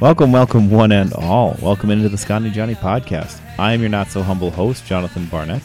Welcome, 0.00 0.32
welcome, 0.32 0.70
one 0.70 0.90
and 0.90 1.12
all. 1.12 1.56
Welcome 1.62 1.88
into 1.88 2.08
the 2.08 2.18
Scotty 2.18 2.50
Johnny 2.50 2.74
podcast. 2.74 3.40
I 3.60 3.74
am 3.74 3.80
your 3.80 3.88
not 3.88 4.08
so 4.08 4.22
humble 4.22 4.50
host, 4.50 4.84
Jonathan 4.84 5.26
Barnett, 5.26 5.62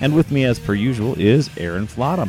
and 0.00 0.16
with 0.16 0.32
me, 0.32 0.44
as 0.44 0.58
per 0.58 0.74
usual, 0.74 1.14
is 1.18 1.48
Aaron 1.56 1.86
Flottam. 1.86 2.28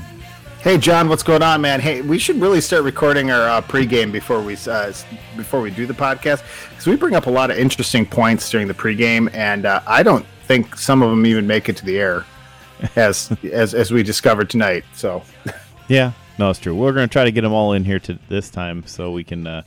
Hey 0.62 0.78
John, 0.78 1.10
what's 1.10 1.24
going 1.24 1.42
on, 1.42 1.60
man? 1.62 1.80
Hey, 1.80 2.02
we 2.02 2.20
should 2.20 2.40
really 2.40 2.62
start 2.62 2.84
recording 2.84 3.32
our 3.32 3.50
uh, 3.50 3.62
pregame 3.62 4.12
before 4.12 4.42
we 4.42 4.58
uh, 4.68 4.94
before 5.38 5.60
we 5.60 5.72
do 5.72 5.88
the 5.88 5.94
podcast 5.94 6.44
because 6.70 6.86
we 6.86 6.96
bring 6.96 7.16
up 7.16 7.26
a 7.26 7.32
lot 7.32 7.50
of 7.50 7.58
interesting 7.58 8.06
points 8.06 8.48
during 8.52 8.68
the 8.68 8.74
pregame, 8.76 9.34
and 9.34 9.66
uh, 9.66 9.82
I 9.88 10.04
don't 10.04 10.28
think 10.46 10.78
some 10.78 11.02
of 11.02 11.10
them 11.10 11.26
even 11.26 11.48
make 11.48 11.68
it 11.68 11.78
to 11.78 11.86
the 11.86 11.98
air, 11.98 12.26
as 12.96 13.36
as 13.52 13.74
as 13.74 13.92
we 13.92 14.04
discovered 14.04 14.52
tonight. 14.52 14.86
So, 14.94 15.24
yeah, 15.88 16.12
no, 16.38 16.52
it's 16.52 16.60
true. 16.60 16.76
We're 16.76 16.94
going 16.94 17.10
to 17.10 17.12
try 17.12 17.24
to 17.24 17.32
get 17.32 17.42
them 17.42 17.54
all 17.54 17.74
in 17.74 17.86
here 17.86 18.00
to 18.02 18.20
this 18.30 18.52
time 18.52 18.86
so 18.86 19.12
we 19.12 19.24
can, 19.24 19.48
uh, 19.48 19.64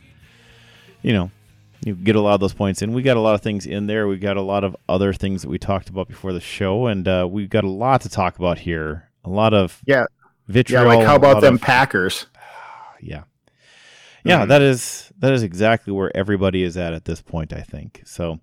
you 1.03 1.13
know, 1.13 1.31
you 1.85 1.95
get 1.95 2.17
a 2.17 2.21
lot 2.21 2.35
of 2.35 2.41
those 2.41 2.55
points 2.55 2.83
in. 2.83 2.93
We 2.93 3.03
got 3.03 3.17
a 3.17 3.21
lot 3.21 3.35
of 3.35 3.43
things 3.43 3.67
in 3.67 3.87
there. 3.87 4.07
We 4.07 4.19
got 4.19 4.37
a 4.37 4.43
lot 4.43 4.65
of 4.65 4.77
other 4.89 5.13
things 5.13 5.43
that 5.43 5.49
we 5.49 5.59
talked 5.59 5.89
about 5.89 6.09
before 6.09 6.33
the 6.33 6.41
show, 6.41 6.87
and 6.87 7.07
uh, 7.09 7.27
we've 7.31 7.51
got 7.51 7.65
a 7.65 7.71
lot 7.71 8.03
to 8.03 8.09
talk 8.09 8.39
about 8.39 8.61
here. 8.61 9.11
A 9.25 9.31
lot 9.31 9.53
of 9.53 9.81
yeah, 9.85 10.07
vitriol. 10.47 10.85
Yeah, 10.85 10.95
like 10.97 11.07
how 11.07 11.17
about 11.17 11.41
them 11.41 11.55
of, 11.55 11.61
Packers? 11.61 12.27
Yeah, 13.05 13.25
yeah, 14.23 14.43
mm-hmm. 14.43 14.51
that 14.51 14.63
is 14.63 15.13
that 15.19 15.33
is 15.33 15.43
exactly 15.43 15.93
where 15.93 16.17
everybody 16.17 16.63
is 16.63 16.77
at 16.77 16.95
at 16.95 17.05
this 17.05 17.21
point. 17.21 17.53
I 17.53 17.63
think 17.63 18.03
so. 18.05 18.39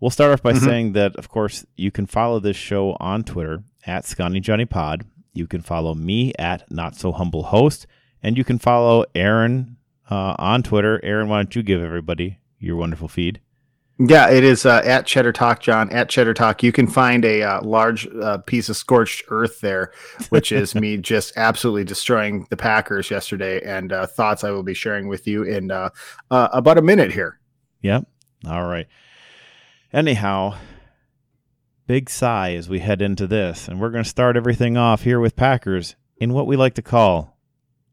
We'll 0.00 0.10
start 0.10 0.32
off 0.32 0.42
by 0.42 0.52
mm-hmm. 0.52 0.64
saying 0.66 0.92
that, 0.92 1.16
of 1.16 1.30
course, 1.30 1.64
you 1.76 1.90
can 1.90 2.04
follow 2.04 2.40
this 2.40 2.56
show 2.56 2.94
on 3.00 3.24
Twitter 3.24 3.62
at 3.86 4.04
Scotty 4.04 4.40
Johnny 4.40 4.66
Pod. 4.66 5.06
You 5.32 5.46
can 5.46 5.62
follow 5.62 5.94
me 5.94 6.34
at 6.38 6.70
Not 6.70 6.94
So 6.94 7.10
Humble 7.10 7.44
Host, 7.44 7.86
and 8.22 8.36
you 8.36 8.44
can 8.44 8.58
follow 8.58 9.06
Aaron 9.14 9.78
uh, 10.10 10.34
on 10.38 10.62
Twitter. 10.62 11.00
Aaron, 11.02 11.30
why 11.30 11.38
don't 11.38 11.56
you 11.56 11.62
give 11.62 11.82
everybody 11.82 12.38
your 12.62 12.76
wonderful 12.76 13.08
feed? 13.08 13.40
Yeah, 13.98 14.30
it 14.30 14.42
is 14.42 14.64
uh, 14.64 14.80
at 14.84 15.06
Cheddar 15.06 15.32
Talk, 15.32 15.60
John. 15.60 15.90
At 15.90 16.08
Cheddar 16.08 16.34
Talk, 16.34 16.62
you 16.62 16.72
can 16.72 16.86
find 16.86 17.24
a 17.24 17.42
uh, 17.42 17.62
large 17.62 18.08
uh, 18.08 18.38
piece 18.38 18.68
of 18.68 18.76
scorched 18.76 19.24
earth 19.28 19.60
there, 19.60 19.92
which 20.30 20.50
is 20.50 20.74
me 20.74 20.96
just 20.98 21.34
absolutely 21.36 21.84
destroying 21.84 22.46
the 22.50 22.56
Packers 22.56 23.10
yesterday, 23.10 23.60
and 23.62 23.92
uh, 23.92 24.06
thoughts 24.06 24.44
I 24.44 24.50
will 24.50 24.62
be 24.62 24.74
sharing 24.74 25.08
with 25.08 25.26
you 25.26 25.42
in 25.42 25.70
uh, 25.70 25.90
uh, 26.30 26.48
about 26.52 26.78
a 26.78 26.82
minute 26.82 27.12
here. 27.12 27.38
Yep. 27.82 28.06
All 28.48 28.64
right. 28.64 28.88
Anyhow, 29.92 30.56
big 31.86 32.08
sigh 32.08 32.54
as 32.54 32.68
we 32.68 32.78
head 32.78 33.02
into 33.02 33.26
this, 33.26 33.68
and 33.68 33.78
we're 33.78 33.90
going 33.90 34.04
to 34.04 34.10
start 34.10 34.36
everything 34.36 34.76
off 34.76 35.02
here 35.02 35.20
with 35.20 35.36
Packers 35.36 35.96
in 36.16 36.32
what 36.32 36.46
we 36.46 36.56
like 36.56 36.74
to 36.74 36.82
call 36.82 37.36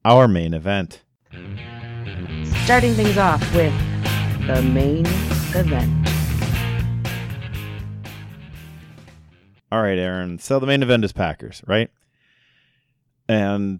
our 0.05 0.27
main 0.27 0.53
event. 0.53 1.03
Starting 2.63 2.93
things 2.93 3.17
off 3.17 3.41
with 3.53 3.73
the 4.55 4.63
main 4.63 5.05
event. 5.53 6.07
All 9.71 9.79
right, 9.79 9.99
Aaron. 9.99 10.39
So 10.39 10.57
the 10.57 10.65
main 10.65 10.81
event 10.81 11.05
is 11.05 11.11
Packers, 11.11 11.61
right? 11.67 11.91
And 13.27 13.79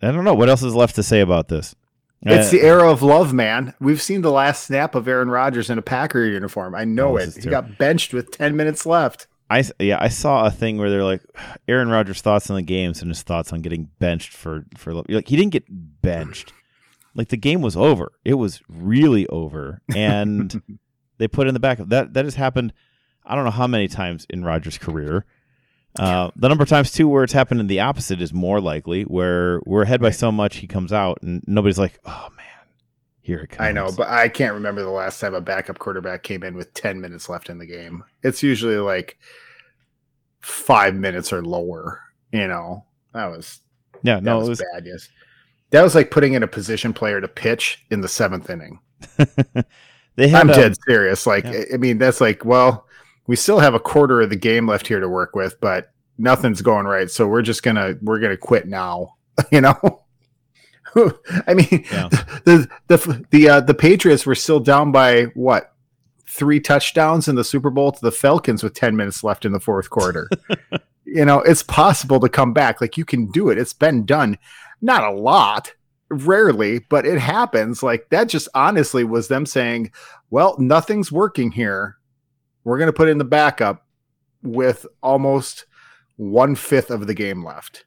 I 0.00 0.12
don't 0.12 0.22
know 0.22 0.34
what 0.34 0.48
else 0.48 0.62
is 0.62 0.76
left 0.76 0.94
to 0.94 1.02
say 1.02 1.20
about 1.20 1.48
this. 1.48 1.74
It's 2.22 2.48
uh, 2.48 2.50
the 2.52 2.60
era 2.62 2.88
of 2.88 3.02
love, 3.02 3.34
man. 3.34 3.74
We've 3.80 4.00
seen 4.00 4.22
the 4.22 4.30
last 4.30 4.64
snap 4.64 4.94
of 4.94 5.08
Aaron 5.08 5.28
Rodgers 5.28 5.70
in 5.70 5.78
a 5.78 5.82
Packer 5.82 6.24
uniform. 6.24 6.76
I 6.76 6.84
know 6.84 7.14
oh, 7.14 7.16
it. 7.16 7.34
He 7.34 7.50
got 7.50 7.78
benched 7.78 8.14
with 8.14 8.30
10 8.30 8.54
minutes 8.54 8.86
left. 8.86 9.26
I 9.50 9.64
yeah, 9.80 9.98
I 10.00 10.08
saw 10.08 10.46
a 10.46 10.52
thing 10.52 10.78
where 10.78 10.90
they're 10.90 11.02
like 11.02 11.22
Aaron 11.66 11.88
Rodgers' 11.88 12.20
thoughts 12.20 12.48
on 12.48 12.56
the 12.56 12.62
games 12.62 13.00
and 13.00 13.10
his 13.10 13.22
thoughts 13.22 13.52
on 13.52 13.62
getting 13.62 13.88
benched 13.98 14.34
for 14.34 14.66
for 14.76 14.92
like 14.92 15.26
he 15.26 15.36
didn't 15.36 15.52
get 15.52 15.64
benched. 15.68 16.52
Like 17.18 17.30
the 17.30 17.36
game 17.36 17.62
was 17.62 17.76
over. 17.76 18.12
It 18.24 18.34
was 18.34 18.62
really 18.68 19.26
over, 19.26 19.82
and 19.92 20.62
they 21.18 21.26
put 21.26 21.48
in 21.48 21.52
the 21.52 21.58
back 21.58 21.80
of 21.80 21.88
that. 21.88 22.14
That 22.14 22.24
has 22.24 22.36
happened. 22.36 22.72
I 23.26 23.34
don't 23.34 23.44
know 23.44 23.50
how 23.50 23.66
many 23.66 23.88
times 23.88 24.24
in 24.30 24.44
Rodgers' 24.44 24.78
career. 24.78 25.26
Uh, 25.98 26.30
the 26.36 26.48
number 26.48 26.62
of 26.62 26.68
times 26.68 26.92
too 26.92 27.08
where 27.08 27.24
it's 27.24 27.32
happened 27.32 27.58
in 27.58 27.66
the 27.66 27.80
opposite 27.80 28.22
is 28.22 28.32
more 28.32 28.60
likely, 28.60 29.02
where 29.02 29.60
we're 29.66 29.82
ahead 29.82 30.00
by 30.00 30.10
so 30.10 30.30
much 30.30 30.58
he 30.58 30.68
comes 30.68 30.92
out 30.92 31.18
and 31.20 31.42
nobody's 31.44 31.78
like, 31.78 31.98
oh 32.06 32.28
man, 32.36 32.46
here 33.20 33.40
it 33.40 33.48
comes. 33.48 33.66
I 33.66 33.72
know, 33.72 33.90
but 33.90 34.06
I 34.06 34.28
can't 34.28 34.54
remember 34.54 34.82
the 34.82 34.90
last 34.90 35.18
time 35.18 35.34
a 35.34 35.40
backup 35.40 35.80
quarterback 35.80 36.22
came 36.22 36.44
in 36.44 36.54
with 36.54 36.72
ten 36.72 37.00
minutes 37.00 37.28
left 37.28 37.50
in 37.50 37.58
the 37.58 37.66
game. 37.66 38.04
It's 38.22 38.44
usually 38.44 38.76
like 38.76 39.18
five 40.40 40.94
minutes 40.94 41.32
or 41.32 41.42
lower. 41.44 42.00
You 42.30 42.46
know, 42.46 42.84
that 43.12 43.26
was 43.26 43.58
yeah, 44.04 44.20
no, 44.20 44.38
was 44.38 44.46
it 44.46 44.50
was 44.50 44.62
bad. 44.72 44.86
Yes, 44.86 45.08
that 45.70 45.82
was 45.82 45.94
like 45.94 46.10
putting 46.10 46.34
in 46.34 46.42
a 46.42 46.48
position 46.48 46.92
player 46.92 47.20
to 47.20 47.28
pitch 47.28 47.84
in 47.90 48.00
the 48.00 48.08
seventh 48.08 48.48
inning. 48.48 48.80
they 50.16 50.28
had, 50.28 50.40
I'm 50.40 50.46
dead 50.48 50.72
um, 50.72 50.76
serious. 50.86 51.26
Like, 51.26 51.44
yeah. 51.44 51.64
I 51.72 51.76
mean, 51.76 51.98
that's 51.98 52.20
like, 52.20 52.44
well, 52.44 52.86
we 53.26 53.36
still 53.36 53.58
have 53.58 53.74
a 53.74 53.80
quarter 53.80 54.20
of 54.22 54.30
the 54.30 54.36
game 54.36 54.66
left 54.66 54.88
here 54.88 55.00
to 55.00 55.08
work 55.08 55.36
with, 55.36 55.60
but 55.60 55.92
nothing's 56.16 56.62
going 56.62 56.86
right. 56.86 57.10
So 57.10 57.28
we're 57.28 57.42
just 57.42 57.62
gonna 57.62 57.94
we're 58.02 58.18
gonna 58.18 58.36
quit 58.36 58.66
now. 58.66 59.16
you 59.52 59.60
know. 59.60 59.76
I 61.46 61.54
mean, 61.54 61.84
yeah. 61.92 62.08
the 62.44 62.68
the 62.88 63.26
the 63.30 63.48
uh, 63.48 63.60
the 63.60 63.74
Patriots 63.74 64.24
were 64.24 64.34
still 64.34 64.58
down 64.58 64.90
by 64.90 65.24
what 65.34 65.74
three 66.26 66.60
touchdowns 66.60 67.28
in 67.28 67.36
the 67.36 67.44
Super 67.44 67.70
Bowl 67.70 67.92
to 67.92 68.00
the 68.00 68.10
Falcons 68.10 68.62
with 68.62 68.74
ten 68.74 68.96
minutes 68.96 69.22
left 69.22 69.44
in 69.44 69.52
the 69.52 69.60
fourth 69.60 69.90
quarter. 69.90 70.28
you 71.04 71.26
know, 71.26 71.40
it's 71.40 71.62
possible 71.62 72.18
to 72.20 72.28
come 72.28 72.54
back. 72.54 72.80
Like 72.80 72.96
you 72.96 73.04
can 73.04 73.26
do 73.30 73.50
it. 73.50 73.58
It's 73.58 73.74
been 73.74 74.06
done 74.06 74.38
not 74.80 75.04
a 75.04 75.12
lot, 75.12 75.72
rarely, 76.10 76.80
but 76.88 77.06
it 77.06 77.18
happens. 77.18 77.82
Like 77.82 78.08
that 78.10 78.28
just 78.28 78.48
honestly 78.54 79.04
was 79.04 79.28
them 79.28 79.46
saying, 79.46 79.92
well, 80.30 80.56
nothing's 80.58 81.12
working 81.12 81.50
here. 81.50 81.96
We're 82.64 82.78
going 82.78 82.88
to 82.88 82.96
put 82.96 83.08
in 83.08 83.18
the 83.18 83.24
backup 83.24 83.86
with 84.42 84.86
almost 85.02 85.66
one 86.16 86.54
fifth 86.54 86.90
of 86.90 87.06
the 87.06 87.14
game 87.14 87.44
left. 87.44 87.84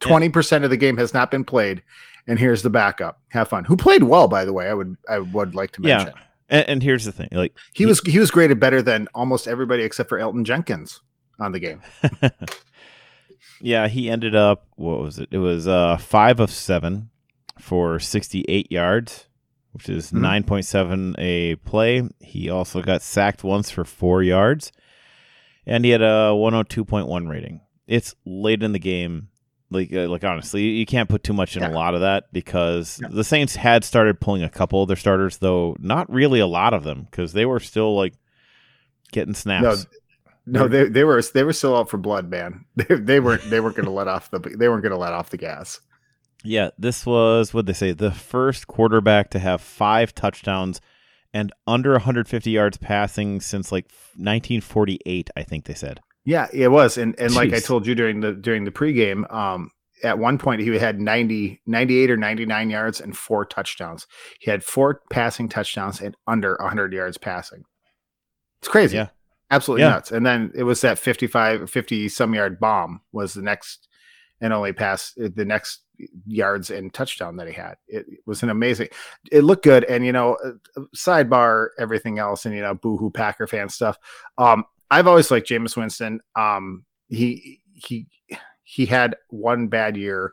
20% 0.00 0.64
of 0.64 0.70
the 0.70 0.76
game 0.76 0.96
has 0.96 1.14
not 1.14 1.30
been 1.30 1.44
played. 1.44 1.82
And 2.26 2.38
here's 2.38 2.62
the 2.62 2.70
backup. 2.70 3.20
Have 3.28 3.48
fun. 3.48 3.64
Who 3.64 3.76
played 3.76 4.02
well, 4.02 4.28
by 4.28 4.44
the 4.44 4.52
way, 4.52 4.68
I 4.68 4.74
would 4.74 4.96
I 5.08 5.20
would 5.20 5.54
like 5.54 5.70
to 5.72 5.82
mention. 5.82 6.12
Yeah. 6.14 6.22
And, 6.48 6.68
and 6.68 6.82
here's 6.82 7.04
the 7.04 7.12
thing. 7.12 7.28
Like 7.30 7.56
he, 7.72 7.84
he 7.84 7.86
was 7.86 8.00
he 8.00 8.18
was 8.18 8.30
graded 8.30 8.58
better 8.58 8.82
than 8.82 9.08
almost 9.14 9.46
everybody 9.46 9.84
except 9.84 10.08
for 10.08 10.18
Elgton 10.18 10.44
Jenkins 10.44 11.00
on 11.38 11.52
the 11.52 11.60
game. 11.60 11.82
Yeah, 13.60 13.88
he 13.88 14.10
ended 14.10 14.34
up 14.34 14.66
what 14.76 15.00
was 15.00 15.18
it? 15.18 15.28
It 15.30 15.38
was 15.38 15.66
uh 15.66 15.96
five 15.96 16.40
of 16.40 16.50
seven 16.50 17.10
for 17.58 17.98
sixty 17.98 18.44
eight 18.48 18.70
yards, 18.70 19.26
which 19.72 19.88
is 19.88 20.10
mm-hmm. 20.10 20.46
point 20.46 20.64
seven 20.64 21.14
a 21.18 21.56
play. 21.56 22.08
He 22.20 22.50
also 22.50 22.82
got 22.82 23.02
sacked 23.02 23.44
once 23.44 23.70
for 23.70 23.84
four 23.84 24.22
yards, 24.22 24.72
and 25.66 25.84
he 25.84 25.90
had 25.90 26.02
a 26.02 26.34
one 26.34 26.52
hundred 26.52 26.66
oh 26.66 26.74
two 26.74 26.84
point 26.84 27.06
one 27.06 27.28
rating. 27.28 27.60
It's 27.86 28.14
late 28.24 28.62
in 28.62 28.72
the 28.72 28.78
game. 28.78 29.28
Like, 29.68 29.92
uh, 29.92 30.06
like 30.08 30.22
honestly, 30.22 30.62
you 30.62 30.86
can't 30.86 31.08
put 31.08 31.24
too 31.24 31.32
much 31.32 31.56
in 31.56 31.62
yeah. 31.62 31.70
a 31.70 31.72
lot 31.72 31.94
of 31.94 32.02
that 32.02 32.32
because 32.32 33.00
yeah. 33.02 33.08
the 33.10 33.24
Saints 33.24 33.56
had 33.56 33.82
started 33.82 34.20
pulling 34.20 34.44
a 34.44 34.48
couple 34.48 34.80
of 34.80 34.86
their 34.86 34.96
starters, 34.96 35.38
though 35.38 35.76
not 35.80 36.08
really 36.08 36.38
a 36.38 36.46
lot 36.46 36.72
of 36.72 36.84
them 36.84 37.08
because 37.10 37.32
they 37.32 37.44
were 37.44 37.58
still 37.58 37.96
like 37.96 38.14
getting 39.10 39.34
snaps. 39.34 39.64
No, 39.64 39.74
no, 40.46 40.68
they 40.68 40.84
they 40.84 41.04
were 41.04 41.20
they 41.20 41.42
were 41.42 41.52
still 41.52 41.76
out 41.76 41.90
for 41.90 41.98
blood, 41.98 42.30
man. 42.30 42.64
They, 42.76 42.94
they 42.94 43.20
weren't 43.20 43.42
they 43.50 43.60
weren't 43.60 43.76
going 43.76 43.86
to 43.86 43.92
let 43.92 44.08
off 44.08 44.30
the 44.30 44.38
they 44.38 44.68
weren't 44.68 44.82
going 44.82 44.92
to 44.92 44.98
let 44.98 45.12
off 45.12 45.30
the 45.30 45.36
gas. 45.36 45.80
Yeah, 46.44 46.70
this 46.78 47.04
was 47.04 47.52
what 47.52 47.66
they 47.66 47.72
say 47.72 47.92
the 47.92 48.12
first 48.12 48.68
quarterback 48.68 49.30
to 49.30 49.38
have 49.40 49.60
five 49.60 50.14
touchdowns 50.14 50.80
and 51.34 51.52
under 51.66 51.92
150 51.92 52.50
yards 52.50 52.76
passing 52.76 53.40
since 53.40 53.72
like 53.72 53.86
1948. 54.14 55.30
I 55.36 55.42
think 55.42 55.64
they 55.64 55.74
said. 55.74 56.00
Yeah, 56.24 56.46
it 56.52 56.68
was, 56.68 56.96
and 56.96 57.18
and 57.18 57.32
Jeez. 57.32 57.36
like 57.36 57.52
I 57.52 57.60
told 57.60 57.86
you 57.86 57.94
during 57.94 58.20
the 58.20 58.32
during 58.32 58.64
the 58.64 58.70
pregame, 58.70 59.32
um, 59.32 59.70
at 60.04 60.18
one 60.18 60.38
point 60.38 60.60
he 60.60 60.78
had 60.78 61.00
90 61.00 61.60
98 61.66 62.10
or 62.10 62.16
99 62.16 62.70
yards 62.70 63.00
and 63.00 63.16
four 63.16 63.44
touchdowns. 63.44 64.06
He 64.38 64.50
had 64.50 64.62
four 64.62 65.00
passing 65.10 65.48
touchdowns 65.48 66.00
and 66.00 66.16
under 66.28 66.56
100 66.60 66.92
yards 66.92 67.18
passing. 67.18 67.64
It's 68.60 68.68
crazy. 68.68 68.96
Yeah 68.96 69.08
absolutely 69.50 69.84
yeah. 69.84 69.90
nuts. 69.90 70.12
And 70.12 70.24
then 70.24 70.52
it 70.54 70.64
was 70.64 70.80
that 70.80 70.98
55 70.98 71.70
50 71.70 72.08
some 72.08 72.34
yard 72.34 72.58
bomb 72.58 73.00
was 73.12 73.34
the 73.34 73.42
next 73.42 73.88
and 74.40 74.52
only 74.52 74.72
pass 74.72 75.12
uh, 75.22 75.28
the 75.34 75.44
next 75.44 75.82
yards 76.26 76.70
and 76.70 76.92
touchdown 76.92 77.36
that 77.36 77.46
he 77.46 77.52
had. 77.52 77.76
It 77.88 78.06
was 78.26 78.42
an 78.42 78.50
amazing. 78.50 78.88
It 79.32 79.44
looked 79.44 79.64
good, 79.64 79.84
and 79.84 80.04
you 80.04 80.12
know, 80.12 80.36
uh, 80.44 80.82
sidebar 80.94 81.68
everything 81.78 82.18
else, 82.18 82.44
and 82.44 82.54
you 82.54 82.60
know, 82.60 82.74
boohoo 82.74 83.10
Packer 83.10 83.46
fan 83.46 83.68
stuff. 83.68 83.98
Um, 84.38 84.64
I've 84.90 85.06
always 85.06 85.30
liked 85.30 85.48
Jameis 85.48 85.76
Winston. 85.76 86.20
Um, 86.34 86.84
he 87.08 87.60
he 87.72 88.08
he 88.62 88.86
had 88.86 89.16
one 89.30 89.68
bad 89.68 89.96
year 89.96 90.32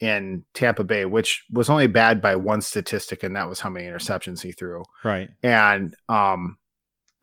in 0.00 0.44
Tampa 0.54 0.84
Bay, 0.84 1.04
which 1.04 1.44
was 1.50 1.70
only 1.70 1.86
bad 1.86 2.20
by 2.20 2.36
one 2.36 2.60
statistic, 2.60 3.22
and 3.22 3.34
that 3.36 3.48
was 3.48 3.60
how 3.60 3.70
many 3.70 3.86
interceptions 3.86 4.42
he 4.42 4.52
threw. 4.52 4.84
Right. 5.02 5.30
And 5.42 5.94
um, 6.08 6.58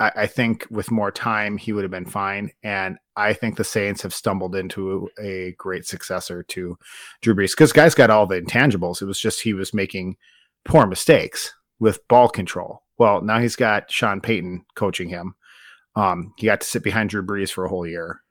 I, 0.01 0.11
I, 0.23 0.27
think 0.27 0.67
with 0.69 0.91
more 0.91 1.11
time, 1.11 1.57
he 1.57 1.73
would 1.73 1.83
have 1.83 1.91
been 1.91 2.05
fine. 2.05 2.51
And 2.63 2.97
I 3.15 3.33
think 3.33 3.55
the 3.55 3.63
Saints 3.63 4.01
have 4.01 4.13
stumbled 4.13 4.55
into 4.55 5.09
a 5.19 5.53
great 5.57 5.85
successor 5.85 6.43
to 6.43 6.77
Drew 7.21 7.35
Brees 7.35 7.51
because 7.51 7.71
guys 7.71 7.95
got 7.95 8.09
all 8.09 8.25
the 8.25 8.41
intangibles. 8.41 9.01
It 9.01 9.05
was 9.05 9.19
just 9.19 9.41
he 9.41 9.53
was 9.53 9.73
making 9.73 10.17
poor 10.65 10.87
mistakes 10.87 11.53
with 11.79 12.07
ball 12.07 12.29
control. 12.29 12.83
Well, 12.97 13.21
now 13.21 13.39
he's 13.39 13.55
got 13.55 13.91
Sean 13.91 14.21
Payton 14.21 14.65
coaching 14.75 15.09
him. 15.09 15.35
Um, 15.95 16.33
he 16.37 16.45
got 16.45 16.61
to 16.61 16.67
sit 16.67 16.83
behind 16.83 17.09
Drew 17.09 17.25
Brees 17.25 17.51
for 17.51 17.65
a 17.65 17.69
whole 17.69 17.87
year. 17.87 18.21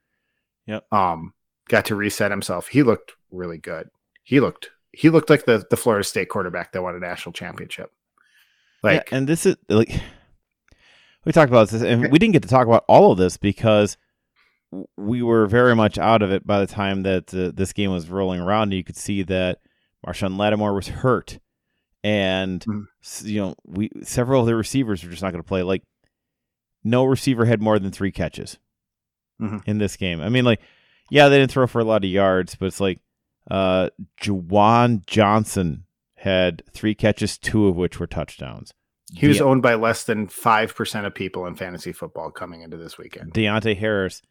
Yep. 0.66 0.92
Um, 0.92 1.34
got 1.68 1.86
to 1.86 1.96
reset 1.96 2.30
himself. 2.30 2.68
He 2.68 2.82
looked 2.82 3.12
really 3.30 3.58
good 3.58 3.88
he 4.30 4.38
looked 4.38 4.70
he 4.92 5.10
looked 5.10 5.28
like 5.28 5.44
the 5.44 5.64
the 5.70 5.76
Florida 5.76 6.04
State 6.04 6.28
quarterback 6.28 6.70
that 6.70 6.82
won 6.82 6.94
a 6.94 7.00
national 7.00 7.32
championship. 7.32 7.90
Like, 8.82 9.10
yeah, 9.10 9.18
and 9.18 9.28
this 9.28 9.44
is 9.44 9.56
like 9.68 10.00
we 11.24 11.32
talked 11.32 11.50
about 11.50 11.68
this, 11.68 11.82
and 11.82 12.10
we 12.10 12.18
didn't 12.18 12.32
get 12.32 12.42
to 12.42 12.48
talk 12.48 12.66
about 12.66 12.84
all 12.88 13.12
of 13.12 13.18
this 13.18 13.36
because 13.36 13.96
we 14.96 15.22
were 15.22 15.46
very 15.46 15.74
much 15.74 15.98
out 15.98 16.22
of 16.22 16.30
it 16.32 16.46
by 16.46 16.60
the 16.60 16.66
time 16.66 17.02
that 17.02 17.34
uh, 17.34 17.50
this 17.54 17.72
game 17.72 17.90
was 17.90 18.08
rolling 18.08 18.40
around. 18.40 18.64
And 18.64 18.74
you 18.74 18.84
could 18.84 18.96
see 18.96 19.22
that 19.24 19.58
Marshon 20.06 20.38
Lattimore 20.38 20.74
was 20.74 20.88
hurt, 20.88 21.38
and 22.02 22.60
mm-hmm. 22.64 23.26
you 23.26 23.40
know 23.40 23.54
we 23.66 23.90
several 24.02 24.40
of 24.40 24.46
the 24.46 24.54
receivers 24.54 25.04
were 25.04 25.10
just 25.10 25.22
not 25.22 25.32
going 25.32 25.42
to 25.42 25.48
play. 25.48 25.62
Like 25.62 25.82
no 26.82 27.04
receiver 27.04 27.44
had 27.44 27.60
more 27.60 27.78
than 27.78 27.90
three 27.90 28.12
catches 28.12 28.58
mm-hmm. 29.40 29.58
in 29.66 29.78
this 29.78 29.96
game. 29.96 30.20
I 30.20 30.28
mean, 30.28 30.44
like 30.44 30.60
yeah, 31.10 31.28
they 31.28 31.38
didn't 31.38 31.50
throw 31.50 31.66
for 31.66 31.80
a 31.80 31.84
lot 31.84 32.04
of 32.04 32.10
yards, 32.10 32.54
but 32.54 32.66
it's 32.66 32.80
like 32.80 33.00
uh, 33.50 33.90
Juwan 34.20 35.04
Johnson 35.06 35.84
had 36.16 36.62
three 36.72 36.94
catches, 36.94 37.36
two 37.36 37.66
of 37.66 37.76
which 37.76 37.98
were 37.98 38.06
touchdowns. 38.06 38.72
He 39.12 39.26
was 39.26 39.38
De- 39.38 39.44
owned 39.44 39.62
by 39.62 39.74
less 39.74 40.04
than 40.04 40.28
5% 40.28 41.06
of 41.06 41.14
people 41.14 41.46
in 41.46 41.54
fantasy 41.54 41.92
football 41.92 42.30
coming 42.30 42.62
into 42.62 42.76
this 42.76 42.96
weekend. 42.96 43.34
Deonte 43.34 43.76
Harris 43.76 44.22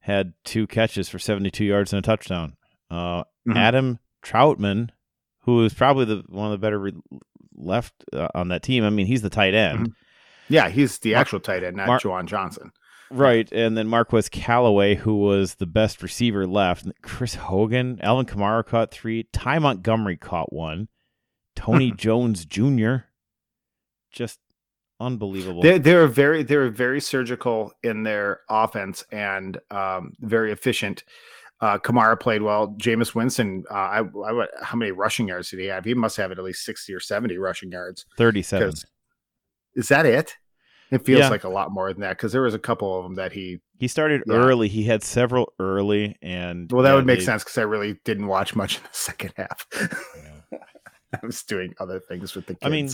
had 0.00 0.34
two 0.44 0.66
catches 0.66 1.08
for 1.08 1.18
72 1.18 1.64
yards 1.64 1.92
and 1.92 1.98
a 1.98 2.02
touchdown. 2.02 2.56
Uh, 2.90 3.22
mm-hmm. 3.22 3.56
Adam 3.56 3.98
Trautman, 4.22 4.90
who 5.40 5.64
is 5.64 5.72
probably 5.72 6.04
the 6.04 6.24
one 6.28 6.46
of 6.46 6.52
the 6.52 6.58
better 6.58 6.78
re- 6.78 7.00
left 7.54 7.94
uh, 8.12 8.28
on 8.34 8.48
that 8.48 8.62
team. 8.62 8.84
I 8.84 8.90
mean, 8.90 9.06
he's 9.06 9.22
the 9.22 9.30
tight 9.30 9.54
end. 9.54 9.78
Mm-hmm. 9.78 10.54
Yeah, 10.54 10.68
he's 10.68 10.98
the 10.98 11.14
actual 11.14 11.40
tight 11.40 11.64
end, 11.64 11.76
not 11.76 11.86
Mar- 11.86 12.00
Juwan 12.00 12.26
Johnson. 12.26 12.72
Right, 13.10 13.50
and 13.52 13.76
then 13.76 13.88
Marquez 13.88 14.30
Callaway, 14.30 14.94
who 14.94 15.16
was 15.16 15.56
the 15.56 15.66
best 15.66 16.02
receiver 16.02 16.46
left. 16.46 16.86
Chris 17.02 17.34
Hogan, 17.34 17.98
Alvin 18.02 18.24
Kamara 18.24 18.64
caught 18.64 18.90
three. 18.90 19.24
Ty 19.32 19.58
Montgomery 19.58 20.16
caught 20.16 20.52
one. 20.52 20.88
Tony 21.54 21.90
Jones 21.96 22.46
Jr. 22.46 22.96
Just 24.12 24.38
unbelievable. 25.00 25.62
They, 25.62 25.78
they're 25.78 26.06
very 26.06 26.42
they're 26.42 26.70
very 26.70 27.00
surgical 27.00 27.72
in 27.82 28.02
their 28.02 28.40
offense 28.48 29.04
and 29.10 29.58
um, 29.70 30.14
very 30.20 30.52
efficient. 30.52 31.04
Uh, 31.60 31.78
Kamara 31.78 32.18
played 32.18 32.42
well. 32.42 32.74
Jameis 32.76 33.14
Winston, 33.14 33.62
uh, 33.70 33.74
I, 33.74 34.00
I, 34.00 34.46
how 34.62 34.76
many 34.76 34.90
rushing 34.90 35.28
yards 35.28 35.50
did 35.50 35.60
he 35.60 35.66
have? 35.66 35.84
He 35.84 35.94
must 35.94 36.16
have 36.16 36.32
at 36.32 36.38
least 36.38 36.64
sixty 36.64 36.92
or 36.92 37.00
seventy 37.00 37.38
rushing 37.38 37.70
yards. 37.70 38.04
Thirty-seven. 38.18 38.72
Is 39.74 39.88
that 39.88 40.06
it? 40.06 40.36
It 40.90 41.06
feels 41.06 41.20
yeah. 41.20 41.28
like 41.30 41.44
a 41.44 41.48
lot 41.48 41.70
more 41.70 41.90
than 41.90 42.02
that 42.02 42.18
because 42.18 42.32
there 42.32 42.42
was 42.42 42.52
a 42.52 42.58
couple 42.58 42.98
of 42.98 43.04
them 43.04 43.14
that 43.14 43.32
he 43.32 43.60
he 43.78 43.88
started 43.88 44.22
yeah. 44.26 44.34
early. 44.34 44.68
He 44.68 44.82
had 44.82 45.02
several 45.02 45.54
early, 45.58 46.16
and 46.20 46.70
well, 46.70 46.82
that 46.82 46.90
yeah, 46.90 46.94
would 46.96 47.06
make 47.06 47.20
they, 47.20 47.24
sense 47.24 47.42
because 47.44 47.56
I 47.56 47.62
really 47.62 47.98
didn't 48.04 48.26
watch 48.26 48.54
much 48.54 48.76
in 48.76 48.82
the 48.82 48.88
second 48.92 49.32
half. 49.36 49.66
I 50.52 51.26
was 51.26 51.42
doing 51.44 51.74
other 51.78 52.00
things 52.00 52.34
with 52.34 52.46
the 52.46 52.54
kids. 52.54 52.62
I 52.62 52.68
mean, 52.68 52.90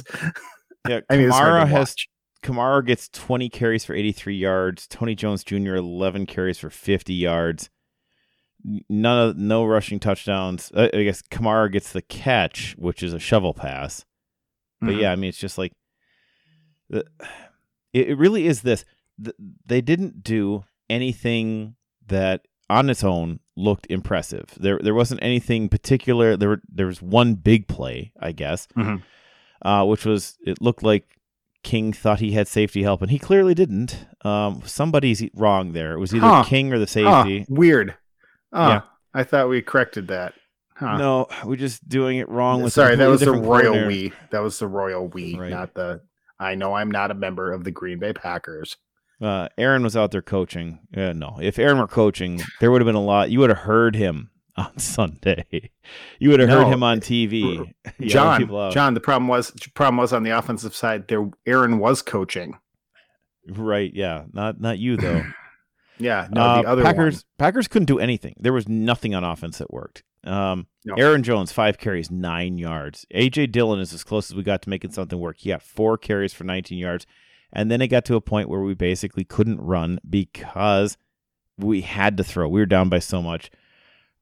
yeah, 0.88 1.00
Kamara 1.10 1.66
has 1.68 1.94
Kamara 2.42 2.84
gets 2.84 3.08
twenty 3.08 3.48
carries 3.48 3.84
for 3.84 3.94
eighty 3.94 4.12
three 4.12 4.36
yards. 4.36 4.86
Tony 4.86 5.14
Jones 5.14 5.44
Jr. 5.44 5.74
eleven 5.74 6.26
carries 6.26 6.58
for 6.58 6.70
fifty 6.70 7.14
yards. 7.14 7.70
None 8.88 9.28
of 9.28 9.36
no 9.36 9.64
rushing 9.64 10.00
touchdowns. 10.00 10.72
I, 10.76 10.90
I 10.92 11.04
guess 11.04 11.22
Kamara 11.22 11.70
gets 11.70 11.92
the 11.92 12.02
catch, 12.02 12.74
which 12.78 13.02
is 13.02 13.12
a 13.12 13.18
shovel 13.18 13.54
pass. 13.54 14.04
But 14.80 14.90
mm-hmm. 14.90 15.00
yeah, 15.00 15.12
I 15.12 15.16
mean, 15.16 15.28
it's 15.28 15.38
just 15.38 15.58
like 15.58 15.72
it, 16.90 17.06
it 17.92 18.18
really 18.18 18.46
is 18.46 18.62
this. 18.62 18.84
they 19.66 19.80
didn't 19.80 20.22
do 20.22 20.64
anything 20.88 21.76
that 22.06 22.46
on 22.70 22.90
its 22.90 23.04
own 23.04 23.40
looked 23.56 23.86
impressive. 23.90 24.46
There 24.58 24.78
there 24.82 24.94
wasn't 24.94 25.22
anything 25.22 25.68
particular. 25.68 26.36
There 26.36 26.50
were, 26.50 26.62
there 26.68 26.86
was 26.86 27.02
one 27.02 27.34
big 27.34 27.68
play, 27.68 28.12
I 28.20 28.32
guess, 28.32 28.66
mm-hmm. 28.76 29.02
Uh, 29.62 29.84
which 29.84 30.04
was 30.04 30.36
it 30.44 30.60
looked 30.60 30.82
like 30.82 31.18
King 31.62 31.92
thought 31.92 32.20
he 32.20 32.32
had 32.32 32.48
safety 32.48 32.82
help, 32.82 33.02
and 33.02 33.10
he 33.10 33.18
clearly 33.18 33.54
didn't. 33.54 34.06
Um, 34.22 34.62
somebody's 34.64 35.22
wrong 35.34 35.72
there. 35.72 35.92
It 35.92 35.98
was 35.98 36.14
either 36.14 36.26
huh. 36.26 36.44
King 36.44 36.72
or 36.72 36.78
the 36.78 36.86
safety. 36.86 37.40
Huh. 37.40 37.44
Weird. 37.48 37.94
Oh, 38.52 38.68
yeah. 38.68 38.80
I 39.14 39.24
thought 39.24 39.48
we 39.48 39.62
corrected 39.62 40.08
that. 40.08 40.34
Huh. 40.74 40.96
No, 40.96 41.26
we're 41.44 41.56
just 41.56 41.88
doing 41.88 42.18
it 42.18 42.28
wrong. 42.28 42.62
With 42.62 42.72
Sorry, 42.72 42.94
that 42.94 43.08
was 43.08 43.20
the 43.20 43.32
royal 43.32 43.86
we. 43.86 44.12
That 44.30 44.40
was 44.40 44.58
the 44.60 44.68
royal 44.68 45.08
we, 45.08 45.36
right. 45.36 45.50
not 45.50 45.74
the 45.74 46.02
I 46.38 46.54
know 46.54 46.74
I'm 46.74 46.90
not 46.90 47.10
a 47.10 47.14
member 47.14 47.52
of 47.52 47.64
the 47.64 47.70
Green 47.70 47.98
Bay 47.98 48.12
Packers. 48.12 48.76
Uh, 49.20 49.48
Aaron 49.58 49.82
was 49.82 49.96
out 49.96 50.12
there 50.12 50.22
coaching. 50.22 50.78
Uh, 50.96 51.12
no, 51.12 51.38
if 51.42 51.58
Aaron 51.58 51.78
were 51.78 51.88
coaching, 51.88 52.40
there 52.60 52.70
would 52.70 52.80
have 52.80 52.86
been 52.86 52.94
a 52.94 53.02
lot. 53.02 53.30
You 53.30 53.40
would 53.40 53.50
have 53.50 53.58
heard 53.58 53.96
him 53.96 54.30
on 54.66 54.78
Sunday. 54.78 55.70
You 56.18 56.30
would 56.30 56.40
have 56.40 56.48
no, 56.48 56.64
heard 56.64 56.72
him 56.72 56.82
on 56.82 57.00
TV. 57.00 57.72
John, 58.00 58.48
John. 58.72 58.94
The 58.94 59.00
problem 59.00 59.28
was, 59.28 59.52
problem 59.74 59.98
was 59.98 60.12
on 60.12 60.24
the 60.24 60.36
offensive 60.36 60.74
side. 60.74 61.08
There, 61.08 61.30
Aaron 61.46 61.78
was 61.78 62.02
coaching. 62.02 62.58
Right. 63.48 63.92
Yeah. 63.94 64.24
Not 64.32 64.60
not 64.60 64.78
you 64.78 64.96
though. 64.96 65.24
yeah. 65.98 66.28
No. 66.30 66.40
Uh, 66.40 66.62
the 66.62 66.68
other 66.68 66.82
Packers. 66.82 67.14
one. 67.14 67.22
Packers 67.38 67.68
couldn't 67.68 67.86
do 67.86 67.98
anything. 67.98 68.34
There 68.38 68.52
was 68.52 68.68
nothing 68.68 69.14
on 69.14 69.24
offense 69.24 69.58
that 69.58 69.72
worked. 69.72 70.02
Um, 70.24 70.66
no. 70.84 70.94
Aaron 70.96 71.22
Jones, 71.22 71.52
five 71.52 71.78
carries, 71.78 72.10
nine 72.10 72.58
yards. 72.58 73.06
AJ 73.14 73.52
Dillon 73.52 73.80
is 73.80 73.94
as 73.94 74.04
close 74.04 74.30
as 74.30 74.36
we 74.36 74.42
got 74.42 74.60
to 74.62 74.70
making 74.70 74.90
something 74.90 75.18
work. 75.18 75.36
He 75.38 75.50
got 75.50 75.62
four 75.62 75.96
carries 75.96 76.34
for 76.34 76.44
19 76.44 76.76
yards. 76.76 77.06
And 77.52 77.70
then 77.70 77.80
it 77.80 77.88
got 77.88 78.04
to 78.06 78.16
a 78.16 78.20
point 78.20 78.50
where 78.50 78.60
we 78.60 78.74
basically 78.74 79.24
couldn't 79.24 79.60
run 79.60 80.00
because 80.08 80.98
we 81.56 81.80
had 81.80 82.18
to 82.18 82.24
throw. 82.24 82.48
We 82.48 82.60
were 82.60 82.66
down 82.66 82.90
by 82.90 82.98
so 82.98 83.22
much. 83.22 83.50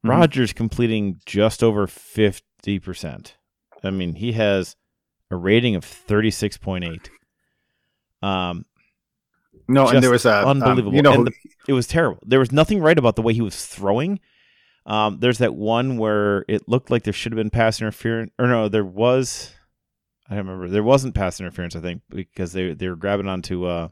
Mm-hmm. 0.05 0.11
Rodgers 0.11 0.53
completing 0.53 1.21
just 1.26 1.62
over 1.62 1.87
50%. 1.87 3.33
I 3.83 3.91
mean, 3.91 4.15
he 4.15 4.33
has 4.33 4.76
a 5.31 5.37
rating 5.37 5.75
of 5.75 5.85
36.8. 5.85 7.09
Um, 8.26 8.65
no, 9.69 9.88
and 9.88 10.03
there 10.03 10.11
was 10.11 10.26
a 10.26 10.47
um, 10.47 10.62
unbelievable. 10.62 10.91
Um, 10.91 10.97
you 10.97 11.03
know, 11.03 11.25
the, 11.25 11.33
it 11.67 11.73
was 11.73 11.87
terrible. 11.87 12.23
There 12.25 12.38
was 12.38 12.53
nothing 12.53 12.81
right 12.81 12.97
about 12.97 13.17
the 13.17 13.23
way 13.23 13.33
he 13.33 13.41
was 13.41 13.67
throwing. 13.67 14.21
Um, 14.85 15.19
there's 15.19 15.38
that 15.38 15.55
one 15.55 15.97
where 15.97 16.45
it 16.47 16.69
looked 16.69 16.91
like 16.91 17.03
there 17.03 17.12
should 17.12 17.33
have 17.33 17.37
been 17.37 17.50
pass 17.50 17.81
interference, 17.81 18.33
or 18.38 18.47
no, 18.47 18.69
there 18.69 18.85
was. 18.85 19.53
I 20.29 20.37
don't 20.37 20.47
remember. 20.47 20.69
There 20.69 20.83
wasn't 20.83 21.15
pass 21.15 21.41
interference, 21.41 21.75
I 21.75 21.81
think, 21.81 22.03
because 22.09 22.53
they 22.53 22.75
they 22.75 22.88
were 22.88 22.97
grabbing 22.97 23.29
onto. 23.29 23.65
Uh, 23.65 23.88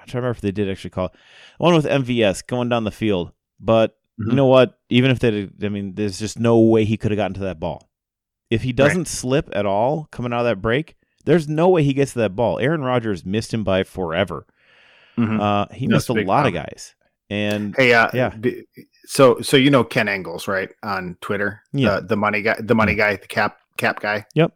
I'm 0.00 0.06
trying 0.06 0.06
to 0.06 0.16
remember 0.18 0.36
if 0.36 0.40
they 0.40 0.52
did 0.52 0.70
actually 0.70 0.90
call 0.90 1.06
it. 1.06 1.12
one 1.58 1.74
with 1.74 1.84
MVS 1.84 2.46
going 2.46 2.70
down 2.70 2.84
the 2.84 2.90
field, 2.90 3.32
but 3.60 3.97
mm-hmm. 4.18 4.30
you 4.30 4.36
know 4.36 4.46
what? 4.46 4.78
Even 4.88 5.10
if 5.10 5.18
they, 5.18 5.30
did, 5.30 5.64
I 5.64 5.68
mean, 5.68 5.94
there's 5.94 6.18
just 6.18 6.38
no 6.38 6.58
way 6.58 6.84
he 6.84 6.96
could 6.96 7.10
have 7.10 7.16
gotten 7.16 7.34
to 7.34 7.40
that 7.40 7.60
ball. 7.60 7.88
If 8.50 8.62
he 8.62 8.72
doesn't 8.72 9.00
right. 9.00 9.08
slip 9.08 9.50
at 9.52 9.66
all 9.66 10.08
coming 10.10 10.32
out 10.32 10.40
of 10.40 10.46
that 10.46 10.62
break, 10.62 10.96
there's 11.24 11.48
no 11.48 11.68
way 11.68 11.82
he 11.82 11.92
gets 11.92 12.14
to 12.14 12.20
that 12.20 12.34
ball. 12.34 12.58
Aaron 12.58 12.82
Rodgers 12.82 13.26
missed 13.26 13.52
him 13.52 13.62
by 13.62 13.84
forever. 13.84 14.46
Mm-hmm. 15.18 15.40
Uh, 15.40 15.66
he 15.72 15.86
missed 15.86 16.08
a 16.08 16.14
lot 16.14 16.42
problem. 16.42 16.56
of 16.56 16.66
guys. 16.66 16.94
And 17.30 17.74
hey, 17.76 17.92
uh, 17.92 18.08
yeah. 18.14 18.34
So, 19.04 19.40
so 19.40 19.56
you 19.56 19.68
know 19.68 19.84
Ken 19.84 20.08
Ingalls, 20.08 20.48
right, 20.48 20.70
on 20.82 21.18
Twitter? 21.20 21.62
Yeah, 21.72 21.96
the, 21.96 22.06
the 22.06 22.16
money 22.16 22.40
guy, 22.40 22.56
the 22.58 22.74
money 22.74 22.94
mm. 22.94 22.98
guy, 22.98 23.16
the 23.16 23.26
cap 23.26 23.58
cap 23.76 24.00
guy. 24.00 24.24
Yep. 24.34 24.52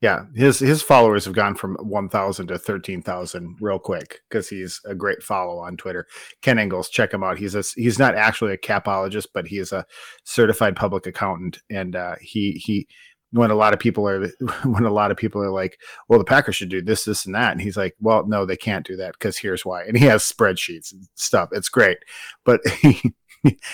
Yeah, 0.00 0.24
his 0.34 0.60
his 0.60 0.80
followers 0.80 1.26
have 1.26 1.34
gone 1.34 1.54
from 1.54 1.76
one 1.76 2.08
thousand 2.08 2.46
to 2.48 2.58
thirteen 2.58 3.02
thousand 3.02 3.58
real 3.60 3.78
quick 3.78 4.20
because 4.28 4.48
he's 4.48 4.80
a 4.86 4.94
great 4.94 5.22
follow 5.22 5.58
on 5.58 5.76
Twitter. 5.76 6.06
Ken 6.40 6.58
Ingalls, 6.58 6.88
check 6.88 7.12
him 7.12 7.22
out. 7.22 7.38
He's 7.38 7.54
a 7.54 7.62
he's 7.76 7.98
not 7.98 8.14
actually 8.14 8.54
a 8.54 8.58
capologist, 8.58 9.26
but 9.34 9.46
he 9.46 9.58
is 9.58 9.72
a 9.72 9.84
certified 10.24 10.74
public 10.74 11.06
accountant, 11.06 11.58
and 11.68 11.96
uh, 11.96 12.14
he 12.18 12.52
he 12.52 12.88
when 13.32 13.50
a 13.50 13.54
lot 13.54 13.74
of 13.74 13.78
people 13.78 14.08
are 14.08 14.26
when 14.64 14.84
a 14.84 14.92
lot 14.92 15.10
of 15.10 15.18
people 15.18 15.42
are 15.42 15.50
like, 15.50 15.78
well, 16.08 16.18
the 16.18 16.24
Packers 16.24 16.56
should 16.56 16.70
do 16.70 16.80
this, 16.80 17.04
this, 17.04 17.26
and 17.26 17.34
that, 17.34 17.52
and 17.52 17.60
he's 17.60 17.76
like, 17.76 17.94
well, 18.00 18.26
no, 18.26 18.46
they 18.46 18.56
can't 18.56 18.86
do 18.86 18.96
that 18.96 19.12
because 19.12 19.36
here's 19.36 19.66
why, 19.66 19.82
and 19.84 19.98
he 19.98 20.06
has 20.06 20.22
spreadsheets 20.22 20.92
and 20.92 21.06
stuff. 21.14 21.50
It's 21.52 21.68
great, 21.68 21.98
but 22.44 22.66
he 22.80 23.12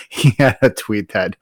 he 0.09 0.31
had 0.37 0.57
a 0.61 0.69
tweet 0.69 1.13
that. 1.13 1.37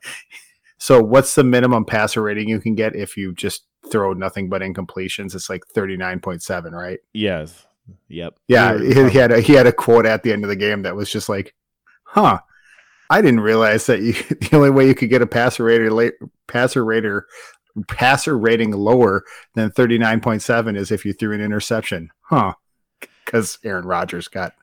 So, 0.77 1.01
what's 1.01 1.35
the 1.35 1.43
minimum 1.43 1.85
passer 1.85 2.21
rating 2.21 2.49
you 2.49 2.59
can 2.59 2.75
get 2.75 2.95
if 2.95 3.15
you 3.17 3.33
just 3.33 3.65
throw 3.91 4.13
nothing 4.13 4.49
but 4.49 4.61
incompletions? 4.61 5.35
It's 5.35 5.49
like 5.49 5.65
thirty 5.67 5.97
nine 5.97 6.19
point 6.19 6.43
seven, 6.43 6.73
right? 6.73 6.99
Yes. 7.13 7.67
Yep. 8.07 8.39
Yeah, 8.47 8.77
he, 8.79 9.09
he 9.09 9.17
had 9.17 9.31
a 9.31 9.41
he 9.41 9.53
had 9.53 9.67
a 9.67 9.71
quote 9.71 10.05
at 10.05 10.23
the 10.23 10.33
end 10.33 10.43
of 10.43 10.49
the 10.49 10.55
game 10.55 10.83
that 10.83 10.95
was 10.95 11.09
just 11.09 11.29
like, 11.29 11.55
"Huh." 12.03 12.39
I 13.07 13.21
didn't 13.21 13.41
realize 13.41 13.85
that 13.85 14.01
you, 14.01 14.13
the 14.29 14.49
only 14.53 14.71
way 14.71 14.87
you 14.87 14.95
could 14.95 15.11
get 15.11 15.21
a 15.21 15.27
passer 15.27 15.63
rater 15.63 16.13
passer 16.47 16.83
rater 16.83 17.27
passer 17.87 18.37
rating 18.37 18.71
lower 18.71 19.23
than 19.53 19.69
39.7 19.69 20.77
is 20.77 20.91
if 20.91 21.05
you 21.05 21.13
threw 21.13 21.33
an 21.33 21.41
interception. 21.41 22.09
Huh. 22.21 22.53
Because 22.99 23.59
Aaron 23.63 23.85
Rodgers 23.85 24.27
got 24.27 24.53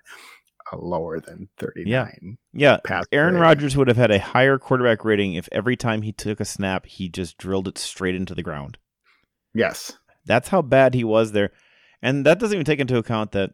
a 0.73 0.77
lower 0.77 1.21
than 1.21 1.49
39. 1.59 2.39
Yeah. 2.53 2.79
Yeah. 2.89 3.03
Aaron 3.13 3.37
Rodgers 3.37 3.77
would 3.77 3.89
have 3.89 3.97
had 3.97 4.11
a 4.11 4.19
higher 4.19 4.59
quarterback 4.59 5.05
rating 5.05 5.35
if 5.35 5.49
every 5.53 5.77
time 5.77 6.03
he 6.03 6.13
took 6.13 6.41
a 6.41 6.45
snap, 6.45 6.87
he 6.87 7.09
just 7.09 7.37
drilled 7.37 7.69
it 7.69 7.79
straight 7.79 8.15
into 8.15 8.35
the 8.35 8.43
ground. 8.43 8.79
Yes. 9.55 9.93
That's 10.25 10.49
how 10.49 10.63
bad 10.63 10.95
he 10.95 11.05
was 11.05 11.33
there. 11.33 11.51
And 12.01 12.27
that 12.27 12.39
doesn't 12.39 12.55
even 12.55 12.65
take 12.65 12.81
into 12.81 12.97
account 12.97 13.33
that 13.33 13.53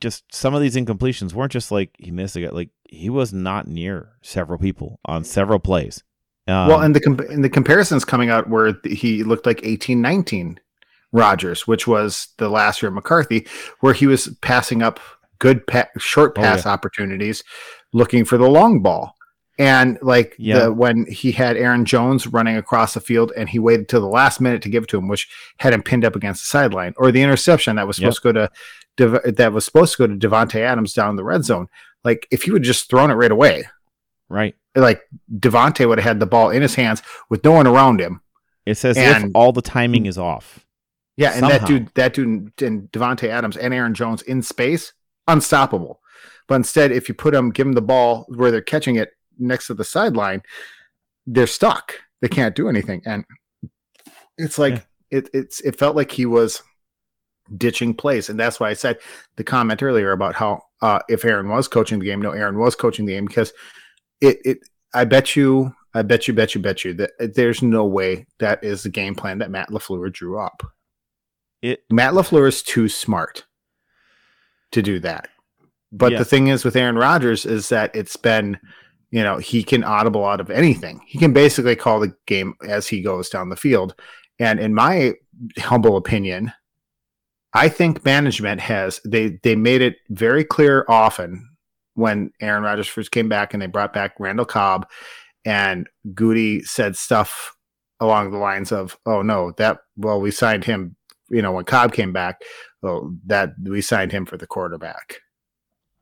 just 0.00 0.34
some 0.34 0.54
of 0.54 0.60
these 0.60 0.76
incompletions 0.76 1.32
weren't 1.32 1.52
just 1.52 1.70
like 1.70 1.90
he 1.98 2.10
missed 2.10 2.36
a 2.36 2.42
guy. 2.42 2.48
Like 2.50 2.70
he 2.84 3.08
was 3.08 3.32
not 3.32 3.66
near 3.66 4.10
several 4.22 4.58
people 4.58 5.00
on 5.04 5.24
several 5.24 5.58
plays. 5.58 6.02
Um, 6.46 6.68
well, 6.68 6.80
and 6.80 6.94
the 6.94 7.00
comp- 7.00 7.28
and 7.28 7.44
the 7.44 7.50
comparisons 7.50 8.04
coming 8.04 8.30
out 8.30 8.48
where 8.48 8.74
he 8.84 9.22
looked 9.22 9.46
like 9.46 9.60
eighteen 9.64 10.00
nineteen 10.00 10.58
Rodgers, 11.12 11.66
which 11.66 11.86
was 11.86 12.28
the 12.38 12.48
last 12.48 12.82
year 12.82 12.88
of 12.88 12.94
McCarthy, 12.94 13.46
where 13.80 13.94
he 13.94 14.06
was 14.06 14.28
passing 14.40 14.82
up 14.82 15.00
good 15.38 15.66
pa- 15.66 15.88
short 15.98 16.34
pass 16.34 16.66
oh, 16.66 16.68
yeah. 16.68 16.72
opportunities, 16.72 17.42
looking 17.92 18.24
for 18.24 18.38
the 18.38 18.48
long 18.48 18.82
ball. 18.82 19.14
And 19.58 19.98
like 20.02 20.36
yeah. 20.38 20.60
the, 20.60 20.72
when 20.72 21.04
he 21.06 21.32
had 21.32 21.56
Aaron 21.56 21.84
Jones 21.84 22.28
running 22.28 22.56
across 22.56 22.94
the 22.94 23.00
field 23.00 23.32
and 23.36 23.48
he 23.48 23.58
waited 23.58 23.88
till 23.88 24.00
the 24.00 24.06
last 24.06 24.40
minute 24.40 24.62
to 24.62 24.68
give 24.68 24.84
it 24.84 24.88
to 24.90 24.98
him, 24.98 25.08
which 25.08 25.28
had 25.58 25.72
him 25.72 25.82
pinned 25.82 26.04
up 26.04 26.14
against 26.14 26.42
the 26.42 26.46
sideline, 26.46 26.94
or 26.96 27.10
the 27.10 27.22
interception 27.22 27.76
that 27.76 27.86
was 27.86 27.96
supposed 27.96 28.24
yep. 28.24 28.34
to 28.34 28.50
go 28.96 29.12
to 29.22 29.32
that 29.32 29.52
was 29.52 29.64
supposed 29.64 29.96
to 29.96 30.06
go 30.06 30.14
to 30.14 30.28
Davante 30.28 30.60
Adams 30.60 30.92
down 30.92 31.16
the 31.16 31.24
red 31.24 31.44
zone. 31.44 31.68
Like 32.04 32.28
if 32.30 32.44
he 32.44 32.52
would 32.52 32.62
just 32.62 32.88
thrown 32.88 33.10
it 33.10 33.14
right 33.14 33.32
away, 33.32 33.64
right? 34.28 34.54
like 34.78 35.02
Davante 35.32 35.88
would 35.88 35.98
have 35.98 36.04
had 36.04 36.20
the 36.20 36.26
ball 36.26 36.50
in 36.50 36.62
his 36.62 36.74
hands 36.74 37.02
with 37.28 37.44
no 37.44 37.52
one 37.52 37.66
around 37.66 38.00
him. 38.00 38.20
It 38.66 38.76
says 38.76 38.96
and, 38.96 39.26
if 39.26 39.30
all 39.34 39.52
the 39.52 39.62
timing 39.62 40.06
is 40.06 40.18
off. 40.18 40.64
Yeah, 41.16 41.30
and 41.30 41.40
Somehow. 41.40 41.58
that 41.58 41.66
dude, 41.66 41.90
that 41.94 42.14
dude, 42.14 42.62
and 42.62 42.90
Davante 42.92 43.28
Adams 43.28 43.56
and 43.56 43.74
Aaron 43.74 43.94
Jones 43.94 44.22
in 44.22 44.42
space, 44.42 44.92
unstoppable. 45.26 46.00
But 46.46 46.56
instead, 46.56 46.92
if 46.92 47.08
you 47.08 47.14
put 47.14 47.32
them, 47.32 47.50
give 47.50 47.66
them 47.66 47.74
the 47.74 47.82
ball 47.82 48.24
where 48.28 48.50
they're 48.50 48.60
catching 48.60 48.96
it 48.96 49.10
next 49.38 49.66
to 49.68 49.74
the 49.74 49.84
sideline, 49.84 50.42
they're 51.26 51.46
stuck. 51.46 51.94
They 52.20 52.28
can't 52.28 52.56
do 52.56 52.68
anything, 52.68 53.02
and 53.04 53.24
it's 54.36 54.58
like 54.58 54.74
yeah. 54.74 55.18
it. 55.18 55.30
It's 55.32 55.60
it 55.60 55.78
felt 55.78 55.96
like 55.96 56.10
he 56.10 56.26
was 56.26 56.62
ditching 57.56 57.94
plays, 57.94 58.28
and 58.28 58.38
that's 58.38 58.58
why 58.58 58.70
I 58.70 58.74
said 58.74 58.98
the 59.36 59.44
comment 59.44 59.82
earlier 59.82 60.12
about 60.12 60.34
how 60.34 60.62
uh, 60.82 61.00
if 61.08 61.24
Aaron 61.24 61.48
was 61.48 61.68
coaching 61.68 61.98
the 61.98 62.06
game, 62.06 62.20
no, 62.20 62.32
Aaron 62.32 62.58
was 62.58 62.74
coaching 62.74 63.06
the 63.06 63.12
game 63.14 63.26
because 63.26 63.52
it, 64.20 64.38
it 64.44 64.58
I 64.94 65.04
bet 65.04 65.36
you, 65.36 65.74
I 65.94 66.02
bet 66.02 66.26
you, 66.26 66.34
bet 66.34 66.54
you, 66.54 66.60
bet 66.60 66.84
you 66.84 66.94
that 66.94 67.34
there's 67.34 67.62
no 67.62 67.84
way 67.84 68.26
that 68.38 68.62
is 68.64 68.82
the 68.82 68.88
game 68.88 69.14
plan 69.14 69.38
that 69.38 69.50
Matt 69.50 69.70
LaFleur 69.70 70.12
drew 70.12 70.38
up. 70.38 70.62
It 71.62 71.84
Matt 71.90 72.14
LaFleur 72.14 72.48
is 72.48 72.62
too 72.62 72.88
smart 72.88 73.44
to 74.72 74.82
do 74.82 74.98
that. 75.00 75.28
But 75.90 76.12
the 76.16 76.24
thing 76.24 76.48
is 76.48 76.64
with 76.64 76.76
Aaron 76.76 76.96
Rodgers 76.96 77.46
is 77.46 77.70
that 77.70 77.94
it's 77.96 78.16
been, 78.16 78.58
you 79.10 79.22
know, 79.22 79.38
he 79.38 79.62
can 79.62 79.84
audible 79.84 80.24
out 80.24 80.40
of 80.40 80.50
anything. 80.50 81.00
He 81.06 81.18
can 81.18 81.32
basically 81.32 81.76
call 81.76 82.00
the 82.00 82.14
game 82.26 82.54
as 82.66 82.86
he 82.88 83.00
goes 83.00 83.28
down 83.28 83.48
the 83.48 83.56
field. 83.56 83.94
And 84.38 84.60
in 84.60 84.74
my 84.74 85.14
humble 85.58 85.96
opinion, 85.96 86.52
I 87.54 87.68
think 87.68 88.04
management 88.04 88.60
has 88.60 89.00
they 89.04 89.38
they 89.42 89.56
made 89.56 89.80
it 89.80 89.96
very 90.10 90.44
clear 90.44 90.84
often 90.88 91.48
when 91.94 92.30
Aaron 92.40 92.62
Rodgers 92.62 92.86
first 92.86 93.10
came 93.10 93.28
back 93.28 93.52
and 93.52 93.62
they 93.62 93.66
brought 93.66 93.92
back 93.92 94.12
Randall 94.18 94.44
Cobb 94.44 94.86
and 95.44 95.88
Gutey 96.08 96.64
said 96.64 96.96
stuff 96.96 97.54
along 98.00 98.30
the 98.30 98.38
lines 98.38 98.70
of, 98.70 98.98
"Oh 99.06 99.22
no, 99.22 99.52
that 99.56 99.78
well 99.96 100.20
we 100.20 100.30
signed 100.30 100.64
him, 100.64 100.96
you 101.30 101.40
know, 101.40 101.52
when 101.52 101.64
Cobb 101.64 101.92
came 101.92 102.12
back, 102.12 102.42
well 102.82 103.14
that 103.26 103.54
we 103.62 103.80
signed 103.80 104.12
him 104.12 104.26
for 104.26 104.36
the 104.36 104.46
quarterback." 104.46 105.16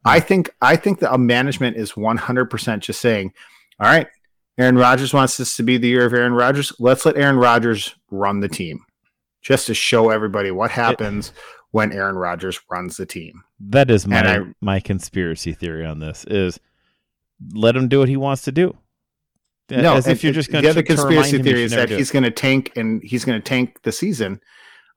I 0.06 0.20
think 0.20 0.50
I 0.60 0.76
think 0.76 1.00
that 1.00 1.12
a 1.12 1.18
management 1.18 1.76
is 1.76 1.92
100% 1.92 2.80
just 2.80 3.00
saying, 3.00 3.32
"All 3.80 3.88
right, 3.88 4.06
Aaron 4.58 4.76
Rodgers 4.76 5.12
wants 5.12 5.36
this 5.36 5.56
to 5.56 5.62
be 5.62 5.78
the 5.78 5.88
year 5.88 6.06
of 6.06 6.12
Aaron 6.12 6.34
Rodgers. 6.34 6.72
Let's 6.78 7.04
let 7.04 7.16
Aaron 7.16 7.36
Rodgers 7.36 7.94
run 8.10 8.40
the 8.40 8.48
team." 8.48 8.80
Just 9.42 9.66
to 9.68 9.74
show 9.74 10.10
everybody 10.10 10.50
what 10.50 10.72
happens 10.72 11.32
when 11.70 11.92
Aaron 11.92 12.16
Rodgers 12.16 12.60
runs 12.70 12.96
the 12.96 13.06
team. 13.06 13.44
That 13.60 13.90
is 13.90 14.06
my 14.06 14.38
I, 14.38 14.40
my 14.60 14.80
conspiracy 14.80 15.52
theory 15.52 15.84
on 15.84 16.00
this 16.00 16.24
is 16.24 16.58
let 17.52 17.76
him 17.76 17.86
do 17.86 18.00
what 18.00 18.08
he 18.08 18.16
wants 18.16 18.42
to 18.42 18.52
do. 18.52 18.76
No, 19.70 19.94
as 19.94 20.06
if 20.06 20.24
you're 20.24 20.32
just 20.32 20.50
going 20.50 20.62
to. 20.62 20.68
The 20.68 20.70
other 20.70 20.82
conspiracy 20.82 21.42
theory 21.42 21.62
is 21.62 21.72
that 21.72 21.90
he's 21.90 22.10
going 22.10 22.22
to 22.24 22.30
tank 22.30 22.72
and 22.76 23.02
he's 23.04 23.24
going 23.24 23.40
to 23.40 23.44
tank 23.44 23.82
the 23.82 23.92
season 23.92 24.40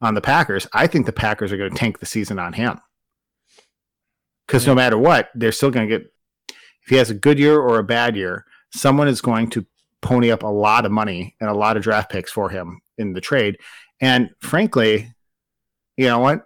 on 0.01 0.13
the 0.13 0.21
Packers. 0.21 0.67
I 0.73 0.87
think 0.87 1.05
the 1.05 1.11
Packers 1.11 1.51
are 1.51 1.57
going 1.57 1.71
to 1.71 1.77
tank 1.77 1.99
the 1.99 2.05
season 2.05 2.39
on 2.39 2.53
him 2.53 2.79
because 4.49 4.65
no 4.65 4.73
matter 4.73 4.97
what, 4.97 5.29
they're 5.35 5.51
still 5.51 5.69
going 5.69 5.87
to 5.87 5.99
get. 5.99 6.11
If 6.49 6.89
he 6.89 6.95
has 6.95 7.11
a 7.11 7.13
good 7.13 7.37
year 7.37 7.59
or 7.59 7.77
a 7.77 7.83
bad 7.83 8.15
year, 8.15 8.45
someone 8.73 9.07
is 9.07 9.21
going 9.21 9.51
to 9.51 9.63
pony 10.01 10.31
up 10.31 10.41
a 10.41 10.47
lot 10.47 10.85
of 10.85 10.91
money 10.91 11.35
and 11.39 11.47
a 11.47 11.53
lot 11.53 11.77
of 11.77 11.83
draft 11.83 12.09
picks 12.09 12.31
for 12.31 12.49
him 12.49 12.81
in 12.97 13.13
the 13.13 13.21
trade. 13.21 13.57
And 14.01 14.31
frankly, 14.41 15.13
you 15.97 16.07
know 16.07 16.19
what? 16.19 16.45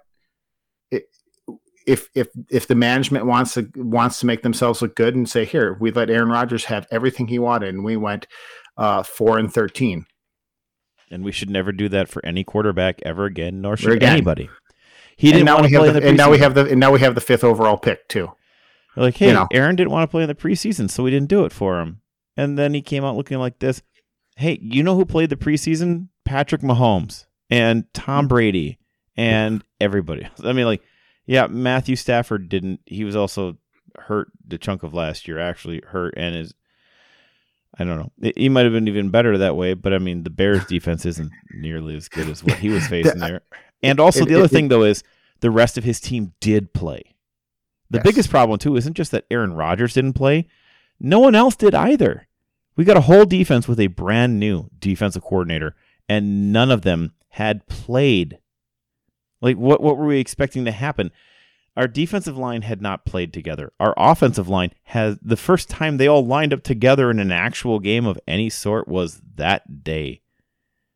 if 1.86 2.08
if 2.16 2.30
if 2.50 2.68
the 2.68 2.76
management 2.76 3.26
wants 3.26 3.56
to 3.56 3.70
wants 3.76 4.20
to 4.20 4.26
make 4.26 4.42
themselves 4.42 4.82
look 4.82 4.96
good 4.96 5.16
and 5.16 5.30
say 5.30 5.44
here 5.44 5.78
we 5.82 5.92
let 5.92 6.10
Aaron 6.10 6.30
Rodgers 6.30 6.64
have 6.66 6.88
everything 6.92 7.28
he 7.28 7.40
wanted 7.40 7.74
and 7.74 7.84
we 7.84 7.98
went 7.98 8.26
uh, 8.78 9.04
four 9.04 9.38
and 9.38 9.54
thirteen, 9.54 10.06
and 11.12 11.26
we 11.26 11.34
should 11.34 11.50
never 11.50 11.74
do 11.74 11.90
that 11.90 12.08
for 12.08 12.26
any 12.26 12.46
quarterback 12.46 13.02
ever 13.04 13.26
again, 13.26 13.62
nor 13.62 13.76
should 13.76 13.92
again. 13.92 14.14
anybody. 14.14 14.50
He 15.16 15.32
didn't 15.32 15.48
want 15.48 15.68
to 15.68 15.70
play 15.70 15.90
the, 15.92 15.98
in 15.98 16.04
the 16.04 16.10
and 16.10 16.18
now 16.18 16.30
we 16.30 16.40
have 16.40 16.54
the 16.54 16.66
and 16.66 16.80
now 16.80 16.92
we 16.92 17.00
have 17.00 17.16
the 17.16 17.22
fifth 17.22 17.44
overall 17.44 17.78
pick 17.78 18.08
too. 18.08 18.32
like, 18.96 19.18
hey, 19.18 19.28
you 19.28 19.34
know? 19.34 19.48
Aaron 19.52 19.76
didn't 19.76 19.92
want 19.92 20.04
to 20.04 20.12
play 20.12 20.24
in 20.24 20.28
the 20.28 20.36
preseason, 20.36 20.90
so 20.90 21.04
we 21.04 21.12
didn't 21.12 21.30
do 21.30 21.46
it 21.46 21.52
for 21.52 21.80
him. 21.80 22.02
And 22.36 22.58
then 22.58 22.74
he 22.74 22.82
came 22.82 23.04
out 23.04 23.16
looking 23.16 23.38
like 23.38 23.60
this. 23.60 23.82
Hey, 24.36 24.58
you 24.62 24.82
know 24.84 24.96
who 24.96 25.06
played 25.06 25.30
the 25.30 25.36
preseason? 25.36 26.08
Patrick 26.26 26.62
Mahomes 26.62 27.26
and 27.50 27.86
Tom 27.94 28.28
Brady 28.28 28.80
and 29.16 29.64
everybody. 29.80 30.28
I 30.44 30.54
mean, 30.54 30.66
like 30.66 30.82
yeah, 31.26 31.48
Matthew 31.48 31.96
Stafford 31.96 32.50
didn't. 32.50 32.82
He 32.86 33.04
was 33.04 33.16
also 33.16 33.58
hurt 33.98 34.32
the 34.46 34.58
chunk 34.58 34.84
of 34.84 34.94
last 34.94 35.28
year. 35.28 35.40
Actually 35.40 35.82
hurt 35.88 36.14
and 36.18 36.36
is. 36.36 36.54
I 37.78 37.86
don't 37.86 37.98
know. 37.98 38.32
He 38.36 38.50
might 38.50 38.66
have 38.66 38.74
been 38.74 38.88
even 38.88 39.10
better 39.10 39.36
that 39.40 39.56
way, 39.56 39.74
but 39.74 39.94
I 39.94 39.98
mean, 39.98 40.24
the 40.24 40.30
Bears' 40.30 40.64
defense 40.66 41.08
isn't 41.08 41.32
nearly 41.56 41.96
as 41.96 42.08
good 42.08 42.30
as 42.30 42.44
what 42.44 42.60
he 42.60 42.70
was 42.70 42.86
facing 42.88 43.22
uh, 43.22 43.28
there. 43.28 43.42
And 43.84 44.00
also, 44.00 44.26
the 44.26 44.36
other 44.36 44.48
thing 44.48 44.70
though 44.70 44.84
is 44.84 45.04
the 45.42 45.52
rest 45.52 45.78
of 45.78 45.84
his 45.84 46.00
team 46.00 46.34
did 46.40 46.74
play. 46.74 47.16
The 47.90 48.00
yes. 48.00 48.04
biggest 48.04 48.30
problem 48.30 48.58
too 48.58 48.76
isn't 48.76 48.96
just 48.96 49.12
that 49.12 49.26
Aaron 49.30 49.54
Rodgers 49.54 49.94
didn't 49.94 50.14
play; 50.14 50.48
no 51.00 51.20
one 51.20 51.36
else 51.36 51.56
did 51.56 51.76
either. 51.76 52.28
We 52.76 52.86
got 52.86 52.98
a 52.98 53.02
whole 53.02 53.26
defense 53.26 53.68
with 53.68 53.80
a 53.80 53.88
brand 53.88 54.40
new 54.40 54.70
defensive 54.80 55.22
coordinator, 55.22 55.76
and 56.10 56.52
none 56.52 56.72
of 56.72 56.82
them 56.82 57.14
had 57.30 57.68
played 57.68 58.40
like 59.44 59.58
what 59.58 59.82
what 59.82 59.98
were 59.98 60.06
we 60.06 60.20
expecting 60.20 60.66
to 60.66 60.72
happen? 60.72 61.12
Our 61.76 61.88
defensive 61.88 62.38
line 62.38 62.62
had 62.62 62.82
not 62.82 63.06
played 63.06 63.34
together. 63.34 63.74
Our 63.80 63.94
offensive 63.98 64.48
line 64.48 64.72
has 64.84 65.18
the 65.22 65.36
first 65.36 65.70
time 65.70 65.98
they 65.98 66.08
all 66.08 66.26
lined 66.26 66.54
up 66.54 66.64
together 66.64 67.12
in 67.12 67.20
an 67.20 67.32
actual 67.32 67.80
game 67.80 68.06
of 68.06 68.20
any 68.28 68.50
sort 68.50 68.88
was 68.88 69.22
that 69.36 69.84
day. 69.84 70.22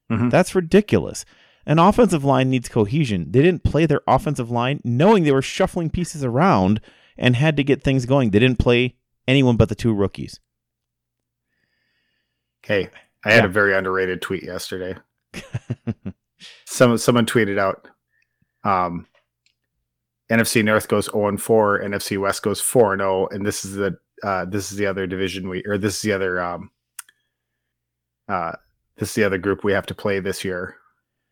Mm-hmm. 0.09 0.29
That's 0.29 0.55
ridiculous. 0.55 1.25
An 1.67 1.79
offensive 1.79 2.23
line 2.23 2.49
needs 2.49 2.69
cohesion. 2.69 3.29
They 3.29 3.41
didn't 3.41 3.65
play 3.65 3.85
their 3.85 3.99
offensive 4.07 4.49
line 4.49 4.79
knowing 4.85 5.25
they 5.25 5.33
were 5.33 5.41
shuffling 5.41 5.89
pieces 5.89 6.23
around 6.23 6.79
and 7.17 7.35
had 7.35 7.57
to 7.57 7.63
get 7.63 7.83
things 7.83 8.05
going. 8.05 8.29
They 8.29 8.39
didn't 8.39 8.57
play 8.57 8.95
anyone 9.27 9.57
but 9.57 9.67
the 9.67 9.75
two 9.75 9.93
rookies. 9.93 10.39
Hey, 12.63 12.89
I 13.25 13.33
had 13.33 13.43
yeah. 13.43 13.49
a 13.49 13.51
very 13.51 13.75
underrated 13.75 14.21
tweet 14.21 14.43
yesterday. 14.43 14.95
Some 16.65 16.97
someone 16.97 17.25
tweeted 17.25 17.59
out 17.59 17.89
um, 18.63 19.05
NFC 20.31 20.63
North 20.63 20.87
goes 20.87 21.09
0 21.11 21.27
and 21.27 21.41
4, 21.41 21.81
NFC 21.81 22.17
West 22.17 22.43
goes 22.43 22.61
4 22.61 22.93
and 22.93 23.01
0, 23.01 23.27
and 23.31 23.45
this 23.45 23.65
is 23.65 23.75
the 23.75 23.97
uh, 24.23 24.45
this 24.45 24.71
is 24.71 24.77
the 24.77 24.85
other 24.85 25.05
division 25.05 25.49
we 25.49 25.63
or 25.65 25.77
this 25.77 25.97
is 25.97 26.01
the 26.01 26.13
other 26.13 26.39
um, 26.41 26.71
uh, 28.29 28.53
this 28.95 29.09
is 29.09 29.15
the 29.15 29.25
other 29.25 29.37
group 29.37 29.65
we 29.65 29.73
have 29.73 29.85
to 29.87 29.95
play 29.95 30.21
this 30.21 30.45
year. 30.45 30.76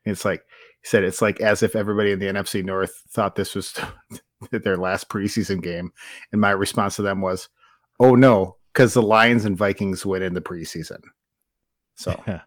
It's 0.06 0.24
like 0.24 0.42
he 0.86 0.88
said, 0.88 1.04
it's 1.04 1.22
like 1.22 1.42
as 1.42 1.64
if 1.64 1.76
everybody 1.76 2.12
in 2.12 2.20
the 2.20 2.28
NFC 2.28 2.64
North 2.64 3.04
thought 3.10 3.36
this 3.36 3.56
was 3.56 3.74
their 4.52 4.78
last 4.78 5.10
preseason 5.10 5.62
game. 5.62 5.92
And 6.32 6.40
my 6.40 6.52
response 6.52 6.96
to 6.98 7.02
them 7.02 7.22
was, 7.22 7.50
"Oh 8.00 8.14
no, 8.16 8.58
because 8.72 8.94
the 8.94 9.02
Lions 9.02 9.46
and 9.46 9.58
Vikings 9.58 10.06
win 10.06 10.22
in 10.22 10.36
the 10.36 10.42
preseason." 10.42 11.02
So, 11.96 12.22
yeah. 12.28 12.42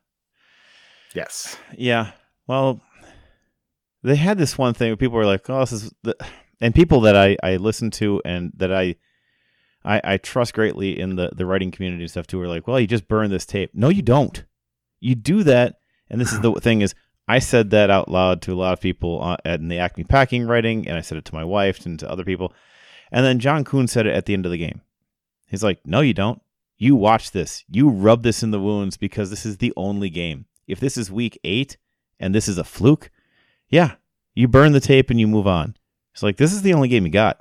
yes, 1.15 1.57
yeah. 1.77 2.13
Well, 2.47 2.81
they 4.05 4.17
had 4.17 4.39
this 4.39 4.57
one 4.57 4.73
thing 4.75 4.91
where 4.91 4.97
people 4.97 5.17
were 5.17 5.27
like, 5.27 5.51
"Oh, 5.51 5.61
this 5.61 5.73
is," 5.73 5.93
the, 6.05 6.17
and 6.61 6.73
people 6.73 7.01
that 7.03 7.17
I 7.17 7.37
I 7.43 7.57
listen 7.57 7.91
to 7.93 8.23
and 8.25 8.53
that 8.57 8.73
I. 8.73 8.97
I, 9.85 10.01
I 10.05 10.17
trust 10.17 10.55
greatly 10.55 10.99
in 10.99 11.15
the, 11.15 11.31
the 11.35 11.47
writing 11.47 11.71
community 11.71 12.03
and 12.03 12.11
stuff 12.11 12.27
too. 12.27 12.41
We're 12.41 12.49
like, 12.49 12.67
well, 12.67 12.81
you 12.81 12.89
just 12.89 13.07
burn 13.07 13.31
this 13.31 13.47
tape. 13.47 13.71
No, 13.73 13.89
you 13.89 14.03
don't. 14.03 14.45
You 14.99 15.15
do 15.15 15.45
that, 15.45 15.77
and 16.11 16.21
this 16.21 16.33
is 16.33 16.41
the 16.41 16.53
thing: 16.61 16.83
is 16.83 16.97
I 17.29 17.41
said 17.41 17.71
that 17.71 17.91
out 17.91 18.11
loud 18.11 18.41
to 18.43 18.53
a 18.53 18.57
lot 18.57 18.73
of 18.73 18.81
people 18.81 19.23
uh, 19.23 19.37
in 19.45 19.69
the 19.69 19.79
Acme 19.79 20.05
Packing 20.05 20.47
writing, 20.47 20.89
and 20.89 20.97
I 20.97 21.03
said 21.03 21.19
it 21.19 21.27
to 21.27 21.35
my 21.35 21.45
wife 21.45 21.85
and 21.85 21.99
to 21.99 22.11
other 22.11 22.25
people. 22.25 22.55
And 23.13 23.25
then 23.25 23.39
John 23.39 23.65
Kuhn 23.65 23.87
said 23.87 24.07
it 24.07 24.15
at 24.15 24.27
the 24.27 24.35
end 24.35 24.47
of 24.47 24.53
the 24.53 24.59
game. 24.59 24.81
He's 25.47 25.63
like, 25.63 25.87
No, 25.87 26.01
you 26.01 26.15
don't. 26.15 26.41
You 26.79 26.95
watch 26.95 27.33
this. 27.33 27.65
You 27.69 27.89
rub 27.89 28.23
this 28.23 28.43
in 28.43 28.51
the 28.51 28.61
wounds 28.61 28.97
because 28.97 29.31
this 29.31 29.45
is 29.45 29.59
the 29.59 29.73
only 29.77 30.11
game. 30.11 30.47
If 30.67 30.81
this 30.81 30.97
is 30.97 31.11
week 31.11 31.39
eight 31.45 31.77
and 32.21 32.35
this 32.35 32.49
is 32.49 32.57
a 32.57 32.65
fluke, 32.65 33.11
yeah, 33.69 33.97
you 34.35 34.47
burn 34.49 34.73
the 34.73 34.81
tape 34.81 35.11
and 35.11 35.19
you 35.19 35.27
move 35.27 35.47
on. 35.47 35.77
It's 36.15 36.23
like, 36.23 36.37
this 36.37 36.53
is 36.53 36.63
the 36.63 36.75
only 36.75 36.89
game 36.89 37.05
you 37.05 37.13
got. 37.13 37.41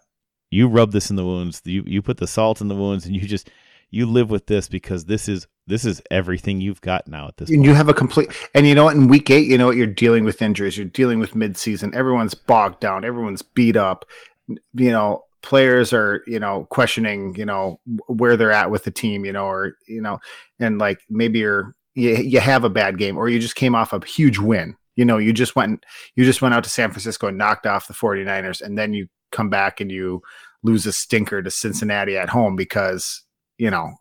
You 0.49 0.67
rub 0.67 0.91
this 0.91 1.09
in 1.09 1.15
the 1.15 1.25
wounds. 1.25 1.61
You, 1.65 1.83
you 1.85 2.01
put 2.01 2.17
the 2.17 2.27
salt 2.27 2.61
in 2.61 2.67
the 2.67 2.75
wounds 2.75 3.05
and 3.05 3.15
you 3.15 3.21
just, 3.21 3.49
you 3.91 4.05
live 4.05 4.29
with 4.29 4.47
this 4.47 4.67
because 4.67 5.05
this 5.05 5.29
is 5.29 5.47
this 5.67 5.85
is 5.85 6.01
everything 6.09 6.61
you've 6.61 6.81
got 6.81 7.07
now 7.07 7.27
at 7.27 7.37
this 7.37 7.49
and 7.49 7.59
point. 7.59 7.67
you 7.67 7.73
have 7.73 7.89
a 7.89 7.93
complete 7.93 8.29
and 8.53 8.65
you 8.65 8.73
know 8.73 8.85
what? 8.85 8.95
In 8.95 9.07
week 9.07 9.29
eight 9.29 9.47
you 9.47 9.57
know 9.57 9.67
what? 9.67 9.77
You're 9.77 9.87
dealing 9.87 10.23
with 10.23 10.41
injuries. 10.41 10.77
You're 10.77 10.87
dealing 10.87 11.19
with 11.19 11.33
midseason. 11.33 11.93
Everyone's 11.93 12.33
bogged 12.33 12.79
down. 12.79 13.03
Everyone's 13.05 13.41
beat 13.41 13.75
up. 13.75 14.05
You 14.47 14.91
know 14.91 15.23
players 15.43 15.93
are 15.93 16.23
you 16.25 16.39
know 16.39 16.65
questioning 16.71 17.35
you 17.35 17.45
know 17.45 17.79
where 18.07 18.35
they're 18.35 18.51
at 18.51 18.71
with 18.71 18.83
the 18.83 18.91
team 18.91 19.23
you 19.23 19.31
know 19.31 19.45
or 19.45 19.75
you 19.87 20.01
know 20.01 20.19
and 20.59 20.79
like 20.79 20.99
maybe 21.09 21.39
you're 21.39 21.75
you, 21.93 22.15
you 22.15 22.39
have 22.39 22.63
a 22.63 22.69
bad 22.69 22.97
game 22.97 23.17
or 23.17 23.29
you 23.29 23.39
just 23.39 23.55
came 23.55 23.75
off 23.75 23.93
a 23.93 24.03
huge 24.05 24.39
win. 24.39 24.75
You 24.95 25.05
know 25.05 25.17
you 25.17 25.33
just 25.33 25.55
went 25.55 25.85
you 26.15 26.25
just 26.25 26.41
went 26.41 26.55
out 26.55 26.63
to 26.63 26.69
san 26.69 26.89
francisco 26.89 27.27
and 27.27 27.37
knocked 27.37 27.67
off 27.67 27.87
the 27.87 27.93
49ers 27.93 28.61
and 28.61 28.77
then 28.77 28.93
you 28.93 29.07
come 29.31 29.49
back 29.49 29.79
and 29.79 29.91
you 29.91 30.21
lose 30.63 30.85
a 30.85 30.91
stinker 30.91 31.43
to 31.43 31.51
cincinnati 31.51 32.17
at 32.17 32.29
home 32.29 32.55
because 32.55 33.23
you 33.57 33.71
know, 33.71 33.93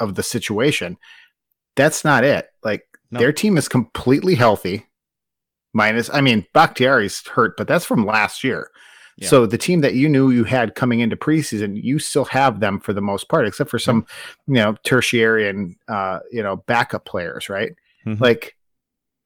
of 0.00 0.14
the 0.14 0.22
situation. 0.22 0.96
That's 1.76 2.04
not 2.04 2.24
it. 2.24 2.48
Like 2.62 2.86
no. 3.10 3.18
their 3.18 3.32
team 3.32 3.56
is 3.56 3.68
completely 3.68 4.34
healthy. 4.34 4.86
Minus, 5.74 6.10
I 6.12 6.20
mean, 6.20 6.46
Bakhtiari's 6.52 7.26
hurt, 7.26 7.56
but 7.56 7.66
that's 7.66 7.86
from 7.86 8.04
last 8.04 8.44
year. 8.44 8.70
Yeah. 9.16 9.28
So 9.28 9.46
the 9.46 9.58
team 9.58 9.80
that 9.80 9.94
you 9.94 10.08
knew 10.08 10.30
you 10.30 10.44
had 10.44 10.74
coming 10.74 11.00
into 11.00 11.16
preseason, 11.16 11.82
you 11.82 11.98
still 11.98 12.24
have 12.26 12.60
them 12.60 12.80
for 12.80 12.92
the 12.92 13.00
most 13.00 13.28
part, 13.28 13.46
except 13.46 13.70
for 13.70 13.78
some, 13.78 14.06
you 14.46 14.54
know, 14.54 14.76
tertiary 14.84 15.48
and 15.48 15.76
uh, 15.88 16.20
you 16.30 16.42
know, 16.42 16.56
backup 16.56 17.04
players, 17.04 17.48
right? 17.48 17.72
Mm-hmm. 18.06 18.22
Like 18.22 18.56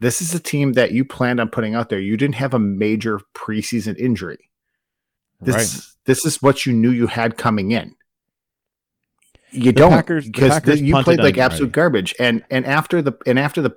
this 0.00 0.20
is 0.20 0.34
a 0.34 0.40
team 0.40 0.75
that 0.75 0.92
you 0.92 1.04
planned 1.04 1.40
on 1.40 1.48
putting 1.48 1.75
out 1.75 1.88
there. 1.88 2.00
You 2.00 2.16
didn't 2.16 2.34
have 2.34 2.54
a 2.54 2.58
major 2.58 3.20
preseason 3.34 3.96
injury. 3.98 4.50
This 5.40 5.54
right. 5.54 5.86
this 6.04 6.25
is 6.25 6.42
what 6.42 6.66
you 6.66 6.72
knew 6.72 6.90
you 6.90 7.06
had 7.06 7.36
coming 7.36 7.72
in. 7.72 7.94
You 9.50 9.72
the 9.72 9.72
don't 9.72 9.90
Packers, 9.90 10.26
because 10.26 10.62
the 10.62 10.78
you 10.78 11.02
played 11.02 11.20
like 11.20 11.38
absolute 11.38 11.72
garbage. 11.72 12.14
And 12.18 12.44
and 12.50 12.66
after 12.66 13.02
the 13.02 13.12
and 13.26 13.38
after 13.38 13.62
the 13.62 13.76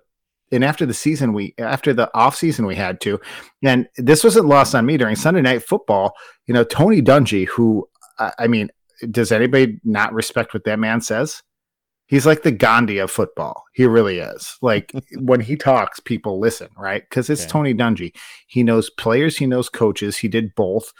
and 0.51 0.63
after 0.63 0.85
the 0.85 0.93
season 0.93 1.33
we 1.33 1.53
after 1.59 1.93
the 1.93 2.13
off 2.15 2.35
season 2.35 2.65
we 2.65 2.75
had 2.75 3.01
to, 3.01 3.19
and 3.63 3.87
this 3.97 4.23
wasn't 4.23 4.47
lost 4.47 4.75
on 4.75 4.85
me 4.85 4.97
during 4.97 5.15
Sunday 5.15 5.41
night 5.41 5.63
football. 5.63 6.13
You 6.47 6.53
know 6.53 6.63
Tony 6.63 7.01
Dungy, 7.01 7.47
who 7.47 7.87
I, 8.17 8.31
I 8.39 8.47
mean, 8.47 8.69
does 9.09 9.31
anybody 9.31 9.79
not 9.83 10.13
respect 10.13 10.53
what 10.53 10.63
that 10.65 10.79
man 10.79 11.01
says? 11.01 11.41
He's 12.07 12.25
like 12.25 12.41
the 12.41 12.51
Gandhi 12.51 12.97
of 12.97 13.11
football. 13.11 13.65
He 13.73 13.85
really 13.85 14.17
is. 14.17 14.57
Like 14.63 14.91
when 15.19 15.41
he 15.41 15.55
talks, 15.55 15.99
people 15.99 16.39
listen, 16.39 16.69
right? 16.75 17.03
Because 17.07 17.29
it's 17.29 17.45
Tony 17.45 17.73
Dungy. 17.73 18.15
He 18.47 18.63
knows 18.63 18.89
players, 18.89 19.37
he 19.37 19.45
knows 19.45 19.69
coaches. 19.69 20.17
He 20.17 20.27
did 20.27 20.55
both. 20.55 20.91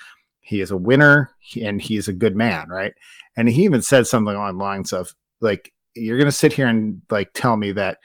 He 0.42 0.62
is 0.62 0.72
a 0.72 0.78
winner 0.78 1.32
and 1.62 1.82
he 1.82 1.98
is 1.98 2.08
a 2.08 2.14
good 2.14 2.36
man, 2.36 2.70
right? 2.70 2.94
And 3.38 3.48
he 3.48 3.64
even 3.64 3.82
said 3.82 4.08
something 4.08 4.34
along 4.34 4.58
the 4.58 4.64
lines 4.64 4.94
of 4.94 5.14
like, 5.42 5.74
you're 5.96 6.18
going 6.18 6.26
to 6.26 6.32
sit 6.32 6.54
here 6.54 6.68
and 6.68 7.02
like 7.10 7.32
tell 7.34 7.58
me 7.58 7.72
that 7.74 7.98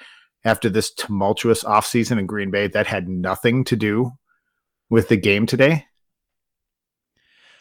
after 0.44 0.68
this 0.68 0.92
tumultuous 0.92 1.64
offseason 1.64 2.18
in 2.18 2.27
Green 2.27 2.51
Bay, 2.51 2.68
that 2.68 2.87
had 2.87 3.09
nothing 3.09 3.64
to 3.64 3.77
do 3.77 4.12
with 4.90 5.09
the 5.09 5.16
game 5.16 5.47
today. 5.47 5.87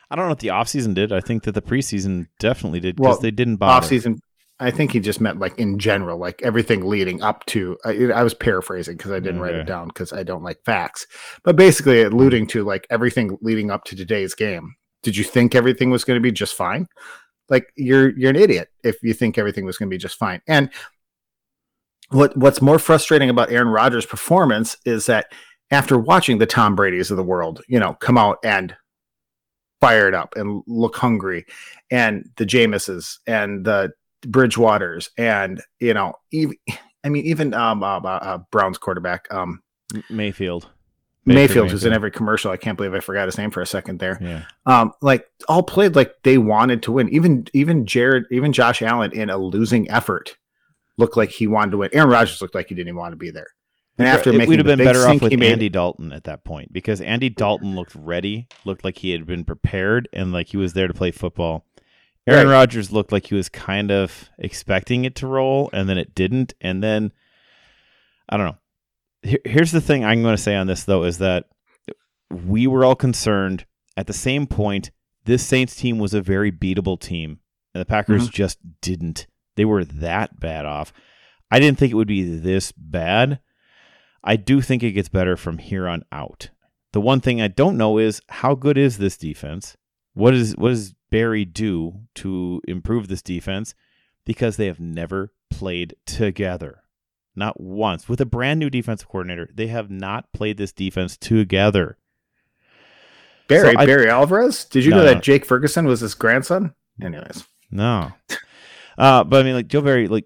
I 0.09 0.15
don't 0.15 0.25
know 0.25 0.29
what 0.29 0.39
the 0.39 0.49
offseason 0.49 0.93
did. 0.93 1.11
I 1.11 1.21
think 1.21 1.43
that 1.43 1.53
the 1.53 1.61
preseason 1.61 2.27
definitely 2.39 2.79
did 2.79 2.97
because 2.97 3.15
well, 3.15 3.21
they 3.21 3.31
didn't 3.31 3.55
bother. 3.55 3.87
Offseason, 3.87 4.19
I 4.59 4.71
think 4.71 4.91
he 4.91 4.99
just 4.99 5.19
meant 5.19 5.39
like 5.39 5.57
in 5.57 5.79
general, 5.79 6.17
like 6.17 6.41
everything 6.41 6.85
leading 6.85 7.21
up 7.21 7.45
to. 7.47 7.77
I, 7.83 8.11
I 8.11 8.23
was 8.23 8.33
paraphrasing 8.33 8.97
because 8.97 9.11
I 9.11 9.19
didn't 9.19 9.41
okay. 9.41 9.51
write 9.51 9.61
it 9.61 9.67
down 9.67 9.87
because 9.87 10.13
I 10.13 10.23
don't 10.23 10.43
like 10.43 10.63
facts, 10.63 11.07
but 11.43 11.55
basically 11.55 12.03
alluding 12.03 12.47
to 12.47 12.63
like 12.63 12.87
everything 12.89 13.37
leading 13.41 13.71
up 13.71 13.83
to 13.85 13.95
today's 13.95 14.35
game. 14.35 14.75
Did 15.01 15.17
you 15.17 15.23
think 15.23 15.53
everything 15.53 15.89
was 15.89 16.05
going 16.05 16.15
to 16.15 16.21
be 16.21 16.31
just 16.31 16.55
fine? 16.55 16.87
like 17.49 17.71
you're 17.75 18.17
you're 18.17 18.29
an 18.29 18.35
idiot 18.35 18.69
if 18.83 19.01
you 19.03 19.13
think 19.13 19.37
everything 19.37 19.65
was 19.65 19.77
going 19.77 19.89
to 19.89 19.93
be 19.93 19.97
just 19.97 20.17
fine. 20.17 20.41
And 20.47 20.69
what 22.09 22.35
what's 22.37 22.61
more 22.61 22.79
frustrating 22.79 23.29
about 23.29 23.51
Aaron 23.51 23.67
Rodgers' 23.67 24.05
performance 24.05 24.77
is 24.85 25.05
that 25.07 25.27
after 25.71 25.97
watching 25.97 26.37
the 26.37 26.45
Tom 26.45 26.75
Brady's 26.75 27.11
of 27.11 27.17
the 27.17 27.23
world, 27.23 27.61
you 27.67 27.79
know, 27.79 27.93
come 27.95 28.17
out 28.17 28.37
and 28.43 28.75
fire 29.81 30.07
it 30.07 30.13
up 30.13 30.35
and 30.35 30.63
look 30.67 30.95
hungry, 30.95 31.45
and 31.91 32.29
the 32.37 32.45
Jameses 32.45 33.19
and 33.27 33.65
the 33.65 33.91
Bridgewaters, 34.25 35.09
and 35.17 35.61
you 35.79 35.93
know, 35.93 36.13
even 36.31 36.55
I 37.03 37.09
mean, 37.09 37.25
even 37.25 37.53
um, 37.53 37.83
uh, 37.83 37.99
uh, 37.99 38.37
Browns 38.51 38.77
quarterback 38.77 39.31
um, 39.33 39.61
Mayfield. 40.09 40.69
Mayfield, 41.25 41.71
who's 41.71 41.85
in 41.85 41.93
every 41.93 42.11
commercial. 42.11 42.51
I 42.51 42.57
can't 42.57 42.75
believe 42.75 42.93
I 42.93 42.99
forgot 42.99 43.27
his 43.27 43.37
name 43.37 43.49
for 43.49 43.61
a 43.61 43.65
second 43.65 43.99
there. 43.99 44.19
Yeah. 44.21 44.43
Um, 44.65 44.91
like 45.01 45.25
all 45.47 45.63
played 45.63 45.95
like 45.95 46.15
they 46.23 46.37
wanted 46.37 46.83
to 46.83 46.91
win. 46.91 47.07
Even 47.09 47.47
even 47.53 47.85
Jared, 47.85 48.25
even 48.29 48.51
Josh 48.51 48.81
Allen 48.81 49.13
in 49.13 49.29
a 49.29 49.37
losing 49.37 49.89
effort 49.89 50.35
looked 50.97 51.15
like 51.15 51.29
he 51.29 51.47
wanted 51.47 51.71
to 51.71 51.77
win. 51.77 51.89
Aaron 51.93 52.09
Rodgers 52.09 52.41
looked 52.41 52.55
like 52.55 52.67
he 52.67 52.75
didn't 52.75 52.89
even 52.89 52.97
want 52.97 53.13
to 53.13 53.17
be 53.17 53.31
there. 53.31 53.47
And 53.97 54.07
after 54.07 54.33
it 54.33 54.47
would 54.47 54.59
have 54.59 54.65
been 54.65 54.79
better 54.79 55.07
off 55.07 55.21
with 55.21 55.41
Andy 55.41 55.69
Dalton 55.69 56.11
at 56.11 56.23
that 56.23 56.43
point 56.43 56.73
because 56.73 56.99
Andy 56.99 57.29
Dalton 57.29 57.75
looked 57.75 57.93
ready, 57.95 58.47
looked 58.65 58.83
like 58.83 58.97
he 58.97 59.11
had 59.11 59.25
been 59.25 59.45
prepared, 59.45 60.09
and 60.11 60.33
like 60.33 60.47
he 60.47 60.57
was 60.57 60.73
there 60.73 60.87
to 60.87 60.93
play 60.93 61.11
football. 61.11 61.65
Aaron 62.25 62.47
right. 62.47 62.53
Rodgers 62.53 62.91
looked 62.91 63.11
like 63.11 63.27
he 63.27 63.35
was 63.35 63.49
kind 63.49 63.91
of 63.91 64.29
expecting 64.37 65.05
it 65.05 65.15
to 65.15 65.27
roll, 65.27 65.69
and 65.73 65.89
then 65.89 65.97
it 65.97 66.15
didn't. 66.15 66.53
And 66.61 66.81
then 66.81 67.11
I 68.29 68.37
don't 68.37 68.45
know 68.45 68.57
here's 69.23 69.71
the 69.71 69.81
thing 69.81 70.03
I'm 70.03 70.21
going 70.21 70.35
to 70.35 70.41
say 70.41 70.55
on 70.55 70.67
this 70.67 70.83
though 70.83 71.03
is 71.03 71.17
that 71.19 71.45
we 72.29 72.67
were 72.67 72.85
all 72.85 72.95
concerned 72.95 73.65
at 73.97 74.07
the 74.07 74.13
same 74.13 74.47
point. 74.47 74.91
This 75.25 75.45
Saints 75.45 75.75
team 75.75 75.99
was 75.99 76.13
a 76.13 76.21
very 76.21 76.51
beatable 76.51 76.99
team, 76.99 77.39
and 77.73 77.81
the 77.81 77.85
Packers 77.85 78.23
mm-hmm. 78.23 78.31
just 78.31 78.59
didn't. 78.81 79.27
They 79.55 79.65
were 79.65 79.85
that 79.85 80.39
bad 80.39 80.65
off. 80.65 80.91
I 81.49 81.59
didn't 81.59 81.77
think 81.77 81.91
it 81.91 81.95
would 81.95 82.07
be 82.07 82.37
this 82.37 82.71
bad. 82.71 83.39
I 84.23 84.35
do 84.35 84.61
think 84.61 84.83
it 84.83 84.91
gets 84.91 85.09
better 85.09 85.37
from 85.37 85.59
here 85.59 85.87
on 85.87 86.03
out. 86.11 86.49
The 86.91 87.01
one 87.01 87.21
thing 87.21 87.41
I 87.41 87.47
don't 87.47 87.77
know 87.77 87.97
is 87.97 88.21
how 88.29 88.55
good 88.55 88.77
is 88.77 88.97
this 88.97 89.17
defense? 89.17 89.77
What 90.13 90.33
is 90.33 90.57
what 90.57 90.69
does 90.69 90.93
Barry 91.13 91.45
do 91.45 91.99
to 92.15 92.59
improve 92.67 93.07
this 93.07 93.21
defense? 93.21 93.75
Because 94.25 94.57
they 94.57 94.65
have 94.65 94.79
never 94.79 95.31
played 95.51 95.95
together. 96.07 96.81
Not 97.35 97.61
once. 97.61 98.09
With 98.09 98.19
a 98.19 98.25
brand 98.25 98.59
new 98.59 98.71
defensive 98.71 99.07
coordinator, 99.07 99.47
they 99.53 99.67
have 99.67 99.91
not 99.91 100.33
played 100.33 100.57
this 100.57 100.71
defense 100.71 101.15
together. 101.15 101.99
Barry, 103.47 103.73
so 103.73 103.79
I, 103.79 103.85
Barry 103.85 104.09
Alvarez? 104.09 104.65
Did 104.65 104.85
you 104.85 104.89
no, 104.89 104.97
know 104.97 105.05
that 105.05 105.21
Jake 105.21 105.45
Ferguson 105.45 105.85
was 105.85 105.99
his 105.99 106.15
grandson? 106.15 106.73
Anyways. 106.99 107.45
No. 107.69 108.11
uh, 108.97 109.23
but 109.23 109.39
I 109.39 109.43
mean, 109.43 109.53
like, 109.53 109.67
Joe 109.67 109.81
Barry, 109.81 110.07
like, 110.07 110.25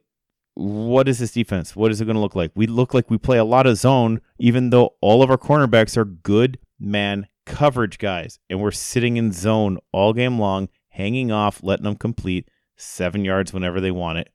what 0.54 1.10
is 1.10 1.19
this 1.19 1.34
defense? 1.34 1.76
What 1.76 1.91
is 1.91 2.00
it 2.00 2.06
going 2.06 2.15
to 2.15 2.21
look 2.21 2.36
like? 2.36 2.52
We 2.56 2.65
look 2.65 2.93
like 2.93 3.12
we 3.12 3.17
play 3.17 3.39
a 3.39 3.43
lot 3.43 3.67
of 3.67 3.76
zone, 3.76 4.21
even 4.39 4.69
though 4.69 4.95
all 5.02 5.21
of 5.21 5.30
our 5.30 5.38
cornerbacks 5.38 5.97
are 5.97 6.06
good 6.06 6.60
man 6.80 7.28
coverage 7.45 7.97
guys. 7.97 8.39
And 8.50 8.62
we're 8.62 8.71
sitting 8.71 9.17
in 9.17 9.34
zone 9.34 9.80
all 9.91 10.13
game 10.13 10.39
long, 10.39 10.69
hanging 10.97 11.31
off, 11.31 11.63
letting 11.63 11.83
them 11.83 11.95
complete 11.95 12.49
seven 12.75 13.23
yards 13.23 13.53
whenever 13.53 13.79
they 13.79 13.91
want 13.91 14.17
it. 14.17 14.29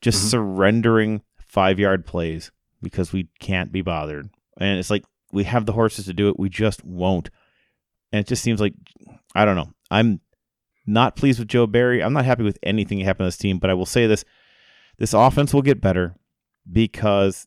Just 0.00 0.18
mm-hmm. 0.18 0.28
surrendering 0.28 1.22
five 1.38 1.78
yard 1.78 2.06
plays 2.06 2.52
because 2.82 3.12
we 3.12 3.28
can't 3.38 3.72
be 3.72 3.82
bothered. 3.82 4.30
And 4.58 4.78
it's 4.78 4.90
like 4.90 5.04
we 5.32 5.44
have 5.44 5.66
the 5.66 5.72
horses 5.72 6.04
to 6.04 6.12
do 6.12 6.28
it, 6.28 6.38
we 6.38 6.48
just 6.48 6.84
won't. 6.84 7.30
And 8.12 8.20
it 8.20 8.26
just 8.26 8.42
seems 8.42 8.60
like 8.60 8.74
I 9.34 9.44
don't 9.44 9.56
know. 9.56 9.72
I'm 9.90 10.20
not 10.86 11.16
pleased 11.16 11.38
with 11.38 11.48
Joe 11.48 11.66
Barry. 11.66 12.02
I'm 12.02 12.12
not 12.12 12.24
happy 12.24 12.42
with 12.42 12.58
anything 12.62 12.98
that 12.98 13.04
happened 13.04 13.24
to 13.24 13.28
this 13.28 13.38
team, 13.38 13.58
but 13.58 13.70
I 13.70 13.74
will 13.74 13.86
say 13.86 14.06
this 14.06 14.24
this 14.98 15.14
offense 15.14 15.54
will 15.54 15.62
get 15.62 15.80
better 15.80 16.14
because 16.70 17.46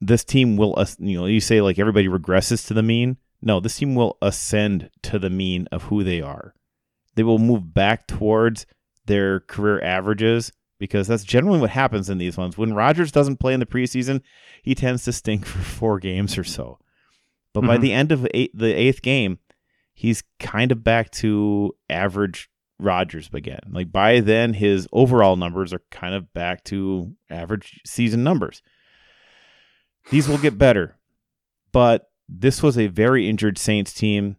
this 0.00 0.24
team 0.24 0.56
will, 0.56 0.82
you 0.98 1.18
know, 1.18 1.26
you 1.26 1.40
say 1.40 1.60
like 1.60 1.78
everybody 1.78 2.08
regresses 2.08 2.66
to 2.68 2.74
the 2.74 2.82
mean. 2.82 3.18
No, 3.42 3.60
this 3.60 3.76
team 3.76 3.94
will 3.94 4.16
ascend 4.22 4.90
to 5.02 5.18
the 5.18 5.30
mean 5.30 5.68
of 5.70 5.84
who 5.84 6.02
they 6.02 6.22
are. 6.22 6.54
They 7.16 7.22
will 7.22 7.38
move 7.38 7.74
back 7.74 8.06
towards 8.06 8.66
their 9.06 9.40
career 9.40 9.82
averages 9.82 10.52
because 10.78 11.08
that's 11.08 11.24
generally 11.24 11.58
what 11.60 11.70
happens 11.70 12.10
in 12.10 12.18
these 12.18 12.36
ones. 12.36 12.56
When 12.56 12.74
Rodgers 12.74 13.10
doesn't 13.10 13.40
play 13.40 13.54
in 13.54 13.60
the 13.60 13.66
preseason, 13.66 14.22
he 14.62 14.74
tends 14.74 15.04
to 15.04 15.12
stink 15.12 15.44
for 15.46 15.58
four 15.58 15.98
games 15.98 16.38
or 16.38 16.44
so. 16.44 16.78
But 17.52 17.60
mm-hmm. 17.60 17.68
by 17.68 17.78
the 17.78 17.92
end 17.92 18.12
of 18.12 18.26
eight, 18.34 18.56
the 18.56 18.72
eighth 18.72 19.02
game, 19.02 19.38
he's 19.94 20.22
kind 20.38 20.70
of 20.70 20.84
back 20.84 21.10
to 21.12 21.74
average 21.88 22.50
Rodgers 22.78 23.30
again. 23.32 23.60
Like 23.70 23.90
by 23.90 24.20
then, 24.20 24.52
his 24.52 24.86
overall 24.92 25.36
numbers 25.36 25.72
are 25.72 25.82
kind 25.90 26.14
of 26.14 26.32
back 26.34 26.64
to 26.64 27.14
average 27.30 27.80
season 27.86 28.22
numbers. 28.22 28.62
These 30.10 30.28
will 30.28 30.38
get 30.38 30.58
better, 30.58 30.98
but 31.72 32.10
this 32.28 32.62
was 32.62 32.78
a 32.78 32.86
very 32.86 33.28
injured 33.28 33.58
Saints 33.58 33.92
team, 33.92 34.36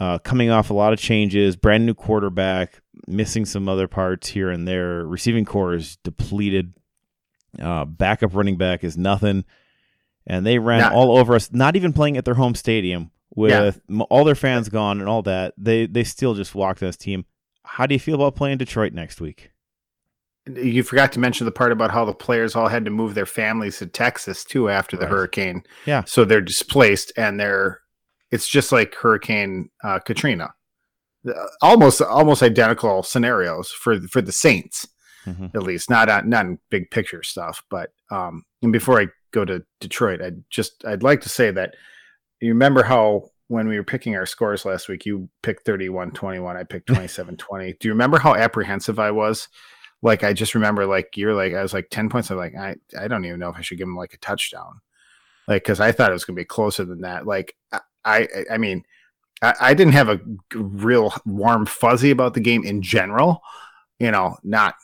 uh, 0.00 0.18
coming 0.18 0.50
off 0.50 0.70
a 0.70 0.74
lot 0.74 0.92
of 0.92 0.98
changes, 0.98 1.56
brand 1.56 1.84
new 1.84 1.94
quarterback, 1.94 2.80
missing 3.06 3.44
some 3.44 3.68
other 3.68 3.86
parts 3.86 4.28
here 4.28 4.50
and 4.50 4.66
there. 4.66 5.04
Receiving 5.06 5.44
corps 5.44 5.74
is 5.74 5.96
depleted. 6.02 6.72
Uh, 7.60 7.84
backup 7.84 8.34
running 8.34 8.56
back 8.56 8.82
is 8.82 8.96
nothing, 8.96 9.44
and 10.26 10.46
they 10.46 10.58
ran 10.58 10.80
not, 10.80 10.92
all 10.92 11.18
over 11.18 11.34
us. 11.34 11.52
Not 11.52 11.76
even 11.76 11.92
playing 11.92 12.16
at 12.16 12.24
their 12.24 12.34
home 12.34 12.54
stadium 12.54 13.10
with 13.34 13.80
yeah. 13.88 14.02
all 14.08 14.24
their 14.24 14.34
fans 14.34 14.68
gone 14.68 15.00
and 15.00 15.08
all 15.08 15.22
that. 15.22 15.52
They 15.58 15.86
they 15.86 16.04
still 16.04 16.34
just 16.34 16.54
walked 16.54 16.80
this 16.80 16.96
team. 16.96 17.26
How 17.64 17.86
do 17.86 17.94
you 17.94 18.00
feel 18.00 18.14
about 18.14 18.36
playing 18.36 18.58
Detroit 18.58 18.92
next 18.92 19.20
week? 19.20 19.50
You 20.46 20.82
forgot 20.82 21.12
to 21.12 21.20
mention 21.20 21.44
the 21.44 21.52
part 21.52 21.72
about 21.72 21.90
how 21.90 22.04
the 22.04 22.14
players 22.14 22.56
all 22.56 22.68
had 22.68 22.84
to 22.86 22.90
move 22.90 23.14
their 23.14 23.26
families 23.26 23.78
to 23.78 23.86
Texas 23.86 24.42
too 24.44 24.70
after 24.70 24.96
the 24.96 25.04
right. 25.04 25.10
hurricane. 25.10 25.62
Yeah. 25.84 26.04
So 26.04 26.24
they're 26.24 26.40
displaced 26.40 27.12
and 27.16 27.38
they're 27.38 27.79
it's 28.30 28.48
just 28.48 28.72
like 28.72 28.94
Hurricane 28.94 29.70
uh, 29.82 29.98
Katrina. 29.98 30.54
Almost 31.60 32.00
almost 32.00 32.42
identical 32.42 33.02
scenarios 33.02 33.70
for 33.70 34.00
for 34.00 34.22
the 34.22 34.32
Saints. 34.32 34.88
Mm-hmm. 35.26 35.48
At 35.54 35.62
least 35.62 35.90
not 35.90 36.08
on, 36.08 36.30
not 36.30 36.46
in 36.46 36.58
big 36.70 36.90
picture 36.90 37.22
stuff, 37.22 37.62
but 37.68 37.90
um 38.10 38.44
and 38.62 38.72
before 38.72 39.00
I 39.00 39.08
go 39.32 39.44
to 39.44 39.62
Detroit, 39.80 40.22
I 40.22 40.32
just 40.48 40.82
I'd 40.86 41.02
like 41.02 41.20
to 41.22 41.28
say 41.28 41.50
that 41.50 41.74
you 42.40 42.48
remember 42.48 42.82
how 42.82 43.30
when 43.50 43.66
we 43.66 43.76
were 43.76 43.84
picking 43.84 44.14
our 44.14 44.26
scores 44.26 44.64
last 44.64 44.88
week, 44.88 45.04
you 45.04 45.28
picked 45.42 45.66
31 45.66 46.12
21, 46.12 46.56
I 46.56 46.62
picked 46.62 46.86
27 46.88 47.36
20. 47.36 47.72
Do 47.80 47.88
you 47.88 47.92
remember 47.92 48.18
how 48.18 48.36
apprehensive 48.36 49.00
I 49.00 49.10
was? 49.10 49.48
Like, 50.02 50.22
I 50.22 50.32
just 50.32 50.54
remember, 50.54 50.86
like, 50.86 51.16
you're 51.16 51.34
like, 51.34 51.52
I 51.52 51.60
was 51.60 51.74
like 51.74 51.88
10 51.90 52.08
points. 52.08 52.30
I'm 52.30 52.38
like, 52.38 52.54
I, 52.54 52.76
I 52.98 53.08
don't 53.08 53.24
even 53.24 53.40
know 53.40 53.50
if 53.50 53.56
I 53.56 53.60
should 53.60 53.76
give 53.76 53.88
him 53.88 53.96
like 53.96 54.14
a 54.14 54.18
touchdown. 54.18 54.80
Like, 55.48 55.64
cause 55.64 55.80
I 55.80 55.90
thought 55.90 56.10
it 56.10 56.14
was 56.14 56.24
going 56.24 56.36
to 56.36 56.40
be 56.40 56.46
closer 56.46 56.84
than 56.84 57.00
that. 57.00 57.26
Like, 57.26 57.56
I, 57.72 57.80
I, 58.04 58.28
I 58.50 58.58
mean, 58.58 58.84
I, 59.42 59.54
I 59.60 59.74
didn't 59.74 59.94
have 59.94 60.08
a 60.08 60.20
real 60.54 61.12
warm 61.26 61.66
fuzzy 61.66 62.10
about 62.10 62.34
the 62.34 62.40
game 62.40 62.64
in 62.64 62.82
general, 62.82 63.42
you 63.98 64.10
know, 64.10 64.36
not 64.42 64.74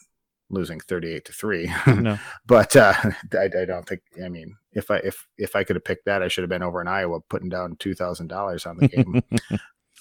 losing 0.49 0.79
38 0.79 1.25
to 1.25 1.33
3 1.33 1.73
no. 1.87 2.19
but 2.47 2.77
uh, 2.77 2.95
I, 3.33 3.51
I, 3.63 3.65
don't 3.65 3.85
think 3.85 4.01
i 4.25 4.29
mean 4.29 4.57
if 4.75 4.93
i 4.93 4.99
if 4.99 5.27
if 5.39 5.57
i 5.57 5.65
could 5.65 5.75
have 5.75 5.85
picked 5.85 6.05
that 6.05 6.23
i 6.23 6.29
should 6.29 6.43
have 6.43 6.49
been 6.49 6.63
over 6.63 6.81
in 6.81 6.87
iowa 6.87 7.21
putting 7.23 7.49
down 7.49 7.75
$2000 7.77 8.67
on 8.67 8.77
the 8.77 8.89
game. 8.89 9.23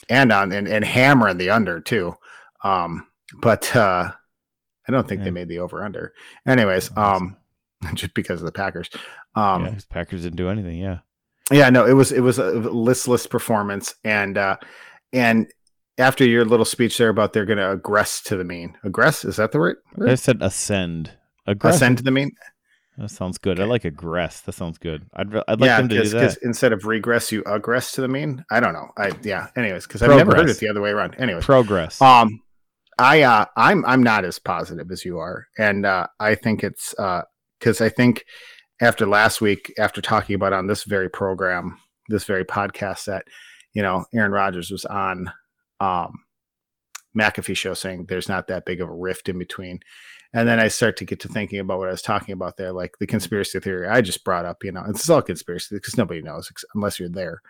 And 0.09 0.31
on 0.31 0.51
and, 0.51 0.67
and 0.67 0.83
hammering 0.83 1.37
the 1.37 1.49
under 1.49 1.79
too. 1.79 2.13
Um 2.63 3.07
but 3.41 3.73
uh 3.75 4.11
i 4.87 4.91
don't 4.91 5.07
think 5.07 5.19
yeah. 5.19 5.25
they 5.25 5.31
made 5.31 5.47
the 5.47 5.59
over 5.59 5.83
under. 5.83 6.13
Anyways 6.45 6.95
um 6.97 7.37
just 7.93 8.13
because 8.13 8.41
of 8.41 8.45
the 8.45 8.51
packers. 8.51 8.89
Um 9.35 9.65
yeah, 9.65 9.79
packers 9.89 10.23
didn't 10.23 10.35
do 10.35 10.49
anything 10.49 10.77
yeah 10.77 10.99
yeah 11.51 11.69
no 11.69 11.85
it 11.85 11.93
was 11.93 12.11
it 12.11 12.21
was 12.21 12.39
a 12.39 12.51
listless 12.51 13.27
performance 13.27 13.93
and 14.03 14.37
uh 14.37 14.57
and 15.13 15.47
after 15.97 16.25
your 16.25 16.45
little 16.45 16.65
speech 16.65 16.97
there 16.97 17.09
about 17.09 17.33
they're 17.33 17.45
going 17.45 17.57
to 17.57 17.77
aggress 17.77 18.23
to 18.23 18.35
the 18.35 18.43
mean. 18.43 18.77
Aggress 18.83 19.25
is 19.25 19.37
that 19.37 19.51
the 19.51 19.59
right 19.59 19.75
word? 19.95 20.09
I 20.09 20.15
said 20.15 20.41
ascend. 20.41 21.11
Aggress. 21.47 21.75
Ascend 21.75 21.97
to 21.99 22.03
the 22.03 22.11
mean. 22.11 22.31
That 22.97 23.09
sounds 23.09 23.37
good. 23.37 23.59
I 23.59 23.65
like 23.65 23.83
aggress. 23.83 24.43
That 24.43 24.53
sounds 24.53 24.77
good. 24.77 25.05
I'd 25.13 25.35
I'd 25.47 25.59
like 25.59 25.67
yeah, 25.67 25.77
them 25.77 25.89
to 25.89 26.03
do 26.03 26.09
that. 26.09 26.37
instead 26.43 26.71
of 26.71 26.85
regress, 26.85 27.31
you 27.31 27.43
aggress 27.43 27.93
to 27.93 28.01
the 28.01 28.07
mean. 28.07 28.43
I 28.51 28.59
don't 28.61 28.73
know. 28.73 28.87
I 28.97 29.11
yeah. 29.21 29.47
Anyways, 29.57 29.85
because 29.85 30.01
I've 30.01 30.11
never 30.11 30.35
heard 30.35 30.49
it 30.49 30.59
the 30.59 30.69
other 30.69 30.81
way 30.81 30.91
around. 30.91 31.15
Anyways, 31.19 31.43
progress. 31.43 32.01
Um, 32.01 32.41
I 32.97 33.23
uh, 33.23 33.45
I'm 33.57 33.85
I'm 33.85 34.01
not 34.01 34.23
as 34.23 34.39
positive 34.39 34.91
as 34.91 35.03
you 35.03 35.19
are, 35.19 35.45
and 35.57 35.85
uh, 35.85 36.07
I 36.21 36.35
think 36.35 36.63
it's 36.63 36.95
uh, 36.97 37.23
because 37.59 37.81
I 37.81 37.89
think 37.89 38.23
after 38.81 39.05
last 39.05 39.41
week, 39.41 39.73
after 39.77 40.01
talking 40.01 40.35
about 40.35 40.53
on 40.53 40.67
this 40.67 40.83
very 40.83 41.09
program, 41.09 41.79
this 42.09 42.25
very 42.25 42.45
podcast 42.45 43.05
that 43.05 43.25
you 43.73 43.81
know 43.81 44.05
Aaron 44.13 44.31
Rodgers 44.31 44.71
was 44.71 44.85
on 44.85 45.31
um, 45.79 46.23
McAfee 47.17 47.57
show 47.57 47.73
saying 47.73 48.05
there's 48.05 48.29
not 48.29 48.47
that 48.47 48.65
big 48.65 48.81
of 48.81 48.89
a 48.89 48.93
rift 48.93 49.29
in 49.29 49.39
between. 49.39 49.79
And 50.33 50.47
then 50.49 50.59
I 50.59 50.67
start 50.67 50.97
to 50.97 51.05
get 51.05 51.21
to 51.21 51.29
thinking 51.29 51.59
about 51.59 51.79
what 51.79 51.87
I 51.87 51.91
was 51.91 52.01
talking 52.01 52.33
about 52.33 52.57
there, 52.57 52.73
like 52.73 52.97
the 52.99 53.07
conspiracy 53.07 53.59
theory 53.59 53.87
I 53.87 54.01
just 54.01 54.25
brought 54.25 54.45
up. 54.45 54.63
You 54.63 54.73
know, 54.73 54.83
it's 54.89 55.09
all 55.09 55.21
conspiracy 55.21 55.75
because 55.75 55.97
nobody 55.97 56.21
knows 56.21 56.51
unless 56.73 56.99
you're 56.99 57.09
there. 57.09 57.41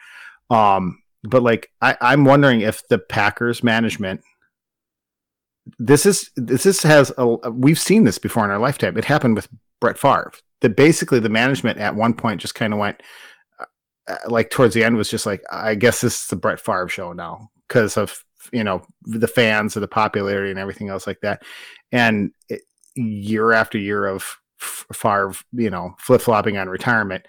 Um, 0.52 1.02
but 1.24 1.42
like 1.42 1.72
I, 1.82 1.98
I'm 2.00 2.26
wondering 2.26 2.62
if 2.62 2.88
the 2.88 3.00
Packers 3.00 3.64
management 3.64 4.22
this 5.80 6.06
is 6.06 6.30
this 6.36 6.66
is 6.68 6.84
has 6.84 7.12
a 7.18 7.26
we've 7.50 7.80
seen 7.80 8.04
this 8.04 8.20
before 8.20 8.46
in 8.46 8.52
our 8.52 8.60
lifetime. 8.60 8.98
It 8.98 9.06
happened 9.06 9.36
with 9.36 9.48
Brett 9.82 9.98
Favre. 9.98 10.32
Basically 10.70 11.20
the 11.20 11.30
management 11.30 11.80
at 11.80 11.96
one 11.96 12.14
point 12.14 12.42
just 12.42 12.56
kind 12.56 12.74
of 12.74 12.80
went 12.80 13.02
uh, 13.60 13.66
uh, 14.08 14.18
like 14.28 14.50
towards 14.50 14.74
the 14.74 14.84
end 14.84 14.98
was 14.98 15.10
just 15.10 15.26
like 15.26 15.42
I 15.52 15.76
guess 15.76 16.02
this 16.02 16.22
is 16.22 16.28
the 16.28 16.36
Brett 16.36 16.60
Favre 16.60 16.88
show 16.88 17.14
now 17.14 17.50
because 17.68 17.98
of 17.98 18.24
you 18.52 18.64
know 18.64 18.84
the 19.04 19.28
fans 19.28 19.76
and 19.76 19.84
the 19.84 19.88
popularity 19.88 20.52
and 20.52 20.60
everything 20.60 20.90
else 20.90 21.08
like 21.08 21.22
that. 21.22 21.44
And 21.92 22.32
it, 22.50 22.62
year 22.96 23.52
after 23.52 23.78
year 23.78 24.06
of 24.06 24.38
Favre, 24.58 25.34
you 25.54 25.70
know, 25.70 25.96
flip 26.00 26.22
flopping 26.22 26.58
on 26.58 26.70
retirement. 26.70 27.26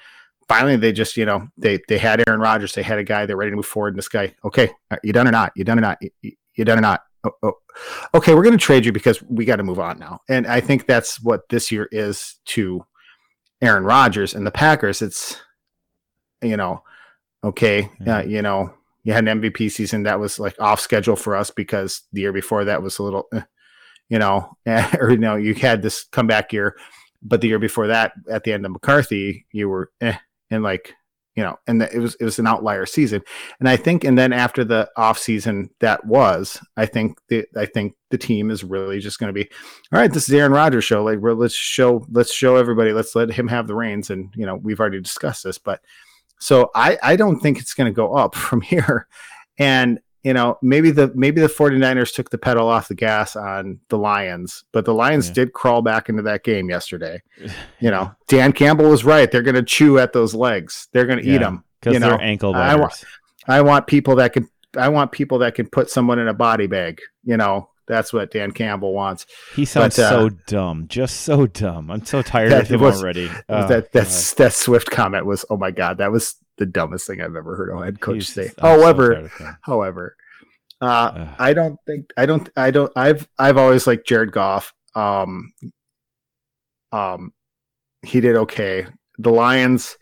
Finally, 0.49 0.77
they 0.77 0.93
just, 0.93 1.17
you 1.17 1.27
know, 1.27 1.49
they 1.59 1.81
they 1.89 1.99
had 1.99 2.27
Aaron 2.27 2.41
Rodgers. 2.41 2.73
They 2.73 2.83
had 2.83 2.99
a 2.99 3.05
guy. 3.05 3.27
They're 3.27 3.37
ready 3.37 3.51
to 3.51 3.57
move 3.57 3.67
forward. 3.67 3.95
And 3.95 3.99
this 3.99 4.09
guy, 4.09 4.35
okay, 4.45 4.71
you 5.03 5.13
done 5.13 5.27
or 5.27 5.33
not? 5.33 5.53
You 5.57 5.65
done 5.65 5.79
or 5.79 5.83
not? 5.83 5.99
You, 6.01 6.33
you 6.55 6.65
done 6.65 6.79
or 6.79 6.83
not? 6.83 7.03
Oh, 7.25 7.33
oh. 7.43 7.53
Okay, 8.15 8.35
we're 8.35 8.45
going 8.45 8.57
to 8.57 8.65
trade 8.65 8.87
you 8.87 8.93
because 8.93 9.23
we 9.25 9.45
got 9.45 9.57
to 9.57 9.65
move 9.65 9.81
on 9.81 9.99
now. 9.99 10.21
And 10.29 10.47
I 10.47 10.61
think 10.61 10.87
that's 10.87 11.21
what 11.21 11.49
this 11.51 11.73
year 11.73 11.89
is 11.91 12.37
to 12.47 12.85
Aaron 13.63 13.85
Rodgers 13.85 14.35
and 14.35 14.47
the 14.47 14.51
Packers. 14.51 15.03
It's, 15.03 15.41
you 16.43 16.57
know, 16.57 16.83
okay, 17.43 17.83
mm-hmm. 17.83 18.09
uh, 18.09 18.23
you 18.23 18.43
know, 18.43 18.73
you 19.05 19.13
had 19.13 19.27
an 19.27 19.41
MVP 19.41 19.71
season 19.71 20.03
that 20.03 20.21
was 20.21 20.39
like 20.39 20.61
off 20.61 20.81
schedule 20.81 21.17
for 21.17 21.37
us 21.37 21.51
because 21.51 22.03
the 22.13 22.23
year 22.23 22.33
before 22.33 22.65
that 22.65 22.83
was 22.83 22.99
a 22.99 23.03
little, 23.03 23.29
eh, 23.33 23.43
you 24.09 24.19
know, 24.19 24.57
or 24.99 25.11
you 25.11 25.19
know, 25.19 25.37
you 25.37 25.55
had 25.55 25.83
this 25.83 26.05
comeback 26.05 26.53
year, 26.53 26.77
but 27.23 27.41
the 27.41 27.49
year 27.49 27.59
before 27.59 27.87
that, 27.87 28.13
at 28.31 28.45
the 28.45 28.53
end 28.53 28.67
of 28.67 28.73
McCarthy, 28.73 29.47
you 29.53 29.69
were 29.69 29.91
eh, 30.01 30.17
and 30.51 30.63
like 30.63 30.95
you 31.37 31.43
know, 31.43 31.57
and 31.67 31.83
it 31.83 31.99
was 31.99 32.15
it 32.17 32.25
was 32.25 32.39
an 32.39 32.47
outlier 32.47 32.87
season, 32.87 33.23
and 33.61 33.69
I 33.69 33.77
think, 33.77 34.05
and 34.05 34.19
then 34.19 34.33
after 34.33 34.65
the 34.65 34.89
off 34.97 35.19
season 35.19 35.71
that 35.81 36.05
was, 36.07 36.61
I 36.77 36.87
think 36.87 37.19
the 37.29 37.45
I 37.57 37.67
think 37.67 37.95
the 38.11 38.19
team 38.19 38.51
is 38.51 38.65
really 38.65 38.99
just 38.99 39.19
going 39.19 39.29
to 39.29 39.33
be, 39.33 39.49
all 39.93 40.01
right, 40.01 40.13
this 40.13 40.29
is 40.29 40.35
Aaron 40.35 40.53
Rodgers 40.53 40.85
show, 40.85 41.05
like 41.05 41.19
we're, 41.19 41.35
let's 41.35 41.55
show 41.55 42.05
let's 42.11 42.33
show 42.33 42.57
everybody, 42.57 42.93
let's 42.93 43.15
let 43.15 43.31
him 43.31 43.49
have 43.49 43.67
the 43.67 43.75
reins, 43.75 44.11
and 44.11 44.33
you 44.35 44.47
know, 44.47 44.57
we've 44.57 44.81
already 44.81 45.01
discussed 45.01 45.45
this, 45.45 45.59
but 45.59 45.81
so 46.39 46.71
I, 46.75 46.99
I 47.03 47.17
don't 47.17 47.41
think 47.41 47.59
it's 47.59 47.75
going 47.75 47.91
to 47.91 47.95
go 47.97 48.15
up 48.15 48.35
from 48.49 48.61
here. 48.61 49.07
And, 49.59 50.01
you 50.27 50.35
know, 50.35 50.59
maybe 50.61 50.91
the 50.91 51.13
maybe 51.15 51.41
the 51.41 51.47
49ers 51.47 52.13
took 52.13 52.31
the 52.31 52.37
pedal 52.37 52.69
off 52.69 52.89
the 52.89 52.97
gas 52.97 53.37
on 53.37 53.79
the 53.91 53.97
Lions, 53.97 54.65
but 54.73 54.85
the 54.85 54.93
Lions 54.93 55.29
yeah. 55.29 55.35
did 55.35 55.53
crawl 55.53 55.83
back 55.83 56.09
into 56.09 56.23
that 56.23 56.43
game 56.43 56.69
yesterday. 56.69 57.23
You 57.79 57.91
know, 57.91 58.11
Dan 58.27 58.53
Campbell 58.53 58.89
was 58.89 59.05
right. 59.05 59.31
They're 59.31 59.43
going 59.43 59.55
to 59.55 59.63
chew 59.63 59.99
at 59.99 60.15
those 60.15 60.35
legs. 60.35 60.89
They're 60.93 61.05
going 61.05 61.19
to 61.19 61.27
yeah, 61.27 61.35
eat 61.35 61.39
them. 61.39 61.63
Because 61.81 62.01
they're 62.01 62.21
ankle 62.21 62.55
biters. 62.55 62.73
I 62.73 62.81
want, 62.81 63.05
I 63.47 63.61
want 63.61 63.87
people 63.87 64.17
that 64.17 64.33
can 64.33 64.49
I 64.77 64.89
want 64.89 65.13
people 65.13 65.39
that 65.41 65.55
can 65.55 65.69
put 65.69 65.91
someone 65.91 66.19
in 66.19 66.27
a 66.27 66.35
body 66.35 66.67
bag, 66.67 67.01
you 67.23 67.37
know, 67.37 67.69
that's 67.87 68.13
what 68.13 68.33
Dan 68.33 68.51
Campbell 68.51 68.95
wants. 68.95 69.27
He 69.55 69.65
sounds 69.65 69.97
but, 69.97 70.03
uh, 70.03 70.11
so 70.11 70.29
dumb, 70.47 70.87
just 70.89 71.21
so 71.21 71.47
dumb. 71.47 71.91
I'm 71.91 72.05
so 72.05 72.23
tired 72.23 72.51
of 72.51 72.67
him 72.67 72.81
was, 72.81 73.01
already. 73.01 73.31
Oh, 73.49 73.69
that 73.69 73.93
that's 73.93 74.35
that 74.35 74.55
Swift 74.55 74.91
comment 74.91 75.27
was, 75.27 75.45
oh 75.51 75.57
my 75.57 75.71
God, 75.71 75.99
that 75.99 76.11
was 76.11 76.35
the 76.59 76.67
dumbest 76.67 77.07
thing 77.07 77.21
I've 77.21 77.37
ever 77.37 77.57
heard 77.57 77.71
a 77.71 77.85
head 77.85 78.01
coach 78.01 78.17
He's, 78.17 78.29
say. 78.29 78.51
I'm 78.59 78.79
however, 78.79 79.31
so 79.39 79.51
however, 79.63 80.17
uh, 80.81 81.35
I 81.39 81.53
don't 81.53 81.79
think 81.87 82.13
I 82.17 82.27
don't 82.27 82.49
I 82.57 82.71
don't 82.71 82.93
I've 82.97 83.29
I've 83.39 83.57
always 83.57 83.87
liked 83.87 84.07
Jared 84.07 84.33
Goff. 84.33 84.73
Um, 84.95 85.53
um, 86.93 87.33
he 88.03 88.21
did 88.21 88.37
okay. 88.37 88.87
The 89.19 89.31
Lions 89.31 89.97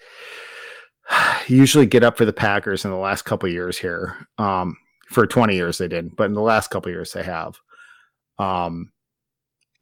usually 1.47 1.87
get 1.87 2.05
up 2.05 2.17
for 2.17 2.25
the 2.25 2.33
Packers 2.33 2.85
in 2.85 2.91
the 2.91 2.97
last 2.97 3.23
couple 3.23 3.49
years 3.49 3.79
here. 3.79 4.17
Um, 4.39 4.77
for 5.09 5.27
20 5.27 5.55
years 5.55 5.79
they 5.79 5.89
didn't, 5.89 6.17
but 6.17 6.25
in 6.25 6.35
the 6.35 6.41
last 6.41 6.71
couple 6.71 6.91
years 6.91 7.13
they 7.13 7.23
have. 7.23 7.57
Um, 8.39 8.93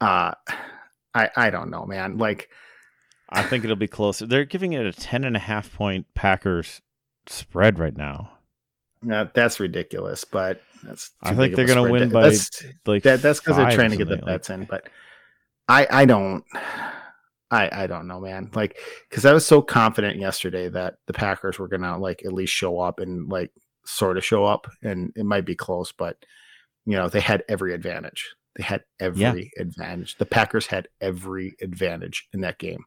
uh, 0.01 0.33
I 1.15 1.29
I 1.35 1.49
don't 1.51 1.69
know, 1.69 1.85
man. 1.85 2.17
Like, 2.17 2.49
I 3.33 3.43
think 3.43 3.63
it'll 3.63 3.75
be 3.75 3.87
closer. 3.87 4.25
They're 4.25 4.45
giving 4.45 4.73
it 4.73 4.85
a 4.85 4.93
ten 4.93 5.23
and 5.23 5.35
a 5.35 5.39
half 5.39 5.73
point 5.73 6.05
Packers 6.13 6.81
spread 7.27 7.79
right 7.79 7.95
now. 7.95 8.31
Yeah, 9.05 9.25
that's 9.33 9.59
ridiculous. 9.59 10.23
But 10.23 10.61
that's 10.83 11.11
I 11.21 11.33
think 11.33 11.55
they're 11.55 11.65
going 11.65 11.85
to 11.85 11.91
win 11.91 12.09
by 12.09 12.29
that's, 12.29 12.63
like 12.85 13.03
that, 13.03 13.21
that's 13.21 13.39
because 13.39 13.57
they're 13.57 13.71
trying 13.71 13.91
to 13.91 13.97
get 13.97 14.07
the 14.07 14.17
bets 14.17 14.49
like. 14.49 14.59
in. 14.59 14.65
But 14.65 14.89
I 15.67 15.87
I 15.89 16.05
don't. 16.05 16.43
I, 17.51 17.83
I 17.83 17.87
don't 17.87 18.07
know, 18.07 18.19
man. 18.19 18.49
Like, 18.55 18.79
because 19.07 19.25
I 19.25 19.33
was 19.33 19.45
so 19.45 19.61
confident 19.61 20.17
yesterday 20.17 20.69
that 20.69 20.95
the 21.05 21.13
Packers 21.13 21.59
were 21.59 21.67
gonna 21.67 21.99
like 21.99 22.25
at 22.25 22.33
least 22.33 22.51
show 22.51 22.79
up 22.79 22.99
and 22.99 23.29
like 23.29 23.51
sort 23.85 24.17
of 24.17 24.25
show 24.25 24.43
up, 24.43 24.65
and 24.81 25.13
it 25.15 25.23
might 25.23 25.45
be 25.45 25.55
close, 25.55 25.91
but 25.91 26.17
you 26.85 26.95
know 26.95 27.09
they 27.09 27.19
had 27.19 27.43
every 27.47 27.75
advantage. 27.75 28.33
They 28.55 28.63
had 28.63 28.83
every 28.99 29.51
yeah. 29.55 29.61
advantage. 29.61 30.17
The 30.17 30.25
Packers 30.25 30.67
had 30.67 30.87
every 31.01 31.55
advantage 31.61 32.27
in 32.33 32.41
that 32.41 32.59
game. 32.59 32.85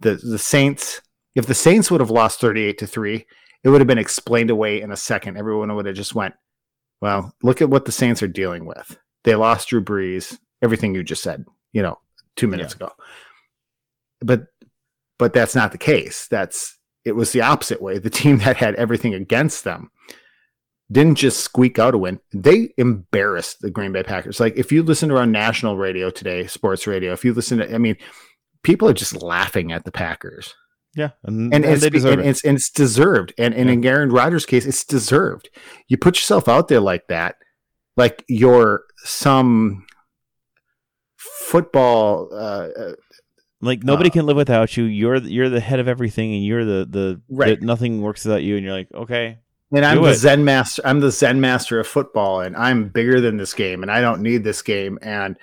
The 0.00 0.16
the 0.16 0.38
Saints, 0.38 1.00
if 1.34 1.46
the 1.46 1.54
Saints 1.54 1.90
would 1.90 2.00
have 2.00 2.10
lost 2.10 2.40
thirty 2.40 2.62
eight 2.62 2.78
to 2.78 2.86
three, 2.86 3.26
it 3.62 3.68
would 3.68 3.80
have 3.80 3.88
been 3.88 3.98
explained 3.98 4.50
away 4.50 4.80
in 4.80 4.90
a 4.90 4.96
second. 4.96 5.36
Everyone 5.36 5.74
would 5.74 5.86
have 5.86 5.94
just 5.94 6.14
went, 6.14 6.34
"Well, 7.00 7.34
look 7.42 7.62
at 7.62 7.70
what 7.70 7.84
the 7.84 7.92
Saints 7.92 8.22
are 8.22 8.28
dealing 8.28 8.66
with. 8.66 8.98
They 9.24 9.34
lost 9.34 9.68
Drew 9.68 9.82
Brees. 9.82 10.38
Everything 10.62 10.94
you 10.94 11.02
just 11.02 11.22
said, 11.22 11.44
you 11.72 11.82
know, 11.82 11.98
two 12.34 12.48
minutes 12.48 12.74
yeah. 12.78 12.86
ago." 12.86 12.94
but 14.20 14.46
but 15.18 15.32
that's 15.32 15.54
not 15.54 15.72
the 15.72 15.78
case. 15.78 16.26
That's 16.28 16.78
it 17.04 17.12
was 17.12 17.32
the 17.32 17.42
opposite 17.42 17.80
way. 17.80 17.98
The 17.98 18.10
team 18.10 18.38
that 18.44 18.56
had 18.56 18.74
everything 18.74 19.14
against 19.14 19.64
them 19.64 19.90
didn't 20.90 21.16
just 21.16 21.40
squeak 21.40 21.78
out 21.78 21.94
a 21.94 21.98
win. 21.98 22.20
They 22.32 22.72
embarrassed 22.76 23.60
the 23.60 23.70
Green 23.70 23.92
Bay 23.92 24.02
Packers. 24.02 24.40
Like 24.40 24.56
if 24.56 24.70
you 24.70 24.82
listen 24.82 25.08
to 25.08 25.16
our 25.16 25.26
national 25.26 25.76
radio 25.76 26.10
today, 26.10 26.46
sports 26.46 26.86
radio, 26.86 27.12
if 27.12 27.24
you 27.24 27.34
listen 27.34 27.58
to 27.58 27.74
I 27.74 27.78
mean, 27.78 27.96
people 28.62 28.88
are 28.88 28.94
just 28.94 29.20
laughing 29.20 29.72
at 29.72 29.84
the 29.84 29.92
Packers. 29.92 30.54
Yeah, 30.94 31.10
and, 31.24 31.52
and, 31.52 31.64
and, 31.66 31.74
it's, 31.74 31.84
and 31.84 32.20
it. 32.20 32.26
it's, 32.26 32.42
and, 32.42 32.56
it's, 32.56 32.70
deserved. 32.70 33.34
And, 33.36 33.52
and 33.52 33.68
yeah. 33.68 33.74
in 33.74 33.84
Aaron 33.84 34.08
Rodgers' 34.10 34.46
case, 34.46 34.64
it's 34.64 34.82
deserved. 34.82 35.50
You 35.88 35.98
put 35.98 36.16
yourself 36.16 36.48
out 36.48 36.68
there 36.68 36.80
like 36.80 37.06
that, 37.08 37.36
like 37.98 38.24
you're 38.28 38.84
some 39.04 39.84
football 41.18 42.28
uh, 42.32 42.68
uh 42.76 42.92
like 43.60 43.82
nobody 43.82 44.10
uh, 44.10 44.12
can 44.12 44.26
live 44.26 44.36
without 44.36 44.76
you. 44.76 44.84
You're 44.84 45.16
you're 45.16 45.48
the 45.48 45.60
head 45.60 45.80
of 45.80 45.88
everything, 45.88 46.34
and 46.34 46.44
you're 46.44 46.64
the 46.64 46.86
the 46.88 47.22
right. 47.28 47.58
The, 47.58 47.66
nothing 47.66 48.00
works 48.00 48.24
without 48.24 48.42
you. 48.42 48.56
And 48.56 48.64
you're 48.64 48.74
like, 48.74 48.88
okay. 48.94 49.38
And 49.74 49.84
I'm 49.84 50.00
the 50.00 50.10
it. 50.10 50.14
Zen 50.14 50.44
master. 50.44 50.82
I'm 50.84 51.00
the 51.00 51.10
Zen 51.10 51.40
master 51.40 51.80
of 51.80 51.86
football, 51.86 52.40
and 52.40 52.56
I'm 52.56 52.88
bigger 52.88 53.20
than 53.20 53.36
this 53.36 53.52
game, 53.52 53.82
and 53.82 53.90
I 53.90 54.00
don't 54.00 54.22
need 54.22 54.44
this 54.44 54.62
game. 54.62 54.98
And 55.02 55.36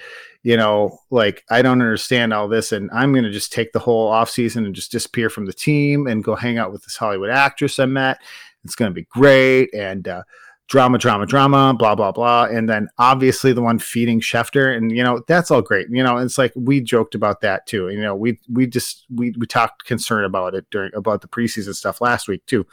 you 0.43 0.57
know, 0.57 0.99
like 1.11 1.43
I 1.49 1.61
don't 1.61 1.81
understand 1.81 2.33
all 2.33 2.47
this, 2.47 2.71
and 2.71 2.89
I'm 2.91 3.13
gonna 3.13 3.31
just 3.31 3.51
take 3.51 3.73
the 3.73 3.79
whole 3.79 4.07
off 4.07 4.29
season 4.29 4.65
and 4.65 4.73
just 4.73 4.91
disappear 4.91 5.29
from 5.29 5.45
the 5.45 5.53
team 5.53 6.07
and 6.07 6.23
go 6.23 6.35
hang 6.35 6.57
out 6.57 6.71
with 6.71 6.83
this 6.83 6.95
Hollywood 6.95 7.29
actress 7.29 7.79
I 7.79 7.85
met. 7.85 8.19
It's 8.63 8.75
gonna 8.75 8.91
be 8.91 9.03
great, 9.03 9.73
and 9.73 10.07
uh, 10.07 10.23
drama, 10.67 10.97
drama, 10.97 11.25
drama, 11.25 11.73
blah, 11.77 11.95
blah, 11.95 12.11
blah. 12.11 12.45
And 12.45 12.67
then 12.67 12.87
obviously 12.97 13.53
the 13.53 13.61
one 13.61 13.79
feeding 13.79 14.19
Schefter. 14.19 14.75
And, 14.75 14.91
you 14.91 15.03
know, 15.03 15.21
that's 15.27 15.51
all 15.51 15.61
great. 15.61 15.87
You 15.89 16.03
know, 16.03 16.17
it's 16.17 16.37
like 16.37 16.53
we 16.55 16.81
joked 16.81 17.15
about 17.15 17.41
that 17.41 17.67
too. 17.67 17.89
You 17.89 18.01
know, 18.01 18.15
we, 18.15 18.39
we 18.51 18.65
just, 18.65 19.05
we, 19.13 19.35
we 19.37 19.45
talked 19.45 19.85
concern 19.85 20.23
about 20.23 20.55
it 20.55 20.65
during, 20.71 20.91
about 20.95 21.21
the 21.21 21.27
preseason 21.27 21.75
stuff 21.75 22.01
last 22.01 22.27
week 22.27 22.45
too. 22.45 22.65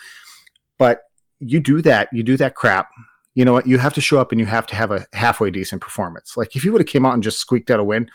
But 0.79 1.03
you 1.41 1.61
do 1.61 1.83
that, 1.83 2.09
you 2.13 2.23
do 2.23 2.37
that 2.37 2.55
crap. 2.55 2.91
You 3.35 3.45
know 3.45 3.53
what? 3.53 3.67
You 3.67 3.79
have 3.79 3.95
to 3.95 4.01
show 4.01 4.21
up 4.21 4.33
and 4.33 4.41
you 4.41 4.47
have 4.47 4.67
to 4.69 4.77
have 4.77 4.91
a 4.91 5.07
halfway 5.13 5.51
decent 5.51 5.81
performance. 5.81 6.37
Like 6.37 6.55
if 6.57 6.65
you 6.65 6.73
would 6.73 6.81
have 6.81 6.89
came 6.89 7.07
out 7.07 7.15
and 7.15 7.23
just 7.23 7.39
squeaked 7.39 7.71
out 7.71 7.81
a 7.81 7.85
win, 7.85 8.11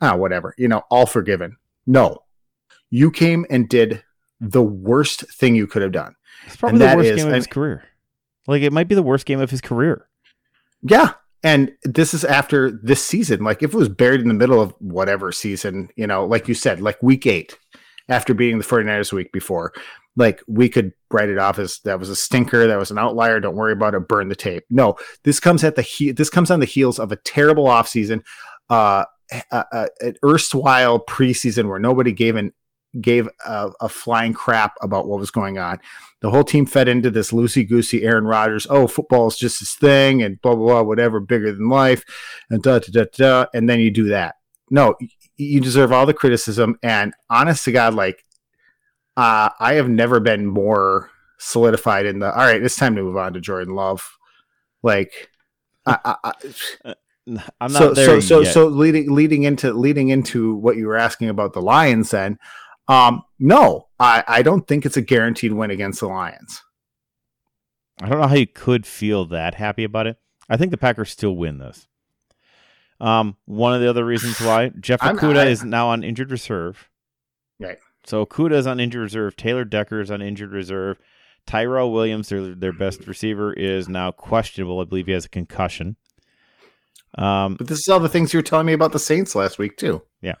ah, 0.00 0.14
whatever, 0.16 0.54
you 0.58 0.68
know, 0.68 0.82
all 0.90 1.06
forgiven. 1.06 1.56
No, 1.86 2.22
you 2.90 3.10
came 3.10 3.46
and 3.50 3.68
did 3.68 4.02
the 4.40 4.62
worst 4.62 5.20
thing 5.32 5.54
you 5.54 5.66
could 5.66 5.82
have 5.82 5.92
done. 5.92 6.14
It's 6.46 6.56
probably 6.56 6.78
the 6.78 6.96
worst 6.96 7.10
is, 7.10 7.16
game 7.16 7.28
of 7.28 7.34
his 7.34 7.46
career. 7.46 7.84
Like 8.46 8.62
it 8.62 8.72
might 8.72 8.88
be 8.88 8.94
the 8.94 9.02
worst 9.02 9.26
game 9.26 9.40
of 9.40 9.50
his 9.50 9.60
career. 9.60 10.08
Yeah. 10.82 11.14
And 11.44 11.72
this 11.84 12.14
is 12.14 12.24
after 12.24 12.70
this 12.70 13.04
season. 13.04 13.42
Like 13.42 13.62
if 13.62 13.74
it 13.74 13.76
was 13.76 13.88
buried 13.88 14.20
in 14.20 14.28
the 14.28 14.34
middle 14.34 14.60
of 14.60 14.74
whatever 14.78 15.32
season, 15.32 15.88
you 15.96 16.06
know, 16.06 16.24
like 16.24 16.46
you 16.48 16.54
said, 16.54 16.80
like 16.80 17.02
week 17.02 17.26
eight, 17.26 17.58
after 18.12 18.34
beating 18.34 18.58
the 18.58 18.64
49ers 18.64 19.12
week 19.12 19.32
before, 19.32 19.72
like 20.16 20.42
we 20.46 20.68
could 20.68 20.92
write 21.10 21.30
it 21.30 21.38
off 21.38 21.58
as 21.58 21.80
that 21.84 21.98
was 21.98 22.10
a 22.10 22.16
stinker, 22.16 22.66
that 22.66 22.78
was 22.78 22.90
an 22.90 22.98
outlier, 22.98 23.40
don't 23.40 23.56
worry 23.56 23.72
about 23.72 23.94
it, 23.94 24.08
burn 24.08 24.28
the 24.28 24.36
tape. 24.36 24.64
No, 24.70 24.96
this 25.24 25.40
comes 25.40 25.64
at 25.64 25.76
the 25.76 25.82
he- 25.82 26.12
this 26.12 26.30
comes 26.30 26.50
on 26.50 26.60
the 26.60 26.66
heels 26.66 26.98
of 26.98 27.10
a 27.12 27.16
terrible 27.16 27.64
offseason, 27.64 28.22
uh, 28.68 29.04
an 29.50 30.16
erstwhile 30.22 31.00
preseason 31.00 31.68
where 31.68 31.78
nobody 31.78 32.12
gave 32.12 32.36
an 32.36 32.52
gave 33.00 33.26
a, 33.46 33.70
a, 33.80 33.88
flying 33.88 34.34
crap 34.34 34.74
about 34.82 35.08
what 35.08 35.18
was 35.18 35.30
going 35.30 35.56
on. 35.56 35.80
The 36.20 36.28
whole 36.28 36.44
team 36.44 36.66
fed 36.66 36.88
into 36.88 37.10
this 37.10 37.30
loosey 37.30 37.66
goosey 37.66 38.02
Aaron 38.02 38.24
Rodgers. 38.24 38.66
Oh, 38.68 38.86
football 38.86 39.26
is 39.28 39.38
just 39.38 39.60
his 39.60 39.72
thing, 39.72 40.22
and 40.22 40.40
blah 40.42 40.54
blah 40.54 40.66
blah, 40.66 40.82
whatever, 40.82 41.18
bigger 41.18 41.52
than 41.52 41.70
life, 41.70 42.04
and 42.50 42.62
da 42.62 42.80
da 42.80 42.88
da 42.92 43.04
da. 43.16 43.46
And 43.54 43.68
then 43.68 43.80
you 43.80 43.90
do 43.90 44.08
that. 44.08 44.34
No, 44.70 44.96
you 45.44 45.60
deserve 45.60 45.92
all 45.92 46.06
the 46.06 46.14
criticism. 46.14 46.78
And 46.82 47.12
honest 47.30 47.64
to 47.64 47.72
God, 47.72 47.94
like 47.94 48.24
uh, 49.16 49.50
I 49.58 49.74
have 49.74 49.88
never 49.88 50.20
been 50.20 50.46
more 50.46 51.10
solidified 51.38 52.06
in 52.06 52.18
the. 52.20 52.32
All 52.32 52.46
right, 52.46 52.62
it's 52.62 52.76
time 52.76 52.96
to 52.96 53.02
move 53.02 53.16
on 53.16 53.34
to 53.34 53.40
Jordan 53.40 53.74
Love. 53.74 54.16
Like, 54.82 55.30
I, 55.86 55.98
I, 56.04 56.16
I 56.24 56.32
uh, 56.90 56.94
I'm 57.60 57.72
not 57.72 57.78
so, 57.78 57.94
there 57.94 58.06
so 58.06 58.20
so 58.20 58.40
yet. 58.40 58.52
so 58.52 58.66
leading 58.66 59.14
leading 59.14 59.44
into 59.44 59.72
leading 59.72 60.08
into 60.08 60.54
what 60.56 60.76
you 60.76 60.88
were 60.88 60.96
asking 60.96 61.28
about 61.28 61.52
the 61.52 61.62
Lions 61.62 62.10
then 62.10 62.38
um, 62.88 63.22
no, 63.38 63.88
I, 63.98 64.24
I 64.26 64.42
don't 64.42 64.66
think 64.66 64.84
it's 64.84 64.96
a 64.96 65.02
guaranteed 65.02 65.52
win 65.52 65.70
against 65.70 66.00
the 66.00 66.08
Lions. 66.08 66.62
I 68.00 68.08
don't 68.08 68.20
know 68.20 68.26
how 68.26 68.34
you 68.34 68.46
could 68.46 68.86
feel 68.86 69.24
that 69.26 69.54
happy 69.54 69.84
about 69.84 70.06
it. 70.06 70.18
I 70.48 70.56
think 70.56 70.70
the 70.70 70.76
Packers 70.76 71.10
still 71.10 71.36
win 71.36 71.58
this. 71.58 71.86
Um, 73.02 73.36
one 73.46 73.74
of 73.74 73.80
the 73.80 73.90
other 73.90 74.04
reasons 74.04 74.40
why 74.40 74.68
Jeff 74.80 75.00
Okudah 75.00 75.46
is 75.46 75.64
now 75.64 75.88
on 75.88 76.04
injured 76.04 76.30
reserve. 76.30 76.88
Right. 77.58 77.78
So 78.04 78.24
Okudah 78.24 78.52
is 78.52 78.66
on 78.66 78.80
injured 78.80 79.02
reserve. 79.02 79.36
Taylor 79.36 79.64
Decker 79.64 80.00
is 80.00 80.10
on 80.10 80.22
injured 80.22 80.52
reserve. 80.52 80.98
Tyrell 81.44 81.90
Williams, 81.90 82.28
their 82.28 82.54
their 82.54 82.72
best 82.72 83.06
receiver, 83.08 83.52
is 83.52 83.88
now 83.88 84.12
questionable. 84.12 84.80
I 84.80 84.84
believe 84.84 85.06
he 85.06 85.12
has 85.12 85.24
a 85.24 85.28
concussion. 85.28 85.96
Um, 87.18 87.56
but 87.56 87.66
this 87.66 87.80
is 87.80 87.88
all 87.88 88.00
the 88.00 88.08
things 88.08 88.32
you 88.32 88.38
were 88.38 88.42
telling 88.42 88.66
me 88.66 88.72
about 88.72 88.92
the 88.92 88.98
Saints 89.00 89.34
last 89.34 89.58
week 89.58 89.76
too. 89.76 90.02
Yeah, 90.20 90.36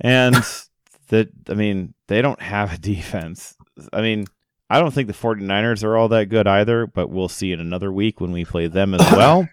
and 0.00 0.34
that 1.08 1.28
I 1.50 1.54
mean, 1.54 1.92
they 2.08 2.22
don't 2.22 2.40
have 2.40 2.72
a 2.72 2.78
defense. 2.78 3.54
I 3.92 4.00
mean, 4.00 4.26
I 4.70 4.80
don't 4.80 4.92
think 4.92 5.08
the 5.08 5.14
49ers 5.14 5.84
are 5.84 5.96
all 5.96 6.08
that 6.08 6.30
good 6.30 6.46
either, 6.46 6.86
but 6.86 7.10
we'll 7.10 7.28
see 7.28 7.52
in 7.52 7.60
another 7.60 7.92
week 7.92 8.20
when 8.20 8.32
we 8.32 8.44
play 8.46 8.66
them 8.66 8.94
as 8.94 9.00
well. 9.12 9.46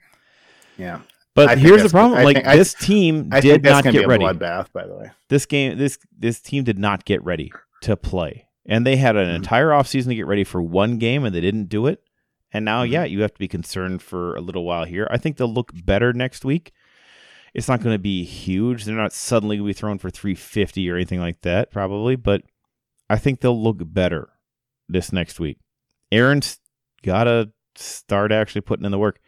yeah. 0.77 1.01
But 1.33 1.57
here's 1.57 1.83
the 1.83 1.89
problem: 1.89 2.23
like 2.23 2.43
think, 2.43 2.47
this 2.47 2.73
team 2.73 3.29
I, 3.31 3.39
did 3.39 3.63
not 3.63 3.83
get 3.83 4.07
ready. 4.07 4.23
Bloodbath, 4.23 4.71
by 4.73 4.85
the 4.85 4.95
way. 4.95 5.11
This 5.29 5.45
game, 5.45 5.77
this 5.77 5.97
this 6.17 6.41
team 6.41 6.63
did 6.63 6.77
not 6.77 7.05
get 7.05 7.23
ready 7.23 7.51
to 7.83 7.95
play, 7.95 8.47
and 8.65 8.85
they 8.85 8.97
had 8.97 9.15
an 9.15 9.27
mm-hmm. 9.27 9.35
entire 9.35 9.69
offseason 9.69 10.07
to 10.07 10.15
get 10.15 10.27
ready 10.27 10.43
for 10.43 10.61
one 10.61 10.97
game, 10.97 11.23
and 11.23 11.33
they 11.33 11.41
didn't 11.41 11.65
do 11.65 11.87
it. 11.87 12.03
And 12.53 12.65
now, 12.65 12.83
mm-hmm. 12.83 12.93
yeah, 12.93 13.03
you 13.05 13.21
have 13.21 13.33
to 13.33 13.39
be 13.39 13.47
concerned 13.47 14.01
for 14.01 14.35
a 14.35 14.41
little 14.41 14.65
while 14.65 14.83
here. 14.83 15.07
I 15.09 15.17
think 15.17 15.37
they'll 15.37 15.51
look 15.51 15.71
better 15.73 16.11
next 16.11 16.43
week. 16.43 16.73
It's 17.53 17.67
not 17.67 17.81
going 17.81 17.93
to 17.93 17.99
be 17.99 18.23
huge. 18.23 18.85
They're 18.85 18.95
not 18.95 19.13
suddenly 19.13 19.57
going 19.57 19.67
to 19.67 19.73
be 19.73 19.79
thrown 19.79 19.97
for 19.97 20.09
350 20.09 20.89
or 20.89 20.95
anything 20.95 21.19
like 21.19 21.41
that, 21.41 21.71
probably, 21.71 22.15
but 22.15 22.43
I 23.09 23.17
think 23.17 23.41
they'll 23.41 23.61
look 23.61 23.79
better 23.81 24.29
this 24.87 25.11
next 25.11 25.39
week. 25.39 25.59
Aaron's 26.11 26.59
got 27.03 27.25
to 27.25 27.51
start 27.75 28.31
actually 28.31 28.61
putting 28.61 28.85
in 28.85 28.91
the 28.91 28.99
work. 28.99 29.19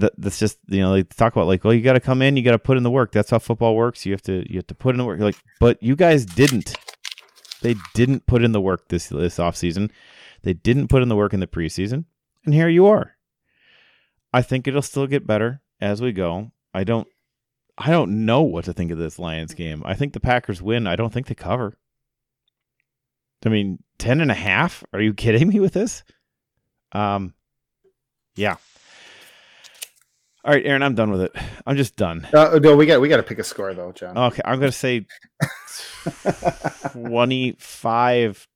That, 0.00 0.12
that's 0.18 0.38
just 0.38 0.58
you 0.68 0.80
know 0.80 0.92
they 0.92 1.02
talk 1.04 1.34
about 1.34 1.46
like 1.46 1.64
well 1.64 1.72
you 1.72 1.82
got 1.82 1.94
to 1.94 2.00
come 2.00 2.22
in 2.22 2.36
you 2.36 2.42
got 2.42 2.52
to 2.52 2.58
put 2.58 2.76
in 2.76 2.82
the 2.82 2.90
work 2.90 3.12
that's 3.12 3.30
how 3.30 3.38
football 3.38 3.74
works 3.76 4.04
you 4.04 4.12
have 4.12 4.22
to 4.22 4.44
you 4.50 4.58
have 4.58 4.66
to 4.66 4.74
put 4.74 4.94
in 4.94 4.98
the 4.98 5.04
work 5.04 5.18
You're 5.18 5.28
like 5.28 5.42
but 5.60 5.82
you 5.82 5.96
guys 5.96 6.26
didn't 6.26 6.76
they 7.62 7.76
didn't 7.94 8.26
put 8.26 8.44
in 8.44 8.52
the 8.52 8.60
work 8.60 8.88
this 8.88 9.08
this 9.08 9.38
off 9.38 9.56
season 9.56 9.90
they 10.42 10.52
didn't 10.52 10.88
put 10.88 11.02
in 11.02 11.08
the 11.08 11.16
work 11.16 11.32
in 11.32 11.40
the 11.40 11.46
preseason 11.46 12.04
and 12.44 12.54
here 12.54 12.68
you 12.68 12.86
are 12.86 13.16
I 14.32 14.42
think 14.42 14.66
it'll 14.66 14.82
still 14.82 15.06
get 15.06 15.26
better 15.26 15.62
as 15.80 16.02
we 16.02 16.12
go 16.12 16.52
I 16.74 16.84
don't 16.84 17.08
I 17.78 17.90
don't 17.90 18.24
know 18.24 18.42
what 18.42 18.64
to 18.66 18.72
think 18.72 18.90
of 18.90 18.98
this 18.98 19.18
Lions 19.18 19.54
game. 19.54 19.82
I 19.84 19.94
think 19.94 20.12
the 20.14 20.20
Packers 20.20 20.62
win. 20.62 20.86
I 20.86 20.96
don't 20.96 21.12
think 21.12 21.26
they 21.26 21.34
cover. 21.34 21.76
I 23.44 23.50
mean, 23.50 23.82
10 23.98 24.22
and 24.22 24.30
a 24.30 24.34
half? 24.34 24.82
Are 24.92 25.00
you 25.00 25.12
kidding 25.12 25.48
me 25.48 25.60
with 25.60 25.72
this? 25.72 26.02
Um 26.92 27.34
yeah. 28.34 28.56
All 30.46 30.52
right, 30.52 30.64
Aaron, 30.64 30.84
I'm 30.84 30.94
done 30.94 31.10
with 31.10 31.22
it. 31.22 31.34
I'm 31.66 31.76
just 31.76 31.96
done. 31.96 32.24
Uh, 32.32 32.60
no, 32.62 32.76
we 32.76 32.86
got 32.86 33.00
we 33.00 33.08
got 33.08 33.16
to 33.16 33.24
pick 33.24 33.40
a 33.40 33.44
score 33.44 33.74
though, 33.74 33.90
John. 33.90 34.16
Okay, 34.16 34.42
I'm 34.44 34.60
going 34.60 34.70
to 34.70 34.78
say 34.78 35.04
25 36.92 38.46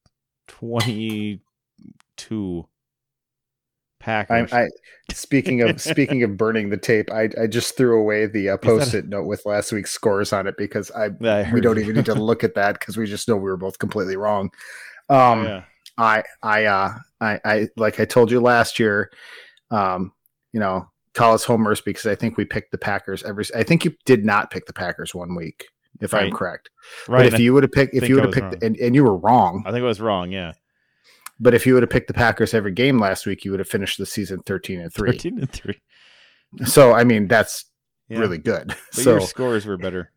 22 0.47 2.69
Packers. 3.99 4.53
I, 4.53 4.63
I 4.63 4.69
speaking 5.13 5.63
of 5.63 5.81
speaking 5.83 6.23
of 6.23 6.37
burning 6.37 6.71
the 6.71 6.77
tape, 6.77 7.11
I, 7.11 7.29
I 7.41 7.49
just 7.49 7.77
threw 7.77 7.99
away 7.99 8.27
the 8.27 8.51
uh, 8.51 8.57
post-it 8.57 9.07
a... 9.07 9.09
note 9.09 9.27
with 9.27 9.45
last 9.45 9.73
week's 9.73 9.91
scores 9.91 10.33
on 10.33 10.47
it 10.47 10.57
because 10.57 10.93
I, 10.93 11.07
I 11.27 11.53
we 11.53 11.61
don't 11.61 11.81
even 11.81 11.97
need 11.97 12.05
to 12.05 12.15
look 12.15 12.45
at 12.45 12.55
that 12.55 12.79
because 12.79 12.97
we 12.97 13.07
just 13.07 13.27
know 13.27 13.35
we 13.35 13.51
were 13.51 13.57
both 13.57 13.81
completely 13.81 14.17
wrong. 14.17 14.51
Um, 15.09 15.41
oh, 15.41 15.43
yeah. 15.43 15.65
I 15.99 16.23
I 16.41 16.65
uh 16.67 16.95
I 17.21 17.41
I 17.45 17.69
like 17.77 17.99
I 17.99 18.05
told 18.05 18.31
you 18.31 18.39
last 18.39 18.79
year, 18.79 19.11
um, 19.73 20.13
you 20.53 20.61
know, 20.61 20.89
call 21.15 21.35
us 21.35 21.45
homers 21.45 21.81
because 21.81 22.07
I 22.07 22.15
think 22.15 22.37
we 22.37 22.45
picked 22.45 22.73
the 22.73 22.79
Packers 22.79 23.23
every. 23.23 23.45
I 23.55 23.63
think 23.63 23.85
you 23.85 23.95
did 24.05 24.25
not 24.25 24.51
pick 24.51 24.67
the 24.67 24.73
Packers 24.73 25.15
one 25.15 25.35
week, 25.35 25.67
if 26.01 26.13
right. 26.13 26.25
I'm 26.25 26.33
correct. 26.33 26.71
Right. 27.09 27.25
But 27.25 27.35
if 27.35 27.41
you 27.41 27.55
would 27.55 27.63
have 27.63 27.73
picked, 27.73 27.95
if 27.95 28.09
you 28.09 28.17
would 28.17 28.25
have 28.25 28.35
picked, 28.35 28.63
and, 28.63 28.77
and 28.77 28.95
you 28.95 29.05
were 29.05 29.17
wrong. 29.17 29.63
I 29.67 29.73
think 29.73 29.83
I 29.83 29.87
was 29.87 30.01
wrong. 30.01 30.31
Yeah. 30.31 30.53
But 31.41 31.55
if 31.55 31.67
you 31.67 31.75
would 31.75 31.83
have 31.83 31.91
picked 31.91 32.09
the 32.09 32.15
Packers 32.15 32.53
every 32.53 32.73
game 32.73 32.99
last 32.99 33.25
week, 33.25 33.45
you 33.45 33.51
would 33.51 33.61
have 33.61 33.69
finished 33.69 33.97
the 33.97 34.05
season 34.05 34.43
13 34.45 34.79
and 34.79 34.93
3. 34.93 35.13
13 35.13 35.39
and 35.39 35.51
3. 35.51 35.81
So, 36.67 36.93
I 36.93 37.05
mean, 37.05 37.29
that's 37.29 37.65
yeah. 38.11 38.19
really 38.19 38.37
good. 38.37 38.69
But 38.69 38.77
so 38.93 39.13
your 39.13 39.21
scores 39.23 39.65
were 39.65 39.79
better. 39.79 40.13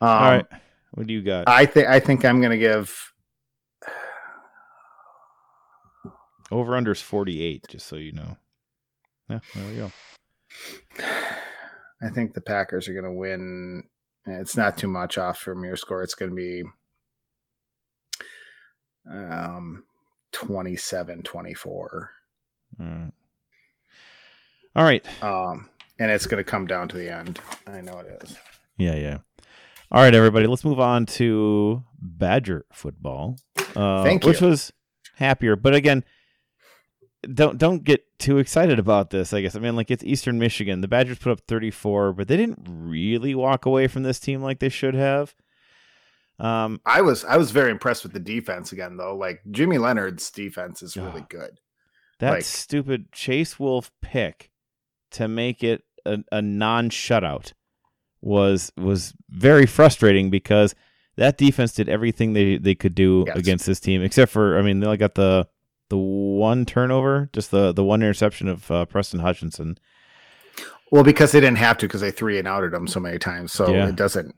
Um, 0.00 0.08
All 0.08 0.30
right. 0.30 0.46
What 0.92 1.06
do 1.06 1.12
you 1.12 1.20
got? 1.22 1.46
I 1.48 1.66
think 1.66 1.88
I 1.88 2.00
think 2.00 2.24
I'm 2.24 2.40
going 2.40 2.52
to 2.52 2.58
give 2.58 3.12
over 6.50 6.72
unders 6.72 7.02
48 7.02 7.66
just 7.68 7.86
so 7.86 7.96
you 7.96 8.12
know. 8.12 8.38
Yeah, 9.28 9.40
there 9.54 9.68
we 9.68 9.76
go. 9.76 9.92
I 12.02 12.10
think 12.10 12.34
the 12.34 12.40
Packers 12.40 12.88
are 12.88 12.92
going 12.92 13.04
to 13.04 13.12
win. 13.12 13.84
It's 14.26 14.56
not 14.56 14.78
too 14.78 14.88
much 14.88 15.18
off 15.18 15.38
from 15.38 15.64
your 15.64 15.76
score. 15.76 16.02
It's 16.02 16.14
going 16.14 16.30
to 16.30 16.36
be 16.36 16.62
um 19.10 19.84
27 20.32 21.22
24. 21.22 22.10
Mm. 22.80 23.12
All 24.76 24.84
right. 24.84 25.04
Um, 25.22 25.68
and 25.98 26.10
it's 26.10 26.26
going 26.26 26.42
to 26.42 26.48
come 26.48 26.66
down 26.66 26.88
to 26.88 26.96
the 26.96 27.12
end. 27.12 27.40
I 27.66 27.80
know 27.80 27.98
it 27.98 28.22
is. 28.22 28.36
Yeah, 28.76 28.94
yeah. 28.94 29.18
All 29.90 30.02
right, 30.02 30.14
everybody. 30.14 30.46
Let's 30.46 30.64
move 30.64 30.78
on 30.78 31.06
to 31.06 31.82
Badger 31.98 32.66
football. 32.72 33.38
Uh, 33.74 34.04
Thank 34.04 34.24
you. 34.24 34.30
Which 34.30 34.40
was 34.40 34.72
happier, 35.16 35.56
but 35.56 35.74
again, 35.74 36.04
don't 37.22 37.58
don't 37.58 37.84
get 37.84 38.04
too 38.18 38.38
excited 38.38 38.78
about 38.78 39.10
this. 39.10 39.32
I 39.32 39.40
guess 39.40 39.56
I 39.56 39.58
mean 39.58 39.76
like 39.76 39.90
it's 39.90 40.04
Eastern 40.04 40.38
Michigan. 40.38 40.80
The 40.80 40.88
Badgers 40.88 41.18
put 41.18 41.32
up 41.32 41.40
34, 41.48 42.12
but 42.12 42.28
they 42.28 42.36
didn't 42.36 42.66
really 42.68 43.34
walk 43.34 43.66
away 43.66 43.88
from 43.88 44.02
this 44.02 44.20
team 44.20 44.42
like 44.42 44.60
they 44.60 44.68
should 44.68 44.94
have. 44.94 45.34
Um, 46.38 46.80
I 46.86 47.00
was 47.00 47.24
I 47.24 47.36
was 47.36 47.50
very 47.50 47.70
impressed 47.70 48.04
with 48.04 48.12
the 48.12 48.20
defense 48.20 48.70
again 48.70 48.96
though. 48.96 49.16
Like 49.16 49.40
Jimmy 49.50 49.76
Leonhard's 49.76 50.30
defense 50.30 50.82
is 50.82 50.96
really 50.96 51.24
good. 51.28 51.58
That 52.20 52.30
like, 52.30 52.44
stupid 52.44 53.12
Chase 53.12 53.58
Wolf 53.58 53.90
pick 54.00 54.50
to 55.12 55.26
make 55.26 55.64
it 55.64 55.82
a, 56.04 56.18
a 56.30 56.42
non 56.42 56.90
shutout 56.90 57.52
was 58.20 58.72
was 58.76 59.14
very 59.28 59.66
frustrating 59.66 60.30
because 60.30 60.74
that 61.16 61.38
defense 61.38 61.72
did 61.72 61.88
everything 61.88 62.32
they, 62.32 62.58
they 62.58 62.74
could 62.74 62.94
do 62.94 63.24
yes. 63.26 63.36
against 63.36 63.66
this 63.66 63.80
team 63.80 64.02
except 64.02 64.30
for 64.30 64.58
I 64.58 64.62
mean 64.62 64.80
they 64.80 64.96
got 64.96 65.14
the 65.14 65.48
the 65.88 65.96
one 65.96 66.64
turnover, 66.66 67.30
just 67.32 67.50
the 67.50 67.72
the 67.72 67.84
one 67.84 68.02
interception 68.02 68.48
of 68.48 68.70
uh, 68.70 68.84
Preston 68.86 69.20
Hutchinson. 69.20 69.78
Well, 70.90 71.04
because 71.04 71.32
they 71.32 71.40
didn't 71.40 71.58
have 71.58 71.78
to 71.78 71.86
because 71.86 72.00
they 72.00 72.10
three 72.10 72.38
and 72.38 72.48
outed 72.48 72.72
them 72.72 72.86
so 72.86 73.00
many 73.00 73.18
times, 73.18 73.52
so 73.52 73.72
yeah. 73.72 73.88
it 73.88 73.96
doesn't 73.96 74.34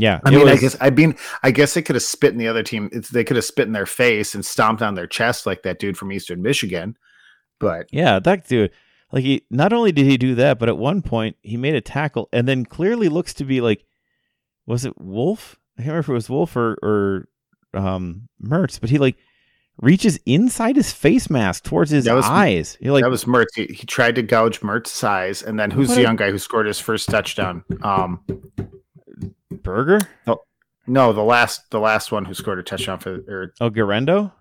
yeah, 0.00 0.20
I 0.24 0.30
mean, 0.30 0.44
was... 0.44 0.52
I 0.52 0.56
guess 0.56 0.76
I 0.80 0.90
mean, 0.90 1.16
I 1.42 1.50
guess 1.50 1.74
they 1.74 1.82
could 1.82 1.96
have 1.96 2.02
spit 2.02 2.32
in 2.32 2.38
the 2.38 2.48
other 2.48 2.62
team. 2.62 2.88
It's, 2.92 3.10
they 3.10 3.24
could 3.24 3.36
have 3.36 3.44
spit 3.44 3.66
in 3.66 3.72
their 3.72 3.86
face 3.86 4.34
and 4.34 4.44
stomped 4.44 4.82
on 4.82 4.94
their 4.94 5.06
chest 5.06 5.46
like 5.46 5.62
that 5.62 5.78
dude 5.78 5.98
from 5.98 6.10
Eastern 6.10 6.42
Michigan. 6.42 6.96
But 7.58 7.86
yeah, 7.92 8.18
that 8.20 8.48
dude, 8.48 8.70
like 9.12 9.24
he 9.24 9.44
not 9.50 9.72
only 9.72 9.92
did 9.92 10.06
he 10.06 10.16
do 10.16 10.34
that, 10.36 10.58
but 10.58 10.68
at 10.68 10.78
one 10.78 11.02
point 11.02 11.36
he 11.42 11.56
made 11.56 11.74
a 11.74 11.80
tackle 11.80 12.28
and 12.32 12.48
then 12.48 12.64
clearly 12.64 13.08
looks 13.08 13.34
to 13.34 13.44
be 13.44 13.60
like, 13.60 13.84
was 14.66 14.84
it 14.84 14.98
Wolf? 14.98 15.58
I 15.78 15.82
can't 15.82 15.88
remember 15.88 16.00
if 16.00 16.08
it 16.08 16.14
was 16.14 16.30
Wolf 16.30 16.56
or 16.56 16.78
or 16.82 17.28
um 17.74 18.28
Mertz, 18.42 18.80
but 18.80 18.90
he 18.90 18.98
like 18.98 19.16
reaches 19.80 20.18
inside 20.26 20.76
his 20.76 20.92
face 20.92 21.30
mask 21.30 21.64
towards 21.64 21.90
his 21.90 22.08
was, 22.08 22.24
eyes. 22.24 22.76
He 22.80 22.90
like 22.90 23.02
that 23.02 23.10
was 23.10 23.24
Mertz. 23.24 23.54
He, 23.54 23.66
he 23.66 23.86
tried 23.86 24.14
to 24.16 24.22
gouge 24.22 24.60
Mertz's 24.60 25.02
eyes, 25.02 25.42
and 25.42 25.58
then 25.58 25.70
who's 25.70 25.94
the 25.94 26.02
young 26.02 26.16
guy 26.16 26.30
who 26.30 26.38
scored 26.38 26.66
his 26.66 26.78
first 26.78 27.08
touchdown? 27.08 27.64
Um, 27.82 28.20
Berger? 29.50 30.00
Oh, 30.26 30.38
no, 30.86 31.12
the 31.12 31.22
last 31.22 31.70
the 31.70 31.80
last 31.80 32.12
one 32.12 32.24
who 32.24 32.34
scored 32.34 32.58
a 32.58 32.62
touchdown 32.62 32.98
for 32.98 33.22
or 33.28 33.54
Oh, 33.60 33.70
Guerendo? 33.70 34.32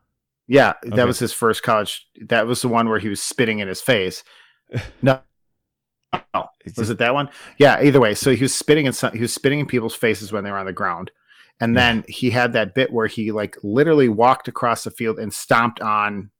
Yeah, 0.47 0.73
that 0.81 0.93
okay. 0.93 1.05
was 1.05 1.19
his 1.19 1.31
first 1.31 1.61
college. 1.63 2.07
That 2.27 2.47
was 2.47 2.61
the 2.61 2.67
one 2.69 2.89
where 2.89 2.99
he 2.99 3.09
was 3.09 3.21
spitting 3.21 3.59
in 3.59 3.67
his 3.67 3.81
face. 3.81 4.23
No. 5.01 5.21
Oh, 6.33 6.45
was 6.75 6.89
it 6.89 6.97
that 6.97 7.13
one? 7.13 7.29
Yeah, 7.59 7.83
either 7.83 7.99
way. 7.99 8.15
So 8.15 8.33
he 8.33 8.43
was 8.43 8.53
spitting 8.53 8.87
in 8.87 8.93
some, 8.93 9.13
he 9.13 9.19
was 9.19 9.31
spitting 9.33 9.59
in 9.59 9.67
people's 9.67 9.93
faces 9.93 10.31
when 10.31 10.43
they 10.43 10.49
were 10.49 10.57
on 10.57 10.65
the 10.65 10.73
ground. 10.73 11.11
And 11.61 11.75
then 11.75 12.05
he 12.07 12.29
had 12.29 12.53
that 12.53 12.73
bit 12.73 12.93
where 12.93 13.07
he 13.07 13.31
like 13.31 13.57
literally 13.63 14.07
walked 14.07 14.47
across 14.47 14.85
the 14.85 14.91
field 14.91 15.19
and 15.19 15.33
stomped 15.33 15.81
on 15.81 16.31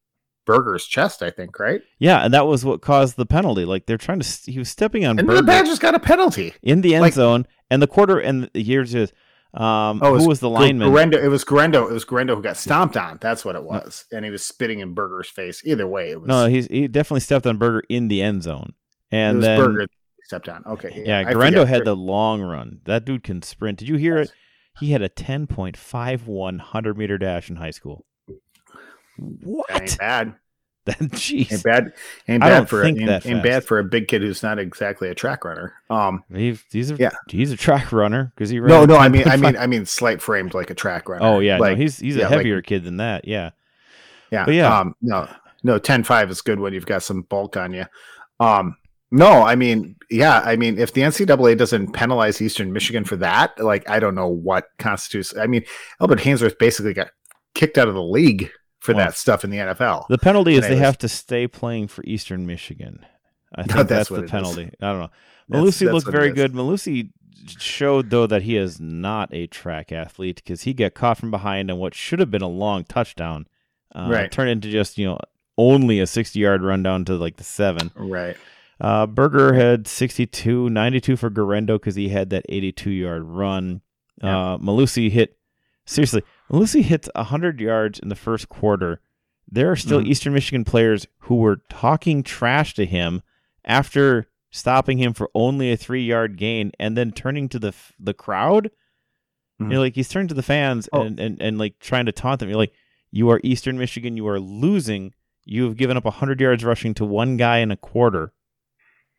Berger's 0.45 0.85
chest, 0.85 1.21
I 1.21 1.29
think, 1.29 1.59
right? 1.59 1.81
Yeah, 1.99 2.23
and 2.23 2.33
that 2.33 2.47
was 2.47 2.63
what 2.63 2.81
caused 2.81 3.17
the 3.17 3.25
penalty. 3.25 3.65
Like 3.65 3.85
they're 3.85 3.97
trying 3.97 4.21
to, 4.21 4.51
he 4.51 4.57
was 4.57 4.69
stepping 4.69 5.05
on. 5.05 5.19
And 5.19 5.27
Berger 5.27 5.41
the 5.41 5.47
Badgers 5.47 5.77
got 5.77 5.93
a 5.93 5.99
penalty 5.99 6.53
in 6.63 6.81
the 6.81 6.95
end 6.95 7.01
like, 7.01 7.13
zone, 7.13 7.45
and 7.69 7.81
the 7.81 7.87
quarter 7.87 8.19
and 8.19 8.49
the 8.53 8.61
years 8.61 8.95
is. 8.95 9.11
Um, 9.51 9.99
oh, 10.03 10.09
who 10.09 10.13
was, 10.13 10.27
was 10.27 10.39
the 10.41 10.49
lineman? 10.49 10.91
Guerendo. 10.91 11.17
It 11.17 11.27
was 11.27 11.43
Guerendo. 11.43 11.87
It 11.87 11.91
was 11.91 12.05
Guerendo 12.05 12.35
who 12.35 12.41
got 12.43 12.55
stomped 12.55 12.95
on. 12.95 13.17
That's 13.19 13.43
what 13.43 13.55
it 13.55 13.63
was, 13.63 14.05
no. 14.11 14.17
and 14.17 14.25
he 14.25 14.29
was 14.29 14.45
spitting 14.45 14.79
in 14.79 14.93
Berger's 14.93 15.27
face. 15.27 15.63
Either 15.65 15.87
way, 15.87 16.11
it 16.11 16.21
was. 16.21 16.27
No, 16.27 16.45
he's 16.45 16.67
he 16.67 16.87
definitely 16.87 17.21
stepped 17.21 17.47
on 17.47 17.57
Berger 17.57 17.83
in 17.89 18.09
the 18.09 18.21
end 18.21 18.43
zone, 18.43 18.73
and 19.11 19.41
then 19.41 19.59
Berger 19.59 19.87
stepped 20.23 20.49
on. 20.49 20.63
Okay, 20.67 21.03
yeah, 21.03 21.21
yeah 21.21 21.33
Guerendo 21.33 21.65
had 21.65 21.83
the 21.83 21.95
long 21.95 22.43
run. 22.43 22.81
That 22.85 23.05
dude 23.05 23.23
can 23.23 23.41
sprint. 23.41 23.79
Did 23.79 23.89
you 23.89 23.95
hear 23.95 24.19
yes. 24.19 24.29
it? 24.29 24.33
He 24.77 24.91
had 24.91 25.01
a 25.01 25.09
ten 25.09 25.47
point 25.47 25.75
five 25.75 26.27
one 26.27 26.59
hundred 26.59 26.95
100 26.95 26.97
meter 26.97 27.17
dash 27.17 27.49
in 27.49 27.57
high 27.57 27.71
school. 27.71 28.05
What? 29.17 29.67
That 29.69 29.81
ain't 29.81 29.97
bad. 29.99 30.35
That 30.85 30.97
jeez, 30.97 31.51
ain't 31.51 31.63
bad. 31.63 31.93
Ain't 32.27 32.41
bad 32.41 32.69
for 32.69 32.81
a, 32.81 32.87
ain't, 32.87 33.25
ain't, 33.25 33.43
bad 33.43 33.63
for 33.65 33.79
a 33.79 33.83
big 33.83 34.07
kid 34.07 34.21
who's 34.21 34.41
not 34.41 34.57
exactly 34.57 35.09
a 35.09 35.15
track 35.15 35.43
runner. 35.43 35.73
Um, 35.89 36.23
he's, 36.33 36.63
he's 36.71 36.89
a 36.89 36.95
yeah. 36.95 37.11
he's 37.27 37.51
a 37.51 37.57
track 37.57 37.91
runner 37.91 38.31
because 38.35 38.49
he 38.49 38.59
ran 38.59 38.69
no 38.69 38.85
no. 38.85 38.95
I 38.95 39.09
mean 39.09 39.27
I 39.27 39.35
mean 39.35 39.57
I 39.57 39.67
mean 39.67 39.85
slight 39.85 40.21
framed 40.21 40.53
like 40.53 40.69
a 40.69 40.75
track 40.75 41.09
runner. 41.09 41.25
Oh 41.25 41.39
yeah, 41.39 41.57
like, 41.59 41.71
no, 41.71 41.81
he's 41.83 41.99
he's 41.99 42.15
yeah, 42.15 42.25
a 42.25 42.29
heavier 42.29 42.55
like, 42.55 42.65
kid 42.65 42.85
than 42.85 42.97
that. 42.97 43.27
Yeah, 43.27 43.51
yeah, 44.31 44.45
but 44.45 44.53
yeah. 44.53 44.79
Um, 44.79 44.95
no 45.01 45.29
no 45.63 45.79
10-5 45.79 46.29
is 46.29 46.41
good 46.41 46.59
when 46.59 46.73
you've 46.73 46.85
got 46.85 47.03
some 47.03 47.23
bulk 47.23 47.57
on 47.57 47.73
you. 47.73 47.85
Um, 48.39 48.77
no, 49.11 49.43
I 49.43 49.55
mean, 49.55 49.95
yeah, 50.09 50.41
I 50.45 50.55
mean, 50.55 50.77
if 50.77 50.93
the 50.93 51.01
NCAA 51.01 51.57
doesn't 51.57 51.93
penalize 51.93 52.41
Eastern 52.41 52.71
Michigan 52.73 53.03
for 53.03 53.15
that, 53.17 53.59
like, 53.59 53.89
I 53.89 53.99
don't 53.99 54.15
know 54.15 54.27
what 54.27 54.65
constitutes. 54.77 55.35
I 55.35 55.47
mean, 55.47 55.63
Albert 55.99 56.19
Haynesworth 56.19 56.57
basically 56.59 56.93
got 56.93 57.09
kicked 57.55 57.77
out 57.77 57.87
of 57.87 57.95
the 57.95 58.03
league 58.03 58.51
for 58.79 58.93
well, 58.93 59.05
that 59.05 59.17
stuff 59.17 59.43
in 59.43 59.49
the 59.49 59.57
NFL. 59.57 60.07
The 60.09 60.17
penalty 60.17 60.55
is 60.55 60.61
they 60.61 60.71
was, 60.71 60.79
have 60.79 60.97
to 60.99 61.09
stay 61.09 61.47
playing 61.47 61.87
for 61.87 62.03
Eastern 62.05 62.45
Michigan. 62.45 63.05
I 63.55 63.63
think 63.63 63.73
that's, 63.87 64.09
that's 64.09 64.09
the 64.09 64.23
penalty. 64.23 64.63
Is. 64.63 64.71
I 64.81 64.91
don't 64.91 64.99
know. 64.99 65.09
Mellusi 65.51 65.91
looked 65.91 66.07
very 66.07 66.31
good. 66.31 66.53
Mellusi 66.53 67.09
showed 67.47 68.09
though 68.09 68.27
that 68.27 68.43
he 68.43 68.57
is 68.57 68.79
not 68.79 69.33
a 69.33 69.47
track 69.47 69.91
athlete 69.91 70.35
because 70.35 70.63
he 70.63 70.73
got 70.73 70.93
caught 70.93 71.17
from 71.17 71.31
behind 71.31 71.71
on 71.71 71.77
what 71.77 71.95
should 71.95 72.19
have 72.19 72.29
been 72.29 72.41
a 72.41 72.47
long 72.47 72.83
touchdown, 72.83 73.47
uh, 73.95 74.07
right? 74.09 74.31
Turned 74.31 74.51
into 74.51 74.69
just 74.69 74.97
you 74.97 75.07
know 75.07 75.17
only 75.57 75.99
a 75.99 76.05
sixty 76.05 76.39
yard 76.39 76.61
run 76.61 76.83
down 76.83 77.05
to 77.05 77.15
like 77.15 77.37
the 77.37 77.43
seven, 77.43 77.91
right? 77.95 78.37
Uh, 78.79 79.05
Berger 79.05 79.53
had 79.53 79.87
62, 79.87 80.69
92 80.69 81.17
for 81.17 81.29
Guerendo 81.29 81.77
because 81.77 81.95
he 81.95 82.09
had 82.09 82.29
that 82.29 82.45
82 82.47 82.89
yard 82.91 83.23
run. 83.23 83.81
Yeah. 84.21 84.53
Uh, 84.53 84.57
Mellusi 84.57 85.11
hit, 85.11 85.37
seriously, 85.85 86.23
Lucy 86.49 86.81
hits 86.81 87.09
100 87.15 87.59
yards 87.59 87.99
in 87.99 88.09
the 88.09 88.15
first 88.15 88.49
quarter. 88.49 89.01
There 89.51 89.71
are 89.71 89.75
still 89.75 90.01
mm. 90.01 90.07
Eastern 90.07 90.33
Michigan 90.33 90.63
players 90.63 91.07
who 91.19 91.35
were 91.35 91.61
talking 91.69 92.23
trash 92.23 92.73
to 92.75 92.85
him 92.85 93.21
after 93.65 94.27
stopping 94.51 94.97
him 94.97 95.13
for 95.13 95.29
only 95.33 95.71
a 95.71 95.77
three 95.77 96.03
yard 96.03 96.37
gain 96.37 96.71
and 96.79 96.95
then 96.95 97.11
turning 97.11 97.49
to 97.49 97.59
the 97.59 97.73
the 97.99 98.13
crowd. 98.13 98.71
Mm. 99.59 99.71
You're 99.71 99.79
like, 99.79 99.95
he's 99.95 100.09
turning 100.09 100.27
to 100.29 100.35
the 100.35 100.43
fans 100.43 100.87
oh. 100.93 101.01
and, 101.01 101.19
and, 101.19 101.41
and 101.41 101.57
like 101.57 101.79
trying 101.79 102.05
to 102.05 102.11
taunt 102.11 102.39
them. 102.39 102.49
You're 102.49 102.57
like, 102.57 102.73
you 103.11 103.29
are 103.29 103.41
Eastern 103.43 103.77
Michigan. 103.77 104.15
You 104.15 104.27
are 104.27 104.39
losing. 104.39 105.13
You 105.43 105.63
have 105.65 105.77
given 105.77 105.97
up 105.97 106.05
100 106.05 106.39
yards 106.39 106.63
rushing 106.63 106.93
to 106.95 107.05
one 107.05 107.35
guy 107.35 107.57
in 107.57 107.71
a 107.71 107.77
quarter. 107.77 108.31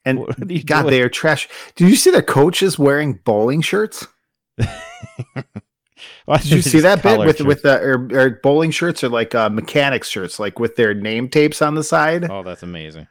And 0.04 0.26
God, 0.66 0.82
doing? 0.82 0.90
they 0.90 1.02
are 1.02 1.08
trash. 1.08 1.48
Did 1.76 1.88
you 1.88 1.96
see 1.96 2.10
the 2.10 2.22
coaches 2.22 2.78
wearing 2.78 3.14
bowling 3.24 3.60
shirts? 3.60 4.06
Did 4.58 6.50
you 6.50 6.62
see 6.62 6.80
that 6.80 7.02
bit 7.02 7.18
with 7.18 7.40
with 7.40 7.62
the 7.62 7.80
or, 7.80 8.08
or, 8.12 8.40
bowling 8.42 8.70
shirts 8.70 9.04
or 9.04 9.08
like 9.08 9.34
uh, 9.34 9.50
mechanics 9.50 10.08
shirts, 10.08 10.38
like 10.38 10.58
with 10.58 10.76
their 10.76 10.94
name 10.94 11.28
tapes 11.28 11.60
on 11.60 11.74
the 11.74 11.84
side? 11.84 12.30
Oh, 12.30 12.42
that's 12.42 12.62
amazing. 12.62 13.08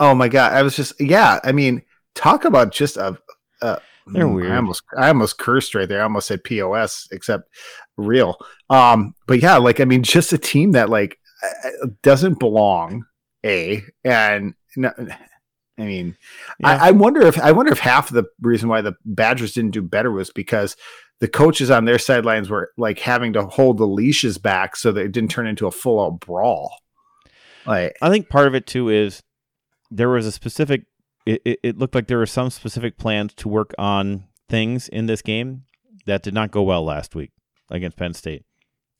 Oh 0.00 0.14
my 0.14 0.28
god, 0.28 0.52
I 0.52 0.62
was 0.62 0.76
just 0.76 0.92
yeah. 1.00 1.40
I 1.44 1.52
mean, 1.52 1.82
talk 2.14 2.44
about 2.44 2.72
just 2.72 2.96
a. 2.96 3.18
a 3.62 3.80
they're 4.06 4.26
mm, 4.26 4.34
weird. 4.34 4.52
I 4.52 4.56
almost 4.56 4.82
I 4.96 5.08
almost 5.08 5.38
cursed 5.38 5.74
right 5.74 5.88
there. 5.88 6.00
I 6.00 6.04
almost 6.04 6.28
said 6.28 6.44
POS, 6.44 7.08
except 7.10 7.48
real. 7.96 8.38
Um, 8.70 9.14
but 9.26 9.42
yeah, 9.42 9.56
like 9.56 9.80
I 9.80 9.84
mean, 9.84 10.02
just 10.02 10.32
a 10.32 10.38
team 10.38 10.72
that 10.72 10.88
like 10.88 11.18
doesn't 12.02 12.38
belong 12.38 13.04
A, 13.44 13.82
and 14.04 14.54
no, 14.76 14.92
I 15.78 15.84
mean, 15.84 16.16
yeah. 16.58 16.68
I, 16.68 16.88
I, 16.88 16.90
wonder 16.90 17.22
if 17.22 17.38
I 17.38 17.52
wonder 17.52 17.70
if 17.70 17.78
half 17.78 18.10
of 18.10 18.14
the 18.14 18.24
reason 18.40 18.68
why 18.68 18.80
the 18.80 18.94
Badgers 19.04 19.52
didn't 19.52 19.70
do 19.70 19.82
better 19.82 20.10
was 20.10 20.30
because 20.30 20.76
the 21.20 21.28
coaches 21.28 21.70
on 21.70 21.84
their 21.84 21.98
sidelines 21.98 22.50
were 22.50 22.72
like 22.76 22.98
having 22.98 23.32
to 23.34 23.44
hold 23.46 23.78
the 23.78 23.86
leashes 23.86 24.38
back 24.38 24.76
so 24.76 24.90
that 24.90 25.04
it 25.04 25.12
didn't 25.12 25.30
turn 25.30 25.46
into 25.46 25.66
a 25.66 25.70
full 25.70 26.04
out 26.04 26.20
brawl. 26.20 26.72
Like, 27.64 27.96
I 28.02 28.10
think 28.10 28.28
part 28.28 28.48
of 28.48 28.54
it 28.54 28.66
too 28.66 28.88
is 28.88 29.22
there 29.90 30.08
was 30.08 30.26
a 30.26 30.32
specific. 30.32 30.84
It, 31.26 31.60
it, 31.62 31.76
looked 31.76 31.94
like 31.94 32.06
there 32.06 32.16
were 32.16 32.24
some 32.24 32.48
specific 32.48 32.96
plans 32.96 33.34
to 33.34 33.50
work 33.50 33.74
on 33.76 34.24
things 34.48 34.88
in 34.88 35.04
this 35.04 35.20
game 35.20 35.64
that 36.06 36.22
did 36.22 36.32
not 36.32 36.50
go 36.50 36.62
well 36.62 36.82
last 36.82 37.14
week 37.14 37.32
against 37.70 37.98
Penn 37.98 38.14
State. 38.14 38.46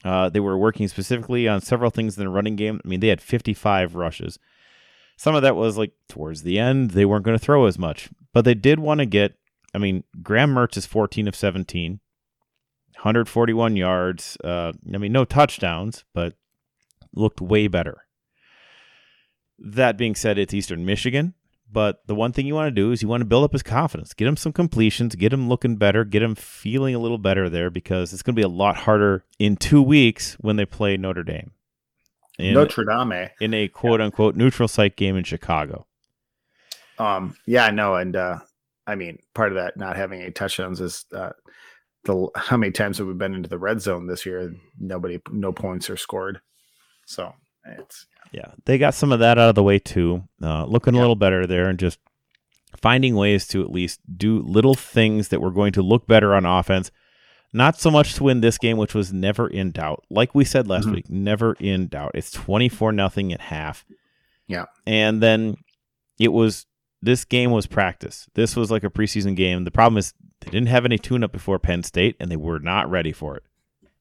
Uh, 0.04 0.28
they 0.28 0.38
were 0.38 0.58
working 0.58 0.88
specifically 0.88 1.48
on 1.48 1.62
several 1.62 1.90
things 1.90 2.18
in 2.18 2.24
the 2.24 2.30
running 2.30 2.54
game. 2.54 2.82
I 2.84 2.88
mean, 2.88 3.00
they 3.00 3.08
had 3.08 3.22
55 3.22 3.94
rushes. 3.94 4.38
Some 5.18 5.34
of 5.34 5.42
that 5.42 5.56
was 5.56 5.76
like 5.76 5.92
towards 6.08 6.44
the 6.44 6.60
end, 6.60 6.92
they 6.92 7.04
weren't 7.04 7.24
going 7.24 7.36
to 7.36 7.44
throw 7.44 7.66
as 7.66 7.76
much, 7.76 8.08
but 8.32 8.44
they 8.44 8.54
did 8.54 8.78
want 8.78 9.00
to 9.00 9.06
get. 9.06 9.34
I 9.74 9.78
mean, 9.78 10.04
Graham 10.22 10.54
Mertz 10.54 10.76
is 10.76 10.86
14 10.86 11.26
of 11.26 11.34
17, 11.34 12.00
141 12.94 13.76
yards. 13.76 14.38
Uh, 14.42 14.72
I 14.94 14.96
mean, 14.96 15.10
no 15.10 15.24
touchdowns, 15.24 16.04
but 16.14 16.34
looked 17.12 17.40
way 17.40 17.66
better. 17.66 18.06
That 19.58 19.98
being 19.98 20.14
said, 20.14 20.38
it's 20.38 20.54
Eastern 20.54 20.86
Michigan. 20.86 21.34
But 21.70 22.06
the 22.06 22.14
one 22.14 22.32
thing 22.32 22.46
you 22.46 22.54
want 22.54 22.68
to 22.68 22.80
do 22.80 22.92
is 22.92 23.02
you 23.02 23.08
want 23.08 23.20
to 23.20 23.26
build 23.26 23.44
up 23.44 23.52
his 23.52 23.64
confidence, 23.64 24.14
get 24.14 24.28
him 24.28 24.38
some 24.38 24.52
completions, 24.52 25.16
get 25.16 25.32
him 25.32 25.48
looking 25.48 25.76
better, 25.76 26.04
get 26.04 26.22
him 26.22 26.36
feeling 26.36 26.94
a 26.94 26.98
little 26.98 27.18
better 27.18 27.50
there 27.50 27.70
because 27.70 28.12
it's 28.12 28.22
going 28.22 28.34
to 28.36 28.40
be 28.40 28.44
a 28.44 28.48
lot 28.48 28.76
harder 28.76 29.24
in 29.38 29.56
two 29.56 29.82
weeks 29.82 30.34
when 30.40 30.56
they 30.56 30.64
play 30.64 30.96
Notre 30.96 31.24
Dame. 31.24 31.50
In, 32.38 32.54
Notre 32.54 32.84
Dame. 32.84 33.30
In 33.40 33.52
a 33.52 33.68
quote 33.68 34.00
unquote 34.00 34.36
neutral 34.36 34.68
site 34.68 34.96
game 34.96 35.16
in 35.16 35.24
Chicago. 35.24 35.86
Um, 36.98 37.36
yeah, 37.46 37.70
no, 37.70 37.94
and 37.94 38.16
uh, 38.16 38.38
I 38.86 38.94
mean, 38.94 39.18
part 39.34 39.50
of 39.50 39.56
that 39.56 39.76
not 39.76 39.96
having 39.96 40.20
any 40.20 40.30
touchdowns 40.30 40.80
is 40.80 41.04
uh, 41.14 41.30
the 42.04 42.28
how 42.36 42.56
many 42.56 42.72
times 42.72 42.98
have 42.98 43.06
we 43.06 43.14
been 43.14 43.34
into 43.34 43.48
the 43.48 43.58
red 43.58 43.80
zone 43.80 44.06
this 44.06 44.24
year? 44.24 44.54
Nobody, 44.78 45.20
no 45.30 45.52
points 45.52 45.90
are 45.90 45.96
scored. 45.96 46.40
So 47.06 47.32
it's 47.64 48.06
yeah, 48.32 48.52
they 48.64 48.78
got 48.78 48.94
some 48.94 49.12
of 49.12 49.20
that 49.20 49.38
out 49.38 49.48
of 49.48 49.54
the 49.54 49.62
way 49.62 49.78
too. 49.78 50.24
Uh, 50.42 50.64
looking 50.64 50.94
yeah. 50.94 51.00
a 51.00 51.02
little 51.02 51.16
better 51.16 51.46
there, 51.46 51.68
and 51.68 51.78
just 51.78 51.98
finding 52.76 53.14
ways 53.14 53.46
to 53.48 53.62
at 53.62 53.70
least 53.70 54.00
do 54.16 54.40
little 54.40 54.74
things 54.74 55.28
that 55.28 55.40
were 55.40 55.50
going 55.50 55.72
to 55.72 55.82
look 55.82 56.06
better 56.06 56.34
on 56.34 56.44
offense. 56.44 56.90
Not 57.52 57.80
so 57.80 57.90
much 57.90 58.14
to 58.14 58.24
win 58.24 58.40
this 58.40 58.58
game, 58.58 58.76
which 58.76 58.94
was 58.94 59.12
never 59.12 59.48
in 59.48 59.70
doubt. 59.70 60.04
Like 60.10 60.34
we 60.34 60.44
said 60.44 60.68
last 60.68 60.84
mm-hmm. 60.84 60.94
week, 60.96 61.10
never 61.10 61.54
in 61.54 61.88
doubt. 61.88 62.12
It's 62.14 62.30
twenty 62.30 62.68
four 62.68 62.92
nothing 62.92 63.32
at 63.32 63.40
half. 63.40 63.86
Yeah, 64.46 64.66
and 64.86 65.22
then 65.22 65.56
it 66.18 66.32
was 66.32 66.66
this 67.00 67.24
game 67.24 67.50
was 67.50 67.66
practice. 67.66 68.28
This 68.34 68.56
was 68.56 68.70
like 68.70 68.84
a 68.84 68.90
preseason 68.90 69.34
game. 69.36 69.64
The 69.64 69.70
problem 69.70 69.98
is 69.98 70.12
they 70.40 70.50
didn't 70.50 70.68
have 70.68 70.84
any 70.84 70.98
tune 70.98 71.24
up 71.24 71.32
before 71.32 71.58
Penn 71.58 71.82
State, 71.82 72.16
and 72.20 72.30
they 72.30 72.36
were 72.36 72.58
not 72.58 72.90
ready 72.90 73.12
for 73.12 73.36
it. 73.36 73.44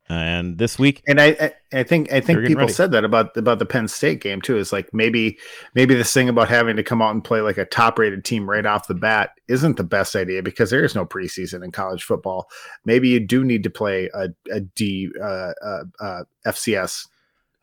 And 0.10 0.58
this 0.58 0.80
week, 0.80 1.04
and 1.06 1.20
I, 1.20 1.36
I, 1.40 1.80
I 1.80 1.84
think, 1.84 2.14
I 2.14 2.22
think 2.22 2.40
people 2.46 2.62
ready. 2.62 2.72
said 2.72 2.92
that 2.92 3.04
about 3.04 3.36
about 3.36 3.60
the 3.60 3.66
Penn 3.66 3.90
State 3.90 4.22
game 4.22 4.42
too. 4.42 4.58
Is 4.58 4.72
like 4.72 4.94
maybe, 4.94 5.38
maybe 5.76 5.96
this 5.96 6.14
thing 6.14 6.30
about 6.30 6.48
having 6.48 6.78
to 6.78 6.84
come 6.84 7.02
out 7.02 7.14
and 7.14 7.22
play 7.22 7.42
like 7.42 7.58
a 7.58 7.66
top 7.66 8.00
rated 8.00 8.24
team 8.24 8.50
right 8.50 8.66
off 8.66 8.88
the 8.88 8.96
bat 8.96 9.32
isn't 9.50 9.76
the 9.76 9.84
best 9.84 10.16
idea 10.16 10.42
because 10.42 10.70
there 10.70 10.84
is 10.84 10.96
no 10.96 11.06
preseason 11.06 11.62
in 11.62 11.74
college 11.74 12.04
football. 12.04 12.48
Maybe 12.86 13.10
you 13.10 13.20
do 13.20 13.44
need 13.44 13.64
to 13.64 13.70
play 13.70 14.10
a 14.14 14.30
a 14.50 14.62
D 14.62 15.10
uh, 15.22 15.52
uh, 15.62 15.84
uh, 16.00 16.24
FCS 16.46 17.08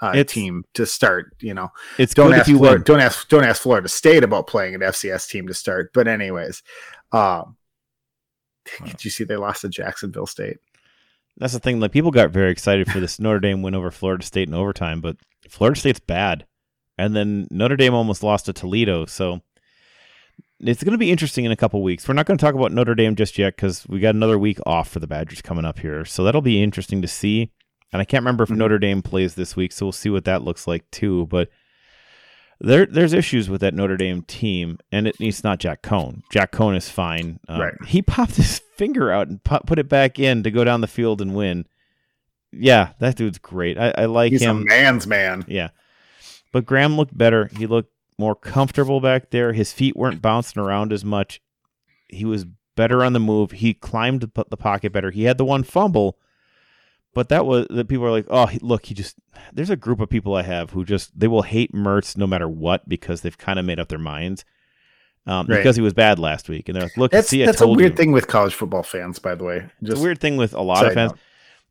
uh, 0.03 0.25
team 0.25 0.65
to 0.75 0.85
start. 0.85 1.35
You 1.41 1.55
know, 1.55 1.71
it's 1.99 2.13
don't 2.13 2.35
ask 2.35 2.51
Florida, 2.51 2.85
don't 2.85 3.01
ask 3.01 3.29
don't 3.29 3.45
ask 3.45 3.63
Florida 3.63 3.89
State 3.89 4.23
about 4.23 4.47
playing 4.47 4.75
an 4.75 4.83
FCS 4.83 5.29
team 5.29 5.47
to 5.49 5.55
start. 5.55 5.93
But 5.95 6.09
anyways, 6.09 6.63
um, 7.13 7.57
did 8.85 9.05
you 9.05 9.11
see 9.11 9.25
they 9.25 9.37
lost 9.37 9.63
to 9.63 9.69
Jacksonville 9.69 10.27
State? 10.27 10.59
That's 11.37 11.53
the 11.53 11.61
thing. 11.61 11.81
Like 11.81 11.93
people 11.93 12.11
got 12.11 12.31
very 12.31 12.51
excited 12.51 12.91
for 12.91 13.01
this 13.01 13.19
Notre 13.19 13.41
Dame 13.41 13.63
win 13.63 13.75
over 13.75 13.91
Florida 13.91 14.25
State 14.25 14.49
in 14.49 14.55
overtime, 14.55 15.01
but 15.01 15.17
Florida 15.49 15.79
State's 15.79 16.01
bad, 16.01 16.47
and 16.97 17.15
then 17.15 17.49
Notre 17.51 17.77
Dame 17.77 17.95
almost 17.95 18.23
lost 18.23 18.47
to 18.47 18.53
Toledo. 18.53 19.07
So 19.07 19.41
it's 20.61 20.85
going 20.85 20.93
to 20.93 20.99
be 20.99 21.11
interesting 21.11 21.45
in 21.45 21.53
a 21.53 21.57
couple 21.57 21.83
weeks. 21.83 22.07
We're 22.07 22.15
not 22.15 22.27
going 22.27 22.39
to 22.39 22.45
talk 22.45 22.55
about 22.55 22.73
Notre 22.73 22.95
Dame 22.95 23.17
just 23.17 23.37
yet 23.37 23.57
because 23.57 23.87
we 23.89 24.01
got 24.01 24.15
another 24.15 24.39
week 24.39 24.59
off 24.65 24.89
for 24.89 25.01
the 25.01 25.07
Badgers 25.07 25.43
coming 25.43 25.65
up 25.65 25.81
here. 25.81 26.05
So 26.05 26.25
that'll 26.25 26.41
be 26.41 26.63
interesting 26.63 27.03
to 27.03 27.09
see. 27.09 27.51
And 27.93 28.01
I 28.01 28.05
can't 28.05 28.23
remember 28.23 28.45
if 28.45 28.51
mm-hmm. 28.51 28.59
Notre 28.59 28.79
Dame 28.79 29.03
plays 29.03 29.35
this 29.35 29.57
week, 29.57 29.73
so 29.73 29.87
we'll 29.87 29.93
see 29.93 30.11
what 30.11 30.25
that 30.25 30.43
looks 30.43 30.67
like 30.67 30.91
too. 30.91 31.27
But 31.27 31.49
there 32.61 32.87
there's 32.87 33.13
issues 33.13 33.51
with 33.51 33.61
that 33.61 33.75
Notre 33.75 33.97
Dame 33.97 34.23
team, 34.23 34.79
and 34.91 35.09
it, 35.09 35.17
it's 35.21 35.45
not 35.45 35.59
Jack 35.59 35.83
Coan. 35.83 36.23
Jack 36.31 36.53
Coan 36.53 36.77
is 36.77 36.89
fine. 36.89 37.41
Um, 37.49 37.61
right. 37.61 37.75
He 37.87 38.03
popped 38.03 38.37
his 38.37 38.61
finger 38.75 39.11
out 39.11 39.29
and 39.29 39.43
put 39.43 39.79
it 39.79 39.89
back 39.89 40.19
in 40.19 40.43
to 40.43 40.51
go 40.51 40.65
down 40.65 40.81
the 40.81 40.87
field 40.87 41.21
and 41.21 41.35
win. 41.35 41.67
Yeah, 42.53 42.91
that 42.99 43.17
dude's 43.17 43.39
great. 43.39 43.79
I, 43.79 43.93
I 43.97 44.05
like 44.07 44.33
He's 44.33 44.43
him. 44.43 44.59
He's 44.59 44.67
a 44.67 44.69
man's 44.69 45.07
man. 45.07 45.45
Yeah, 45.49 45.71
but 46.53 46.67
Graham 46.67 46.97
looked 46.97 47.17
better. 47.17 47.51
He 47.57 47.67
looked 47.67 47.93
more 48.19 48.37
comfortable 48.37 49.01
back 49.01 49.31
there. 49.31 49.53
His 49.53 49.73
feet 49.73 49.97
weren't 49.97 50.23
bouncing 50.23 50.63
around 50.63 50.93
as 50.93 51.05
much. 51.05 51.41
He 52.09 52.25
was 52.25 52.47
better 52.77 53.05
on 53.05 53.13
the 53.13 53.21
move. 53.21 53.53
He 53.53 53.75
climbed 53.75 54.21
the 54.21 54.57
pocket 54.57 54.93
better. 54.93 55.11
He 55.11 55.25
had 55.25 55.39
the 55.39 55.45
one 55.45 55.65
fumble, 55.65 56.19
but 57.13 57.29
that 57.29 57.47
was 57.47 57.67
that 57.71 57.89
people 57.89 58.05
are 58.05 58.11
like, 58.13 58.27
oh, 58.31 58.51
look, 58.61 58.87
he 58.87 58.95
just. 58.95 59.17
There's 59.53 59.71
a 59.71 59.77
group 59.77 60.01
of 60.01 60.09
people 60.09 60.35
I 60.35 60.43
have 60.43 60.71
who 60.71 60.85
just 60.85 61.19
they 61.19 61.29
will 61.29 61.43
hate 61.43 61.73
Mertz 61.73 62.17
no 62.17 62.27
matter 62.27 62.49
what 62.49 62.89
because 62.89 63.23
they've 63.23 63.37
kind 63.37 63.59
of 63.59 63.65
made 63.65 63.81
up 63.81 63.89
their 63.89 63.99
minds. 63.99 64.45
Um, 65.27 65.47
right. 65.47 65.57
because 65.57 65.75
he 65.75 65.83
was 65.83 65.95
bad 65.95 66.19
last 66.19 66.51
week, 66.51 66.69
and 66.69 66.77
they're 66.77 66.83
like, 66.83 66.97
"Look, 66.99 67.11
that's, 67.11 67.29
see, 67.29 67.45
that's 67.45 67.63
a 67.63 67.67
weird 67.67 67.93
you. 67.93 67.97
thing 67.97 68.13
with 68.13 68.27
college 68.27 68.55
football 68.55 68.83
fans, 68.83 69.19
by 69.19 69.35
the 69.35 69.45
way. 69.45 69.61
Just 69.83 69.93
it's 69.93 70.01
a 70.01 70.03
weird 70.03 70.21
thing 70.21 70.37
with 70.37 70.53
a 70.53 70.61
lot 70.61 70.87
of 70.87 70.93
fans. 70.93 71.13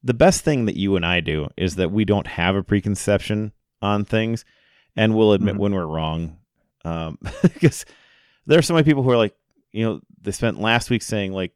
The 0.04 0.16
best 0.16 0.44
thing 0.44 0.66
that 0.66 0.76
you 0.76 0.96
and 0.96 1.06
I 1.06 1.20
do 1.20 1.50
is 1.56 1.76
that 1.76 1.92
we 1.92 2.04
don't 2.04 2.26
have 2.26 2.56
a 2.56 2.64
preconception 2.64 3.52
on 3.82 4.06
things, 4.06 4.44
and 4.96 5.16
we'll 5.16 5.34
admit 5.34 5.54
mm-hmm. 5.54 5.62
when 5.62 5.76
we're 5.76 5.86
wrong. 5.86 6.38
Um, 6.84 7.20
because 7.44 7.86
there 8.48 8.58
are 8.58 8.64
so 8.64 8.74
many 8.74 8.84
people 8.84 9.04
who 9.04 9.12
are 9.12 9.18
like, 9.18 9.36
you 9.72 9.86
know, 9.86 10.02
they 10.22 10.32
spent 10.32 10.60
last 10.60 10.90
week 10.90 11.04
saying 11.04 11.32
like 11.32 11.54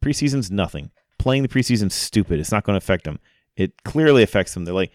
preseason's 0.00 0.50
nothing 0.50 0.90
playing 1.20 1.42
the 1.42 1.48
preseason 1.48 1.92
stupid. 1.92 2.40
It's 2.40 2.50
not 2.50 2.64
going 2.64 2.74
to 2.74 2.82
affect 2.84 3.04
them. 3.04 3.20
It 3.56 3.84
clearly 3.84 4.22
affects 4.22 4.54
them. 4.54 4.64
They're 4.64 4.74
like, 4.74 4.90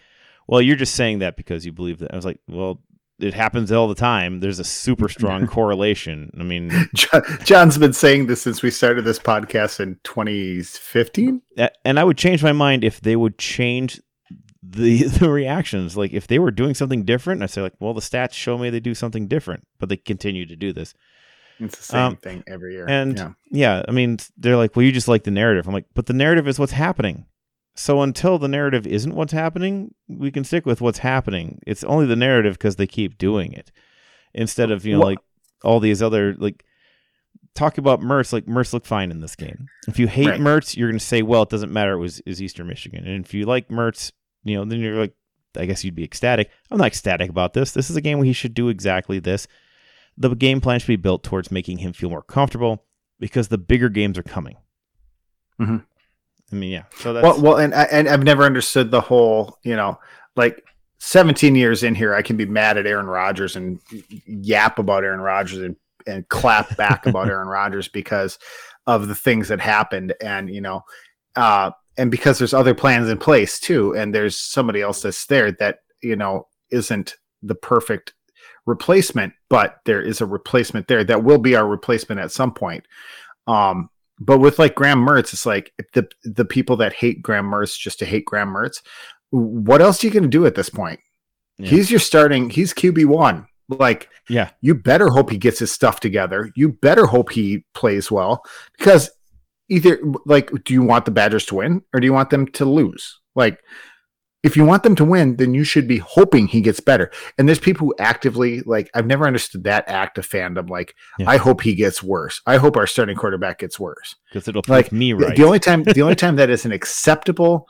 well, 0.48 0.62
you're 0.62 0.76
just 0.76 0.96
saying 0.96 1.20
that 1.20 1.38
because 1.38 1.66
you 1.66 1.72
believe 1.72 2.00
that. 2.00 2.12
I 2.12 2.16
was 2.16 2.26
like, 2.26 2.40
well, 2.48 2.82
it 3.20 3.34
happens 3.34 3.72
all 3.72 3.88
the 3.88 3.96
time. 3.96 4.40
There's 4.40 4.60
a 4.60 4.64
super 4.64 5.08
strong 5.08 5.48
correlation. 5.48 6.32
I 6.40 6.44
mean, 6.44 6.72
John's 7.44 7.78
been 7.78 7.94
saying 7.94 8.28
this 8.28 8.42
since 8.42 8.62
we 8.62 8.72
started 8.72 9.06
this 9.06 9.20
podcast 9.20 9.80
in 9.80 10.00
2015. 10.04 11.42
And 11.84 12.00
I 12.00 12.04
would 12.04 12.18
change 12.18 12.44
my 12.44 12.52
mind 12.52 12.84
if 12.84 13.02
they 13.02 13.16
would 13.16 13.38
change 13.38 14.02
the 14.62 15.04
the 15.20 15.30
reactions. 15.30 15.96
Like 15.96 16.14
if 16.14 16.28
they 16.28 16.40
were 16.40 16.52
doing 16.52 16.74
something 16.74 17.04
different, 17.04 17.44
I 17.44 17.46
say 17.46 17.62
like, 17.62 17.76
well, 17.80 17.94
the 17.94 18.02
stats 18.02 18.34
show 18.34 18.58
me 18.58 18.70
they 18.70 18.80
do 18.80 18.96
something 18.96 19.28
different, 19.28 19.66
but 19.80 19.90
they 19.90 19.98
continue 19.98 20.46
to 20.46 20.56
do 20.56 20.74
this. 20.74 20.94
It's 21.60 21.78
the 21.78 21.84
same 21.84 22.02
um, 22.02 22.16
thing 22.18 22.44
every 22.48 22.74
year. 22.74 22.86
And 22.88 23.18
yeah. 23.18 23.32
yeah, 23.50 23.84
I 23.88 23.92
mean, 23.92 24.18
they're 24.38 24.58
like, 24.58 24.76
well, 24.76 24.86
you 24.86 24.92
just 24.92 25.08
like 25.08 25.24
the 25.24 25.32
narrative. 25.32 25.68
I'm 25.68 25.74
like, 25.74 25.86
but 25.94 26.06
the 26.06 26.14
narrative 26.14 26.50
is 26.50 26.60
what's 26.60 26.74
happening. 26.74 27.26
So 27.76 28.02
until 28.02 28.40
the 28.40 28.48
narrative 28.48 28.88
isn't 28.88 29.16
what's 29.16 29.34
happening, 29.34 29.94
we 30.08 30.32
can 30.32 30.44
stick 30.44 30.66
with 30.66 30.82
what's 30.82 31.00
happening. 31.00 31.60
It's 31.68 31.84
only 31.84 32.06
the 32.06 32.16
narrative 32.16 32.58
because 32.58 32.78
they 32.78 32.88
keep 32.88 33.18
doing 33.18 33.52
it 33.54 33.72
instead 34.34 34.72
of 34.72 34.86
you 34.86 34.98
know 34.98 35.04
like 35.04 35.20
all 35.64 35.80
these 35.80 36.02
other 36.02 36.36
like 36.36 36.64
talk 37.54 37.78
about 37.78 38.02
Mertz. 38.02 38.32
Like 38.32 38.46
Mertz 38.46 38.72
looked 38.74 38.88
fine 38.88 39.12
in 39.12 39.20
this 39.20 39.36
game. 39.36 39.68
If 39.88 40.00
you 40.00 40.08
hate 40.08 40.28
right. 40.28 40.40
Mertz, 40.40 40.78
you're 40.78 40.90
going 40.90 41.00
to 41.00 41.06
say, 41.06 41.22
well, 41.22 41.44
it 41.44 41.50
doesn't 41.50 41.74
matter. 41.74 41.94
It 41.94 42.00
was 42.00 42.22
is 42.22 42.42
Eastern 42.42 42.68
Michigan. 42.68 43.06
And 43.06 43.26
if 43.26 43.34
you 43.34 43.46
like 43.46 43.68
Mertz, 43.68 44.12
you 44.44 44.56
know, 44.56 44.66
then 44.66 44.80
you're 44.80 45.00
like, 45.00 45.14
I 45.58 45.66
guess 45.66 45.84
you'd 45.84 45.96
be 45.96 46.04
ecstatic. 46.04 46.50
I'm 46.72 46.78
not 46.78 46.88
ecstatic 46.88 47.30
about 47.30 47.54
this. 47.54 47.72
This 47.72 47.90
is 47.90 47.96
a 47.96 48.02
game 48.02 48.18
where 48.18 48.26
he 48.26 48.34
should 48.34 48.54
do 48.54 48.70
exactly 48.70 49.20
this 49.20 49.48
the 50.18 50.34
game 50.36 50.62
plan 50.62 50.80
should 50.80 50.88
be 50.88 50.96
built 50.96 51.24
towards 51.24 51.52
making 51.52 51.80
him 51.80 51.94
feel 51.94 52.10
more 52.10 52.22
comfortable 52.22 52.84
because 53.20 53.48
the 53.48 53.58
bigger 53.58 53.90
games 53.90 54.18
are 54.18 54.24
coming. 54.24 54.56
Mm-hmm. 55.60 55.78
I 56.52 56.56
mean, 56.56 56.72
yeah. 56.72 56.84
So 56.98 57.14
that's 57.14 57.24
well, 57.24 57.42
well, 57.42 57.58
and 57.58 57.74
and 57.74 58.08
I've 58.08 58.24
never 58.24 58.44
understood 58.44 58.92
the 58.92 59.02
whole, 59.02 59.58
you 59.64 59.76
know, 59.76 60.00
like 60.36 60.64
17 61.00 61.56
years 61.56 61.84
in 61.84 61.96
here, 61.96 62.14
I 62.14 62.22
can 62.22 62.38
be 62.38 62.46
mad 62.46 62.78
at 62.78 62.88
Aaron 62.88 63.08
Rodgers 63.08 63.56
and 63.56 63.80
yap 64.26 64.80
about 64.80 65.04
Aaron 65.04 65.22
Rodgers 65.22 65.60
and 65.60 65.76
and 66.08 66.28
clap 66.30 66.78
back 66.78 67.06
about 67.06 67.28
Aaron 67.30 67.48
Rodgers 67.48 67.88
because 67.88 68.38
of 68.88 69.08
the 69.08 69.16
things 69.16 69.48
that 69.48 69.60
happened, 69.60 70.14
and 70.22 70.50
you 70.50 70.62
know, 70.62 70.84
uh, 71.36 71.72
and 71.98 72.12
because 72.12 72.38
there's 72.38 72.54
other 72.54 72.76
plans 72.76 73.10
in 73.10 73.18
place 73.18 73.60
too, 73.60 73.96
and 73.96 74.14
there's 74.14 74.38
somebody 74.38 74.82
else 74.82 75.02
that's 75.02 75.26
there 75.26 75.52
that 75.54 75.80
you 76.02 76.16
know 76.16 76.48
isn't 76.70 77.16
the 77.42 77.56
perfect 77.56 78.14
replacement, 78.66 79.34
but 79.50 79.78
there 79.86 80.02
is 80.02 80.22
a 80.22 80.26
replacement 80.26 80.88
there 80.88 81.04
that 81.04 81.24
will 81.24 81.38
be 81.38 81.56
our 81.56 81.68
replacement 81.68 82.20
at 82.22 82.32
some 82.32 82.54
point. 82.54 82.86
Um, 83.48 83.90
but 84.20 84.40
with 84.40 84.60
like 84.60 84.76
Graham 84.76 85.06
Mertz, 85.06 85.34
it's 85.34 85.46
like 85.46 85.74
the 85.94 86.08
the 86.24 86.46
people 86.46 86.78
that 86.78 86.94
hate 86.94 87.22
Graham 87.22 87.46
Mertz 87.46 87.78
just 87.78 88.00
to 88.00 88.06
hate 88.06 88.26
Graham 88.26 88.50
Mertz. 88.50 88.82
What 89.32 89.82
else 89.82 90.04
are 90.04 90.08
you 90.08 90.14
going 90.14 90.24
to 90.24 90.30
do 90.30 90.46
at 90.46 90.56
this 90.56 90.70
point? 90.70 91.00
Yeah. 91.58 91.70
He's 91.70 91.92
your 91.92 92.00
starting. 92.00 92.50
He's 92.50 92.74
QB 92.74 93.06
one. 93.06 93.48
Like, 93.68 94.10
yeah, 94.30 94.52
you 94.62 94.76
better 94.76 95.10
hope 95.10 95.30
he 95.32 95.38
gets 95.38 95.60
his 95.60 95.72
stuff 95.72 96.00
together. 96.00 96.52
You 96.56 96.70
better 96.70 97.06
hope 97.06 97.32
he 97.32 97.66
plays 97.74 98.12
well 98.12 98.44
because 98.78 99.10
either 99.70 100.00
like, 100.26 100.52
do 100.64 100.74
you 100.74 100.84
want 100.84 101.06
the 101.06 101.12
Badgers 101.12 101.46
to 101.48 101.56
win 101.56 101.82
or 101.94 102.00
do 102.00 102.06
you 102.06 102.14
want 102.14 102.30
them 102.30 102.48
to 102.48 102.66
lose? 102.66 103.20
Like, 103.34 103.60
if 104.46 104.56
you 104.56 104.64
want 104.64 104.84
them 104.84 104.96
to 104.96 105.04
win, 105.04 105.38
then 105.38 105.56
you 105.56 105.64
should 105.64 105.88
be 105.88 105.98
hoping 105.98 106.46
he 106.46 106.62
gets 106.62 106.80
better. 106.80 107.10
And 107.38 107.48
there's 107.48 107.60
people 107.60 107.88
who 107.88 107.96
actively 107.98 108.62
like 108.62 108.92
I've 108.94 109.08
never 109.08 109.26
understood 109.26 109.64
that 109.64 109.90
act 109.90 110.20
of 110.20 110.30
fandom. 110.30 110.70
Like, 110.70 110.94
yeah. 111.18 111.28
I 111.28 111.38
hope 111.38 111.62
he 111.62 111.74
gets 111.74 112.04
worse. 112.04 112.42
I 112.46 112.58
hope 112.58 112.78
our 112.78 112.86
starting 112.86 113.18
quarterback 113.18 113.58
gets 113.58 113.80
worse 113.80 114.16
because 114.30 114.48
it'll 114.48 114.62
like 114.68 114.92
me 114.92 115.14
right. 115.14 115.36
The 115.36 115.44
only 115.44 115.60
time 115.60 115.84
the 115.84 116.04
only 116.04 116.16
time 116.24 116.36
that 116.36 116.52
is 116.52 116.64
an 116.64 116.72
acceptable 116.72 117.68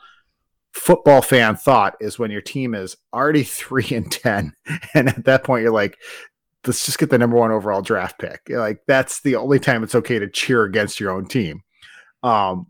football 0.74 1.22
fan 1.22 1.56
thought 1.56 1.96
is 1.98 2.18
when 2.18 2.30
your 2.30 2.42
team 2.42 2.74
is 2.74 2.98
already 3.10 3.42
three 3.42 3.88
and 3.92 4.12
ten, 4.12 4.52
and 4.92 5.08
at 5.08 5.24
that 5.24 5.44
point 5.44 5.62
you're 5.62 5.72
like, 5.72 5.96
let's 6.66 6.84
just 6.84 6.98
get 6.98 7.08
the 7.08 7.16
number 7.16 7.38
one 7.38 7.52
overall 7.52 7.80
draft 7.80 8.18
pick. 8.18 8.42
Like 8.50 8.82
that's 8.86 9.22
the 9.22 9.36
only 9.36 9.60
time 9.60 9.82
it's 9.82 9.94
okay 9.94 10.18
to 10.18 10.28
cheer 10.28 10.64
against 10.64 11.00
your 11.00 11.10
own 11.10 11.26
team. 11.26 11.62
Um, 12.22 12.66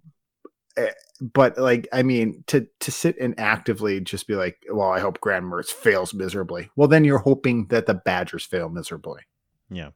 eh, 0.77 0.93
but 1.21 1.59
like 1.59 1.89
I 1.93 2.03
mean, 2.03 2.45
to 2.49 2.67
to 2.81 2.91
sit 2.91 3.19
and 3.21 3.39
actively 3.39 4.01
just 4.01 4.27
be 4.27 4.35
like, 4.35 4.59
well, 4.71 4.91
I 4.91 5.01
hope 5.01 5.21
Graham 5.21 5.51
Mertz 5.51 5.71
fails 5.71 6.15
miserably. 6.15 6.71
Well, 6.77 6.89
then 6.89 7.05
you're 7.05 7.19
hoping 7.19 7.67
that 7.69 7.87
the 7.87 7.95
Badgers 7.95 8.45
fail 8.45 8.69
miserably. 8.69 9.23
Yeah, 9.71 9.91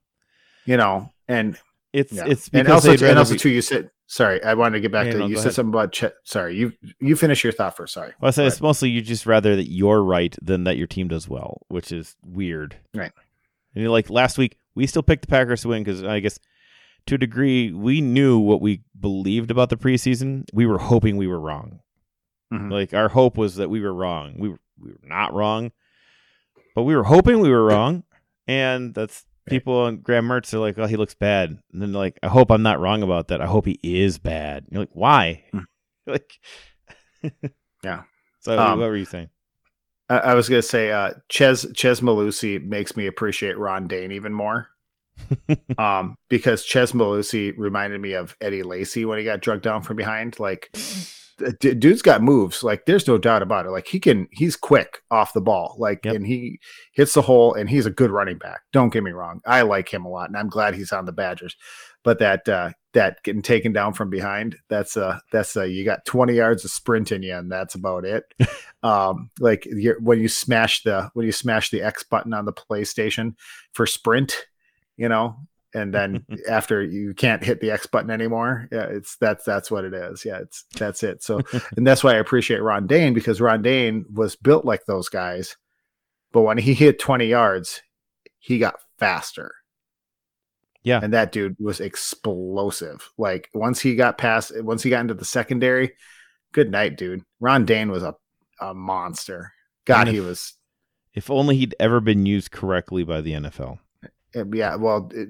you 0.64 0.76
know, 0.76 1.10
and 1.28 1.58
it's 1.92 2.12
yeah. 2.12 2.24
it's 2.26 2.48
and 2.52 2.68
also 2.68 2.92
and 2.92 3.18
also 3.18 3.34
be... 3.34 3.38
too. 3.38 3.50
You 3.50 3.62
said 3.62 3.90
sorry. 4.06 4.42
I 4.42 4.54
wanted 4.54 4.74
to 4.74 4.80
get 4.80 4.92
back 4.92 5.06
yeah, 5.06 5.12
to 5.12 5.18
no, 5.18 5.26
you 5.26 5.36
said 5.36 5.46
ahead. 5.46 5.54
something 5.54 5.70
about 5.70 5.92
Ch- 5.92 6.14
sorry. 6.24 6.56
You 6.56 6.72
you 7.00 7.16
finish 7.16 7.42
your 7.44 7.52
thought 7.52 7.76
first. 7.76 7.94
Sorry. 7.94 8.12
Well, 8.20 8.28
I 8.28 8.30
said 8.30 8.46
it's 8.46 8.60
mostly 8.60 8.90
you 8.90 9.00
just 9.02 9.26
rather 9.26 9.56
that 9.56 9.70
you're 9.70 10.02
right 10.02 10.34
than 10.40 10.64
that 10.64 10.76
your 10.76 10.86
team 10.86 11.08
does 11.08 11.28
well, 11.28 11.62
which 11.68 11.92
is 11.92 12.16
weird. 12.22 12.76
Right. 12.94 13.12
And 13.74 13.88
like 13.90 14.10
last 14.10 14.38
week, 14.38 14.58
we 14.74 14.86
still 14.86 15.02
picked 15.02 15.22
the 15.22 15.28
Packers 15.28 15.62
to 15.62 15.68
win 15.68 15.82
because 15.82 16.02
I 16.02 16.20
guess 16.20 16.38
to 17.06 17.14
a 17.14 17.18
degree, 17.18 17.72
we 17.72 18.00
knew 18.00 18.38
what 18.38 18.60
we 18.60 18.82
believed 18.98 19.50
about 19.50 19.70
the 19.70 19.76
preseason. 19.76 20.44
We 20.52 20.66
were 20.66 20.78
hoping 20.78 21.16
we 21.16 21.26
were 21.26 21.40
wrong. 21.40 21.80
Mm-hmm. 22.52 22.70
Like 22.70 22.94
our 22.94 23.08
hope 23.08 23.36
was 23.36 23.56
that 23.56 23.70
we 23.70 23.80
were 23.80 23.94
wrong. 23.94 24.34
We 24.38 24.48
were, 24.50 24.60
we 24.78 24.90
were 24.90 24.98
not 25.02 25.32
wrong, 25.32 25.72
but 26.74 26.82
we 26.82 26.96
were 26.96 27.04
hoping 27.04 27.40
we 27.40 27.50
were 27.50 27.64
wrong. 27.64 28.04
And 28.46 28.94
that's 28.94 29.24
people 29.46 29.76
on 29.76 29.98
Graham 29.98 30.26
Mertz 30.26 30.52
are 30.54 30.58
like, 30.58 30.78
oh, 30.78 30.86
he 30.86 30.96
looks 30.96 31.14
bad. 31.14 31.58
And 31.72 31.82
then 31.82 31.92
like, 31.92 32.18
I 32.22 32.28
hope 32.28 32.50
I'm 32.50 32.62
not 32.62 32.80
wrong 32.80 33.02
about 33.02 33.28
that. 33.28 33.40
I 33.40 33.46
hope 33.46 33.66
he 33.66 33.78
is 33.82 34.18
bad. 34.18 34.66
you're 34.70 34.82
like, 34.82 34.90
why? 34.92 35.44
Mm. 35.52 35.64
like, 36.06 36.32
yeah. 37.84 38.02
So 38.40 38.58
um, 38.58 38.80
what 38.80 38.88
were 38.88 38.96
you 38.96 39.04
saying? 39.04 39.28
I, 40.08 40.18
I 40.18 40.34
was 40.34 40.48
gonna 40.48 40.62
say, 40.62 40.90
uh, 40.90 41.12
Ches 41.28 41.66
Chez 41.74 42.00
Mellusi 42.00 42.64
makes 42.64 42.96
me 42.96 43.06
appreciate 43.06 43.58
Ron 43.58 43.86
Dayne 43.86 44.12
even 44.12 44.32
more 44.32 44.68
um, 45.78 46.16
because 46.28 46.64
Chez 46.64 46.92
Mellusi 46.92 47.52
reminded 47.56 48.00
me 48.00 48.12
of 48.12 48.36
Eddie 48.40 48.62
Lacy 48.62 49.04
when 49.04 49.18
he 49.18 49.24
got 49.24 49.40
drugged 49.40 49.62
down 49.62 49.82
from 49.82 49.96
behind. 49.96 50.38
Like, 50.38 50.70
d- 51.60 51.74
dude's 51.74 52.02
got 52.02 52.22
moves. 52.22 52.62
Like, 52.62 52.86
there's 52.86 53.06
no 53.06 53.18
doubt 53.18 53.42
about 53.42 53.66
it. 53.66 53.70
Like, 53.70 53.86
he 53.86 54.00
can, 54.00 54.28
he's 54.32 54.56
quick 54.56 55.02
off 55.10 55.32
the 55.32 55.40
ball. 55.40 55.76
Like, 55.78 56.04
yep. 56.04 56.14
and 56.14 56.26
he 56.26 56.60
hits 56.92 57.14
the 57.14 57.22
hole, 57.22 57.54
and 57.54 57.68
he's 57.68 57.86
a 57.86 57.90
good 57.90 58.10
running 58.10 58.38
back. 58.38 58.60
Don't 58.72 58.92
get 58.92 59.04
me 59.04 59.12
wrong. 59.12 59.40
I 59.46 59.62
like 59.62 59.92
him 59.92 60.04
a 60.04 60.10
lot, 60.10 60.28
and 60.28 60.36
I'm 60.36 60.48
glad 60.48 60.74
he's 60.74 60.92
on 60.92 61.06
the 61.06 61.12
Badgers. 61.12 61.56
But 62.02 62.18
that 62.20 62.48
uh, 62.48 62.70
that 62.94 63.22
getting 63.22 63.42
taken 63.42 63.72
down 63.72 63.92
from 63.92 64.08
behind, 64.10 64.56
that's 64.68 64.96
uh 64.96 65.18
that's 65.30 65.56
uh 65.56 65.64
you 65.64 65.84
got 65.84 66.06
20 66.06 66.34
yards 66.34 66.64
of 66.64 66.70
sprint 66.70 67.12
in 67.12 67.22
you, 67.22 67.36
and 67.36 67.52
that's 67.52 67.74
about 67.74 68.04
it. 68.04 68.24
um, 68.82 69.30
like 69.38 69.68
when 70.00 70.18
you 70.18 70.28
smash 70.28 70.82
the 70.82 71.10
when 71.12 71.26
you 71.26 71.32
smash 71.32 71.70
the 71.70 71.82
X 71.82 72.02
button 72.02 72.32
on 72.32 72.46
the 72.46 72.52
PlayStation 72.52 73.34
for 73.72 73.86
sprint 73.86 74.46
you 75.00 75.08
know 75.08 75.34
and 75.74 75.94
then 75.94 76.24
after 76.48 76.82
you 76.82 77.14
can't 77.14 77.44
hit 77.44 77.60
the 77.60 77.70
X 77.70 77.86
button 77.86 78.10
anymore. 78.10 78.68
Yeah, 78.72 78.84
it's 78.84 79.16
that's 79.16 79.44
that's 79.44 79.70
what 79.70 79.84
it 79.84 79.94
is. 79.94 80.24
Yeah, 80.24 80.38
it's 80.38 80.64
that's 80.76 81.02
it. 81.02 81.22
So 81.22 81.40
and 81.76 81.86
that's 81.86 82.04
why 82.04 82.12
I 82.12 82.18
appreciate 82.18 82.62
Ron 82.62 82.86
Dayne 82.86 83.14
because 83.14 83.40
Ron 83.40 83.62
Dayne 83.62 84.04
was 84.12 84.36
built 84.36 84.64
like 84.64 84.84
those 84.84 85.08
guys, 85.08 85.56
but 86.32 86.42
when 86.42 86.58
he 86.58 86.74
hit 86.74 86.98
20 86.98 87.26
yards, 87.26 87.82
he 88.38 88.58
got 88.58 88.80
faster. 88.98 89.54
Yeah. 90.82 91.00
And 91.02 91.12
that 91.12 91.32
dude 91.32 91.56
was 91.60 91.80
explosive. 91.80 93.10
Like 93.18 93.50
once 93.52 93.80
he 93.80 93.94
got 93.96 94.18
past 94.18 94.52
once 94.62 94.82
he 94.82 94.90
got 94.90 95.00
into 95.00 95.14
the 95.14 95.24
secondary, 95.24 95.92
good 96.52 96.70
night, 96.70 96.96
dude. 96.96 97.22
Ron 97.38 97.66
Dayne 97.66 97.90
was 97.90 98.02
a, 98.02 98.14
a 98.60 98.72
monster. 98.72 99.52
God, 99.84 100.08
if, 100.08 100.14
he 100.14 100.20
was 100.20 100.54
if 101.14 101.30
only 101.30 101.56
he'd 101.56 101.74
ever 101.78 102.00
been 102.00 102.24
used 102.24 102.50
correctly 102.50 103.04
by 103.04 103.20
the 103.20 103.32
NFL 103.32 103.78
yeah 104.52 104.74
well 104.76 105.10
it, 105.12 105.28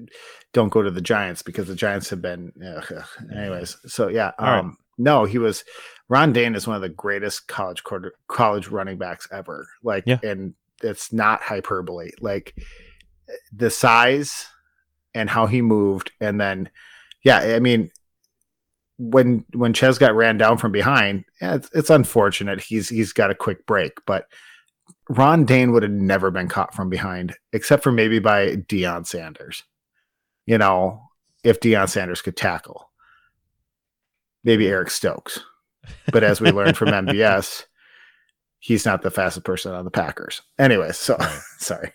don't 0.53 0.69
go 0.69 0.81
to 0.81 0.91
the 0.91 1.01
giants 1.01 1.41
because 1.41 1.67
the 1.67 1.75
giants 1.75 2.09
have 2.09 2.21
been 2.21 2.51
ugh, 2.65 3.03
anyways 3.35 3.77
so 3.85 4.07
yeah 4.07 4.31
um 4.39 4.47
right. 4.47 4.75
no 4.97 5.25
he 5.25 5.37
was 5.37 5.63
ron 6.09 6.33
dayne 6.33 6.55
is 6.55 6.67
one 6.67 6.75
of 6.75 6.81
the 6.81 6.89
greatest 6.89 7.47
college 7.47 7.83
quarter 7.83 8.13
college 8.27 8.67
running 8.67 8.97
backs 8.97 9.27
ever 9.31 9.67
like 9.83 10.03
yeah. 10.05 10.19
and 10.23 10.53
it's 10.83 11.11
not 11.11 11.41
hyperbole 11.41 12.11
like 12.21 12.55
the 13.53 13.69
size 13.69 14.47
and 15.13 15.29
how 15.29 15.45
he 15.45 15.61
moved 15.61 16.11
and 16.19 16.39
then 16.39 16.69
yeah 17.23 17.39
i 17.39 17.59
mean 17.59 17.89
when 19.01 19.43
when 19.53 19.73
Chez 19.73 19.97
got 19.97 20.15
ran 20.15 20.37
down 20.37 20.57
from 20.57 20.71
behind, 20.71 21.25
yeah, 21.41 21.55
it's, 21.55 21.69
it's 21.73 21.89
unfortunate. 21.89 22.61
He's 22.61 22.87
he's 22.87 23.13
got 23.13 23.31
a 23.31 23.35
quick 23.35 23.65
break, 23.65 23.93
but 24.05 24.25
Ron 25.09 25.45
Dayne 25.45 25.71
would 25.71 25.83
have 25.83 25.91
never 25.91 26.31
been 26.31 26.47
caught 26.47 26.73
from 26.73 26.89
behind, 26.89 27.35
except 27.53 27.83
for 27.83 27.91
maybe 27.91 28.19
by 28.19 28.55
Deion 28.55 29.05
Sanders. 29.05 29.63
You 30.45 30.57
know, 30.57 31.01
if 31.43 31.59
Deion 31.59 31.89
Sanders 31.89 32.21
could 32.21 32.37
tackle, 32.37 32.89
maybe 34.43 34.67
Eric 34.67 34.89
Stokes. 34.89 35.39
But 36.11 36.23
as 36.23 36.41
we 36.41 36.51
learned 36.51 36.77
from 36.77 36.89
MVS, 36.89 37.65
he's 38.59 38.85
not 38.85 39.01
the 39.01 39.11
fastest 39.11 39.45
person 39.45 39.73
on 39.73 39.85
the 39.85 39.91
Packers. 39.91 40.41
Anyways, 40.57 40.97
so 40.97 41.17
sorry. 41.57 41.91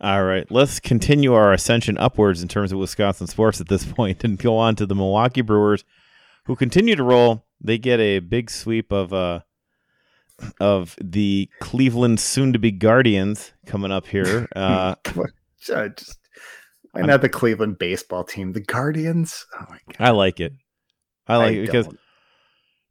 All 0.00 0.24
right, 0.24 0.50
let's 0.50 0.78
continue 0.78 1.32
our 1.32 1.52
ascension 1.52 1.96
upwards 1.96 2.42
in 2.42 2.48
terms 2.48 2.70
of 2.70 2.78
Wisconsin 2.78 3.26
sports 3.26 3.60
at 3.60 3.68
this 3.68 3.84
point 3.84 4.24
and 4.24 4.38
go 4.38 4.58
on 4.58 4.76
to 4.76 4.84
the 4.84 4.94
Milwaukee 4.94 5.40
Brewers, 5.40 5.84
who 6.44 6.54
continue 6.54 6.96
to 6.96 7.02
roll. 7.02 7.44
They 7.62 7.78
get 7.78 7.98
a 7.98 8.18
big 8.18 8.50
sweep 8.50 8.92
of 8.92 9.14
uh, 9.14 9.40
of 10.60 10.96
the 11.00 11.48
Cleveland 11.60 12.20
soon-to-be 12.20 12.72
Guardians 12.72 13.52
coming 13.66 13.92
up 13.92 14.06
here. 14.06 14.48
Uh, 14.56 14.94
just, 15.60 16.18
why 16.92 17.02
not 17.02 17.20
the 17.20 17.28
Cleveland 17.28 17.78
baseball 17.78 18.24
team? 18.24 18.52
The 18.52 18.60
Guardians. 18.60 19.46
Oh 19.54 19.64
my 19.68 19.78
god! 19.86 19.96
I 19.98 20.10
like 20.10 20.40
it. 20.40 20.52
I 21.26 21.36
like 21.36 21.48
I 21.48 21.58
it 21.58 21.60
because 21.62 21.88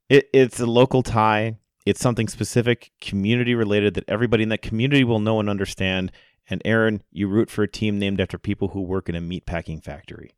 it, 0.10 0.30
it's 0.34 0.60
a 0.60 0.66
local 0.66 1.02
tie. 1.02 1.58
It's 1.86 2.00
something 2.00 2.28
specific, 2.28 2.92
community 3.00 3.56
related 3.56 3.94
that 3.96 4.06
everybody 4.08 4.44
in 4.44 4.50
that 4.50 4.62
community 4.62 5.04
will 5.04 5.20
know 5.20 5.40
and 5.40 5.50
understand. 5.50 6.12
And 6.50 6.62
Aaron, 6.66 7.04
you 7.12 7.28
root 7.28 7.50
for 7.50 7.64
a 7.64 7.68
team 7.68 7.98
named 7.98 8.22
after 8.22 8.38
people 8.38 8.70
who 8.70 8.82
work 8.82 9.10
in 9.10 9.16
a 9.16 9.22
meat 9.22 9.46
packing 9.46 9.82
factory. 9.82 10.32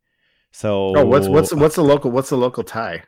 So, 0.51 0.95
oh, 0.95 1.05
what's 1.05 1.27
what's 1.27 1.53
what's 1.53 1.75
the 1.75 1.83
local 1.83 2.11
what's 2.11 2.29
the 2.29 2.37
local 2.37 2.63
tie? 2.63 3.03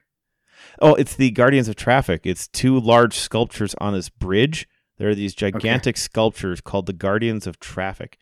Oh, 0.81 0.95
it's 0.95 1.15
the 1.15 1.31
Guardians 1.31 1.67
of 1.67 1.75
Traffic. 1.75 2.21
It's 2.25 2.47
two 2.47 2.79
large 2.79 3.17
sculptures 3.17 3.75
on 3.79 3.93
this 3.93 4.09
bridge. 4.09 4.67
There 4.97 5.09
are 5.09 5.15
these 5.15 5.33
gigantic 5.33 5.95
okay. 5.95 5.99
sculptures 5.99 6.61
called 6.61 6.85
the 6.85 6.93
Guardians 6.93 7.47
of 7.47 7.59
Traffic. 7.59 8.17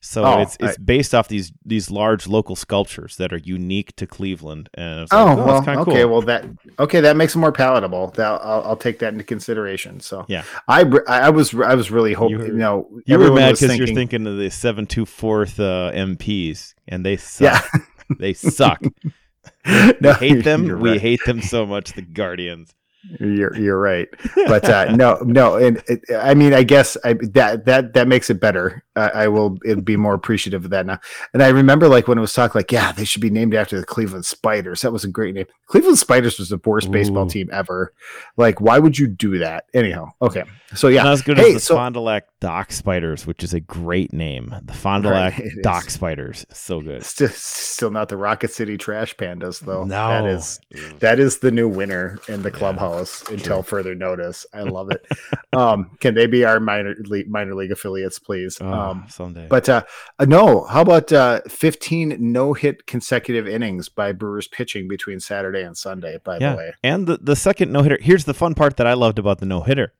So 0.00 0.24
oh, 0.24 0.40
it's 0.40 0.56
it's 0.60 0.78
I, 0.78 0.82
based 0.82 1.14
off 1.14 1.26
these 1.26 1.52
these 1.64 1.90
large 1.90 2.26
local 2.28 2.54
sculptures 2.54 3.16
that 3.16 3.32
are 3.32 3.38
unique 3.38 3.96
to 3.96 4.06
Cleveland. 4.06 4.68
And 4.74 5.08
oh, 5.10 5.24
like, 5.24 5.38
oh, 5.38 5.44
well, 5.44 5.80
okay, 5.80 6.02
cool. 6.02 6.08
well 6.10 6.22
that 6.22 6.44
okay 6.78 7.00
that 7.00 7.16
makes 7.16 7.34
it 7.34 7.38
more 7.38 7.50
palatable. 7.50 8.08
That 8.08 8.40
I'll, 8.42 8.62
I'll, 8.62 8.76
take 8.76 8.98
that 9.00 9.12
into 9.12 9.24
consideration. 9.24 9.98
So 10.00 10.24
yeah, 10.28 10.44
I 10.68 10.84
I 11.08 11.30
was 11.30 11.54
I 11.54 11.74
was 11.74 11.90
really 11.90 12.12
hoping 12.12 12.30
you, 12.30 12.38
were, 12.38 12.46
you 12.46 12.52
know 12.52 12.88
you 13.04 13.18
were 13.18 13.32
mad 13.32 13.54
because 13.58 13.76
you're 13.76 13.86
thinking 13.88 14.26
of 14.26 14.36
the 14.36 14.50
seven 14.50 14.86
two 14.86 15.06
fourth 15.06 15.58
uh, 15.58 15.90
MPs 15.92 16.74
and 16.86 17.04
they 17.04 17.16
suck. 17.16 17.68
Yeah. 17.74 17.80
they 18.18 18.32
suck. 18.32 18.82
no, 20.00 20.14
hate 20.14 20.44
them. 20.44 20.80
We 20.80 20.98
hate 20.98 21.24
them 21.24 21.42
so 21.42 21.66
much. 21.66 21.92
The 21.92 22.02
Guardians. 22.02 22.74
You're 23.20 23.56
you're 23.56 23.78
right, 23.78 24.08
but 24.46 24.64
uh, 24.68 24.96
no, 24.96 25.18
no, 25.24 25.56
and 25.56 25.82
it, 25.86 26.02
I 26.12 26.34
mean, 26.34 26.52
I 26.52 26.62
guess 26.62 26.96
I, 27.04 27.12
that 27.12 27.64
that 27.64 27.94
that 27.94 28.08
makes 28.08 28.30
it 28.30 28.40
better. 28.40 28.84
Uh, 28.96 29.10
I 29.14 29.28
will 29.28 29.50
be 29.50 29.96
more 29.96 30.14
appreciative 30.14 30.64
of 30.64 30.70
that 30.70 30.86
now. 30.86 30.98
And 31.32 31.42
I 31.42 31.48
remember 31.48 31.88
like 31.88 32.08
when 32.08 32.18
it 32.18 32.20
was 32.20 32.32
talked, 32.32 32.54
like, 32.54 32.72
yeah, 32.72 32.92
they 32.92 33.04
should 33.04 33.22
be 33.22 33.30
named 33.30 33.54
after 33.54 33.78
the 33.78 33.86
Cleveland 33.86 34.26
Spiders. 34.26 34.82
That 34.82 34.92
was 34.92 35.04
a 35.04 35.08
great 35.08 35.34
name. 35.34 35.46
Cleveland 35.66 35.98
Spiders 35.98 36.38
was 36.38 36.48
the 36.48 36.60
worst 36.64 36.88
Ooh. 36.88 36.92
baseball 36.92 37.26
team 37.26 37.48
ever. 37.52 37.92
Like, 38.36 38.60
why 38.60 38.78
would 38.78 38.98
you 38.98 39.06
do 39.06 39.38
that? 39.38 39.66
Anyhow, 39.72 40.12
okay, 40.20 40.44
so 40.74 40.88
yeah, 40.88 41.04
not 41.04 41.12
as 41.12 41.22
good 41.22 41.38
hey, 41.38 41.48
as 41.48 41.54
the 41.54 41.60
so, 41.60 41.76
Fond 41.76 41.94
du 41.94 42.00
Lac 42.00 42.24
Dock 42.40 42.70
Spiders, 42.70 43.26
which 43.26 43.42
is 43.42 43.54
a 43.54 43.60
great 43.60 44.12
name. 44.12 44.54
The 44.62 44.74
Fond 44.74 45.04
du 45.04 45.10
Lac 45.10 45.38
right, 45.38 45.50
Dock 45.62 45.86
is. 45.86 45.94
Spiders, 45.94 46.46
so 46.52 46.82
good. 46.82 47.02
Still, 47.02 47.30
still 47.30 47.90
not 47.90 48.10
the 48.10 48.16
Rocket 48.18 48.50
City 48.50 48.76
Trash 48.76 49.16
Pandas 49.16 49.60
though. 49.60 49.84
No, 49.84 50.08
that 50.08 50.26
is 50.26 50.60
that 50.98 51.18
is 51.18 51.38
the 51.38 51.50
new 51.50 51.68
winner 51.68 52.18
in 52.28 52.42
the 52.42 52.50
clubhouse 52.50 53.24
yeah, 53.26 53.34
until 53.34 53.62
further 53.62 53.94
notice. 53.94 54.44
I 54.52 54.60
love 54.62 54.90
it. 54.90 55.06
um, 55.54 55.96
can 56.00 56.14
they 56.14 56.26
be 56.26 56.44
our 56.44 56.60
minor 56.60 56.94
league, 57.04 57.30
minor 57.30 57.54
league 57.54 57.72
affiliates, 57.72 58.18
please? 58.18 58.58
Oh, 58.60 58.70
um, 58.70 59.06
someday. 59.08 59.46
But 59.48 59.68
uh, 59.68 59.84
uh, 60.18 60.26
no, 60.26 60.64
how 60.64 60.82
about 60.82 61.10
uh, 61.12 61.40
15 61.48 62.16
no 62.20 62.52
hit 62.52 62.86
consecutive 62.86 63.48
innings 63.48 63.88
by 63.88 64.12
Brewers 64.12 64.46
pitching 64.46 64.88
between 64.88 65.20
Saturday 65.20 65.62
and 65.62 65.76
Sunday? 65.76 66.18
By 66.22 66.38
yeah. 66.38 66.50
the 66.50 66.56
way, 66.58 66.74
and 66.82 67.06
the 67.06 67.16
the 67.16 67.36
second 67.36 67.72
no 67.72 67.82
hitter. 67.82 67.98
Here's 68.00 68.24
the 68.24 68.34
fun 68.34 68.54
part 68.54 68.76
that 68.76 68.86
I 68.86 68.92
loved 68.92 69.18
about 69.18 69.38
the 69.38 69.46
no 69.46 69.62
hitter 69.62 69.94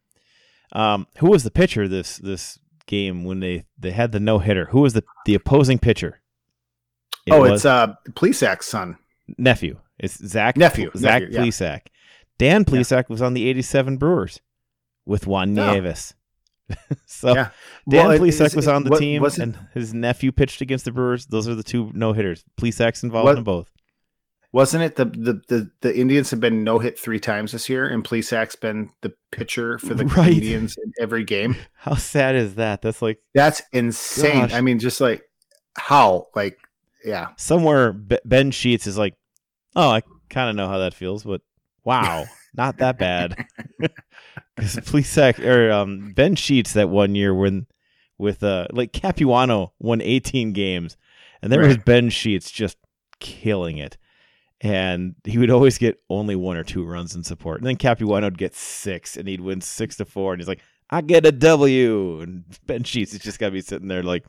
um, 0.73 1.07
who 1.19 1.31
was 1.31 1.45
the 1.45 1.51
pitcher 1.51 1.89
this 1.89 2.19
this 2.19 2.59
game 2.87 3.25
when 3.25 3.41
they 3.41 3.65
they 3.79 3.91
had 3.91 4.13
the 4.13 4.21
no 4.21 4.39
hitter? 4.39 4.67
Who 4.67 4.81
was 4.81 4.95
the 4.95 5.05
the 5.25 5.35
opposing 5.35 5.79
pitcher? 5.79 6.21
It 7.27 7.33
oh, 7.33 7.45
it's 7.45 7.65
uh 7.65 7.95
Plesac's 8.11 8.67
son, 8.67 8.99
nephew. 9.39 9.79
It's 9.99 10.25
Zach 10.25 10.57
nephew 10.57 10.91
Zach 10.97 11.23
nephew, 11.23 11.39
Plesac. 11.39 11.81
Yeah. 11.85 11.93
Dan 12.39 12.65
Plesac 12.65 12.91
yeah. 12.91 13.07
was 13.09 13.23
on 13.23 13.35
the 13.35 13.49
'87 13.49 13.97
Brewers 13.97 14.41
with 15.05 15.27
Juan 15.27 15.55
Nieves. 15.55 16.15
so 17.07 17.35
yeah. 17.35 17.51
Dan 17.89 18.09
well, 18.09 18.19
Plesac 18.19 18.55
was 18.55 18.69
on 18.69 18.85
the 18.85 18.97
team, 18.97 19.25
and 19.41 19.59
his 19.73 19.95
nephew 19.95 20.33
pitched 20.33 20.61
against 20.61 20.85
the 20.85 20.93
Brewers. 20.93 21.27
Those 21.27 21.49
are 21.49 21.55
the 21.55 21.63
two 21.63 21.91
no 21.95 22.13
hitters. 22.13 22.45
Plesac's 22.61 23.03
involved 23.03 23.27
what, 23.27 23.39
in 23.39 23.45
both. 23.45 23.71
Wasn't 24.53 24.83
it 24.83 24.97
the 24.97 25.05
the 25.05 25.43
the, 25.49 25.71
the 25.81 25.97
Indians 25.97 26.31
have 26.31 26.41
been 26.41 26.65
no 26.65 26.79
hit 26.79 26.99
three 26.99 27.21
times 27.21 27.53
this 27.53 27.69
year, 27.69 27.87
and 27.87 28.05
Plesac's 28.05 28.57
been 28.57 28.91
the 29.03 29.13
pitcher 29.31 29.79
for 29.79 29.95
the 29.95 30.07
right. 30.07 30.33
Indians 30.33 30.77
in 30.83 30.93
every 31.01 31.25
game? 31.25 31.57
How 31.75 31.95
sad 31.95 32.37
is 32.37 32.55
that? 32.55 32.83
That's 32.83 33.03
like 33.03 33.19
that's 33.35 33.63
insane. 33.73 34.43
Gosh. 34.43 34.53
I 34.55 34.61
mean, 34.61 34.79
just 34.79 35.01
like 35.01 35.23
how 35.77 36.29
like 36.35 36.59
yeah. 37.05 37.29
Somewhere 37.37 37.93
Ben 37.93 38.51
Sheets 38.51 38.87
is 38.87 38.99
like, 38.99 39.15
oh, 39.75 39.91
I 39.91 40.03
kind 40.29 40.51
of 40.51 40.57
know 40.57 40.69
how 40.69 40.79
that 40.79 40.95
feels, 40.95 41.23
but 41.23 41.41
wow, 41.85 42.25
not 42.55 42.79
that 42.79 42.99
bad. 42.99 43.47
Because 44.57 44.77
Plesac 44.77 45.45
or 45.45 45.71
um, 45.71 46.15
Ben 46.15 46.35
Sheets 46.35 46.73
that 46.73 46.89
one 46.89 47.15
year 47.15 47.35
when 47.35 47.67
with 48.17 48.43
uh 48.43 48.67
like 48.71 48.95
Capuano 48.95 49.75
won 49.79 50.01
18 50.01 50.55
games, 50.55 50.97
and 51.43 51.53
there 51.53 51.61
right. 51.61 51.69
was 51.69 51.77
Ben 51.77 52.09
Sheets 52.09 52.51
just 52.51 52.79
killing 53.21 53.77
it 53.77 53.99
and 54.61 55.15
he 55.25 55.39
would 55.39 55.51
always 55.51 55.79
get 55.79 56.01
only 56.09 56.37
one 56.37 56.57
or 56.57 56.65
two 56.65 56.85
runs 56.85 57.15
in 57.15 57.23
support. 57.23 57.59
And 57.59 57.67
then 57.67 57.77
Capuano 57.77 58.27
would 58.27 58.39
get 58.39 58.55
six, 58.55 59.17
and 59.17 59.29
he'd 59.29 59.41
win 59.41 59.61
six 59.61 59.97
to 59.97 60.05
four. 60.05 60.33
And 60.33 60.41
he's 60.41 60.49
like, 60.49 60.63
"I 60.91 61.01
get 61.01 61.27
a 61.27 61.33
W." 61.33 62.21
And 62.21 62.45
Ben 62.67 62.85
Sheets 62.85 63.13
has 63.13 63.21
just 63.21 63.39
got 63.39 63.47
to 63.47 63.53
be 63.53 63.61
sitting 63.61 63.89
there 63.89 64.03
like, 64.03 64.25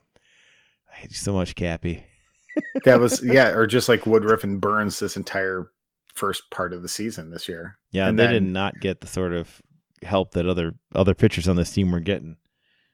"I 0.92 0.96
hate 0.96 1.12
you 1.12 1.18
so 1.18 1.34
much, 1.34 1.56
Cappy." 1.56 2.04
that 2.86 3.00
was 3.00 3.24
yeah, 3.24 3.50
or 3.50 3.68
just 3.68 3.90
like 3.90 4.06
Woodruff 4.06 4.44
and 4.44 4.60
Burnes 4.60 5.00
this 5.00 5.18
entire 5.18 5.72
first 6.14 6.50
part 6.52 6.74
of 6.74 6.82
the 6.82 6.90
season 6.90 7.30
this 7.32 7.48
year. 7.48 7.78
Yeah, 7.92 8.08
and 8.08 8.18
they 8.18 8.26
then, 8.26 8.34
did 8.34 8.44
not 8.44 8.80
get 8.80 9.02
the 9.02 9.08
sort 9.08 9.34
of 9.34 9.62
help 10.04 10.32
that 10.32 10.48
other 10.48 10.74
other 10.94 11.14
pitchers 11.14 11.48
on 11.48 11.56
this 11.56 11.72
team 11.72 11.92
were 11.92 12.00
getting. 12.00 12.38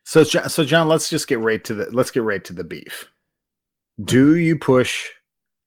So, 0.06 0.24
so 0.24 0.66
John, 0.66 0.90
let's 0.90 1.10
just 1.10 1.28
get 1.28 1.40
right 1.40 1.64
to 1.64 1.74
the 1.74 1.90
let's 1.92 2.12
get 2.12 2.24
right 2.24 2.44
to 2.46 2.54
the 2.54 2.64
beef. 2.64 3.10
Do 4.04 4.36
you 4.36 4.58
push 4.58 5.10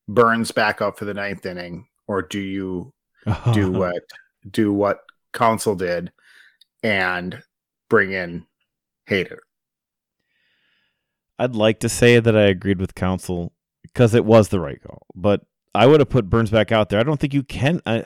Burnes 0.09 0.53
back 0.53 0.81
up 0.81 0.99
for 0.99 1.05
the 1.05 1.15
ninth 1.15 1.45
inning, 1.47 1.87
or 2.07 2.23
do 2.23 2.41
you 2.41 2.93
do 3.53 3.71
what 3.73 4.03
do 4.49 4.73
what 4.73 5.01
Counsell 5.33 5.75
did 5.75 6.13
and 6.83 7.43
bring 7.89 8.13
in 8.13 8.47
Hader? 9.09 9.39
I'd 11.39 11.55
like 11.55 11.81
to 11.81 11.89
say 11.89 12.19
that 12.19 12.37
I 12.37 12.45
agreed 12.45 12.81
with 12.81 12.95
Counsell 12.95 13.53
because 13.83 14.15
it 14.15 14.25
was 14.25 14.49
the 14.49 14.61
right 14.61 14.83
call, 14.83 15.07
but 15.15 15.43
I 15.75 15.87
would 15.87 16.01
have 16.01 16.09
put 16.09 16.31
Burnes 16.31 16.51
back 16.51 16.73
out 16.73 16.89
there. 16.89 16.99
I 16.99 17.03
don't 17.03 17.21
think 17.21 17.35
you 17.35 17.43
can. 17.43 17.83
I, 17.85 18.05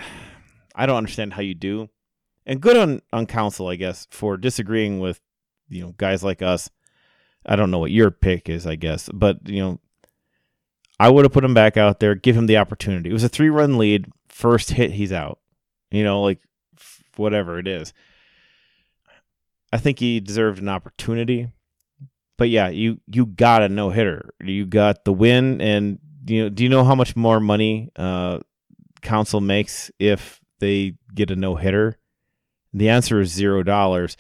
I 0.74 0.86
don't 0.86 0.96
understand 0.96 1.34
how 1.34 1.42
you 1.42 1.55
do, 1.55 1.88
and 2.46 2.61
good 2.61 2.76
on 2.76 3.03
on 3.12 3.26
Counsell, 3.26 3.68
I 3.68 3.76
guess, 3.76 4.09
for 4.11 4.36
disagreeing 4.36 4.98
with 4.98 5.20
you 5.68 5.82
know 5.82 5.94
guys 5.96 6.24
like 6.24 6.42
us. 6.42 6.70
I 7.46 7.57
don't 7.57 7.70
know 7.70 7.78
what 7.78 7.92
your 7.92 8.11
pick 8.11 8.48
is, 8.48 8.66
I 8.66 8.74
guess, 8.74 9.09
but 9.12 9.48
you 9.48 9.61
know 9.61 9.80
I 11.01 11.09
would 11.09 11.24
have 11.24 11.32
put 11.32 11.44
him 11.44 11.55
back 11.55 11.78
out 11.78 11.98
there, 11.98 12.14
give 12.14 12.36
him 12.36 12.44
the 12.44 12.59
opportunity. 12.59 13.09
It 13.09 13.14
was 13.14 13.24
a 13.24 13.28
three 13.30 13.48
run 13.48 13.78
lead. 13.78 14.07
First 14.28 14.72
hit, 14.72 14.90
he's 14.90 15.12
out. 15.12 15.38
You 15.90 16.05
know, 16.05 16.20
like 16.20 16.40
whatever 17.16 17.59
it 17.59 17.66
is. 17.66 17.94
I 19.72 19.78
think 19.78 19.98
he 19.98 20.20
deserved 20.20 20.61
an 20.61 20.68
opportunity. 20.68 21.48
But 22.36 22.51
yeah, 22.51 22.68
you 22.68 23.01
you 23.07 23.24
got 23.24 23.62
a 23.62 23.70
no 23.70 23.88
hitter. 23.88 24.34
You 24.44 24.66
got 24.66 25.07
the 25.07 25.12
win, 25.14 25.62
and 25.62 26.01
you 26.26 26.42
know. 26.42 26.48
Do 26.51 26.62
you 26.64 26.68
know 26.68 26.84
how 26.84 26.94
much 26.94 27.16
more 27.16 27.40
money 27.40 27.90
uh, 27.96 28.40
Counsell 29.01 29.40
makes 29.40 29.90
if 29.98 30.38
they 30.59 30.96
get 31.14 31.30
a 31.30 31.36
no 31.36 31.57
hitter? 31.57 31.96
The 32.74 32.90
answer 32.90 33.20
is 33.20 33.32
zero 33.32 33.62
dollars. 33.62 34.18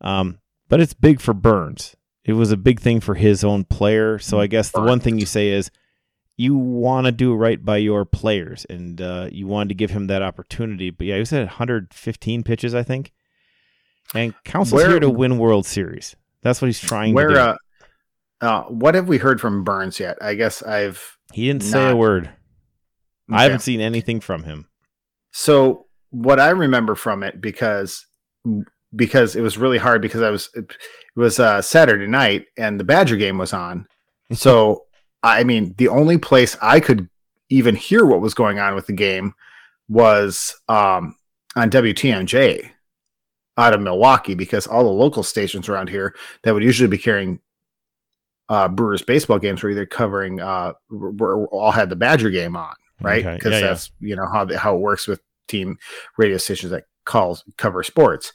Um, 0.00 0.40
but 0.68 0.80
it's 0.80 0.94
big 0.94 1.20
for 1.20 1.32
Burnes. 1.32 1.94
It 2.24 2.32
was 2.32 2.50
a 2.50 2.56
big 2.56 2.80
thing 2.80 2.98
for 2.98 3.14
his 3.14 3.44
own 3.44 3.62
player. 3.62 4.18
So 4.18 4.40
I 4.40 4.48
guess 4.48 4.72
the 4.72 4.82
one 4.82 4.98
thing 4.98 5.20
you 5.20 5.26
say 5.26 5.50
is 5.50 5.70
you 6.38 6.56
want 6.56 7.04
to 7.06 7.12
do 7.12 7.34
right 7.34 7.62
by 7.62 7.78
your 7.78 8.04
players, 8.04 8.64
and 8.70 9.00
uh, 9.02 9.28
you 9.30 9.48
wanted 9.48 9.70
to 9.70 9.74
give 9.74 9.90
him 9.90 10.06
that 10.06 10.22
opportunity. 10.22 10.90
But 10.90 11.08
yeah, 11.08 11.14
he 11.14 11.20
was 11.20 11.32
at 11.32 11.40
115 11.40 12.44
pitches, 12.44 12.74
I 12.76 12.84
think. 12.84 13.12
And 14.14 14.32
Counsell's 14.44 14.80
where, 14.80 14.90
here 14.90 15.00
to 15.00 15.10
win 15.10 15.38
World 15.38 15.66
Series. 15.66 16.14
That's 16.42 16.62
what 16.62 16.66
he's 16.66 16.80
trying 16.80 17.12
where, 17.12 17.28
to 17.28 17.34
do. 17.34 17.40
Uh, 17.40 17.56
uh, 18.40 18.62
what 18.68 18.94
have 18.94 19.08
we 19.08 19.18
heard 19.18 19.40
from 19.40 19.64
Burnes 19.64 19.98
yet? 19.98 20.16
I 20.22 20.34
guess 20.34 20.62
I've. 20.62 21.18
He 21.32 21.48
didn't 21.48 21.64
not... 21.64 21.70
say 21.70 21.90
a 21.90 21.96
word. 21.96 22.26
Okay. 22.26 23.38
I 23.38 23.42
haven't 23.42 23.60
seen 23.60 23.80
anything 23.80 24.20
from 24.20 24.44
him. 24.44 24.68
So 25.32 25.86
what 26.10 26.38
I 26.38 26.50
remember 26.50 26.94
from 26.94 27.24
it 27.24 27.40
because 27.40 28.06
because 28.94 29.36
it 29.36 29.42
was 29.42 29.58
really 29.58 29.76
hard 29.76 30.00
because 30.00 30.22
I 30.22 30.30
was 30.30 30.48
it 30.54 30.72
was 31.16 31.40
uh, 31.40 31.60
Saturday 31.60 32.06
night 32.06 32.46
and 32.56 32.78
the 32.78 32.84
Badger 32.84 33.16
game 33.16 33.38
was 33.38 33.52
on. 33.52 33.86
So 34.34 34.84
I 35.22 35.44
mean, 35.44 35.74
the 35.78 35.88
only 35.88 36.18
place 36.18 36.56
I 36.62 36.80
could 36.80 37.08
even 37.50 37.74
hear 37.74 38.04
what 38.04 38.20
was 38.20 38.34
going 38.34 38.58
on 38.58 38.74
with 38.74 38.86
the 38.86 38.92
game 38.92 39.34
was 39.88 40.54
um, 40.68 41.16
on 41.56 41.70
WTMJ 41.70 42.70
out 43.56 43.74
of 43.74 43.80
Milwaukee 43.80 44.34
because 44.34 44.66
all 44.66 44.84
the 44.84 44.90
local 44.90 45.22
stations 45.22 45.68
around 45.68 45.88
here 45.88 46.14
that 46.42 46.54
would 46.54 46.62
usually 46.62 46.88
be 46.88 46.98
carrying 46.98 47.40
uh, 48.48 48.68
Brewers 48.68 49.02
baseball 49.02 49.38
games 49.38 49.62
were 49.62 49.70
either 49.70 49.86
covering 49.86 50.40
uh, 50.40 50.72
were, 50.90 51.46
all 51.48 51.72
had 51.72 51.90
the 51.90 51.96
Badger 51.96 52.30
game 52.30 52.56
on, 52.56 52.74
right? 53.00 53.24
Because 53.24 53.46
okay. 53.48 53.60
yeah, 53.60 53.66
that's 53.66 53.90
yeah. 54.00 54.08
you 54.08 54.16
know 54.16 54.26
how 54.32 54.46
how 54.56 54.74
it 54.74 54.80
works 54.80 55.06
with 55.06 55.20
team 55.48 55.78
radio 56.16 56.38
stations 56.38 56.70
that 56.70 56.84
calls 57.04 57.44
cover 57.56 57.82
sports, 57.82 58.32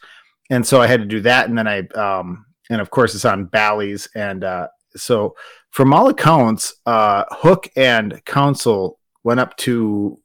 and 0.51 0.67
so 0.67 0.81
I 0.81 0.88
had 0.88 0.99
to 0.99 1.05
do 1.05 1.21
that, 1.21 1.49
and 1.49 1.57
then 1.57 1.67
I 1.67 1.79
um, 1.95 2.45
and 2.69 2.79
of 2.79 2.91
course 2.91 3.15
it's 3.15 3.25
on 3.25 3.45
Bally's, 3.45 4.07
and 4.13 4.43
uh, 4.43 4.67
so 4.95 5.35
from 5.71 5.93
all 5.93 6.09
accounts, 6.09 6.73
uh, 6.85 7.25
Hook 7.31 7.69
and 7.75 8.23
Counsell 8.25 8.99
went 9.23 9.39
up 9.39 9.57
to 9.57 10.19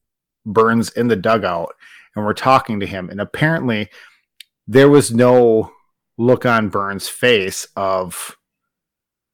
Burnes 0.44 0.90
in 0.90 1.08
the 1.08 1.16
dugout 1.16 1.74
and 2.14 2.24
were 2.24 2.34
talking 2.34 2.80
to 2.80 2.86
him. 2.86 3.10
And 3.10 3.20
apparently, 3.20 3.88
there 4.66 4.88
was 4.88 5.12
no 5.12 5.72
look 6.18 6.44
on 6.44 6.68
Burnes' 6.68 7.08
face 7.08 7.66
of, 7.76 8.36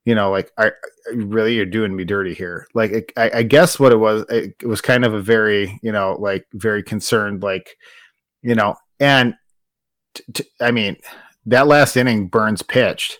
you 0.05 0.15
know, 0.15 0.31
like, 0.31 0.51
I, 0.57 0.71
really, 1.13 1.55
you're 1.55 1.65
doing 1.65 1.95
me 1.95 2.03
dirty 2.05 2.33
here. 2.33 2.67
Like, 2.73 3.11
I, 3.17 3.31
I 3.35 3.43
guess 3.43 3.79
what 3.79 3.91
it 3.91 3.97
was, 3.97 4.25
it, 4.29 4.55
it 4.61 4.67
was 4.67 4.81
kind 4.81 5.03
of 5.03 5.13
a 5.13 5.21
very, 5.21 5.79
you 5.81 5.91
know, 5.91 6.15
like 6.19 6.45
very 6.53 6.83
concerned, 6.83 7.43
like, 7.43 7.75
you 8.41 8.55
know, 8.55 8.75
and 8.99 9.35
t- 10.13 10.23
t- 10.33 10.49
I 10.61 10.71
mean, 10.71 10.97
that 11.47 11.67
last 11.67 11.97
inning 11.97 12.27
Burnes 12.27 12.61
pitched, 12.61 13.19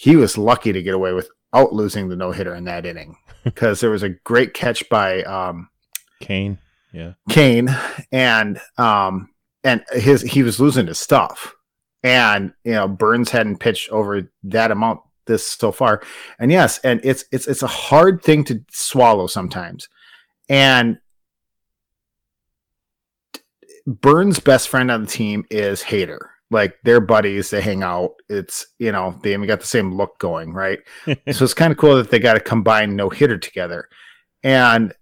he 0.00 0.16
was 0.16 0.38
lucky 0.38 0.72
to 0.72 0.82
get 0.82 0.94
away 0.94 1.12
without 1.12 1.74
losing 1.74 2.08
the 2.08 2.16
no 2.16 2.32
hitter 2.32 2.54
in 2.54 2.64
that 2.64 2.86
inning 2.86 3.18
because 3.44 3.80
there 3.80 3.90
was 3.90 4.02
a 4.02 4.08
great 4.08 4.54
catch 4.54 4.88
by 4.88 5.22
um, 5.24 5.68
Cain. 6.20 6.56
Yeah, 6.90 7.12
Cain 7.28 7.68
and 8.10 8.58
um, 8.78 9.28
and 9.62 9.84
his 9.92 10.22
he 10.22 10.42
was 10.42 10.58
losing 10.58 10.86
his 10.86 10.98
stuff, 10.98 11.54
and 12.02 12.54
you 12.64 12.72
know 12.72 12.88
Burnes 12.88 13.30
hadn't 13.30 13.58
pitched 13.58 13.90
over 13.90 14.28
that 14.44 14.70
amount 14.70 15.00
this 15.26 15.46
so 15.46 15.70
far, 15.70 16.02
and 16.38 16.50
yes, 16.50 16.78
and 16.78 17.00
it's 17.04 17.26
it's 17.30 17.46
it's 17.46 17.62
a 17.62 17.68
hard 17.68 18.22
thing 18.22 18.42
to 18.44 18.64
swallow 18.70 19.26
sometimes, 19.26 19.88
and 20.48 20.98
Burnes' 23.86 24.40
best 24.40 24.68
friend 24.68 24.90
on 24.90 25.02
the 25.02 25.06
team 25.06 25.44
is 25.50 25.82
Hader 25.82 26.29
like 26.50 26.76
they're 26.84 27.00
buddies 27.00 27.50
they 27.50 27.60
hang 27.60 27.82
out. 27.82 28.14
It's 28.28 28.66
you 28.78 28.92
know 28.92 29.18
they 29.22 29.32
even 29.32 29.46
got 29.46 29.60
the 29.60 29.66
same 29.66 29.94
look 29.94 30.18
going 30.18 30.52
right? 30.52 30.80
So 31.32 31.44
it's 31.44 31.54
kind 31.54 31.72
of 31.72 31.78
cool 31.78 31.96
that 31.96 32.10
they 32.10 32.18
got 32.18 32.36
a 32.36 32.40
combined 32.40 32.96
no 32.96 33.08
hitter 33.08 33.38
together. 33.38 33.88
And 34.42 34.92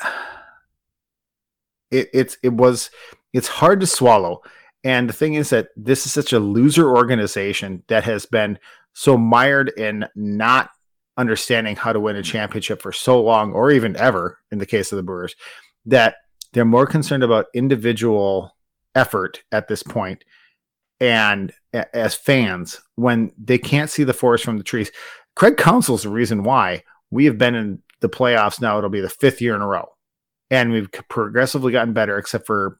it, 1.90 2.08
it's 2.12 2.36
it 2.42 2.52
was 2.52 2.90
it's 3.32 3.48
hard 3.48 3.80
to 3.80 3.86
swallow. 3.86 4.42
And 4.84 5.08
the 5.08 5.12
thing 5.12 5.34
is 5.34 5.50
that 5.50 5.68
this 5.76 6.06
is 6.06 6.12
such 6.12 6.32
a 6.32 6.38
loser 6.38 6.88
organization 6.94 7.82
that 7.88 8.04
has 8.04 8.24
been 8.24 8.58
so 8.92 9.18
mired 9.18 9.72
in 9.76 10.06
not 10.14 10.70
understanding 11.16 11.76
how 11.76 11.92
to 11.92 12.00
win 12.00 12.16
a 12.16 12.22
championship 12.22 12.80
for 12.80 12.92
so 12.92 13.20
long, 13.20 13.52
or 13.52 13.70
even 13.70 13.96
ever 13.96 14.38
in 14.52 14.58
the 14.58 14.66
case 14.66 14.92
of 14.92 14.96
the 14.96 15.02
Brewers, 15.02 15.34
that 15.86 16.16
they're 16.52 16.64
more 16.64 16.86
concerned 16.86 17.22
about 17.22 17.46
individual 17.52 18.52
effort 18.94 19.42
at 19.52 19.68
this 19.68 19.82
point 19.82 20.24
and 21.00 21.52
as 21.72 22.14
fans 22.14 22.80
when 22.94 23.32
they 23.36 23.58
can't 23.58 23.90
see 23.90 24.04
the 24.04 24.14
forest 24.14 24.44
from 24.44 24.58
the 24.58 24.64
trees. 24.64 24.90
Craig 25.34 25.56
Counsell's 25.56 26.04
the 26.04 26.08
reason 26.08 26.42
why 26.42 26.82
we 27.10 27.26
have 27.26 27.38
been 27.38 27.54
in 27.54 27.82
the 28.00 28.08
playoffs 28.08 28.60
now. 28.60 28.78
It'll 28.78 28.90
be 28.90 29.00
the 29.00 29.08
fifth 29.08 29.40
year 29.40 29.54
in 29.54 29.60
a 29.60 29.66
row. 29.66 29.88
And 30.50 30.70
we've 30.70 30.90
progressively 31.08 31.72
gotten 31.72 31.92
better, 31.92 32.16
except 32.18 32.46
for 32.46 32.78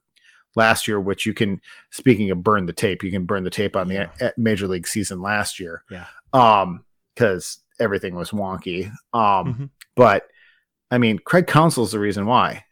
last 0.55 0.87
year, 0.87 0.99
which 0.99 1.25
you 1.25 1.33
can, 1.33 1.61
speaking 1.91 2.31
of 2.31 2.43
burn 2.43 2.65
the 2.65 2.73
tape, 2.73 3.03
you 3.03 3.11
can 3.11 3.25
burn 3.25 3.43
the 3.43 3.49
tape 3.49 3.75
on 3.75 3.87
the 3.87 4.09
yeah. 4.19 4.31
major 4.37 4.67
league 4.67 4.87
season 4.87 5.21
last 5.21 5.59
year. 5.59 5.83
Yeah. 5.91 6.05
Um, 6.33 6.85
because 7.13 7.59
everything 7.79 8.15
was 8.15 8.29
wonky. 8.29 8.87
Um, 9.13 9.21
mm-hmm. 9.21 9.65
but 9.95 10.27
I 10.91 10.97
mean, 10.97 11.19
Craig 11.19 11.47
Counsell's 11.47 11.91
the 11.91 11.99
reason 11.99 12.25
why 12.25 12.63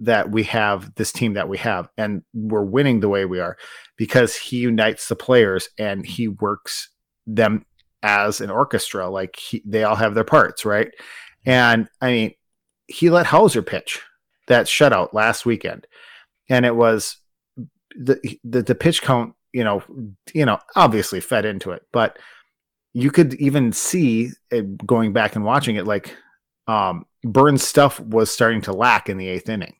that 0.00 0.30
we 0.30 0.42
have 0.44 0.94
this 0.96 1.12
team 1.12 1.34
that 1.34 1.48
we 1.48 1.56
have 1.58 1.88
and 1.96 2.22
we're 2.32 2.64
winning 2.64 3.00
the 3.00 3.08
way 3.08 3.24
we 3.24 3.40
are 3.40 3.56
because 3.96 4.36
he 4.36 4.58
unites 4.58 5.08
the 5.08 5.16
players 5.16 5.68
and 5.78 6.04
he 6.04 6.28
works 6.28 6.90
them 7.26 7.64
as 8.02 8.40
an 8.40 8.50
orchestra 8.50 9.08
like 9.08 9.36
he, 9.36 9.62
they 9.64 9.84
all 9.84 9.96
have 9.96 10.14
their 10.14 10.24
parts 10.24 10.64
right? 10.64 10.90
And 11.46 11.88
i 12.00 12.10
mean 12.12 12.34
he 12.86 13.10
let 13.10 13.26
houser 13.26 13.62
pitch 13.62 14.00
that 14.46 14.66
shutout 14.66 15.12
last 15.12 15.46
weekend 15.46 15.86
and 16.48 16.66
it 16.66 16.76
was 16.76 17.16
the 17.96 18.38
the, 18.44 18.62
the 18.62 18.74
pitch 18.74 19.02
count 19.02 19.34
you 19.52 19.64
know 19.64 19.82
you 20.32 20.44
know 20.44 20.58
obviously 20.76 21.20
fed 21.20 21.44
into 21.44 21.70
it 21.70 21.82
but 21.92 22.18
you 22.92 23.10
could 23.10 23.34
even 23.34 23.72
see 23.72 24.30
it 24.50 24.86
going 24.86 25.12
back 25.12 25.36
and 25.36 25.44
watching 25.44 25.76
it 25.76 25.86
like 25.86 26.14
um 26.66 27.06
Burnes' 27.22 27.66
stuff 27.66 27.98
was 28.00 28.30
starting 28.30 28.60
to 28.62 28.72
lack 28.72 29.08
in 29.08 29.16
the 29.16 29.28
eighth 29.28 29.48
inning 29.48 29.74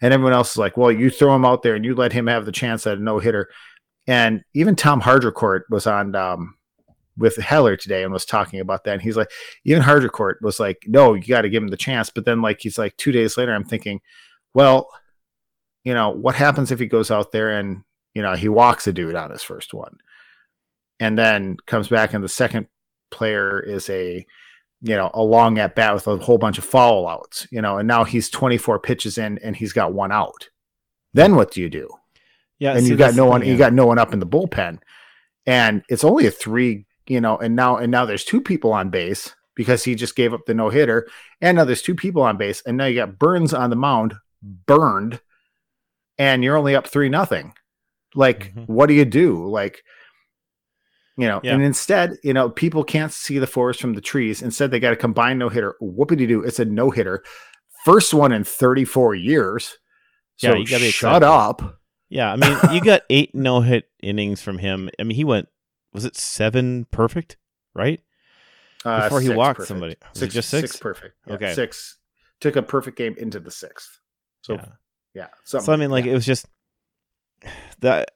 and 0.00 0.12
everyone 0.12 0.32
else 0.32 0.52
is 0.52 0.56
like, 0.56 0.76
well, 0.76 0.92
you 0.92 1.10
throw 1.10 1.34
him 1.34 1.44
out 1.44 1.62
there 1.62 1.74
and 1.74 1.84
you 1.84 1.94
let 1.94 2.12
him 2.12 2.26
have 2.26 2.46
the 2.46 2.52
chance 2.52 2.86
at 2.86 2.98
a 2.98 3.02
no 3.02 3.18
hitter. 3.18 3.48
And 4.06 4.42
even 4.54 4.76
Tom 4.76 5.00
Haudricourt 5.00 5.62
was 5.70 5.86
on 5.86 6.14
um, 6.14 6.54
with 7.16 7.36
Heller 7.36 7.76
today 7.76 8.04
and 8.04 8.12
was 8.12 8.24
talking 8.24 8.60
about 8.60 8.84
that. 8.84 8.94
And 8.94 9.02
he's 9.02 9.16
like, 9.16 9.30
even 9.64 9.82
Haudricourt 9.82 10.36
was 10.40 10.58
like, 10.58 10.78
no, 10.86 11.14
you 11.14 11.26
got 11.26 11.42
to 11.42 11.50
give 11.50 11.62
him 11.62 11.68
the 11.68 11.76
chance. 11.76 12.08
But 12.08 12.24
then, 12.24 12.40
like, 12.40 12.60
he's 12.60 12.78
like, 12.78 12.96
two 12.96 13.12
days 13.12 13.36
later, 13.36 13.54
I'm 13.54 13.64
thinking, 13.64 14.00
well, 14.54 14.88
you 15.84 15.94
know, 15.94 16.10
what 16.10 16.34
happens 16.34 16.70
if 16.70 16.78
he 16.78 16.86
goes 16.86 17.10
out 17.10 17.32
there 17.32 17.58
and, 17.58 17.82
you 18.14 18.22
know, 18.22 18.34
he 18.34 18.48
walks 18.48 18.86
a 18.86 18.92
dude 18.92 19.14
on 19.14 19.30
his 19.30 19.42
first 19.42 19.74
one 19.74 19.96
and 21.00 21.18
then 21.18 21.56
comes 21.66 21.88
back 21.88 22.14
and 22.14 22.24
the 22.24 22.28
second 22.28 22.66
player 23.10 23.60
is 23.60 23.88
a 23.90 24.24
you 24.80 24.94
know, 24.94 25.10
a 25.14 25.22
long 25.22 25.58
at 25.58 25.74
bat 25.74 25.94
with 25.94 26.06
a 26.06 26.16
whole 26.18 26.38
bunch 26.38 26.58
of 26.58 26.64
foul 26.64 27.08
outs, 27.08 27.46
you 27.50 27.60
know, 27.60 27.78
and 27.78 27.88
now 27.88 28.04
he's 28.04 28.30
24 28.30 28.78
pitches 28.78 29.18
in 29.18 29.38
and 29.38 29.56
he's 29.56 29.72
got 29.72 29.92
one 29.92 30.12
out. 30.12 30.48
Then 31.14 31.34
what 31.34 31.52
do 31.52 31.60
you 31.60 31.68
do? 31.68 31.88
Yeah. 32.58 32.76
And 32.76 32.86
you 32.86 32.96
got 32.96 33.14
no 33.14 33.26
one, 33.26 33.42
yeah. 33.42 33.52
you 33.52 33.58
got 33.58 33.72
no 33.72 33.86
one 33.86 33.98
up 33.98 34.12
in 34.12 34.20
the 34.20 34.26
bullpen. 34.26 34.78
And 35.46 35.82
it's 35.88 36.04
only 36.04 36.26
a 36.26 36.30
three, 36.30 36.86
you 37.06 37.20
know, 37.20 37.38
and 37.38 37.56
now, 37.56 37.76
and 37.76 37.90
now 37.90 38.04
there's 38.04 38.24
two 38.24 38.40
people 38.40 38.72
on 38.72 38.90
base 38.90 39.34
because 39.54 39.82
he 39.82 39.94
just 39.94 40.14
gave 40.14 40.32
up 40.32 40.46
the 40.46 40.54
no 40.54 40.68
hitter. 40.68 41.08
And 41.40 41.56
now 41.56 41.64
there's 41.64 41.82
two 41.82 41.94
people 41.94 42.22
on 42.22 42.36
base. 42.36 42.62
And 42.64 42.76
now 42.76 42.84
you 42.84 42.96
got 42.96 43.18
Burnes 43.18 43.52
on 43.52 43.70
the 43.70 43.76
mound, 43.76 44.14
burned, 44.42 45.20
and 46.18 46.44
you're 46.44 46.56
only 46.56 46.76
up 46.76 46.86
three 46.86 47.08
nothing. 47.08 47.54
Like, 48.14 48.52
mm-hmm. 48.54 48.72
what 48.72 48.86
do 48.86 48.94
you 48.94 49.04
do? 49.04 49.46
Like, 49.48 49.82
you 51.18 51.26
know, 51.26 51.40
yeah. 51.42 51.52
and 51.52 51.62
instead, 51.62 52.16
you 52.22 52.32
know, 52.32 52.48
people 52.48 52.84
can't 52.84 53.12
see 53.12 53.38
the 53.38 53.46
forest 53.46 53.80
from 53.80 53.94
the 53.94 54.00
trees. 54.00 54.40
Instead, 54.40 54.70
they 54.70 54.78
got 54.78 54.92
a 54.92 54.96
combined 54.96 55.40
no 55.40 55.48
hitter. 55.48 55.74
Whoopity 55.82 56.28
do? 56.28 56.42
It's 56.42 56.60
a 56.60 56.64
no 56.64 56.90
hitter, 56.90 57.24
first 57.84 58.14
one 58.14 58.30
in 58.30 58.44
34 58.44 59.16
years. 59.16 59.76
So 60.36 60.52
yeah, 60.52 60.58
you 60.58 60.66
gotta 60.66 60.92
shut 60.92 61.24
up. 61.24 61.80
Yeah, 62.08 62.32
I 62.32 62.36
mean, 62.36 62.56
you 62.72 62.80
got 62.80 63.02
eight 63.10 63.34
no 63.34 63.60
hit 63.60 63.88
innings 64.00 64.40
from 64.40 64.58
him. 64.58 64.88
I 65.00 65.02
mean, 65.02 65.16
he 65.16 65.24
went 65.24 65.48
was 65.92 66.04
it 66.04 66.16
seven 66.16 66.86
perfect, 66.92 67.36
right? 67.74 68.00
Uh, 68.84 69.02
Before 69.02 69.20
he 69.20 69.30
walked 69.30 69.56
perfect. 69.56 69.68
somebody. 69.68 69.96
Was 70.10 70.20
six, 70.20 70.34
just 70.34 70.50
six? 70.50 70.70
six 70.70 70.80
perfect. 70.80 71.16
Yeah, 71.26 71.34
okay, 71.34 71.54
six 71.54 71.98
took 72.40 72.54
a 72.54 72.62
perfect 72.62 72.96
game 72.96 73.16
into 73.18 73.40
the 73.40 73.50
sixth. 73.50 73.98
So 74.42 74.54
yeah, 74.54 74.66
yeah 75.14 75.26
so 75.42 75.60
I 75.72 75.74
mean, 75.74 75.90
like 75.90 76.06
it 76.06 76.14
was 76.14 76.24
just 76.24 76.46
that 77.80 78.12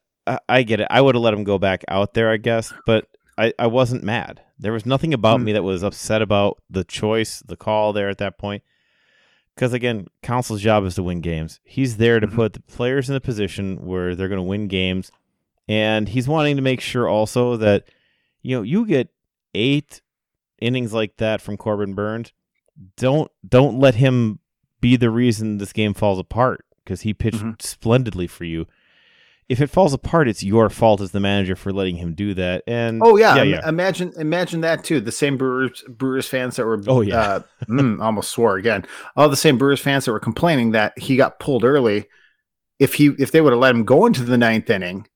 I, 0.47 0.63
get 0.63 0.79
it. 0.79 0.87
I 0.89 1.01
would 1.01 1.15
have 1.15 1.21
let 1.21 1.33
him 1.33 1.43
go 1.43 1.57
back 1.57 1.83
out 1.87 2.13
there, 2.13 2.29
I 2.31 2.37
guess, 2.37 2.73
but 2.85 3.07
I, 3.37 3.53
I 3.59 3.67
wasn't 3.67 4.03
mad. 4.03 4.41
There 4.59 4.73
was 4.73 4.85
nothing 4.85 5.13
about 5.13 5.39
mm. 5.39 5.45
me 5.45 5.53
that 5.53 5.63
was 5.63 5.83
upset 5.83 6.21
about 6.21 6.61
the 6.69 6.83
choice, 6.83 7.39
the 7.39 7.57
call 7.57 7.93
there 7.93 8.09
at 8.09 8.19
that 8.19 8.37
point. 8.37 8.63
Because 9.55 9.73
again, 9.73 10.07
Counsell's 10.21 10.61
job 10.61 10.85
is 10.85 10.95
to 10.95 11.03
win 11.03 11.21
games. 11.21 11.59
He's 11.63 11.97
there 11.97 12.19
to 12.19 12.27
mm-hmm. 12.27 12.35
put 12.35 12.53
the 12.53 12.61
players 12.61 13.09
in 13.09 13.15
a 13.15 13.21
position 13.21 13.85
where 13.85 14.15
they're 14.15 14.29
going 14.29 14.37
to 14.37 14.43
win 14.43 14.67
games, 14.67 15.11
and 15.67 16.09
he's 16.09 16.27
wanting 16.27 16.55
to 16.55 16.63
make 16.63 16.81
sure 16.81 17.07
also 17.07 17.57
that 17.57 17.87
you 18.41 18.55
know 18.55 18.63
you 18.63 18.85
get 18.87 19.09
eight 19.53 20.01
innings 20.59 20.91
like 20.91 21.17
that 21.17 21.39
from 21.39 21.57
Corbin 21.57 21.93
Burnes. 21.93 22.33
Don't 22.97 23.31
don't 23.47 23.79
let 23.79 23.95
him 23.95 24.39
be 24.81 24.95
the 24.95 25.11
reason 25.11 25.59
this 25.59 25.71
game 25.71 25.93
falls 25.93 26.17
apart 26.17 26.65
because 26.83 27.01
he 27.01 27.13
pitched 27.13 27.37
mm-hmm. 27.37 27.51
splendidly 27.59 28.25
for 28.25 28.45
you 28.45 28.65
if 29.53 29.61
it 29.61 29.67
falls 29.67 29.93
apart, 29.93 30.27
it's 30.27 30.41
your 30.41 30.67
fault 30.71 30.99
as 30.99 31.11
the 31.11 31.19
manager 31.19 31.55
for 31.55 31.71
letting 31.71 31.95
him 31.95 32.15
do 32.15 32.33
that. 32.33 32.63
And 32.65 33.03
oh 33.03 33.17
yeah, 33.17 33.35
yeah, 33.35 33.43
yeah. 33.43 33.69
imagine 33.69 34.11
imagine 34.17 34.61
that 34.61 34.83
too. 34.83 34.99
The 34.99 35.11
same 35.11 35.37
Brewers 35.37 35.83
Brewers 35.87 36.27
fans 36.27 36.55
that 36.55 36.65
were 36.65 36.81
oh 36.87 37.01
yeah, 37.01 37.19
uh, 37.19 37.39
mm, 37.67 38.01
almost 38.01 38.31
swore 38.31 38.57
again. 38.57 38.83
All 39.15 39.29
the 39.29 39.37
same 39.37 39.59
Brewers 39.59 39.79
fans 39.79 40.05
that 40.05 40.11
were 40.11 40.19
complaining 40.19 40.71
that 40.71 40.97
he 40.97 41.15
got 41.15 41.39
pulled 41.39 41.63
early. 41.63 42.07
If 42.79 42.95
he 42.95 43.11
if 43.19 43.31
they 43.31 43.41
would 43.41 43.53
have 43.53 43.59
let 43.59 43.75
him 43.75 43.85
go 43.85 44.07
into 44.07 44.23
the 44.23 44.39
ninth 44.39 44.71
inning, 44.71 45.07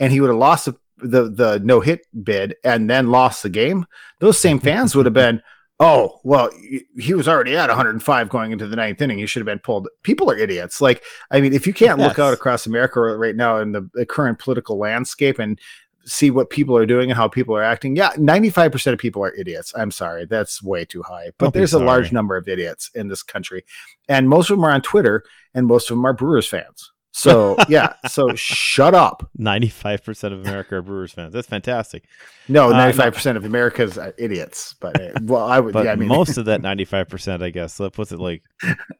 and 0.00 0.10
he 0.10 0.22
would 0.22 0.30
have 0.30 0.38
lost 0.38 0.64
the 0.64 0.74
the, 0.96 1.28
the 1.28 1.60
no 1.62 1.80
hit 1.80 2.06
bid 2.24 2.56
and 2.64 2.88
then 2.88 3.10
lost 3.10 3.42
the 3.42 3.50
game, 3.50 3.84
those 4.20 4.38
same 4.38 4.58
fans 4.68 4.96
would 4.96 5.04
have 5.04 5.12
been 5.12 5.42
oh, 5.82 6.20
well, 6.22 6.48
he 6.96 7.12
was 7.12 7.26
already 7.26 7.56
at 7.56 7.68
105 7.68 8.28
going 8.28 8.52
into 8.52 8.68
the 8.68 8.76
ninth 8.76 9.02
inning. 9.02 9.18
He 9.18 9.26
should 9.26 9.40
have 9.40 9.46
been 9.46 9.58
pulled. 9.58 9.88
People 10.02 10.30
are 10.30 10.36
idiots. 10.36 10.80
Like, 10.80 11.02
I 11.30 11.40
mean, 11.40 11.52
if 11.52 11.66
you 11.66 11.74
can't 11.74 11.98
yes. 11.98 12.08
look 12.08 12.18
out 12.20 12.32
across 12.32 12.66
America 12.66 13.00
right 13.00 13.34
now 13.34 13.58
in 13.58 13.72
the, 13.72 13.90
the, 13.92 14.06
current 14.06 14.38
political 14.38 14.78
landscape 14.78 15.40
and 15.40 15.58
see 16.04 16.30
what 16.30 16.50
people 16.50 16.76
are 16.76 16.86
doing 16.86 17.10
and 17.10 17.16
how 17.16 17.26
people 17.26 17.56
are 17.56 17.62
acting, 17.62 17.96
yeah, 17.96 18.12
95% 18.12 18.92
of 18.92 18.98
people 19.00 19.24
are 19.24 19.34
idiots. 19.34 19.72
I'm 19.76 19.90
sorry. 19.90 20.24
That's 20.24 20.62
way 20.62 20.84
too 20.84 21.02
high. 21.02 21.32
But 21.36 21.46
Don't 21.46 21.54
there's 21.54 21.74
a 21.74 21.80
large 21.80 22.12
number 22.12 22.36
of 22.36 22.48
idiots 22.48 22.88
in 22.94 23.08
this 23.08 23.24
country. 23.24 23.64
And 24.08 24.28
most 24.28 24.50
of 24.50 24.56
them 24.56 24.64
are 24.64 24.72
on 24.72 24.82
Twitter 24.82 25.24
and 25.52 25.66
most 25.66 25.90
of 25.90 25.96
them 25.96 26.04
are 26.04 26.12
Brewers 26.12 26.46
fans. 26.46 26.92
So 27.12 27.56
yeah, 27.68 27.94
so 28.08 28.34
shut 28.34 28.94
up. 28.94 29.30
Ninety-five 29.36 30.02
percent 30.02 30.34
of 30.34 30.40
America 30.40 30.76
are 30.76 30.82
Brewers 30.82 31.12
fans. 31.12 31.32
That's 31.32 31.46
fantastic. 31.46 32.04
No, 32.48 32.70
uh, 32.70 32.72
ninety-five 32.72 33.14
percent 33.14 33.36
of 33.36 33.44
America's 33.44 33.98
idiots. 34.18 34.74
But 34.80 35.00
uh, 35.00 35.20
well, 35.22 35.44
I 35.44 35.60
would. 35.60 35.72
But 35.72 35.84
yeah, 35.84 35.92
I 35.92 35.96
mean, 35.96 36.08
most 36.08 36.38
of 36.38 36.46
that 36.46 36.60
ninety-five 36.62 37.08
percent, 37.08 37.42
I 37.42 37.50
guess. 37.50 37.74
So 37.74 37.90
what's 37.94 38.12
it 38.12 38.18
like? 38.18 38.42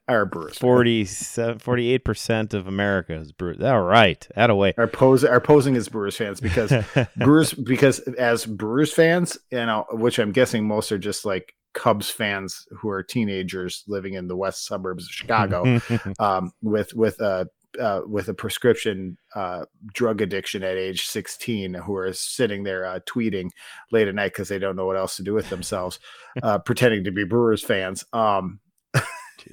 our 0.07 0.25
Brewers. 0.25 0.57
48 0.57 2.05
percent 2.05 2.53
of 2.53 2.67
America 2.67 3.13
is 3.15 3.31
Brewers. 3.31 3.61
All 3.61 3.81
right, 3.81 4.25
that 4.35 4.49
away. 4.49 4.73
Are 4.77 4.87
posing 4.87 5.29
are 5.29 5.41
posing 5.41 5.75
as 5.75 5.89
Brewers 5.89 6.15
fans 6.15 6.39
because 6.39 6.71
Brewers 7.17 7.53
because 7.53 7.99
as 7.99 8.45
Brewers 8.45 8.93
fans, 8.93 9.37
you 9.51 9.65
know, 9.65 9.85
which 9.91 10.19
I'm 10.19 10.31
guessing 10.31 10.67
most 10.67 10.91
are 10.91 10.97
just 10.97 11.25
like 11.25 11.55
Cubs 11.73 12.09
fans 12.09 12.67
who 12.71 12.89
are 12.89 13.01
teenagers 13.03 13.83
living 13.87 14.13
in 14.13 14.27
the 14.27 14.35
west 14.35 14.65
suburbs 14.65 15.05
of 15.05 15.11
Chicago, 15.11 15.81
um, 16.19 16.51
with 16.61 16.93
with 16.93 17.19
uh, 17.21 17.45
uh, 17.79 18.01
with 18.07 18.27
a 18.29 18.33
prescription 18.33 19.17
uh, 19.35 19.65
drug 19.93 20.21
addiction 20.21 20.63
at 20.63 20.77
age 20.77 21.05
16 21.07 21.73
who 21.73 21.95
are 21.95 22.13
sitting 22.13 22.63
there 22.63 22.85
uh, 22.85 22.99
tweeting 23.05 23.49
late 23.91 24.07
at 24.07 24.15
night 24.15 24.33
because 24.33 24.49
they 24.49 24.59
don't 24.59 24.75
know 24.75 24.85
what 24.85 24.97
else 24.97 25.17
to 25.17 25.23
do 25.23 25.33
with 25.33 25.49
themselves, 25.49 25.99
uh, 26.43 26.59
pretending 26.59 27.03
to 27.03 27.11
be 27.11 27.23
Brewers 27.23 27.63
fans. 27.63 28.05
Um, 28.13 28.59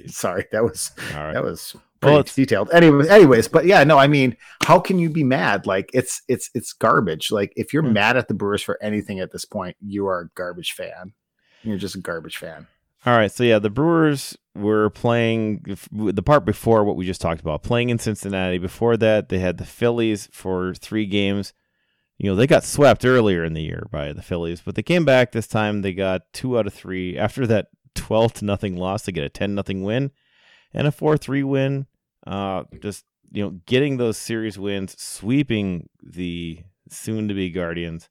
sorry, 0.07 0.45
that 0.51 0.63
was 0.63 0.91
right. 1.13 1.33
that 1.33 1.43
was 1.43 1.75
pretty 1.99 2.15
well, 2.15 2.23
detailed. 2.23 2.69
Anyway, 2.71 3.07
anyways, 3.09 3.47
but 3.47 3.65
yeah, 3.65 3.83
no, 3.83 3.97
I 3.97 4.07
mean, 4.07 4.35
how 4.63 4.79
can 4.79 4.99
you 4.99 5.09
be 5.09 5.23
mad? 5.23 5.65
Like 5.65 5.89
it's 5.93 6.21
it's 6.27 6.49
it's 6.53 6.73
garbage. 6.73 7.31
Like 7.31 7.53
if 7.55 7.73
you're 7.73 7.83
hmm. 7.83 7.93
mad 7.93 8.17
at 8.17 8.27
the 8.27 8.33
Brewers 8.33 8.61
for 8.61 8.81
anything 8.81 9.19
at 9.19 9.31
this 9.31 9.45
point, 9.45 9.77
you 9.79 10.07
are 10.07 10.21
a 10.21 10.29
garbage 10.35 10.73
fan. 10.73 11.13
You're 11.63 11.77
just 11.77 11.95
a 11.95 11.99
garbage 11.99 12.37
fan. 12.37 12.67
All 13.05 13.17
right, 13.17 13.31
so 13.31 13.43
yeah, 13.43 13.57
the 13.57 13.69
Brewers 13.71 14.37
were 14.53 14.89
playing 14.91 15.77
the 15.91 16.21
part 16.21 16.45
before 16.45 16.83
what 16.83 16.95
we 16.95 17.05
just 17.05 17.21
talked 17.21 17.41
about, 17.41 17.63
playing 17.63 17.89
in 17.89 17.97
Cincinnati. 17.97 18.59
Before 18.59 18.95
that, 18.97 19.29
they 19.29 19.39
had 19.39 19.57
the 19.57 19.65
Phillies 19.65 20.29
for 20.31 20.75
three 20.75 21.07
games. 21.07 21.53
You 22.19 22.29
know, 22.29 22.35
they 22.35 22.45
got 22.45 22.63
swept 22.63 23.03
earlier 23.03 23.43
in 23.43 23.53
the 23.53 23.63
year 23.63 23.87
by 23.91 24.13
the 24.13 24.21
Phillies, 24.21 24.61
but 24.61 24.75
they 24.75 24.83
came 24.83 25.03
back 25.03 25.31
this 25.31 25.47
time. 25.47 25.81
They 25.81 25.93
got 25.93 26.31
two 26.31 26.59
out 26.59 26.67
of 26.67 26.73
three. 26.73 27.17
After 27.17 27.47
that 27.47 27.69
twelve 27.95 28.33
to 28.33 28.45
nothing 28.45 28.77
loss, 28.77 29.03
they 29.03 29.11
get 29.11 29.23
a 29.23 29.29
ten 29.29 29.55
nothing 29.55 29.83
win 29.83 30.11
and 30.71 30.85
a 30.85 30.91
four 30.91 31.17
three 31.17 31.43
win. 31.43 31.87
Uh, 32.27 32.65
just 32.81 33.05
you 33.31 33.43
know, 33.43 33.59
getting 33.65 33.97
those 33.97 34.17
series 34.17 34.59
wins, 34.59 34.95
sweeping 35.01 35.89
the 36.03 36.59
soon 36.89 37.27
to 37.29 37.33
be 37.33 37.49
Guardians. 37.49 38.09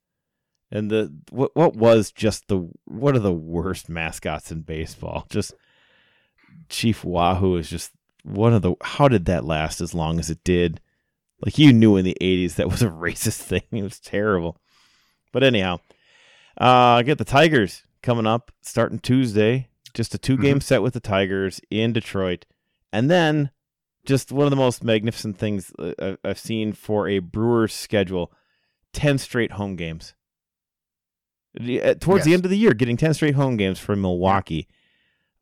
And 0.72 0.90
the 0.90 1.12
what 1.30 1.54
what 1.56 1.74
was 1.74 2.12
just 2.12 2.48
the 2.48 2.68
one 2.84 3.16
of 3.16 3.22
the 3.22 3.32
worst 3.32 3.88
mascots 3.88 4.52
in 4.52 4.62
baseball. 4.62 5.26
Just 5.28 5.54
Chief 6.68 7.04
Wahoo 7.04 7.56
is 7.56 7.68
just 7.68 7.92
one 8.22 8.52
of 8.52 8.62
the 8.62 8.74
how 8.80 9.08
did 9.08 9.24
that 9.24 9.44
last 9.44 9.80
as 9.80 9.94
long 9.94 10.18
as 10.18 10.30
it 10.30 10.44
did? 10.44 10.80
Like 11.44 11.58
you 11.58 11.72
knew 11.72 11.96
in 11.96 12.04
the 12.04 12.16
80s 12.20 12.54
that 12.54 12.70
was 12.70 12.82
a 12.82 12.86
racist 12.88 13.42
thing. 13.42 13.62
It 13.72 13.82
was 13.82 13.98
terrible. 13.98 14.58
But 15.32 15.42
anyhow, 15.42 15.80
uh 16.60 16.98
I 16.98 17.02
get 17.02 17.18
the 17.18 17.24
Tigers 17.24 17.82
coming 18.02 18.26
up 18.26 18.52
starting 18.62 19.00
Tuesday. 19.00 19.68
Just 19.92 20.14
a 20.14 20.18
two 20.18 20.36
game 20.36 20.56
mm-hmm. 20.56 20.60
set 20.60 20.82
with 20.82 20.94
the 20.94 21.00
Tigers 21.00 21.60
in 21.68 21.92
Detroit. 21.92 22.46
And 22.92 23.10
then 23.10 23.50
just 24.04 24.32
one 24.32 24.46
of 24.46 24.50
the 24.50 24.56
most 24.56 24.84
magnificent 24.84 25.36
things 25.36 25.72
uh, 25.78 26.16
I've 26.24 26.38
seen 26.38 26.72
for 26.72 27.08
a 27.08 27.18
Brewers 27.18 27.74
schedule 27.74 28.32
10 28.92 29.18
straight 29.18 29.52
home 29.52 29.76
games. 29.76 30.14
Uh, 31.58 31.94
towards 31.94 32.20
yes. 32.20 32.24
the 32.24 32.34
end 32.34 32.44
of 32.44 32.50
the 32.50 32.58
year, 32.58 32.74
getting 32.74 32.96
10 32.96 33.14
straight 33.14 33.34
home 33.34 33.56
games 33.56 33.78
for 33.78 33.96
Milwaukee. 33.96 34.68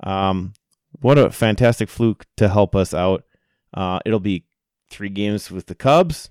Um, 0.02 0.54
what 1.00 1.18
a 1.18 1.30
fantastic 1.30 1.88
fluke 1.88 2.26
to 2.36 2.48
help 2.48 2.74
us 2.74 2.94
out. 2.94 3.24
Uh, 3.74 4.00
it'll 4.06 4.20
be 4.20 4.46
three 4.90 5.10
games 5.10 5.50
with 5.50 5.66
the 5.66 5.74
Cubs, 5.74 6.30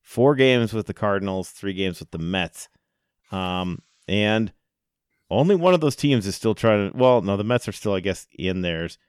four 0.00 0.34
games 0.34 0.72
with 0.72 0.86
the 0.86 0.94
Cardinals, 0.94 1.50
three 1.50 1.74
games 1.74 2.00
with 2.00 2.10
the 2.10 2.18
Mets. 2.18 2.68
Um, 3.30 3.82
and 4.06 4.52
only 5.30 5.54
one 5.54 5.74
of 5.74 5.80
those 5.80 5.96
teams 5.96 6.26
is 6.26 6.34
still 6.34 6.54
trying 6.54 6.90
to. 6.90 6.96
Well, 6.96 7.20
no, 7.20 7.36
the 7.36 7.44
Mets 7.44 7.68
are 7.68 7.72
still, 7.72 7.92
I 7.94 8.00
guess, 8.00 8.26
in 8.38 8.62
theirs. 8.62 8.98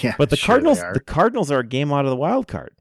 Yeah, 0.00 0.14
but 0.16 0.30
the 0.30 0.36
sure 0.36 0.54
Cardinals, 0.54 0.80
the 0.94 1.02
Cardinals 1.04 1.50
are 1.50 1.58
a 1.58 1.66
game 1.66 1.92
out 1.92 2.06
of 2.06 2.10
the 2.10 2.16
wild 2.16 2.48
card. 2.48 2.72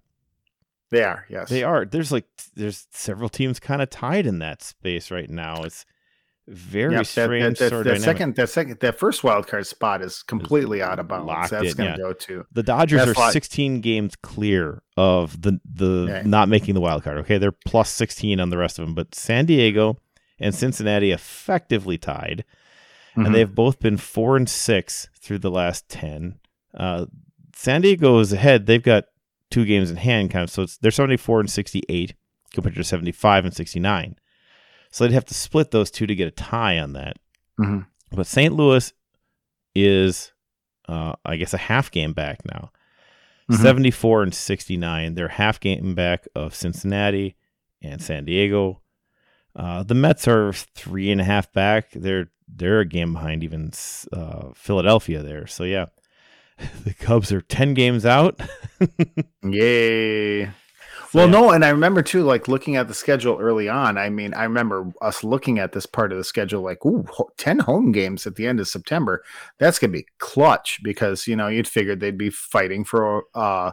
They 0.89 1.03
are, 1.03 1.25
yes, 1.27 1.49
they 1.49 1.61
are. 1.61 1.83
There's 1.83 2.13
like 2.13 2.25
there's 2.55 2.87
several 2.91 3.27
teams 3.27 3.59
kind 3.59 3.81
of 3.81 3.89
tied 3.89 4.25
in 4.25 4.39
that 4.39 4.61
space 4.61 5.11
right 5.11 5.29
now. 5.29 5.63
It's 5.63 5.85
very 6.47 6.93
yep, 6.93 7.05
strange. 7.05 7.59
That, 7.59 7.71
that, 7.71 7.83
that, 7.83 7.93
that 7.95 8.01
second, 8.01 8.35
that 8.35 8.49
second, 8.49 8.79
that 8.81 8.99
first 8.99 9.23
wild 9.23 9.47
card 9.47 9.65
spot 9.65 10.01
is 10.01 10.23
completely 10.23 10.81
out 10.81 10.99
of 10.99 11.07
bounds. 11.07 11.49
That's 11.49 11.73
going 11.73 11.93
to 11.93 11.97
yeah. 11.97 11.97
go 11.97 12.13
to 12.13 12.45
the 12.51 12.63
Dodgers 12.63 13.01
are 13.01 13.31
16 13.31 13.81
games 13.81 14.15
clear 14.17 14.81
of 14.97 15.41
the 15.41 15.59
the 15.63 16.05
yeah. 16.09 16.21
not 16.25 16.49
making 16.49 16.73
the 16.73 16.81
wild 16.81 17.03
card. 17.03 17.17
Okay, 17.19 17.37
they're 17.37 17.53
plus 17.53 17.89
16 17.89 18.39
on 18.39 18.49
the 18.49 18.57
rest 18.57 18.77
of 18.77 18.85
them, 18.85 18.93
but 18.93 19.15
San 19.15 19.45
Diego 19.45 19.97
and 20.39 20.53
Cincinnati 20.53 21.11
effectively 21.11 21.97
tied, 21.97 22.43
mm-hmm. 23.11 23.25
and 23.25 23.33
they've 23.33 23.55
both 23.55 23.79
been 23.79 23.97
four 23.97 24.35
and 24.35 24.49
six 24.49 25.07
through 25.17 25.39
the 25.39 25.51
last 25.51 25.87
10. 25.89 26.39
Uh, 26.73 27.05
San 27.55 27.81
Diego 27.81 28.19
is 28.19 28.33
ahead. 28.33 28.65
They've 28.65 28.83
got 28.83 29.05
two 29.49 29.63
games 29.63 29.89
in 29.89 29.97
hand, 29.97 30.31
kind 30.31 30.43
of. 30.43 30.49
So 30.49 30.65
they're 30.81 30.91
74 30.91 31.41
and 31.41 31.49
68 31.49 32.15
compared 32.51 32.75
to 32.75 32.83
75 32.83 33.45
and 33.45 33.53
69. 33.53 34.15
So 34.93 35.03
they'd 35.03 35.13
have 35.15 35.25
to 35.25 35.33
split 35.33 35.71
those 35.71 35.89
two 35.89 36.05
to 36.05 36.13
get 36.13 36.27
a 36.27 36.31
tie 36.31 36.77
on 36.77 36.93
that. 36.93 37.17
Mm-hmm. 37.59 37.79
But 38.11 38.27
St. 38.27 38.53
Louis 38.53 38.93
is, 39.73 40.31
uh, 40.87 41.13
I 41.25 41.35
guess, 41.37 41.55
a 41.55 41.57
half 41.57 41.89
game 41.89 42.13
back 42.13 42.45
now. 42.45 42.71
Mm-hmm. 43.51 43.63
74 43.63 44.21
and 44.21 44.35
69. 44.35 45.15
They're 45.15 45.29
half 45.29 45.59
game 45.59 45.95
back 45.95 46.27
of 46.35 46.53
Cincinnati 46.53 47.35
and 47.81 48.03
San 48.03 48.25
Diego. 48.25 48.83
Uh, 49.55 49.81
the 49.81 49.95
Mets 49.95 50.27
are 50.27 50.53
three 50.53 51.09
and 51.09 51.19
a 51.19 51.23
half 51.23 51.51
back. 51.51 51.89
They're 51.93 52.29
they're 52.47 52.81
a 52.81 52.85
game 52.85 53.13
behind 53.13 53.43
even 53.43 53.71
uh, 54.11 54.49
Philadelphia 54.53 55.23
there. 55.23 55.47
So 55.47 55.63
yeah, 55.63 55.87
the 56.83 56.93
Cubs 56.93 57.31
are 57.31 57.41
10 57.41 57.73
games 57.73 58.05
out. 58.05 58.39
Yay. 59.43 60.51
Well, 61.13 61.25
yeah. 61.25 61.31
no, 61.31 61.51
and 61.51 61.63
I 61.63 61.69
remember 61.69 62.01
too, 62.01 62.23
like 62.23 62.47
looking 62.47 62.75
at 62.75 62.87
the 62.87 62.93
schedule 62.93 63.37
early 63.39 63.69
on. 63.69 63.97
I 63.97 64.09
mean, 64.09 64.33
I 64.33 64.43
remember 64.43 64.91
us 65.01 65.23
looking 65.23 65.59
at 65.59 65.71
this 65.71 65.85
part 65.85 66.11
of 66.11 66.17
the 66.17 66.23
schedule, 66.23 66.61
like, 66.61 66.85
ooh, 66.85 67.05
10 67.37 67.59
home 67.59 67.91
games 67.91 68.25
at 68.25 68.35
the 68.35 68.47
end 68.47 68.59
of 68.59 68.67
September. 68.67 69.23
That's 69.59 69.79
going 69.79 69.91
to 69.91 69.99
be 69.99 70.07
clutch 70.19 70.79
because, 70.83 71.27
you 71.27 71.35
know, 71.35 71.47
you'd 71.47 71.67
figured 71.67 71.99
they'd 71.99 72.17
be 72.17 72.29
fighting 72.29 72.83
for 72.83 73.25
uh, 73.35 73.71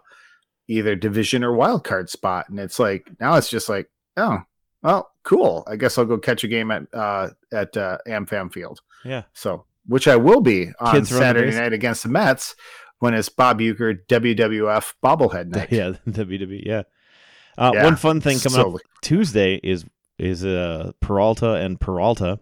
either 0.68 0.97
division 0.97 1.45
or 1.45 1.55
wild 1.55 1.84
card 1.84 2.11
spot. 2.11 2.49
And 2.49 2.59
it's 2.59 2.78
like, 2.78 3.11
now 3.20 3.36
it's 3.36 3.51
just 3.51 3.68
like, 3.68 3.91
oh, 4.16 4.38
well, 4.82 5.11
cool. 5.22 5.64
I 5.66 5.76
guess 5.76 5.99
I'll 5.99 6.05
go 6.05 6.18
catch 6.18 6.45
a 6.45 6.49
game 6.49 6.70
at 6.70 6.82
uh, 6.95 7.30
at 7.53 7.76
uh, 7.76 7.99
AmFam 8.07 8.53
Field. 8.53 8.80
Yeah. 9.05 9.24
So 9.34 9.64
which 9.86 10.07
I 10.07 10.16
will 10.16 10.41
be 10.41 10.70
on 10.78 10.95
Kids 10.95 11.09
Saturday 11.09 11.55
night 11.55 11.72
against 11.72 12.03
the 12.03 12.09
Mets 12.09 12.55
when 13.01 13.14
it's 13.14 13.28
Bob 13.28 13.61
Uecker 13.61 13.99
WWF 14.07 14.95
bobblehead 15.03 15.49
night. 15.55 15.72
Yeah, 15.72 15.93
WWE. 16.09 16.62
Yeah. 16.64 16.82
Uh, 17.61 17.73
yeah. 17.75 17.85
One 17.85 17.97
fun 17.97 18.21
thing 18.21 18.39
coming 18.39 18.57
so, 18.57 18.75
up 18.75 18.81
Tuesday 19.03 19.61
is 19.63 19.85
is 20.19 20.45
uh, 20.45 20.93
Peralta 21.01 21.55
and 21.55 21.79
Peralta. 21.79 22.41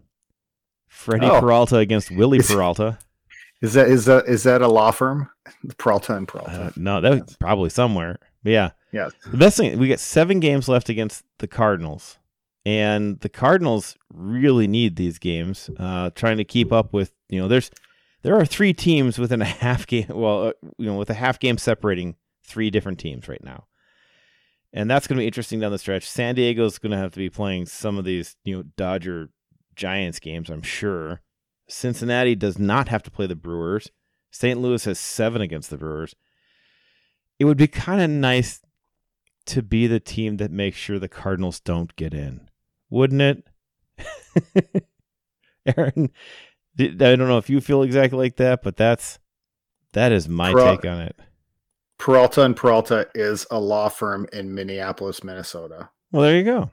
Freddie 0.87 1.27
oh. 1.27 1.41
Peralta 1.41 1.77
against 1.77 2.11
Wily 2.11 2.41
Peralta. 2.41 2.99
Is 3.61 3.75
that 3.75 3.89
is 3.89 4.05
that 4.05 4.27
is 4.27 4.45
that 4.45 4.63
a 4.63 4.69
law 4.69 4.93
firm? 4.93 5.29
Peralta 5.79 6.15
and 6.17 6.29
Peralta. 6.29 6.51
Uh, 6.51 6.71
no, 6.77 7.01
that 7.01 7.11
was 7.11 7.37
probably 7.37 7.71
somewhere. 7.71 8.19
But 8.45 8.51
yeah. 8.51 8.71
Yeah. 8.93 9.09
The 9.31 9.37
best 9.37 9.57
thing 9.57 9.79
we 9.79 9.89
got 9.89 10.01
seven 10.01 10.41
games 10.41 10.69
left 10.69 10.89
against 10.89 11.25
the 11.39 11.49
Cardinals. 11.49 12.19
And 12.65 13.19
the 13.21 13.29
Cardinals 13.29 13.97
really 14.13 14.67
need 14.67 14.97
these 14.97 15.19
games, 15.19 15.71
uh, 15.79 16.11
trying 16.11 16.37
to 16.37 16.45
keep 16.45 16.73
up 16.73 16.93
with 16.93 17.13
you 17.29 17.41
know, 17.41 17.49
there's 17.49 17.71
there 18.23 18.37
are 18.37 18.47
three 18.47 18.73
teams 18.73 19.19
within 19.19 19.43
a 19.43 19.45
half 19.65 19.87
game. 19.87 20.07
Well, 20.09 20.49
uh, 20.49 20.53
you 20.79 20.87
know, 20.87 20.97
with 20.97 21.11
a 21.11 21.15
half 21.15 21.39
game 21.39 21.59
separating 21.59 22.17
three 22.45 22.71
different 22.71 22.99
teams 22.99 23.29
right 23.29 23.43
now, 23.43 23.65
and 24.73 24.91
that's 24.91 25.07
going 25.07 25.17
to 25.17 25.23
be 25.23 25.27
interesting 25.27 25.61
down 25.61 25.73
the 25.73 25.79
stretch. 25.79 26.09
San 26.09 26.35
Diego's 26.35 26.79
going 26.79 26.93
to 26.93 26.99
have 26.99 27.13
to 27.13 27.19
be 27.19 27.31
playing 27.31 27.67
some 27.67 27.99
of 27.99 28.05
these, 28.05 28.37
you 28.45 28.57
know, 28.57 28.63
Dodger 28.77 29.31
Giants 29.75 30.19
games. 30.19 30.51
I'm 30.51 30.63
sure. 30.63 31.23
Cincinnati 31.69 32.35
does 32.35 32.59
not 32.59 32.89
have 32.89 33.03
to 33.05 33.11
play 33.11 33.27
the 33.27 33.37
Brewers. 33.37 33.91
St. 34.31 34.61
Louis 34.61 34.85
has 34.85 34.99
seven 34.99 35.41
against 35.41 35.71
the 35.71 35.79
Brewers. 35.79 36.15
It 37.39 37.45
would 37.45 37.57
be 37.57 37.69
kind 37.69 38.01
of 38.01 38.11
nice 38.11 38.61
to 39.47 39.63
be 39.63 39.87
the 39.87 40.01
team 40.01 40.37
that 40.37 40.51
makes 40.51 40.77
sure 40.77 40.99
the 40.99 41.09
Cardinals 41.09 41.61
don't 41.61 41.95
get 41.97 42.13
in, 42.13 42.49
wouldn't 42.91 43.23
it? 43.23 44.85
Aaron, 45.77 46.11
I 46.79 46.87
don't 46.95 47.19
know 47.19 47.39
if 47.39 47.49
you 47.49 47.61
feel 47.61 47.83
exactly 47.83 48.19
like 48.19 48.37
that, 48.37 48.63
but 48.63 48.77
that's 48.77 49.19
that 49.93 50.13
is 50.13 50.29
my 50.29 50.53
take 50.53 50.85
on 50.85 51.01
it. 51.01 51.17
Peralta 51.99 52.43
and 52.43 52.57
Peralta 52.57 53.09
is 53.15 53.47
a 53.51 53.59
law 53.59 53.89
firm 53.89 54.27
in 54.33 54.55
Minneapolis, 54.55 55.25
Minnesota. 55.25 55.91
Well, 56.13 56.23
there 56.23 56.37
you 56.37 56.45
go. 56.45 56.71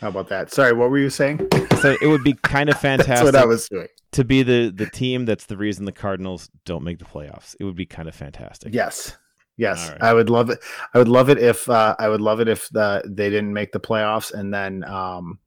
How 0.00 0.08
about 0.08 0.28
that? 0.28 0.52
Sorry, 0.52 0.72
what 0.72 0.90
were 0.90 0.98
you 0.98 1.10
saying? 1.10 1.48
So 1.80 1.96
it 2.00 2.06
would 2.06 2.24
be 2.24 2.34
kind 2.34 2.68
of 2.68 2.78
fantastic. 2.78 3.06
that's 3.24 3.24
what 3.24 3.36
I 3.36 3.46
was 3.46 3.68
doing. 3.68 3.88
To 4.12 4.24
be 4.24 4.42
the 4.42 4.70
the 4.74 4.86
team 4.86 5.24
that's 5.24 5.46
the 5.46 5.56
reason 5.56 5.84
the 5.84 5.92
Cardinals 5.92 6.50
don't 6.64 6.84
make 6.84 6.98
the 6.98 7.04
playoffs. 7.04 7.56
It 7.58 7.64
would 7.64 7.76
be 7.76 7.86
kind 7.86 8.08
of 8.08 8.14
fantastic. 8.14 8.74
Yes. 8.74 9.16
Yes, 9.56 9.90
right. 9.90 10.02
I 10.02 10.14
would 10.14 10.30
love 10.30 10.50
it. 10.50 10.58
I 10.94 10.98
would 10.98 11.08
love 11.08 11.28
it 11.28 11.38
if 11.38 11.68
uh, 11.68 11.94
I 11.98 12.08
would 12.08 12.20
love 12.20 12.40
it 12.40 12.48
if 12.48 12.68
the 12.70 13.02
they 13.06 13.30
didn't 13.30 13.52
make 13.52 13.72
the 13.72 13.80
playoffs 13.80 14.32
and 14.32 14.52
then 14.52 14.82
um, 14.84 15.38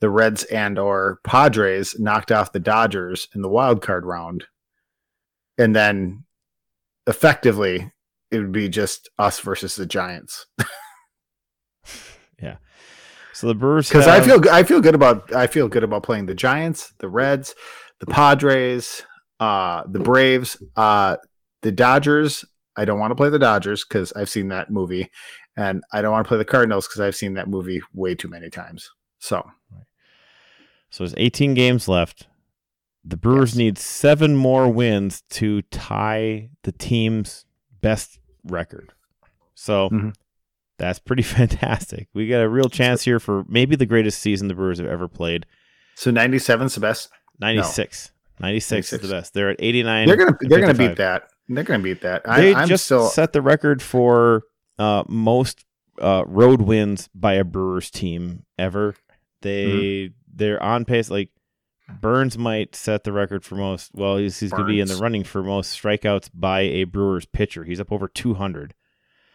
the 0.00 0.08
Reds 0.08 0.44
and 0.44 0.78
or 0.78 1.20
Padres 1.24 1.98
knocked 1.98 2.32
off 2.32 2.52
the 2.52 2.60
Dodgers 2.60 3.28
in 3.34 3.42
the 3.42 3.48
wild 3.48 3.82
card 3.82 4.06
round, 4.06 4.44
and 5.58 5.74
then 5.74 6.24
effectively 7.06 7.92
it 8.30 8.38
would 8.38 8.52
be 8.52 8.68
just 8.68 9.08
us 9.18 9.40
versus 9.40 9.74
the 9.76 9.86
Giants. 9.86 10.46
yeah. 12.42 12.56
So 13.32 13.46
the 13.46 13.54
Brewers 13.54 13.88
because 13.88 14.06
have... 14.06 14.22
I 14.22 14.26
feel 14.26 14.50
I 14.50 14.62
feel 14.62 14.80
good 14.80 14.94
about 14.94 15.34
I 15.34 15.46
feel 15.46 15.68
good 15.68 15.84
about 15.84 16.02
playing 16.02 16.26
the 16.26 16.34
Giants, 16.34 16.92
the 16.98 17.08
Reds, 17.08 17.54
the 17.98 18.06
Padres, 18.06 19.02
uh, 19.40 19.84
the 19.88 20.00
Braves, 20.00 20.62
uh, 20.76 21.16
the 21.62 21.72
Dodgers. 21.72 22.44
I 22.76 22.84
don't 22.84 23.00
want 23.00 23.10
to 23.10 23.16
play 23.16 23.30
the 23.30 23.38
Dodgers 23.38 23.84
because 23.84 24.12
I've 24.12 24.28
seen 24.28 24.48
that 24.48 24.70
movie, 24.70 25.10
and 25.56 25.82
I 25.92 26.02
don't 26.02 26.12
want 26.12 26.24
to 26.24 26.28
play 26.28 26.38
the 26.38 26.44
Cardinals 26.44 26.86
because 26.86 27.00
I've 27.00 27.16
seen 27.16 27.34
that 27.34 27.48
movie 27.48 27.82
way 27.92 28.14
too 28.14 28.28
many 28.28 28.48
times. 28.48 28.90
So, 29.18 29.44
so 30.90 31.04
there's 31.04 31.14
18 31.16 31.54
games 31.54 31.88
left. 31.88 32.26
The 33.04 33.16
Brewers 33.16 33.52
yes. 33.52 33.56
need 33.56 33.78
seven 33.78 34.36
more 34.36 34.68
wins 34.68 35.22
to 35.30 35.62
tie 35.62 36.50
the 36.62 36.72
team's 36.72 37.44
best 37.80 38.19
record. 38.44 38.92
So 39.54 39.88
mm-hmm. 39.88 40.10
that's 40.78 40.98
pretty 40.98 41.22
fantastic. 41.38 42.08
We 42.14 42.28
got 42.28 42.40
a 42.40 42.48
real 42.48 42.68
chance 42.68 43.02
here 43.02 43.20
for 43.20 43.44
maybe 43.48 43.76
the 43.76 43.86
greatest 43.86 44.20
season 44.20 44.48
the 44.48 44.54
Brewers 44.54 44.78
have 44.78 44.88
ever 44.88 45.08
played. 45.08 45.46
So 45.94 46.10
97 46.10 46.66
is 46.66 46.74
the 46.74 46.80
best? 46.80 47.10
96. 47.40 48.12
No. 48.40 48.46
96, 48.46 48.72
96 48.72 48.92
is 48.92 49.08
the 49.08 49.14
best. 49.14 49.34
They're 49.34 49.50
at 49.50 49.56
89. 49.58 50.06
They're 50.06 50.16
going 50.16 50.32
to 50.32 50.38
they're 50.48 50.60
going 50.60 50.74
to 50.74 50.88
beat 50.88 50.96
that. 50.96 51.24
They're 51.48 51.64
going 51.64 51.80
to 51.80 51.84
beat 51.84 52.00
that. 52.02 52.24
They 52.24 52.54
I, 52.54 52.64
just 52.64 52.84
still... 52.84 53.08
set 53.08 53.32
the 53.32 53.42
record 53.42 53.82
for 53.82 54.44
uh, 54.78 55.04
most 55.08 55.64
uh, 56.00 56.24
road 56.26 56.62
wins 56.62 57.08
by 57.14 57.34
a 57.34 57.44
Brewers 57.44 57.90
team 57.90 58.44
ever. 58.58 58.94
They 59.42 59.66
mm-hmm. 59.66 60.14
they're 60.34 60.62
on 60.62 60.86
pace. 60.86 61.10
Like 61.10 61.30
Burnes 62.00 62.38
might 62.38 62.74
set 62.74 63.04
the 63.04 63.12
record 63.12 63.44
for 63.44 63.54
most. 63.54 63.90
Well, 63.94 64.16
he's, 64.16 64.38
he's 64.38 64.50
going 64.50 64.64
to 64.64 64.68
be 64.68 64.80
in 64.80 64.88
the 64.88 64.96
running 64.96 65.24
for 65.24 65.42
most 65.42 65.80
strikeouts 65.80 66.30
by 66.34 66.60
a 66.60 66.84
Brewers 66.84 67.26
pitcher. 67.26 67.64
He's 67.64 67.80
up 67.80 67.92
over 67.92 68.08
two 68.08 68.34
hundred. 68.34 68.74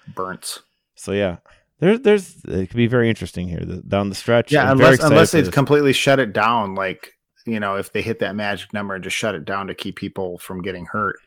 Burnes. 0.07 0.59
So 0.95 1.11
yeah, 1.11 1.37
there's 1.79 2.01
there's 2.01 2.43
it 2.45 2.67
could 2.67 2.77
be 2.77 2.87
very 2.87 3.09
interesting 3.09 3.47
here 3.47 3.59
the, 3.59 3.77
down 3.77 4.09
the 4.09 4.15
stretch. 4.15 4.51
Yeah, 4.51 4.69
I'm 4.69 4.79
unless 4.79 5.03
unless 5.03 5.31
they 5.31 5.43
completely 5.43 5.93
shut 5.93 6.19
it 6.19 6.33
down, 6.33 6.75
like 6.75 7.13
you 7.45 7.59
know, 7.59 7.75
if 7.75 7.91
they 7.91 8.01
hit 8.01 8.19
that 8.19 8.35
magic 8.35 8.73
number 8.73 8.95
and 8.95 9.03
just 9.03 9.15
shut 9.15 9.35
it 9.35 9.45
down 9.45 9.67
to 9.67 9.75
keep 9.75 9.95
people 9.95 10.37
from 10.37 10.61
getting 10.61 10.85
hurt. 10.85 11.17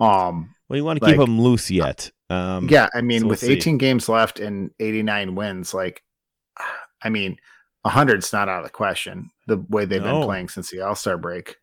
Um, 0.00 0.54
well, 0.68 0.76
you 0.76 0.84
want 0.84 0.98
to 0.98 1.04
like, 1.04 1.14
keep 1.14 1.20
them 1.20 1.40
loose 1.40 1.70
yet. 1.70 2.10
Um, 2.30 2.68
yeah, 2.68 2.88
I 2.94 3.02
mean, 3.02 3.22
so 3.22 3.26
with 3.28 3.42
we'll 3.42 3.52
18 3.52 3.78
games 3.78 4.08
left 4.08 4.40
and 4.40 4.70
89 4.80 5.34
wins, 5.34 5.74
like, 5.74 6.02
I 7.02 7.10
mean, 7.10 7.36
100's 7.86 8.32
not 8.32 8.48
out 8.48 8.60
of 8.60 8.64
the 8.64 8.70
question. 8.70 9.30
The 9.46 9.64
way 9.68 9.84
they've 9.84 10.02
no. 10.02 10.20
been 10.20 10.26
playing 10.26 10.48
since 10.48 10.70
the 10.70 10.80
All 10.80 10.94
Star 10.94 11.16
break. 11.18 11.56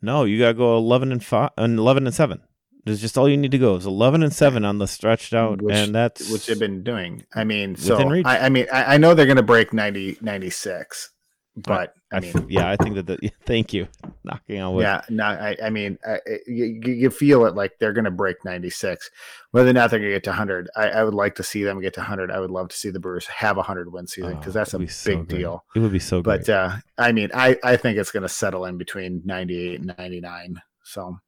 No, 0.00 0.24
you 0.24 0.38
got 0.38 0.48
to 0.48 0.54
go 0.54 0.76
11 0.76 1.12
and 1.12 1.24
five 1.24 1.50
and 1.56 1.78
uh, 1.78 1.82
11 1.82 2.06
and 2.06 2.14
seven. 2.14 2.40
That's 2.84 3.00
just 3.00 3.16
all 3.16 3.28
you 3.28 3.38
need 3.38 3.52
to 3.52 3.58
go. 3.58 3.76
Is 3.76 3.86
11 3.86 4.22
and 4.22 4.32
seven 4.32 4.64
on 4.64 4.78
the 4.78 4.86
stretched 4.86 5.32
out, 5.32 5.62
which, 5.62 5.74
and 5.74 5.94
that's 5.94 6.30
which 6.30 6.46
they've 6.46 6.58
been 6.58 6.82
doing. 6.82 7.24
I 7.34 7.44
mean, 7.44 7.76
so 7.76 7.96
I, 8.24 8.46
I, 8.46 8.48
mean, 8.50 8.66
I, 8.70 8.94
I 8.94 8.96
know 8.98 9.14
they're 9.14 9.24
going 9.24 9.38
to 9.38 9.42
break 9.42 9.72
90, 9.72 10.18
96, 10.20 11.10
but 11.56 11.94
I, 12.14 12.18
I 12.18 12.20
mean, 12.20 12.46
yeah, 12.48 12.70
I 12.70 12.76
think 12.76 12.94
that. 12.94 13.06
The, 13.06 13.30
thank 13.44 13.72
you, 13.72 13.88
knocking 14.22 14.60
on 14.60 14.74
wood. 14.74 14.82
Yeah, 14.82 15.02
no, 15.08 15.24
I, 15.24 15.56
I 15.62 15.70
mean, 15.70 15.98
I, 16.06 16.18
you, 16.46 16.80
you 16.84 17.10
feel 17.10 17.44
it 17.46 17.54
like 17.54 17.72
they're 17.78 17.92
going 17.92 18.04
to 18.04 18.10
break 18.10 18.44
ninety 18.44 18.70
six. 18.70 19.10
Whether 19.50 19.70
or 19.70 19.72
not 19.72 19.90
they're 19.90 19.98
going 19.98 20.10
to 20.10 20.16
get 20.16 20.24
to 20.24 20.32
hundred, 20.32 20.68
I, 20.76 20.88
I, 20.88 21.04
would 21.04 21.14
like 21.14 21.34
to 21.36 21.42
see 21.42 21.64
them 21.64 21.80
get 21.80 21.94
to 21.94 22.02
hundred. 22.02 22.30
I 22.30 22.40
would 22.40 22.50
love 22.50 22.68
to 22.68 22.76
see 22.76 22.90
the 22.90 23.00
Brewers 23.00 23.26
have 23.26 23.58
a 23.58 23.62
hundred 23.62 23.92
win 23.92 24.06
season 24.06 24.38
because 24.38 24.54
oh, 24.54 24.60
that's 24.60 24.74
a 24.74 24.78
be 24.78 24.84
big 24.86 24.92
so 24.92 25.22
deal. 25.22 25.64
It 25.74 25.80
would 25.80 25.92
be 25.92 25.98
so. 25.98 26.22
Good. 26.22 26.46
But 26.46 26.48
uh, 26.48 26.76
I 26.98 27.12
mean, 27.12 27.30
I, 27.34 27.58
I 27.64 27.76
think 27.76 27.98
it's 27.98 28.12
going 28.12 28.22
to 28.22 28.28
settle 28.28 28.64
in 28.64 28.78
between 28.78 29.22
ninety 29.24 29.68
eight 29.68 29.80
and 29.80 29.94
ninety 29.98 30.20
nine. 30.20 30.60
So, 30.84 31.18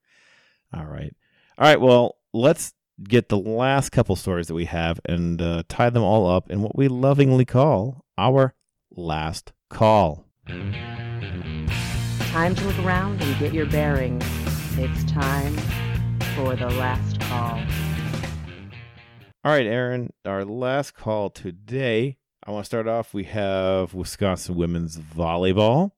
all 0.74 0.84
right, 0.84 1.14
all 1.59 1.66
right. 1.66 1.80
Well, 1.80 2.16
let's 2.32 2.72
get 3.03 3.28
the 3.28 3.39
last 3.39 3.91
couple 3.91 4.16
stories 4.16 4.47
that 4.47 4.55
we 4.55 4.64
have 4.66 5.01
and 5.05 5.41
uh, 5.41 5.62
tie 5.68 5.91
them 5.91 6.03
all 6.03 6.26
up 6.28 6.51
in 6.51 6.62
what 6.62 6.76
we 6.76 6.89
lovingly 6.89 7.45
call 7.45 8.05
our 8.16 8.55
last 8.91 9.53
call. 9.68 10.26
Time 10.47 12.55
to 12.55 12.64
look 12.66 12.78
around 12.78 13.20
and 13.20 13.38
get 13.40 13.53
your 13.53 13.66
bearings. 13.66 14.24
It's 14.78 15.03
time 15.11 15.57
for 16.36 16.55
the 16.55 16.70
last 16.70 17.20
call. 17.20 17.61
All 19.42 19.53
right, 19.53 19.66
Aaron, 19.66 20.12
our 20.24 20.44
last 20.44 20.94
call 20.94 21.30
today. 21.30 22.18
I 22.44 22.53
want 22.53 22.64
to 22.64 22.66
start 22.66 22.86
off. 22.86 23.12
We 23.12 23.24
have 23.24 23.92
Wisconsin 23.92 24.55
women's 24.55 24.99
volleyball. 24.99 25.90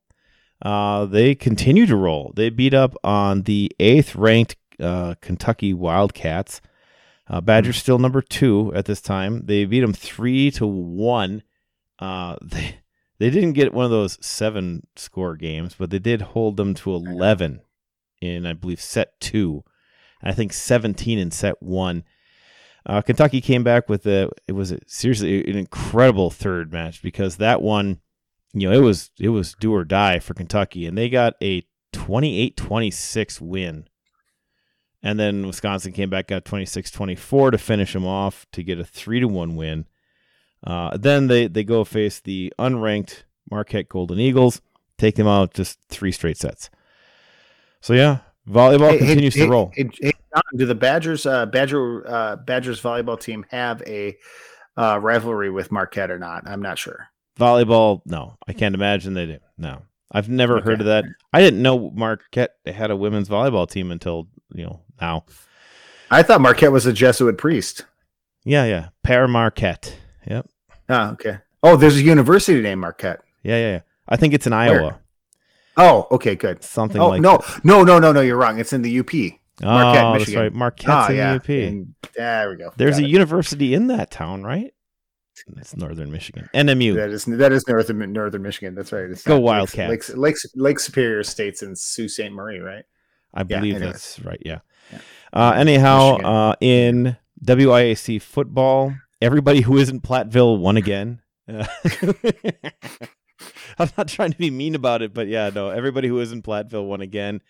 Uh, 0.62 1.04
they 1.04 1.34
continue 1.34 1.84
to 1.84 1.96
roll. 1.96 2.32
They 2.34 2.48
beat 2.48 2.72
up 2.72 2.94
on 3.04 3.42
the 3.42 3.70
eighth 3.78 4.16
ranked 4.16 4.56
uh, 4.80 5.16
Kentucky 5.20 5.74
Wildcats. 5.74 6.62
Uh, 7.28 7.42
Badgers 7.42 7.76
still 7.76 7.98
number 7.98 8.22
two 8.22 8.72
at 8.74 8.86
this 8.86 9.02
time. 9.02 9.42
They 9.44 9.66
beat 9.66 9.80
them 9.80 9.92
three 9.92 10.50
to 10.52 10.66
one. 10.66 11.42
Uh, 11.98 12.36
they 12.42 12.77
they 13.18 13.30
didn't 13.30 13.52
get 13.54 13.74
one 13.74 13.84
of 13.84 13.90
those 13.90 14.18
seven 14.24 14.86
score 14.96 15.36
games, 15.36 15.74
but 15.78 15.90
they 15.90 15.98
did 15.98 16.22
hold 16.22 16.56
them 16.56 16.74
to 16.74 16.94
11 16.94 17.60
in, 18.20 18.46
I 18.46 18.52
believe, 18.52 18.80
set 18.80 19.20
two. 19.20 19.64
I 20.22 20.32
think 20.32 20.52
17 20.52 21.18
in 21.18 21.30
set 21.30 21.62
one. 21.62 22.04
Uh, 22.86 23.02
Kentucky 23.02 23.40
came 23.40 23.62
back 23.62 23.88
with 23.88 24.06
a 24.06 24.30
it 24.46 24.52
was 24.52 24.72
a, 24.72 24.78
seriously 24.86 25.44
an 25.48 25.58
incredible 25.58 26.30
third 26.30 26.72
match 26.72 27.02
because 27.02 27.36
that 27.36 27.60
one, 27.60 28.00
you 28.54 28.68
know, 28.68 28.74
it 28.74 28.82
was 28.82 29.10
it 29.20 29.28
was 29.28 29.54
do 29.60 29.74
or 29.74 29.84
die 29.84 30.18
for 30.20 30.34
Kentucky, 30.34 30.86
and 30.86 30.96
they 30.96 31.08
got 31.08 31.34
a 31.42 31.66
28-26 31.92 33.40
win. 33.40 33.88
And 35.02 35.18
then 35.18 35.46
Wisconsin 35.46 35.92
came 35.92 36.10
back, 36.10 36.26
got 36.26 36.44
26-24 36.44 37.52
to 37.52 37.58
finish 37.58 37.92
them 37.92 38.06
off 38.06 38.46
to 38.52 38.64
get 38.64 38.80
a 38.80 38.84
three 38.84 39.20
to 39.20 39.28
one 39.28 39.54
win. 39.54 39.86
Uh, 40.64 40.96
then 40.96 41.28
they, 41.28 41.46
they 41.46 41.64
go 41.64 41.84
face 41.84 42.20
the 42.20 42.52
unranked 42.58 43.22
Marquette 43.50 43.88
Golden 43.88 44.18
Eagles, 44.18 44.60
take 44.96 45.14
them 45.14 45.26
out 45.26 45.54
just 45.54 45.78
three 45.88 46.12
straight 46.12 46.36
sets. 46.36 46.70
So 47.80 47.94
yeah, 47.94 48.18
volleyball 48.48 48.90
hey, 48.90 48.98
continues 48.98 49.34
hey, 49.34 49.44
to 49.44 49.50
roll. 49.50 49.72
Hey, 49.74 49.84
John, 49.84 50.42
do 50.56 50.66
the 50.66 50.74
Badgers 50.74 51.26
uh, 51.26 51.46
Badger 51.46 52.06
uh, 52.08 52.36
Badgers 52.36 52.80
volleyball 52.80 53.18
team 53.20 53.46
have 53.50 53.82
a 53.86 54.16
uh, 54.76 54.98
rivalry 55.00 55.50
with 55.50 55.72
Marquette 55.72 56.10
or 56.10 56.18
not? 56.18 56.46
I'm 56.46 56.62
not 56.62 56.78
sure. 56.78 57.08
Volleyball, 57.38 58.02
no, 58.04 58.36
I 58.48 58.52
can't 58.52 58.74
imagine 58.74 59.14
they 59.14 59.26
do. 59.26 59.38
No, 59.56 59.82
I've 60.10 60.28
never 60.28 60.56
okay. 60.56 60.64
heard 60.64 60.80
of 60.80 60.86
that. 60.86 61.04
I 61.32 61.40
didn't 61.40 61.62
know 61.62 61.90
Marquette 61.90 62.56
had 62.66 62.90
a 62.90 62.96
women's 62.96 63.28
volleyball 63.28 63.70
team 63.70 63.90
until 63.92 64.28
you 64.52 64.64
know 64.64 64.80
now. 65.00 65.24
I 66.10 66.22
thought 66.22 66.40
Marquette 66.40 66.72
was 66.72 66.86
a 66.86 66.92
Jesuit 66.92 67.38
priest. 67.38 67.84
Yeah, 68.44 68.64
yeah, 68.64 68.88
Pere 69.02 69.28
Marquette. 69.28 69.94
Yep. 70.28 70.48
Oh, 70.88 71.08
okay. 71.10 71.38
Oh, 71.62 71.76
there's 71.76 71.96
a 71.96 72.02
university 72.02 72.60
named 72.60 72.80
Marquette. 72.80 73.20
Yeah, 73.42 73.56
yeah, 73.56 73.72
yeah. 73.72 73.80
I 74.08 74.16
think 74.16 74.34
it's 74.34 74.46
in 74.46 74.52
Iowa. 74.52 74.82
Where? 74.82 75.02
Oh, 75.76 76.08
okay, 76.10 76.34
good. 76.34 76.62
Something 76.62 77.00
like 77.00 77.06
oh, 77.06 77.10
like 77.10 77.20
no, 77.20 77.38
that. 77.38 77.64
no, 77.64 77.82
no, 77.84 77.98
no, 77.98 78.12
no. 78.12 78.20
You're 78.20 78.36
wrong. 78.36 78.58
It's 78.58 78.72
in 78.72 78.82
the 78.82 78.98
UP. 78.98 79.12
Marquette, 79.60 80.04
oh, 80.04 80.12
Michigan. 80.14 80.34
that's 80.34 80.36
right. 80.36 80.52
Marquette's 80.52 81.08
oh, 81.08 81.12
in 81.12 81.16
yeah. 81.16 81.30
the 81.32 81.36
UP. 81.36 81.48
And, 81.48 81.94
there 82.16 82.50
we 82.50 82.56
go. 82.56 82.72
There's 82.76 82.96
Got 82.96 83.04
a 83.04 83.06
it. 83.06 83.10
university 83.10 83.74
in 83.74 83.88
that 83.88 84.10
town, 84.10 84.42
right? 84.42 84.72
It's 85.56 85.76
northern 85.76 86.10
Michigan. 86.10 86.48
NMU. 86.52 86.96
That 86.96 87.10
is 87.10 87.24
that 87.24 87.52
is 87.52 87.66
northern 87.68 88.12
northern 88.12 88.42
Michigan. 88.42 88.74
That's 88.74 88.92
right. 88.92 89.08
It's 89.08 89.22
Go 89.22 89.38
Wildcats. 89.38 90.08
Lake, 90.08 90.16
Lake, 90.16 90.36
Lake 90.56 90.80
Superior 90.80 91.22
State's 91.22 91.62
in 91.62 91.76
Sault 91.76 92.10
Ste. 92.10 92.30
Marie, 92.32 92.58
right? 92.58 92.84
I 93.32 93.44
believe 93.44 93.74
yeah, 93.74 93.78
that's 93.78 94.18
right. 94.20 94.42
Yeah. 94.44 94.60
yeah. 94.92 94.98
Uh, 95.32 95.52
anyhow, 95.52 96.16
uh, 96.16 96.54
in 96.60 97.16
WIAC 97.44 98.20
football, 98.20 98.94
everybody 99.20 99.60
who 99.60 99.76
isn't 99.78 100.02
Platteville 100.02 100.58
won 100.58 100.76
again. 100.76 101.20
Uh, 101.48 101.66
I'm 103.78 103.90
not 103.96 104.08
trying 104.08 104.32
to 104.32 104.38
be 104.38 104.50
mean 104.50 104.74
about 104.74 105.02
it, 105.02 105.14
but 105.14 105.28
yeah, 105.28 105.50
no, 105.54 105.70
everybody 105.70 106.08
who 106.08 106.20
isn't 106.20 106.44
Platteville 106.44 106.86
won 106.86 107.00
again. 107.00 107.40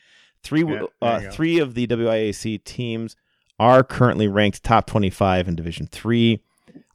Three 0.43 0.65
yeah, 0.65 0.85
uh, 1.03 1.31
three 1.31 1.59
of 1.59 1.75
the 1.75 1.87
WIAC 1.87 2.63
teams 2.65 3.17
are 3.59 3.83
currently 3.83 4.29
ranked 4.29 4.63
top 4.63 4.87
25 4.87 5.49
in 5.49 5.57
Division 5.57 5.87
Three. 5.87 6.43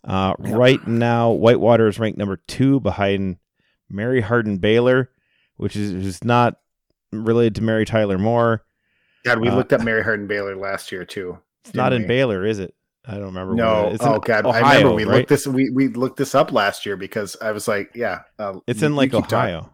Uh, 0.04 0.34
yep. 0.44 0.56
Right 0.56 0.88
now, 0.88 1.32
Whitewater 1.32 1.88
is 1.88 2.00
ranked 2.00 2.18
number 2.18 2.38
two 2.48 2.80
behind 2.80 3.38
Mary 3.90 4.22
Hardin 4.22 4.58
Baylor, 4.58 5.10
which 5.58 5.76
is, 5.76 5.92
is 5.92 6.24
not 6.24 6.60
related 7.12 7.56
to 7.56 7.64
Mary 7.64 7.86
Tyler 7.86 8.18
Moore. 8.18 8.64
God, 9.26 9.40
we 9.40 9.50
uh, 9.50 9.56
looked 9.56 9.74
up 9.74 9.82
Mary 9.84 10.04
Hardin 10.04 10.28
Baylor 10.28 10.56
last 10.56 10.92
year 10.92 11.06
too. 11.06 11.40
It's 11.66 11.74
not 11.74 11.92
we? 11.92 11.98
in 11.98 12.08
Baylor, 12.08 12.46
is 12.46 12.60
it? 12.60 12.76
I 13.06 13.16
don't 13.16 13.26
remember. 13.26 13.54
No, 13.54 13.90
it 13.90 14.02
oh 14.02 14.20
god, 14.20 14.46
Ohio, 14.46 14.64
I 14.64 14.78
remember 14.78 14.96
we 14.96 15.04
right? 15.04 15.18
looked 15.18 15.30
this. 15.30 15.46
We 15.46 15.70
we 15.70 15.90
looked 15.90 16.18
this 16.18 16.34
up 16.34 16.54
last 16.54 16.86
year 16.86 16.96
because 16.96 17.36
I 17.42 17.52
was 17.52 17.68
like, 17.68 17.92
yeah, 17.96 18.22
uh, 18.40 18.60
it's 18.66 18.82
in 18.82 18.96
like 18.96 19.14
Ohio. 19.14 19.28
Talking. 19.28 19.70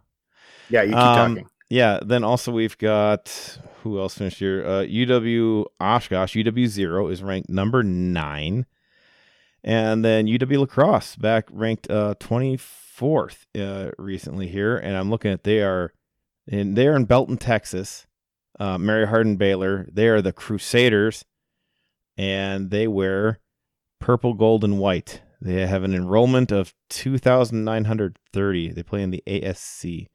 Yeah, 0.69 0.81
you 0.81 0.89
keep 0.89 0.97
um, 0.97 1.35
talking. 1.35 1.49
Yeah, 1.69 1.99
then 2.03 2.23
also 2.23 2.51
we've 2.51 2.77
got 2.77 3.59
who 3.83 3.99
else 3.99 4.17
finished 4.17 4.39
here? 4.39 4.65
Uh, 4.65 4.81
UW 4.81 5.65
Oshkosh, 5.79 6.35
UW 6.35 6.67
zero 6.67 7.07
is 7.07 7.21
ranked 7.21 7.49
number 7.49 7.83
nine, 7.83 8.65
and 9.63 10.03
then 10.03 10.25
UW 10.25 10.59
La 10.59 10.65
Crosse 10.65 11.15
back 11.15 11.47
ranked 11.51 11.89
uh, 11.91 12.15
twenty 12.19 12.57
fourth 12.57 13.45
uh, 13.55 13.91
recently 13.99 14.47
here, 14.47 14.75
and 14.75 14.97
I'm 14.97 15.11
looking 15.11 15.31
at 15.31 15.43
they 15.43 15.61
are, 15.61 15.93
in 16.47 16.73
they 16.73 16.87
are 16.87 16.95
in 16.95 17.05
Belton, 17.05 17.37
Texas. 17.37 18.07
Uh, 18.59 18.77
Mary 18.77 19.07
Hardin 19.07 19.37
Baylor, 19.37 19.87
they 19.89 20.09
are 20.09 20.21
the 20.21 20.33
Crusaders 20.33 21.23
and 22.19 22.69
they 22.69 22.85
wear 22.85 23.39
purple, 24.01 24.33
gold, 24.33 24.65
and 24.65 24.77
white. 24.77 25.21
They 25.41 25.65
have 25.65 25.83
an 25.83 25.95
enrollment 25.95 26.51
of 26.51 26.73
2,930. 26.89 28.71
They 28.73 28.83
play 28.83 29.01
in 29.01 29.11
the 29.11 29.23
ASC. 29.25 30.07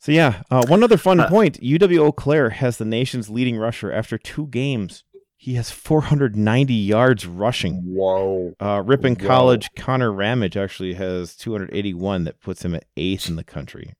So, 0.00 0.10
yeah, 0.10 0.42
uh, 0.50 0.66
one 0.66 0.82
other 0.82 0.96
fun 0.96 1.20
uh, 1.20 1.28
point 1.28 1.60
UW 1.60 1.98
Eau 2.00 2.12
Claire 2.12 2.50
has 2.50 2.76
the 2.76 2.84
nation's 2.84 3.30
leading 3.30 3.56
rusher 3.56 3.92
after 3.92 4.18
two 4.18 4.48
games. 4.48 5.04
He 5.36 5.54
has 5.54 5.70
490 5.70 6.74
yards 6.74 7.24
rushing. 7.24 7.94
Whoa. 7.94 8.54
Uh, 8.58 8.82
Ripon 8.84 9.14
Whoa. 9.14 9.26
College 9.28 9.68
Connor 9.76 10.10
Ramage 10.10 10.56
actually 10.56 10.94
has 10.94 11.36
281 11.36 12.24
that 12.24 12.40
puts 12.40 12.64
him 12.64 12.74
at 12.74 12.84
eighth 12.96 13.28
in 13.28 13.36
the 13.36 13.44
country. 13.44 13.94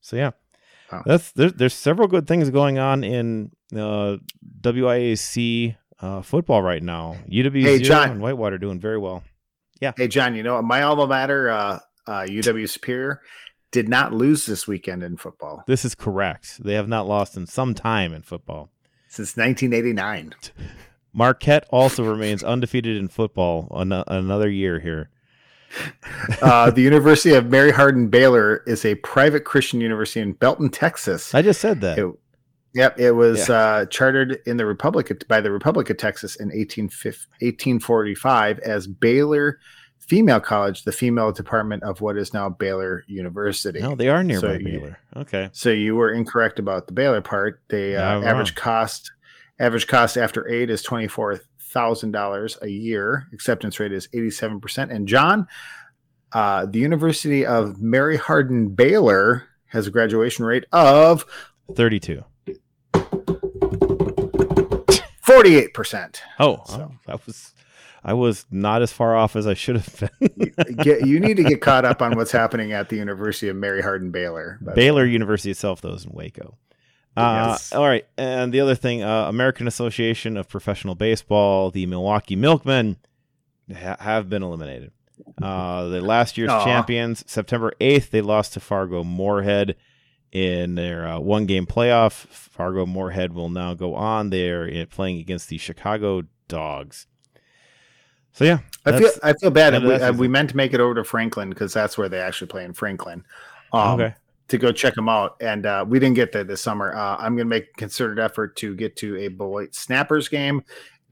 So, 0.00 0.16
yeah. 0.16 0.30
That's 1.04 1.32
there's 1.32 1.52
there's 1.54 1.74
several 1.74 2.08
good 2.08 2.26
things 2.26 2.50
going 2.50 2.78
on 2.78 3.04
in 3.04 3.50
uh, 3.74 4.16
WIAC 4.60 5.76
uh, 6.00 6.22
football 6.22 6.62
right 6.62 6.82
now. 6.82 7.16
UW 7.30 7.62
hey, 7.62 7.78
John, 7.78 8.10
and 8.10 8.20
Whitewater 8.20 8.58
doing 8.58 8.80
very 8.80 8.98
well. 8.98 9.22
Yeah. 9.80 9.92
Hey 9.96 10.08
John, 10.08 10.34
you 10.34 10.42
know 10.42 10.60
my 10.62 10.82
alma 10.82 11.06
mater, 11.06 11.50
uh, 11.50 11.78
uh, 12.06 12.26
UW 12.28 12.68
Superior, 12.68 13.20
did 13.70 13.88
not 13.88 14.12
lose 14.12 14.46
this 14.46 14.66
weekend 14.68 15.02
in 15.02 15.16
football. 15.16 15.64
This 15.66 15.84
is 15.84 15.94
correct. 15.94 16.62
They 16.62 16.74
have 16.74 16.88
not 16.88 17.06
lost 17.06 17.36
in 17.36 17.46
some 17.46 17.74
time 17.74 18.12
in 18.14 18.22
football 18.22 18.70
since 19.08 19.36
1989. 19.36 20.34
Marquette 21.12 21.66
also 21.70 22.02
remains 22.02 22.42
undefeated 22.42 22.96
in 22.96 23.08
football 23.08 23.68
an- 23.70 23.92
another 24.08 24.50
year 24.50 24.80
here. 24.80 25.10
uh, 26.42 26.70
the 26.70 26.82
University 26.82 27.34
of 27.34 27.50
Mary 27.50 27.70
Hardin 27.70 28.08
Baylor 28.08 28.62
is 28.66 28.84
a 28.84 28.94
private 28.96 29.44
Christian 29.44 29.80
university 29.80 30.20
in 30.20 30.32
Belton, 30.32 30.70
Texas. 30.70 31.34
I 31.34 31.42
just 31.42 31.60
said 31.60 31.80
that. 31.80 31.98
It, 31.98 32.12
Yep, 32.74 32.98
it 32.98 33.12
was 33.12 33.48
yeah. 33.48 33.54
uh, 33.54 33.86
chartered 33.86 34.40
in 34.46 34.56
the 34.56 34.66
Republic 34.66 35.08
of, 35.10 35.20
by 35.28 35.40
the 35.40 35.52
Republic 35.52 35.90
of 35.90 35.96
Texas 35.96 36.34
in 36.34 36.48
1845 36.48 38.58
as 38.58 38.88
Baylor 38.88 39.60
Female 40.00 40.40
College, 40.40 40.82
the 40.82 40.92
female 40.92 41.32
department 41.32 41.82
of 41.82 42.00
what 42.00 42.18
is 42.18 42.34
now 42.34 42.48
Baylor 42.48 43.04
University. 43.06 43.80
No, 43.80 43.94
they 43.94 44.08
are 44.08 44.24
nearby 44.24 44.40
so 44.40 44.58
Baylor. 44.58 44.98
You, 45.14 45.22
okay, 45.22 45.48
so 45.52 45.70
you 45.70 45.96
were 45.96 46.12
incorrect 46.12 46.58
about 46.58 46.88
the 46.88 46.92
Baylor 46.92 47.22
part. 47.22 47.62
The 47.68 47.96
uh, 47.96 48.20
average 48.22 48.54
cost 48.54 49.12
average 49.58 49.86
cost 49.86 50.18
after 50.18 50.46
aid 50.48 50.68
is 50.68 50.82
twenty 50.82 51.08
four 51.08 51.40
thousand 51.74 52.12
dollars 52.12 52.56
a 52.62 52.68
year. 52.68 53.26
Acceptance 53.34 53.78
rate 53.78 53.92
is 53.92 54.08
eighty 54.14 54.30
seven 54.30 54.60
percent. 54.60 54.90
And 54.90 55.06
John, 55.06 55.46
uh, 56.32 56.66
the 56.66 56.78
University 56.78 57.44
of 57.44 57.80
Mary 57.80 58.16
Hardin 58.16 58.68
Baylor 58.68 59.48
has 59.66 59.86
a 59.86 59.90
graduation 59.90 60.44
rate 60.44 60.64
of 60.72 61.26
32. 61.74 62.24
48%. 65.26 66.20
Oh, 66.38 66.62
so. 66.66 66.74
oh, 66.74 66.94
that 67.06 67.26
was 67.26 67.54
I 68.04 68.12
was 68.12 68.44
not 68.50 68.82
as 68.82 68.92
far 68.92 69.16
off 69.16 69.34
as 69.34 69.46
I 69.46 69.54
should 69.54 69.76
have 69.76 70.10
been. 70.18 70.52
get, 70.76 71.06
you 71.06 71.18
need 71.18 71.38
to 71.38 71.42
get 71.42 71.62
caught 71.62 71.86
up 71.86 72.02
on 72.02 72.16
what's 72.16 72.32
happening 72.32 72.72
at 72.72 72.90
the 72.90 72.96
University 72.96 73.48
of 73.48 73.56
Mary 73.56 73.80
Hardin 73.80 74.10
Baylor. 74.10 74.60
Baylor 74.74 75.06
University 75.06 75.50
itself, 75.50 75.80
though, 75.80 75.94
is 75.94 76.04
in 76.04 76.10
Waco. 76.12 76.58
Uh, 77.16 77.50
yes. 77.50 77.72
All 77.72 77.86
right, 77.86 78.06
and 78.18 78.52
the 78.52 78.60
other 78.60 78.74
thing, 78.74 79.02
uh, 79.02 79.28
American 79.28 79.68
Association 79.68 80.36
of 80.36 80.48
Professional 80.48 80.94
Baseball, 80.94 81.70
the 81.70 81.86
Milwaukee 81.86 82.36
Milkmen 82.36 82.96
ha- 83.72 83.96
have 84.00 84.28
been 84.28 84.42
eliminated. 84.42 84.90
Uh, 85.40 85.88
the 85.88 86.00
last 86.00 86.36
year's 86.36 86.50
Aww. 86.50 86.64
champions, 86.64 87.24
September 87.26 87.72
8th, 87.80 88.10
they 88.10 88.20
lost 88.20 88.54
to 88.54 88.60
Fargo 88.60 89.04
Moorhead 89.04 89.76
in 90.32 90.74
their 90.74 91.06
uh, 91.06 91.18
one 91.20 91.46
game 91.46 91.66
playoff. 91.66 92.12
Fargo 92.12 92.84
Moorhead 92.84 93.32
will 93.32 93.48
now 93.48 93.74
go 93.74 93.94
on. 93.94 94.30
They're 94.30 94.86
playing 94.86 95.20
against 95.20 95.48
the 95.48 95.58
Chicago 95.58 96.24
Dogs. 96.48 97.06
So 98.32 98.44
yeah, 98.44 98.58
I 98.84 98.98
feel 98.98 99.10
I 99.22 99.32
feel 99.34 99.52
bad. 99.52 99.80
We, 99.84 100.18
we, 100.22 100.28
meant 100.28 100.50
to 100.50 100.56
make 100.56 100.74
it 100.74 100.80
over 100.80 100.96
to 100.96 101.04
Franklin 101.04 101.50
because 101.50 101.72
that's 101.72 101.96
where 101.96 102.08
they 102.08 102.18
actually 102.18 102.48
play 102.48 102.64
in 102.64 102.72
Franklin. 102.72 103.24
Um, 103.72 104.00
okay. 104.00 104.14
To 104.48 104.58
go 104.58 104.72
check 104.72 104.94
them 104.94 105.08
out, 105.08 105.36
and 105.40 105.64
uh, 105.64 105.86
we 105.88 105.98
didn't 105.98 106.16
get 106.16 106.30
there 106.30 106.44
this 106.44 106.60
summer. 106.60 106.94
Uh, 106.94 107.16
I'm 107.16 107.34
going 107.34 107.46
to 107.46 107.50
make 107.50 107.68
a 107.70 107.78
concerted 107.78 108.18
effort 108.18 108.56
to 108.56 108.76
get 108.76 108.94
to 108.96 109.16
a 109.16 109.28
Beloit 109.28 109.74
Snappers 109.74 110.28
game 110.28 110.62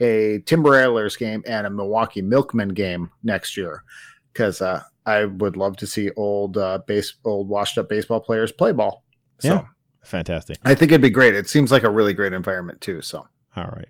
a 0.03 0.41
Timber 0.47 0.71
Rattlers 0.71 1.17
game 1.17 1.43
and 1.47 1.67
a 1.67 1.71
Milwaukee 1.71 2.23
Milkmen 2.23 2.71
game 2.71 3.11
next 3.23 3.57
year 3.57 3.85
because 4.33 4.61
uh, 4.61 4.83
I 5.07 5.27
would 5.27 5.57
love 5.57 5.77
to 5.79 5.87
see 5.87 6.11
old 6.17 6.59
uh, 6.59 6.81
base 6.87 7.15
old 7.25 7.49
washed 7.49 7.79
up 7.79 7.89
baseball 7.89 8.21
players 8.21 8.53
play 8.53 8.73
ball. 8.73 9.05
So, 9.39 9.49
yeah, 9.49 9.65
fantastic. 10.03 10.59
I 10.65 10.75
think 10.75 10.91
it'd 10.91 11.03
be 11.03 11.11
great. 11.11 11.35
It 11.35 11.49
seems 11.49 11.71
like 11.71 11.85
a 11.85 11.91
really 11.91 12.15
great 12.15 12.33
environment 12.33 12.81
too. 12.81 13.01
So 13.01 13.27
all 13.57 13.65
right. 13.65 13.89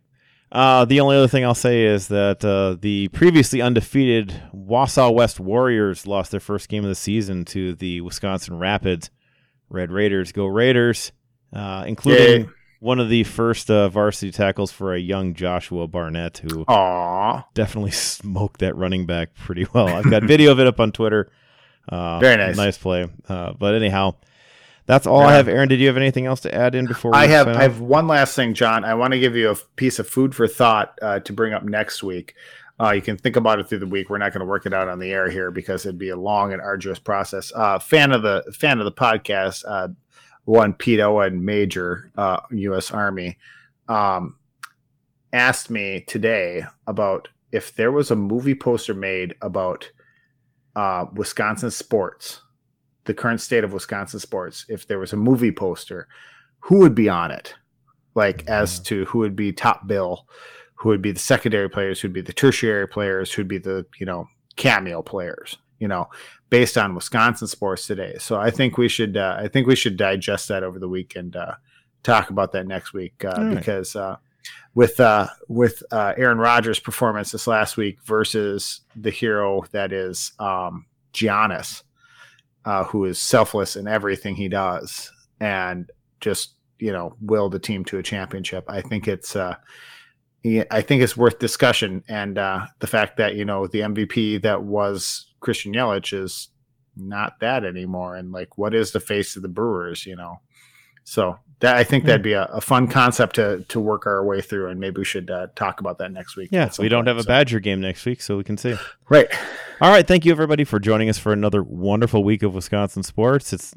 Uh, 0.51 0.85
the 0.85 1.01
only 1.01 1.17
other 1.17 1.29
thing 1.29 1.47
I'll 1.47 1.55
say 1.55 1.85
is 1.85 2.09
that 2.09 2.45
uh, 2.45 2.77
the 2.79 3.09
previously 3.09 3.63
undefeated 3.63 4.35
Wausau 4.55 5.15
West 5.15 5.41
Warriors 5.41 6.07
lost 6.07 6.31
their 6.31 6.41
first 6.41 6.69
game 6.69 6.85
of 6.85 6.91
the 6.91 6.95
season 6.95 7.47
to 7.47 7.75
the 7.75 8.03
Wisconsin 8.03 8.59
Rapids. 8.59 9.09
Red 9.73 9.91
Raiders 9.91 10.33
go 10.33 10.47
Raiders, 10.47 11.13
uh, 11.53 11.85
including 11.87 12.43
Yay 12.43 12.49
one 12.83 12.99
of 12.99 13.09
the 13.09 13.23
first 13.23 13.71
uh, 13.71 13.89
varsity 13.89 14.33
tackles 14.33 14.73
for 14.73 14.93
a 14.93 14.99
young 14.99 15.35
Joshua 15.35 15.87
Barnett, 15.87 16.39
who 16.39 16.65
Aww. 16.65 17.45
definitely 17.55 17.91
smoked 17.93 18.59
that 18.59 18.75
running 18.75 19.07
back 19.07 19.37
pretty 19.37 19.69
well. 19.73 19.87
I've 19.87 20.11
got 20.11 20.25
video 20.25 20.51
of 20.51 20.59
it 20.59 20.67
up 20.67 20.81
on 20.81 20.91
Twitter. 20.91 21.31
Uh, 21.89 22.19
Very 22.19 22.37
nice, 22.37 22.57
nice 22.57 22.77
play. 22.77 23.09
Uh, 23.29 23.53
but 23.53 23.77
anyhow, 23.77 24.17
that's 24.87 25.07
all. 25.07 25.21
I 25.21 25.35
have. 25.35 25.47
Aaron, 25.47 25.69
did 25.69 25.79
you 25.79 25.87
have 25.87 25.97
anything 25.97 26.27
else 26.27 26.41
to 26.41 26.53
add 26.53 26.75
in 26.75 26.87
before? 26.87 27.15
I 27.15 27.29
have. 27.29 27.47
I 27.47 27.63
have 27.63 27.81
one 27.81 28.09
last 28.09 28.35
thing, 28.35 28.53
John. 28.53 28.85
I 28.85 28.95
want 28.95 29.13
to 29.13 29.21
give 29.21 29.37
you 29.37 29.51
a 29.51 29.55
piece 29.77 30.01
of 30.01 30.09
food 30.09 30.35
for 30.35 30.49
thought 30.49 30.99
uh, 31.01 31.21
to 31.21 31.33
bring 31.33 31.53
up 31.53 31.63
next 31.63 32.03
week. 32.03 32.35
Uh, 32.83 32.91
you 32.91 33.03
can 33.03 33.17
think 33.17 33.37
about 33.37 33.61
it 33.61 33.69
through 33.69 33.79
the 33.79 33.87
week. 33.87 34.11
We're 34.11 34.19
not 34.19 34.33
going 34.33 34.41
to 34.41 34.47
work 34.47 34.67
it 34.67 34.75
out 34.75 34.89
on 34.89 34.99
the 34.99 35.13
air 35.13 35.31
here 35.31 35.53
because 35.53 35.87
it'd 35.87 35.99
be 35.99 36.09
a 36.09 36.17
long 36.17 36.53
and 36.53 36.61
arduous 36.61 36.99
process. 36.99 37.53
Uh, 37.55 37.79
fan 37.79 38.11
of 38.11 38.23
the 38.23 38.43
fan 38.53 38.81
of 38.81 38.85
the 38.85 38.93
podcast, 38.93 39.63
uh, 39.69 39.89
one 40.47 40.75
Pete 40.75 40.99
Owen 40.99 41.45
Major, 41.45 42.11
uh, 42.17 42.41
U.S. 42.51 42.91
Army, 42.91 43.39
um, 43.89 44.37
asked 45.33 45.71
me 45.71 46.01
today 46.09 46.65
about 46.89 47.29
if 47.53 47.73
there 47.77 47.93
was 47.93 48.11
a 48.11 48.17
movie 48.17 48.55
poster 48.55 48.95
made 48.95 49.37
about 49.43 49.89
uh, 50.75 51.05
Wisconsin 51.15 51.71
sports, 51.71 52.41
the 53.05 53.15
current 53.15 53.41
state 53.41 53.63
of 53.63 53.73
Wisconsin 53.73 54.19
sports. 54.19 54.67
If 54.69 54.89
there 54.89 54.99
was 54.99 55.13
a 55.13 55.17
movie 55.17 55.53
poster, 55.53 56.09
who 56.59 56.79
would 56.79 56.97
be 56.97 57.09
on 57.09 57.31
it? 57.31 57.55
Like 58.17 58.49
as 58.49 58.81
to 58.81 59.05
who 59.05 59.21
would 59.21 59.37
be 59.37 59.53
top 59.53 59.87
bill, 59.87 60.27
who 60.83 60.91
would 60.91 61.03
be 61.03 61.13
the 61.13 61.19
secondary 61.19 61.71
players, 61.71 62.01
who'd 62.01 62.13
be 62.13 62.21
the 62.21 62.33
tertiary 62.33 62.87
players, 62.87 63.33
who'd 63.33 63.49
be 63.49 63.59
the 63.59 63.87
you 63.99 64.07
know 64.07 64.29
cameo 64.57 65.03
players 65.03 65.57
you 65.83 65.89
know, 65.89 66.09
based 66.49 66.79
on 66.79 66.95
Wisconsin 66.95 67.49
sports 67.49 67.89
today. 67.89 68.15
So 68.21 68.39
I 68.39 68.53
think 68.53 68.79
we 68.79 68.89
should 68.89 69.17
uh, 69.17 69.37
I 69.41 69.49
think 69.49 69.67
we 69.67 69.75
should 69.75 69.97
digest 69.97 70.47
that 70.47 70.63
over 70.63 70.79
the 70.79 70.89
week 70.89 71.17
and 71.17 71.35
uh, 71.35 71.57
talk 72.05 72.31
about 72.31 72.53
that 72.53 72.69
next 72.69 72.93
week 72.93 73.25
uh, 73.25 73.35
right. 73.37 73.57
because 73.57 73.97
uh, 73.97 74.19
with 74.77 75.01
uh, 75.01 75.27
with 75.49 75.83
uh, 75.91 76.15
Aaron 76.17 76.39
Rodgers' 76.39 76.79
performance 76.79 77.33
this 77.33 77.49
last 77.49 77.77
week 77.77 77.99
versus 78.05 78.83
the 78.95 79.11
hero 79.11 79.65
that 79.73 79.93
is 79.93 80.31
um, 80.39 80.87
Giannis, 81.13 81.83
who 82.87 83.05
is 83.05 83.19
selfless 83.19 83.75
in 83.75 83.89
everything 83.89 84.37
he 84.37 84.49
does 84.49 85.11
and 85.41 85.91
just 86.21 86.55
you 86.79 86.93
know 86.93 87.17
will 87.21 87.51
the 87.51 87.59
team 87.59 87.85
to 87.87 87.99
a 87.99 88.05
championship. 88.05 88.65
I 88.69 88.83
think 88.83 89.09
it's 89.09 89.35
I 90.45 90.81
think 90.81 91.03
it's 91.03 91.17
worth 91.17 91.39
discussion, 91.39 92.03
and 92.09 92.37
uh, 92.37 92.67
the 92.81 92.87
fact 92.87 93.17
that 93.19 93.37
you 93.37 93.45
know 93.45 93.67
the 93.67 93.81
MVP 93.81 94.43
that 94.43 94.63
was 94.63 95.27
Christian 95.41 95.73
Yelich 95.73 96.13
is 96.13 96.49
not 96.97 97.41
that 97.41 97.65
anymore, 97.65 98.17
and 98.17 98.33
like 98.33 98.59
what 98.59 98.75
is 98.75 98.93
the 98.93 99.01
face 99.01 99.37
of 99.37 99.43
the 99.43 99.49
Brewers, 99.49 100.05
you 100.05 100.17
know? 100.17 100.41
So 101.05 101.39
that 101.61 101.77
I 101.77 101.85
think 101.85 102.05
that'd 102.05 102.23
be 102.23 102.33
a, 102.33 102.45
a 102.47 102.61
fun 102.61 102.89
concept 102.89 103.37
to 103.37 103.65
to 103.69 103.79
work 103.79 104.07
our 104.07 104.25
way 104.25 104.41
through, 104.41 104.69
and 104.69 104.81
maybe 104.81 104.99
we 104.99 105.05
should 105.05 105.31
uh, 105.31 105.47
talk 105.55 105.81
about 105.81 105.99
that 105.99 106.11
next 106.11 106.37
week. 106.37 106.49
Yeah, 106.51 106.71
we 106.79 106.89
don't 106.89 107.07
have 107.07 107.19
a 107.19 107.25
Badger 107.25 107.61
game 107.61 107.81
next 107.81 108.05
week, 108.05 108.21
so 108.21 108.37
we 108.37 108.45
can 108.45 108.57
see. 108.57 108.75
Right. 109.09 109.29
All 109.81 109.91
right. 109.91 110.07
Thank 110.07 110.25
you 110.25 110.33
everybody 110.33 110.65
for 110.65 110.81
joining 110.81 111.09
us 111.09 111.19
for 111.19 111.33
another 111.33 111.63
wonderful 111.63 112.25
week 112.25 112.43
of 112.43 112.55
Wisconsin 112.55 113.03
sports. 113.03 113.53
It's 113.53 113.75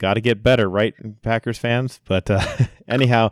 got 0.00 0.14
to 0.14 0.20
get 0.20 0.42
better, 0.42 0.68
right, 0.68 0.94
Packers 1.22 1.58
fans? 1.58 2.00
But 2.04 2.30
uh, 2.30 2.44
anyhow. 2.90 3.30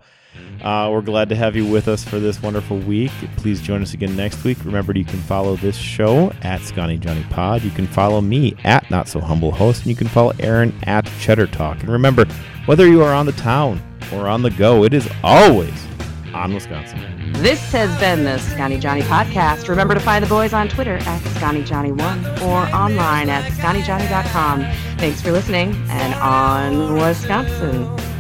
Uh, 0.62 0.88
we're 0.92 1.02
glad 1.02 1.28
to 1.28 1.36
have 1.36 1.54
you 1.54 1.64
with 1.66 1.88
us 1.88 2.04
for 2.04 2.18
this 2.18 2.42
wonderful 2.42 2.78
week. 2.78 3.12
Please 3.36 3.60
join 3.60 3.80
us 3.82 3.94
again 3.94 4.16
next 4.16 4.42
week. 4.44 4.58
Remember, 4.64 4.92
you 4.96 5.04
can 5.04 5.20
follow 5.20 5.56
this 5.56 5.76
show 5.76 6.32
at 6.42 6.60
Scotty 6.60 6.96
Johnny 6.98 7.24
Pod. 7.30 7.62
You 7.62 7.70
can 7.70 7.86
follow 7.86 8.20
me 8.20 8.56
at 8.64 8.90
Not 8.90 9.08
So 9.08 9.20
Humble 9.20 9.52
Host, 9.52 9.82
and 9.82 9.90
you 9.90 9.96
can 9.96 10.08
follow 10.08 10.32
Aaron 10.40 10.76
at 10.84 11.06
Cheddar 11.20 11.46
Talk. 11.48 11.80
And 11.80 11.88
remember, 11.88 12.24
whether 12.66 12.86
you 12.88 13.02
are 13.02 13.14
on 13.14 13.26
the 13.26 13.32
town 13.32 13.80
or 14.12 14.28
on 14.28 14.42
the 14.42 14.50
go, 14.50 14.84
it 14.84 14.92
is 14.92 15.08
always 15.22 15.86
on 16.34 16.52
Wisconsin. 16.54 17.32
This 17.34 17.72
has 17.72 17.96
been 18.00 18.24
the 18.24 18.38
Scotty 18.38 18.78
Johnny 18.78 19.02
Podcast. 19.02 19.68
Remember 19.68 19.94
to 19.94 20.00
find 20.00 20.24
the 20.24 20.28
boys 20.28 20.52
on 20.52 20.68
Twitter 20.68 20.96
at 20.96 21.22
ScottyJohnny1 21.22 22.42
or 22.42 22.74
online 22.74 23.28
at 23.28 23.50
ScottyJohnny.com. 23.52 24.62
Thanks 24.98 25.22
for 25.22 25.30
listening, 25.30 25.74
and 25.88 26.14
on 26.14 26.94
Wisconsin. 26.94 28.17